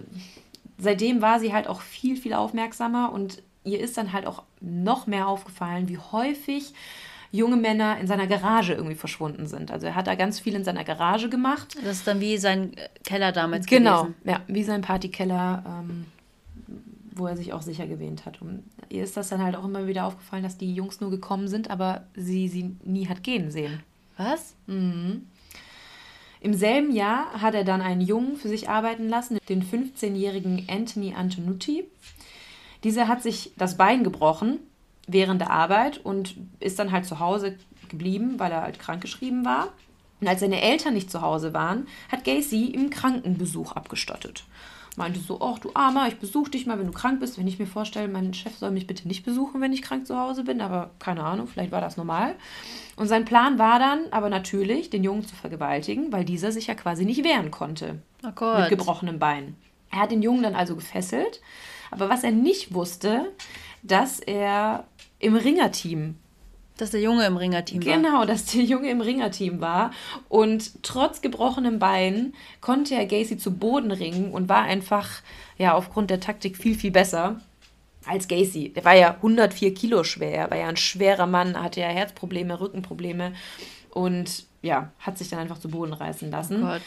seitdem 0.79 1.21
war 1.21 1.41
sie 1.41 1.53
halt 1.53 1.67
auch 1.67 1.81
viel, 1.81 2.17
viel 2.17 2.35
aufmerksamer 2.35 3.13
und 3.13 3.43
ihr 3.65 3.81
ist 3.81 3.99
dann 3.99 4.13
halt 4.13 4.27
auch 4.27 4.45
noch 4.61 5.07
mehr 5.07 5.27
aufgefallen, 5.27 5.89
wie 5.89 5.99
häufig 5.99 6.75
junge 7.31 7.57
Männer 7.57 7.99
in 7.99 8.07
seiner 8.07 8.27
Garage 8.27 8.75
irgendwie 8.75 8.95
verschwunden 8.95 9.47
sind. 9.47 9.71
Also 9.71 9.87
er 9.87 9.95
hat 9.95 10.07
da 10.07 10.15
ganz 10.15 10.41
viel 10.41 10.55
in 10.55 10.65
seiner 10.65 10.85
Garage 10.85 11.29
gemacht. 11.29 11.77
Das 11.85 11.99
ist 11.99 12.07
dann 12.07 12.21
wie 12.21 12.39
sein 12.39 12.73
Keller 13.05 13.33
damals 13.33 13.67
genau, 13.67 14.05
gewesen. 14.05 14.15
Genau, 14.25 14.37
ja, 14.37 14.43
wie 14.47 14.65
sein 14.65 14.81
Partykeller, 14.81 15.63
ähm, 15.67 16.07
wo 17.13 17.27
er 17.27 17.37
sich 17.37 17.53
auch 17.53 17.63
sicher 17.63 17.87
gewähnt 17.87 18.25
hat. 18.25 18.41
Und 18.41 18.63
ihr 18.89 19.05
ist 19.05 19.17
das 19.17 19.29
dann 19.29 19.43
halt 19.43 19.57
auch 19.57 19.65
immer 19.65 19.87
wieder 19.87 20.07
aufgefallen, 20.07 20.43
dass 20.43 20.57
die 20.57 20.75
Jungs 20.75 21.01
nur 21.01 21.11
gekommen 21.11 21.49
sind, 21.49 21.71
aber 21.71 22.05
sie 22.15 22.49
sie 22.49 22.77
nie 22.85 23.09
hat 23.09 23.23
gehen 23.23 23.51
sehen. 23.51 23.83
Was? 24.17 24.55
Mhm. 24.67 25.27
Im 26.41 26.55
selben 26.55 26.93
Jahr 26.93 27.33
hat 27.43 27.55
er 27.55 27.65
dann 27.65 27.83
einen 27.83 28.01
Jungen 28.01 28.37
für 28.37 28.49
sich 28.49 28.69
arbeiten 28.69 29.09
lassen, 29.09 29.39
den 29.49 29.63
15-jährigen 29.63 30.67
Anthony 30.69 31.13
Antonucci. 31.15 31.85
Dieser 32.85 33.09
hat 33.09 33.23
sich 33.23 33.53
das 33.57 33.77
Bein 33.77 34.05
gebrochen 34.05 34.61
während 35.09 35.41
der 35.41 35.51
Arbeit 35.51 35.99
und 35.99 36.37
ist 36.61 36.79
dann 36.79 36.93
halt 36.93 37.07
zu 37.07 37.19
Hause 37.19 37.57
geblieben, 37.89 38.39
weil 38.39 38.53
er 38.53 38.63
halt 38.63 38.79
krankgeschrieben 38.79 39.45
war. 39.45 39.73
Und 40.21 40.29
als 40.29 40.41
seine 40.41 40.61
Eltern 40.61 40.95
nicht 40.95 41.11
zu 41.11 41.23
Hause 41.23 41.55
waren, 41.55 41.87
hat 42.11 42.25
Gacy 42.25 42.67
ihm 42.67 42.91
Krankenbesuch 42.91 43.73
abgestattet. 43.73 44.45
Meinte 44.97 45.21
so, 45.21 45.41
ach 45.41 45.61
du 45.61 45.71
Armer, 45.75 46.09
ich 46.09 46.19
besuche 46.19 46.51
dich 46.51 46.67
mal, 46.67 46.77
wenn 46.79 46.89
du 46.89 46.93
krank 46.93 47.21
bist. 47.21 47.39
Wenn 47.39 47.47
ich 47.47 47.61
mir 47.61 47.69
vorstelle, 47.69 48.09
mein 48.09 48.35
Chef 48.35 48.57
soll 48.57 48.73
mich 48.73 48.89
bitte 48.89 49.07
nicht 49.07 49.25
besuchen, 49.25 49.61
wenn 49.61 49.73
ich 49.73 49.81
krank 49.81 50.09
zu 50.09 50.19
Hause 50.19 50.43
bin. 50.43 50.61
Aber 50.61 50.91
keine 50.99 51.23
Ahnung, 51.23 51.47
vielleicht 51.47 51.71
war 51.71 51.81
das 51.81 51.97
normal. 51.97 52.35
Und 52.97 53.07
sein 53.07 53.25
Plan 53.25 53.61
war 53.61 53.79
dann 53.79 54.01
aber 54.11 54.29
natürlich, 54.29 54.91
den 54.91 55.05
Jungen 55.05 55.25
zu 55.25 55.37
vergewaltigen, 55.37 56.13
weil 56.13 56.25
dieser 56.25 56.51
sich 56.51 56.67
ja 56.67 56.75
quasi 56.75 57.05
nicht 57.05 57.23
wehren 57.23 57.53
konnte. 57.53 58.03
Oh 58.27 58.33
Gott. 58.35 58.59
Mit 58.59 58.71
gebrochenem 58.71 59.21
Bein. 59.21 59.55
Er 59.93 60.01
hat 60.01 60.11
den 60.11 60.23
Jungen 60.23 60.43
dann 60.43 60.57
also 60.57 60.75
gefesselt. 60.75 61.41
Aber 61.93 62.09
was 62.09 62.25
er 62.25 62.33
nicht 62.33 62.75
wusste, 62.75 63.33
dass 63.85 64.19
er 64.19 64.85
im 65.19 65.37
Ringerteam. 65.37 66.17
Dass 66.77 66.91
der 66.91 67.01
Junge 67.01 67.27
im 67.27 67.37
Ringerteam 67.37 67.85
war. 67.85 67.93
Genau, 67.97 68.25
dass 68.25 68.47
der 68.47 68.63
Junge 68.63 68.91
im 68.91 69.01
Ringerteam 69.01 69.61
war. 69.61 69.91
Und 70.29 70.85
trotz 70.85 71.21
gebrochenem 71.21 71.81
Bein 71.81 72.35
konnte 72.61 72.95
er 72.95 73.07
Gacy 73.07 73.37
zu 73.37 73.53
Boden 73.53 73.91
ringen 73.91 74.31
und 74.31 74.49
war 74.49 74.63
einfach, 74.63 75.09
ja, 75.57 75.75
aufgrund 75.75 76.11
der 76.11 76.21
Taktik 76.21 76.57
viel, 76.57 76.77
viel 76.77 76.93
besser 76.93 77.41
als 78.07 78.29
Gacy. 78.29 78.73
Der 78.73 78.85
war 78.85 78.95
ja 78.95 79.15
104 79.15 79.75
Kilo 79.75 80.05
schwer, 80.05 80.51
war 80.51 80.59
ja 80.59 80.69
ein 80.69 80.77
schwerer 80.77 81.27
Mann, 81.27 81.61
hatte 81.61 81.81
ja 81.81 81.89
Herzprobleme, 81.89 82.61
Rückenprobleme 82.61 83.33
und 83.91 84.47
ja, 84.63 84.93
hat 85.01 85.19
sich 85.19 85.29
dann 85.29 85.41
einfach 85.41 85.59
zu 85.59 85.69
Boden 85.69 85.93
reißen 85.93 86.31
lassen. 86.31 86.63
Oh 86.63 86.67
Gott. 86.67 86.83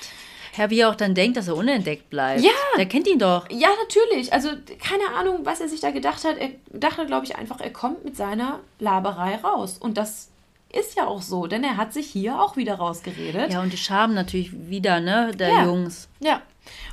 Ja, 0.58 0.70
wie 0.70 0.80
er 0.80 0.90
auch 0.90 0.96
dann 0.96 1.16
denkt, 1.16 1.38
dass 1.38 1.48
er 1.48 1.56
unentdeckt 1.56 2.10
bleibt. 2.10 2.42
Ja. 2.42 2.52
Der 2.78 2.86
kennt 2.86 3.08
ihn 3.08 3.20
doch. 3.20 3.50
Ja, 3.50 3.70
natürlich. 3.84 4.34
Also 4.34 4.50
keine 4.80 5.16
Ahnung, 5.18 5.40
was 5.44 5.62
er 5.62 5.70
sich 5.70 5.80
da 5.80 5.92
gedacht 5.92 6.24
hat. 6.26 6.38
Er 6.38 6.50
dachte, 6.74 7.06
glaube 7.06 7.26
ich, 7.26 7.36
einfach, 7.36 7.60
er 7.60 7.72
kommt 7.72 8.04
mit 8.04 8.18
seiner 8.18 8.60
Laberei 8.80 9.36
raus. 9.38 9.78
Und 9.80 9.98
das 9.98 10.30
ist 10.74 10.98
ja 10.98 11.08
auch 11.08 11.22
so, 11.22 11.48
denn 11.48 11.64
er 11.64 11.78
hat 11.78 11.94
sich 11.94 12.08
hier 12.08 12.42
auch 12.42 12.56
wieder 12.56 12.76
rausgeredet. 12.76 13.54
Ja, 13.54 13.62
und 13.62 13.74
die 13.74 13.78
Schaben 13.78 14.14
natürlich 14.14 14.70
wieder, 14.70 15.00
ne, 15.00 15.32
der 15.36 15.50
ja. 15.50 15.66
Jungs. 15.66 16.08
Ja. 16.20 16.42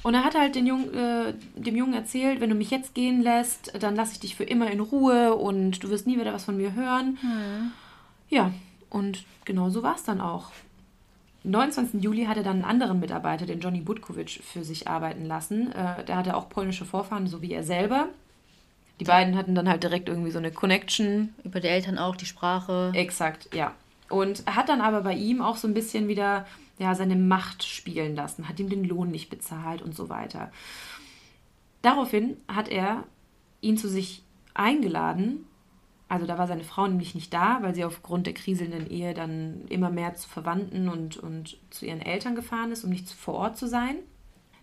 Und 0.03 0.15
er 0.15 0.25
hat 0.25 0.35
halt 0.35 0.55
den 0.55 0.67
Jungen, 0.67 0.95
äh, 0.95 1.35
dem 1.55 1.77
Jungen 1.77 1.95
erzählt, 1.95 2.41
wenn 2.41 2.51
du 2.51 2.57
mich 2.57 2.71
jetzt 2.71 2.95
gehen 2.95 3.23
lässt, 3.23 3.73
dann 3.79 3.95
lasse 3.95 4.13
ich 4.13 4.21
dich 4.21 4.35
für 4.35 4.45
immer 4.45 4.71
in 4.71 4.81
Ruhe 4.81 5.35
und 5.35 5.83
du 5.83 5.91
wirst 5.91 6.07
nie 6.07 6.19
wieder 6.19 6.33
was 6.33 6.45
von 6.45 6.57
mir 6.57 6.75
hören. 6.75 7.19
Hm. 7.21 7.73
Ja, 8.31 8.53
und 8.91 9.25
genau 9.45 9.71
so 9.71 9.83
war 9.83 9.95
es 9.95 10.05
dann 10.05 10.21
auch. 10.21 10.51
29. 11.45 12.03
Juli 12.03 12.25
hat 12.25 12.37
er 12.37 12.43
dann 12.43 12.57
einen 12.57 12.65
anderen 12.65 13.01
Mitarbeiter, 13.01 13.47
den 13.47 13.61
Johnny 13.61 13.81
Budkowicz, 13.81 14.41
für 14.43 14.65
sich 14.65 14.89
arbeiten 14.89 15.25
lassen. 15.25 15.73
Äh, 15.73 16.05
der 16.05 16.17
hatte 16.17 16.37
auch 16.37 16.49
polnische 16.49 16.85
Vorfahren, 16.85 17.27
so 17.27 17.43
wie 17.43 17.53
er 17.53 17.63
selber. 17.63 18.09
Die 19.01 19.05
beiden 19.05 19.37
hatten 19.37 19.55
dann 19.55 19.69
halt 19.69 19.85
direkt 19.85 20.09
irgendwie 20.09 20.33
so 20.33 20.39
eine 20.39 20.51
Connection. 20.51 21.35
Über 21.45 21.61
die 21.61 21.69
Eltern 21.69 21.99
auch, 21.99 22.17
die 22.17 22.27
Sprache. 22.27 22.91
Exakt, 22.95 23.55
ja. 23.55 23.73
Und 24.11 24.45
hat 24.47 24.69
dann 24.69 24.81
aber 24.81 25.03
bei 25.03 25.15
ihm 25.15 25.41
auch 25.41 25.57
so 25.57 25.69
ein 25.69 25.75
bisschen 25.75 26.09
wieder 26.09 26.47
ja, 26.79 26.95
seine 26.95 27.17
Macht 27.17 27.65
spielen 27.65 28.15
lassen, 28.15 28.49
hat 28.49 28.59
ihm 28.61 28.69
den 28.69 28.85
Lohn 28.85 29.11
nicht 29.11 29.31
bezahlt 29.31 29.83
und 29.83 29.95
so 29.95 30.09
weiter. 30.09 30.51
Daraufhin 31.83 32.37
hat 32.49 32.69
er 32.69 33.05
ihn 33.61 33.77
zu 33.77 33.89
sich 33.89 34.23
eingeladen 34.55 35.45
also 36.09 36.27
da 36.27 36.39
war 36.39 36.47
seine 36.47 36.65
Frau 36.65 36.87
nämlich 36.87 37.15
nicht 37.15 37.35
da, 37.35 37.59
weil 37.61 37.75
sie 37.75 37.85
aufgrund 37.85 38.27
der 38.27 38.35
kriselnden 38.35 38.91
Ehe 38.91 39.13
dann 39.13 39.63
immer 39.69 39.91
mehr 39.91 40.15
zu 40.15 40.29
Verwandten 40.29 40.89
und, 40.89 41.19
und 41.19 41.59
zu 41.71 41.85
ihren 41.85 42.01
Eltern 42.01 42.35
gefahren 42.35 42.73
ist, 42.73 42.85
um 42.85 42.91
nicht 42.91 43.11
vor 43.11 43.35
Ort 43.35 43.59
zu 43.59 43.69
sein. 43.69 43.97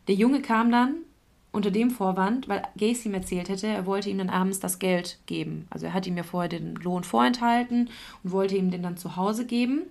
Der 0.07 0.15
Junge 0.15 0.41
kam 0.41 0.71
dann 0.71 0.95
unter 1.51 1.71
dem 1.71 1.91
Vorwand, 1.91 2.49
weil 2.49 2.63
Gacy 2.77 3.09
ihm 3.09 3.13
erzählt 3.13 3.47
hätte, 3.47 3.67
er 3.67 3.85
wollte 3.85 4.09
ihm 4.09 4.17
dann 4.17 4.29
abends 4.29 4.59
das 4.59 4.79
Geld 4.79 5.19
geben. 5.25 5.67
Also 5.69 5.85
er 5.85 5.93
hat 5.93 6.07
ihm 6.07 6.17
ja 6.17 6.23
vorher 6.23 6.49
den 6.49 6.75
Lohn 6.75 7.03
vorenthalten 7.03 7.89
und 8.23 8.31
wollte 8.31 8.57
ihm 8.57 8.71
den 8.71 8.83
dann 8.83 8.97
zu 8.97 9.15
Hause 9.15 9.45
geben. 9.45 9.83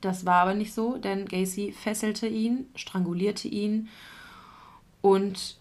Das 0.00 0.24
war 0.24 0.42
aber 0.42 0.54
nicht 0.54 0.72
so, 0.72 0.96
denn 0.96 1.26
Gacy 1.26 1.72
fesselte 1.72 2.26
ihn, 2.26 2.66
strangulierte 2.74 3.48
ihn 3.48 3.88
und 5.00 5.56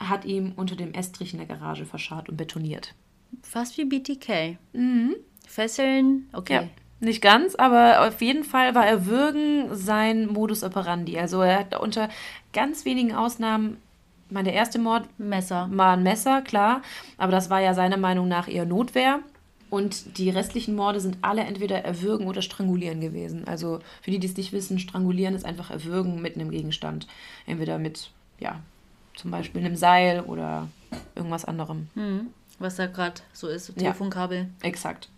hat 0.00 0.24
ihm 0.24 0.52
unter 0.56 0.76
dem 0.76 0.94
Estrich 0.94 1.32
in 1.32 1.38
der 1.38 1.48
Garage 1.48 1.86
verscharrt 1.86 2.28
und 2.28 2.36
betoniert. 2.36 2.94
Fast 3.42 3.78
wie 3.78 3.84
BTK. 3.84 4.58
Mhm. 4.72 5.16
Fesseln, 5.46 6.28
okay. 6.32 6.54
Ja. 6.54 6.68
nicht 7.00 7.22
ganz, 7.22 7.54
aber 7.54 8.08
auf 8.08 8.20
jeden 8.20 8.44
Fall 8.44 8.74
war 8.74 8.86
Erwürgen 8.86 9.74
sein 9.74 10.26
Modus 10.26 10.64
operandi. 10.64 11.18
Also 11.18 11.42
er 11.42 11.60
hat 11.60 11.78
unter 11.78 12.08
ganz 12.52 12.84
wenigen 12.84 13.14
Ausnahmen, 13.14 13.76
mein 14.30 14.44
der 14.44 14.54
erste 14.54 14.78
Mord 14.78 15.06
Messer. 15.18 15.68
war 15.72 15.96
ein 15.96 16.02
Messer, 16.02 16.42
klar, 16.42 16.82
aber 17.18 17.30
das 17.30 17.50
war 17.50 17.60
ja 17.60 17.74
seiner 17.74 17.98
Meinung 17.98 18.26
nach 18.26 18.48
eher 18.48 18.64
Notwehr. 18.64 19.20
Und 19.70 20.18
die 20.18 20.30
restlichen 20.30 20.76
Morde 20.76 21.00
sind 21.00 21.18
alle 21.22 21.42
entweder 21.42 21.84
Erwürgen 21.84 22.28
oder 22.28 22.42
Strangulieren 22.42 23.00
gewesen. 23.00 23.44
Also 23.48 23.80
für 24.02 24.12
die, 24.12 24.20
die 24.20 24.28
es 24.28 24.36
nicht 24.36 24.52
wissen, 24.52 24.78
Strangulieren 24.78 25.34
ist 25.34 25.44
einfach 25.44 25.70
Erwürgen 25.70 26.22
mit 26.22 26.36
einem 26.36 26.50
Gegenstand. 26.50 27.08
Entweder 27.44 27.78
mit, 27.78 28.10
ja, 28.38 28.60
zum 29.16 29.30
Beispiel 29.30 29.64
einem 29.64 29.74
Seil 29.74 30.20
oder 30.20 30.68
irgendwas 31.16 31.44
anderem. 31.44 31.88
Hm. 31.94 32.28
Was 32.58 32.76
da 32.76 32.86
gerade 32.86 33.20
so 33.32 33.48
ist, 33.48 33.66
so 33.66 33.72
Telefonkabel. 33.72 34.38
Ja, 34.38 34.68
exakt. 34.68 35.08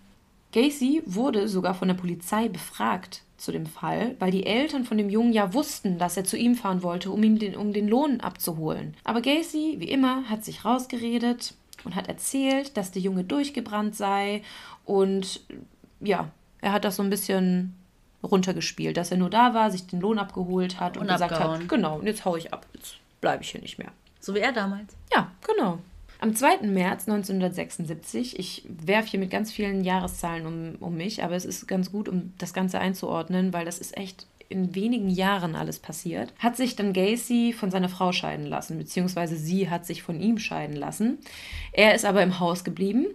Gacy 0.52 1.02
wurde 1.04 1.48
sogar 1.48 1.74
von 1.74 1.88
der 1.88 1.94
Polizei 1.94 2.48
befragt 2.48 3.22
zu 3.36 3.52
dem 3.52 3.66
Fall, 3.66 4.16
weil 4.18 4.30
die 4.30 4.46
Eltern 4.46 4.84
von 4.84 4.96
dem 4.96 5.10
Jungen 5.10 5.32
ja 5.32 5.52
wussten, 5.52 5.98
dass 5.98 6.16
er 6.16 6.24
zu 6.24 6.36
ihm 6.36 6.54
fahren 6.54 6.82
wollte, 6.82 7.10
um 7.10 7.22
ihm 7.22 7.38
den, 7.38 7.56
um 7.56 7.72
den 7.72 7.88
Lohn 7.88 8.20
abzuholen. 8.20 8.94
Aber 9.04 9.20
Gacy, 9.20 9.76
wie 9.78 9.90
immer, 9.90 10.28
hat 10.30 10.44
sich 10.44 10.64
rausgeredet 10.64 11.54
und 11.84 11.94
hat 11.94 12.08
erzählt, 12.08 12.76
dass 12.76 12.90
der 12.90 13.02
Junge 13.02 13.24
durchgebrannt 13.24 13.94
sei 13.94 14.42
und 14.84 15.40
ja, 16.00 16.30
er 16.60 16.72
hat 16.72 16.84
das 16.84 16.96
so 16.96 17.02
ein 17.02 17.10
bisschen 17.10 17.74
runtergespielt, 18.22 18.96
dass 18.96 19.10
er 19.10 19.18
nur 19.18 19.30
da 19.30 19.54
war, 19.54 19.70
sich 19.70 19.86
den 19.86 20.00
Lohn 20.00 20.18
abgeholt 20.18 20.80
hat 20.80 20.96
und, 20.96 21.02
und 21.02 21.12
gesagt 21.12 21.38
hat, 21.38 21.68
genau, 21.68 21.98
und 21.98 22.06
jetzt 22.06 22.24
hau 22.24 22.36
ich 22.36 22.52
ab, 22.52 22.66
jetzt 22.72 22.96
bleibe 23.20 23.42
ich 23.42 23.50
hier 23.50 23.60
nicht 23.60 23.78
mehr. 23.78 23.92
So 24.20 24.34
wie 24.34 24.40
er 24.40 24.52
damals. 24.52 24.96
Ja, 25.12 25.30
genau. 25.46 25.78
Am 26.18 26.34
2. 26.34 26.62
März 26.62 27.08
1976, 27.08 28.38
ich 28.38 28.64
werfe 28.68 29.10
hier 29.10 29.20
mit 29.20 29.30
ganz 29.30 29.52
vielen 29.52 29.84
Jahreszahlen 29.84 30.46
um, 30.46 30.74
um 30.80 30.96
mich, 30.96 31.22
aber 31.22 31.34
es 31.34 31.44
ist 31.44 31.68
ganz 31.68 31.92
gut, 31.92 32.08
um 32.08 32.32
das 32.38 32.54
Ganze 32.54 32.78
einzuordnen, 32.78 33.52
weil 33.52 33.66
das 33.66 33.78
ist 33.78 33.96
echt 33.96 34.26
in 34.48 34.74
wenigen 34.74 35.10
Jahren 35.10 35.54
alles 35.54 35.78
passiert, 35.78 36.32
hat 36.38 36.56
sich 36.56 36.76
dann 36.76 36.92
Gacy 36.92 37.52
von 37.52 37.70
seiner 37.70 37.88
Frau 37.88 38.12
scheiden 38.12 38.46
lassen, 38.46 38.78
beziehungsweise 38.78 39.36
sie 39.36 39.68
hat 39.68 39.84
sich 39.84 40.02
von 40.02 40.20
ihm 40.20 40.38
scheiden 40.38 40.76
lassen. 40.76 41.18
Er 41.72 41.94
ist 41.94 42.04
aber 42.04 42.22
im 42.22 42.38
Haus 42.38 42.64
geblieben 42.64 43.06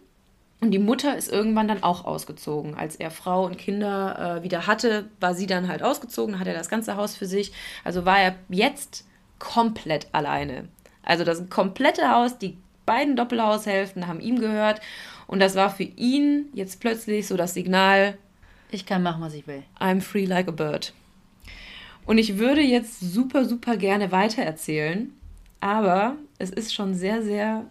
und 0.60 0.72
die 0.72 0.80
Mutter 0.80 1.18
ist 1.18 1.32
irgendwann 1.32 1.68
dann 1.68 1.84
auch 1.84 2.06
ausgezogen. 2.06 2.76
Als 2.76 2.98
er 2.98 3.12
Frau 3.12 3.46
und 3.46 3.58
Kinder 3.58 4.38
äh, 4.38 4.44
wieder 4.44 4.68
hatte, 4.68 5.10
war 5.20 5.34
sie 5.34 5.48
dann 5.48 5.70
halt 5.70 5.82
ausgezogen, 5.82 6.38
hat 6.38 6.48
er 6.48 6.54
das 6.54 6.70
ganze 6.70 6.98
Haus 6.98 7.16
für 7.16 7.26
sich. 7.26 7.54
Also 7.84 8.06
war 8.06 8.20
er 8.20 8.36
jetzt 8.50 9.08
komplett 9.40 10.08
alleine. 10.12 10.68
Also 11.02 11.24
das 11.24 11.50
komplette 11.50 12.12
Haus, 12.12 12.38
die 12.38 12.58
beiden 12.86 13.16
Doppelhaushälften 13.16 14.08
haben 14.08 14.20
ihm 14.20 14.40
gehört. 14.40 14.82
Und 15.28 15.40
das 15.40 15.56
war 15.56 15.70
für 15.70 15.84
ihn 15.84 16.48
jetzt 16.54 16.80
plötzlich 16.80 17.28
so 17.28 17.38
das 17.38 17.54
Signal, 17.54 18.18
ich 18.72 18.86
kann 18.86 19.04
machen, 19.04 19.22
was 19.22 19.34
ich 19.34 19.48
will. 19.48 19.64
I'm 19.80 20.02
free 20.02 20.26
like 20.26 20.48
a 20.48 20.52
bird. 20.52 20.94
Und 22.06 22.18
ich 22.18 22.38
würde 22.38 22.62
jetzt 22.62 23.00
super, 23.00 23.46
super 23.46 23.78
gerne 23.78 24.12
weitererzählen, 24.12 25.14
aber 25.60 26.16
es 26.40 26.50
ist 26.50 26.74
schon 26.74 26.96
sehr, 26.96 27.22
sehr 27.22 27.66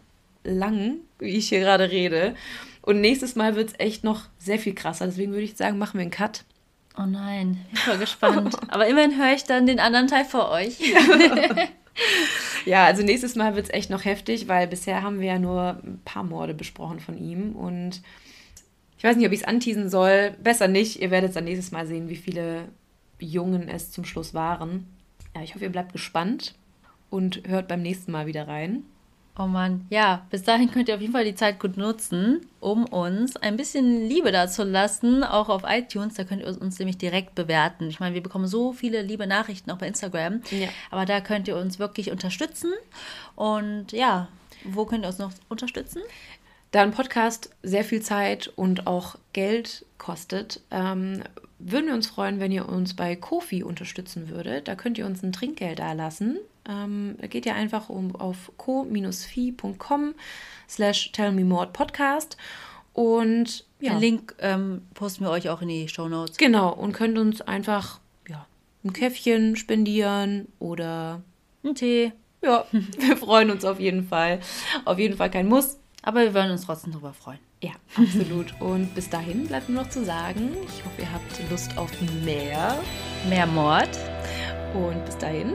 lang, 0.44 0.96
wie 1.18 1.36
ich 1.36 1.48
hier 1.48 1.60
gerade 1.60 1.90
rede. 1.90 2.34
Und 2.82 3.00
nächstes 3.00 3.34
Mal 3.34 3.56
wird 3.56 3.70
es 3.70 3.74
echt 3.78 4.04
noch 4.04 4.22
sehr 4.38 4.58
viel 4.58 4.74
krasser. 4.74 5.06
Deswegen 5.06 5.32
würde 5.32 5.44
ich 5.44 5.56
sagen, 5.56 5.78
machen 5.78 5.98
wir 5.98 6.02
einen 6.02 6.10
Cut. 6.10 6.44
Oh 6.98 7.06
nein, 7.06 7.58
ich 7.66 7.70
bin 7.70 7.78
voll 7.78 7.98
gespannt. 7.98 8.56
aber 8.68 8.86
immerhin 8.86 9.18
höre 9.18 9.34
ich 9.34 9.44
dann 9.44 9.66
den 9.66 9.80
anderen 9.80 10.06
Teil 10.06 10.24
vor 10.24 10.50
euch. 10.50 10.78
ja, 12.64 12.84
also 12.84 13.02
nächstes 13.02 13.34
Mal 13.34 13.56
wird 13.56 13.66
es 13.66 13.72
echt 13.72 13.90
noch 13.90 14.04
heftig, 14.04 14.48
weil 14.48 14.66
bisher 14.66 15.02
haben 15.02 15.20
wir 15.20 15.28
ja 15.28 15.38
nur 15.38 15.80
ein 15.84 16.00
paar 16.04 16.24
Morde 16.24 16.54
besprochen 16.54 17.00
von 17.00 17.18
ihm. 17.18 17.52
Und 17.52 18.02
ich 18.98 19.04
weiß 19.04 19.16
nicht, 19.16 19.26
ob 19.26 19.32
ich 19.32 19.40
es 19.40 19.46
anteasen 19.46 19.88
soll. 19.88 20.34
Besser 20.42 20.68
nicht. 20.68 21.00
Ihr 21.00 21.10
werdet 21.10 21.34
dann 21.34 21.44
nächstes 21.44 21.72
Mal 21.72 21.86
sehen, 21.86 22.08
wie 22.08 22.16
viele 22.16 22.68
Jungen 23.18 23.68
es 23.68 23.90
zum 23.90 24.04
Schluss 24.04 24.34
waren. 24.34 24.86
Ja, 25.34 25.42
ich 25.42 25.54
hoffe, 25.54 25.64
ihr 25.64 25.72
bleibt 25.72 25.92
gespannt 25.92 26.54
und 27.08 27.42
hört 27.46 27.68
beim 27.68 27.82
nächsten 27.82 28.12
Mal 28.12 28.26
wieder 28.26 28.48
rein. 28.48 28.84
Oh 29.38 29.46
Mann, 29.46 29.86
ja, 29.90 30.26
bis 30.30 30.42
dahin 30.42 30.70
könnt 30.70 30.88
ihr 30.88 30.94
auf 30.96 31.00
jeden 31.00 31.12
Fall 31.12 31.24
die 31.24 31.34
Zeit 31.34 31.60
gut 31.60 31.76
nutzen, 31.76 32.46
um 32.58 32.84
uns 32.84 33.36
ein 33.36 33.56
bisschen 33.56 34.06
Liebe 34.06 34.32
dazu 34.32 34.64
lassen, 34.64 35.24
auch 35.24 35.48
auf 35.48 35.62
iTunes. 35.66 36.14
Da 36.14 36.24
könnt 36.24 36.42
ihr 36.42 36.60
uns 36.60 36.78
nämlich 36.78 36.98
direkt 36.98 37.34
bewerten. 37.34 37.88
Ich 37.88 38.00
meine, 38.00 38.14
wir 38.14 38.22
bekommen 38.22 38.46
so 38.46 38.72
viele 38.72 39.02
liebe 39.02 39.26
Nachrichten 39.26 39.70
auch 39.70 39.78
bei 39.78 39.86
Instagram, 39.86 40.42
ja. 40.50 40.68
aber 40.90 41.06
da 41.06 41.20
könnt 41.20 41.48
ihr 41.48 41.56
uns 41.56 41.78
wirklich 41.78 42.10
unterstützen. 42.10 42.72
Und 43.34 43.92
ja, 43.92 44.28
wo 44.64 44.84
könnt 44.84 45.04
ihr 45.04 45.08
uns 45.08 45.18
noch 45.18 45.32
unterstützen? 45.48 46.02
Da 46.70 46.82
ein 46.82 46.92
Podcast 46.92 47.50
sehr 47.62 47.84
viel 47.84 48.02
Zeit 48.02 48.52
und 48.56 48.86
auch 48.86 49.16
Geld 49.32 49.86
kostet, 49.98 50.60
ähm, 50.70 51.22
würden 51.58 51.86
wir 51.86 51.94
uns 51.94 52.06
freuen, 52.06 52.40
wenn 52.40 52.52
ihr 52.52 52.68
uns 52.68 52.94
bei 52.94 53.16
Kofi 53.16 53.62
unterstützen 53.62 54.28
würdet. 54.28 54.68
Da 54.68 54.74
könnt 54.74 54.98
ihr 54.98 55.06
uns 55.06 55.22
ein 55.22 55.32
Trinkgeld 55.32 55.78
dalassen. 55.78 56.38
Ähm, 56.70 57.16
geht 57.28 57.46
ihr 57.46 57.54
einfach 57.54 57.88
um, 57.88 58.14
auf 58.14 58.52
co-fi.com 58.56 60.14
slash 60.68 61.10
tellmemordpodcast 61.12 62.36
und 62.92 63.64
ja. 63.80 63.92
Den 63.92 64.00
Link 64.00 64.34
ähm, 64.40 64.82
posten 64.94 65.24
wir 65.24 65.30
euch 65.30 65.48
auch 65.48 65.62
in 65.62 65.68
die 65.68 65.88
Show 65.88 66.08
Notes. 66.08 66.36
Genau, 66.36 66.72
und 66.72 66.92
könnt 66.92 67.18
uns 67.18 67.40
einfach 67.40 68.00
ja, 68.28 68.46
ein 68.84 68.92
Käffchen 68.92 69.56
spendieren 69.56 70.48
oder 70.58 71.22
einen 71.64 71.74
Tee. 71.74 72.12
Ja, 72.42 72.66
wir 72.72 73.16
freuen 73.16 73.50
uns 73.50 73.64
auf 73.64 73.80
jeden 73.80 74.06
Fall. 74.06 74.40
Auf 74.84 74.98
jeden 74.98 75.16
Fall 75.16 75.30
kein 75.30 75.48
Muss. 75.48 75.78
Aber 76.02 76.20
wir 76.20 76.34
würden 76.34 76.50
uns 76.50 76.64
trotzdem 76.64 76.92
darüber 76.92 77.12
freuen. 77.12 77.38
Ja, 77.62 77.72
absolut. 77.94 78.58
Und 78.60 78.94
bis 78.94 79.10
dahin 79.10 79.46
bleibt 79.46 79.68
nur 79.68 79.82
noch 79.82 79.90
zu 79.90 80.02
sagen, 80.04 80.56
ich 80.64 80.84
hoffe, 80.84 81.02
ihr 81.02 81.12
habt 81.12 81.50
Lust 81.50 81.76
auf 81.76 81.90
mehr. 82.24 82.78
Mehr 83.28 83.46
Mord. 83.46 83.98
Und 84.74 85.04
bis 85.04 85.18
dahin, 85.18 85.54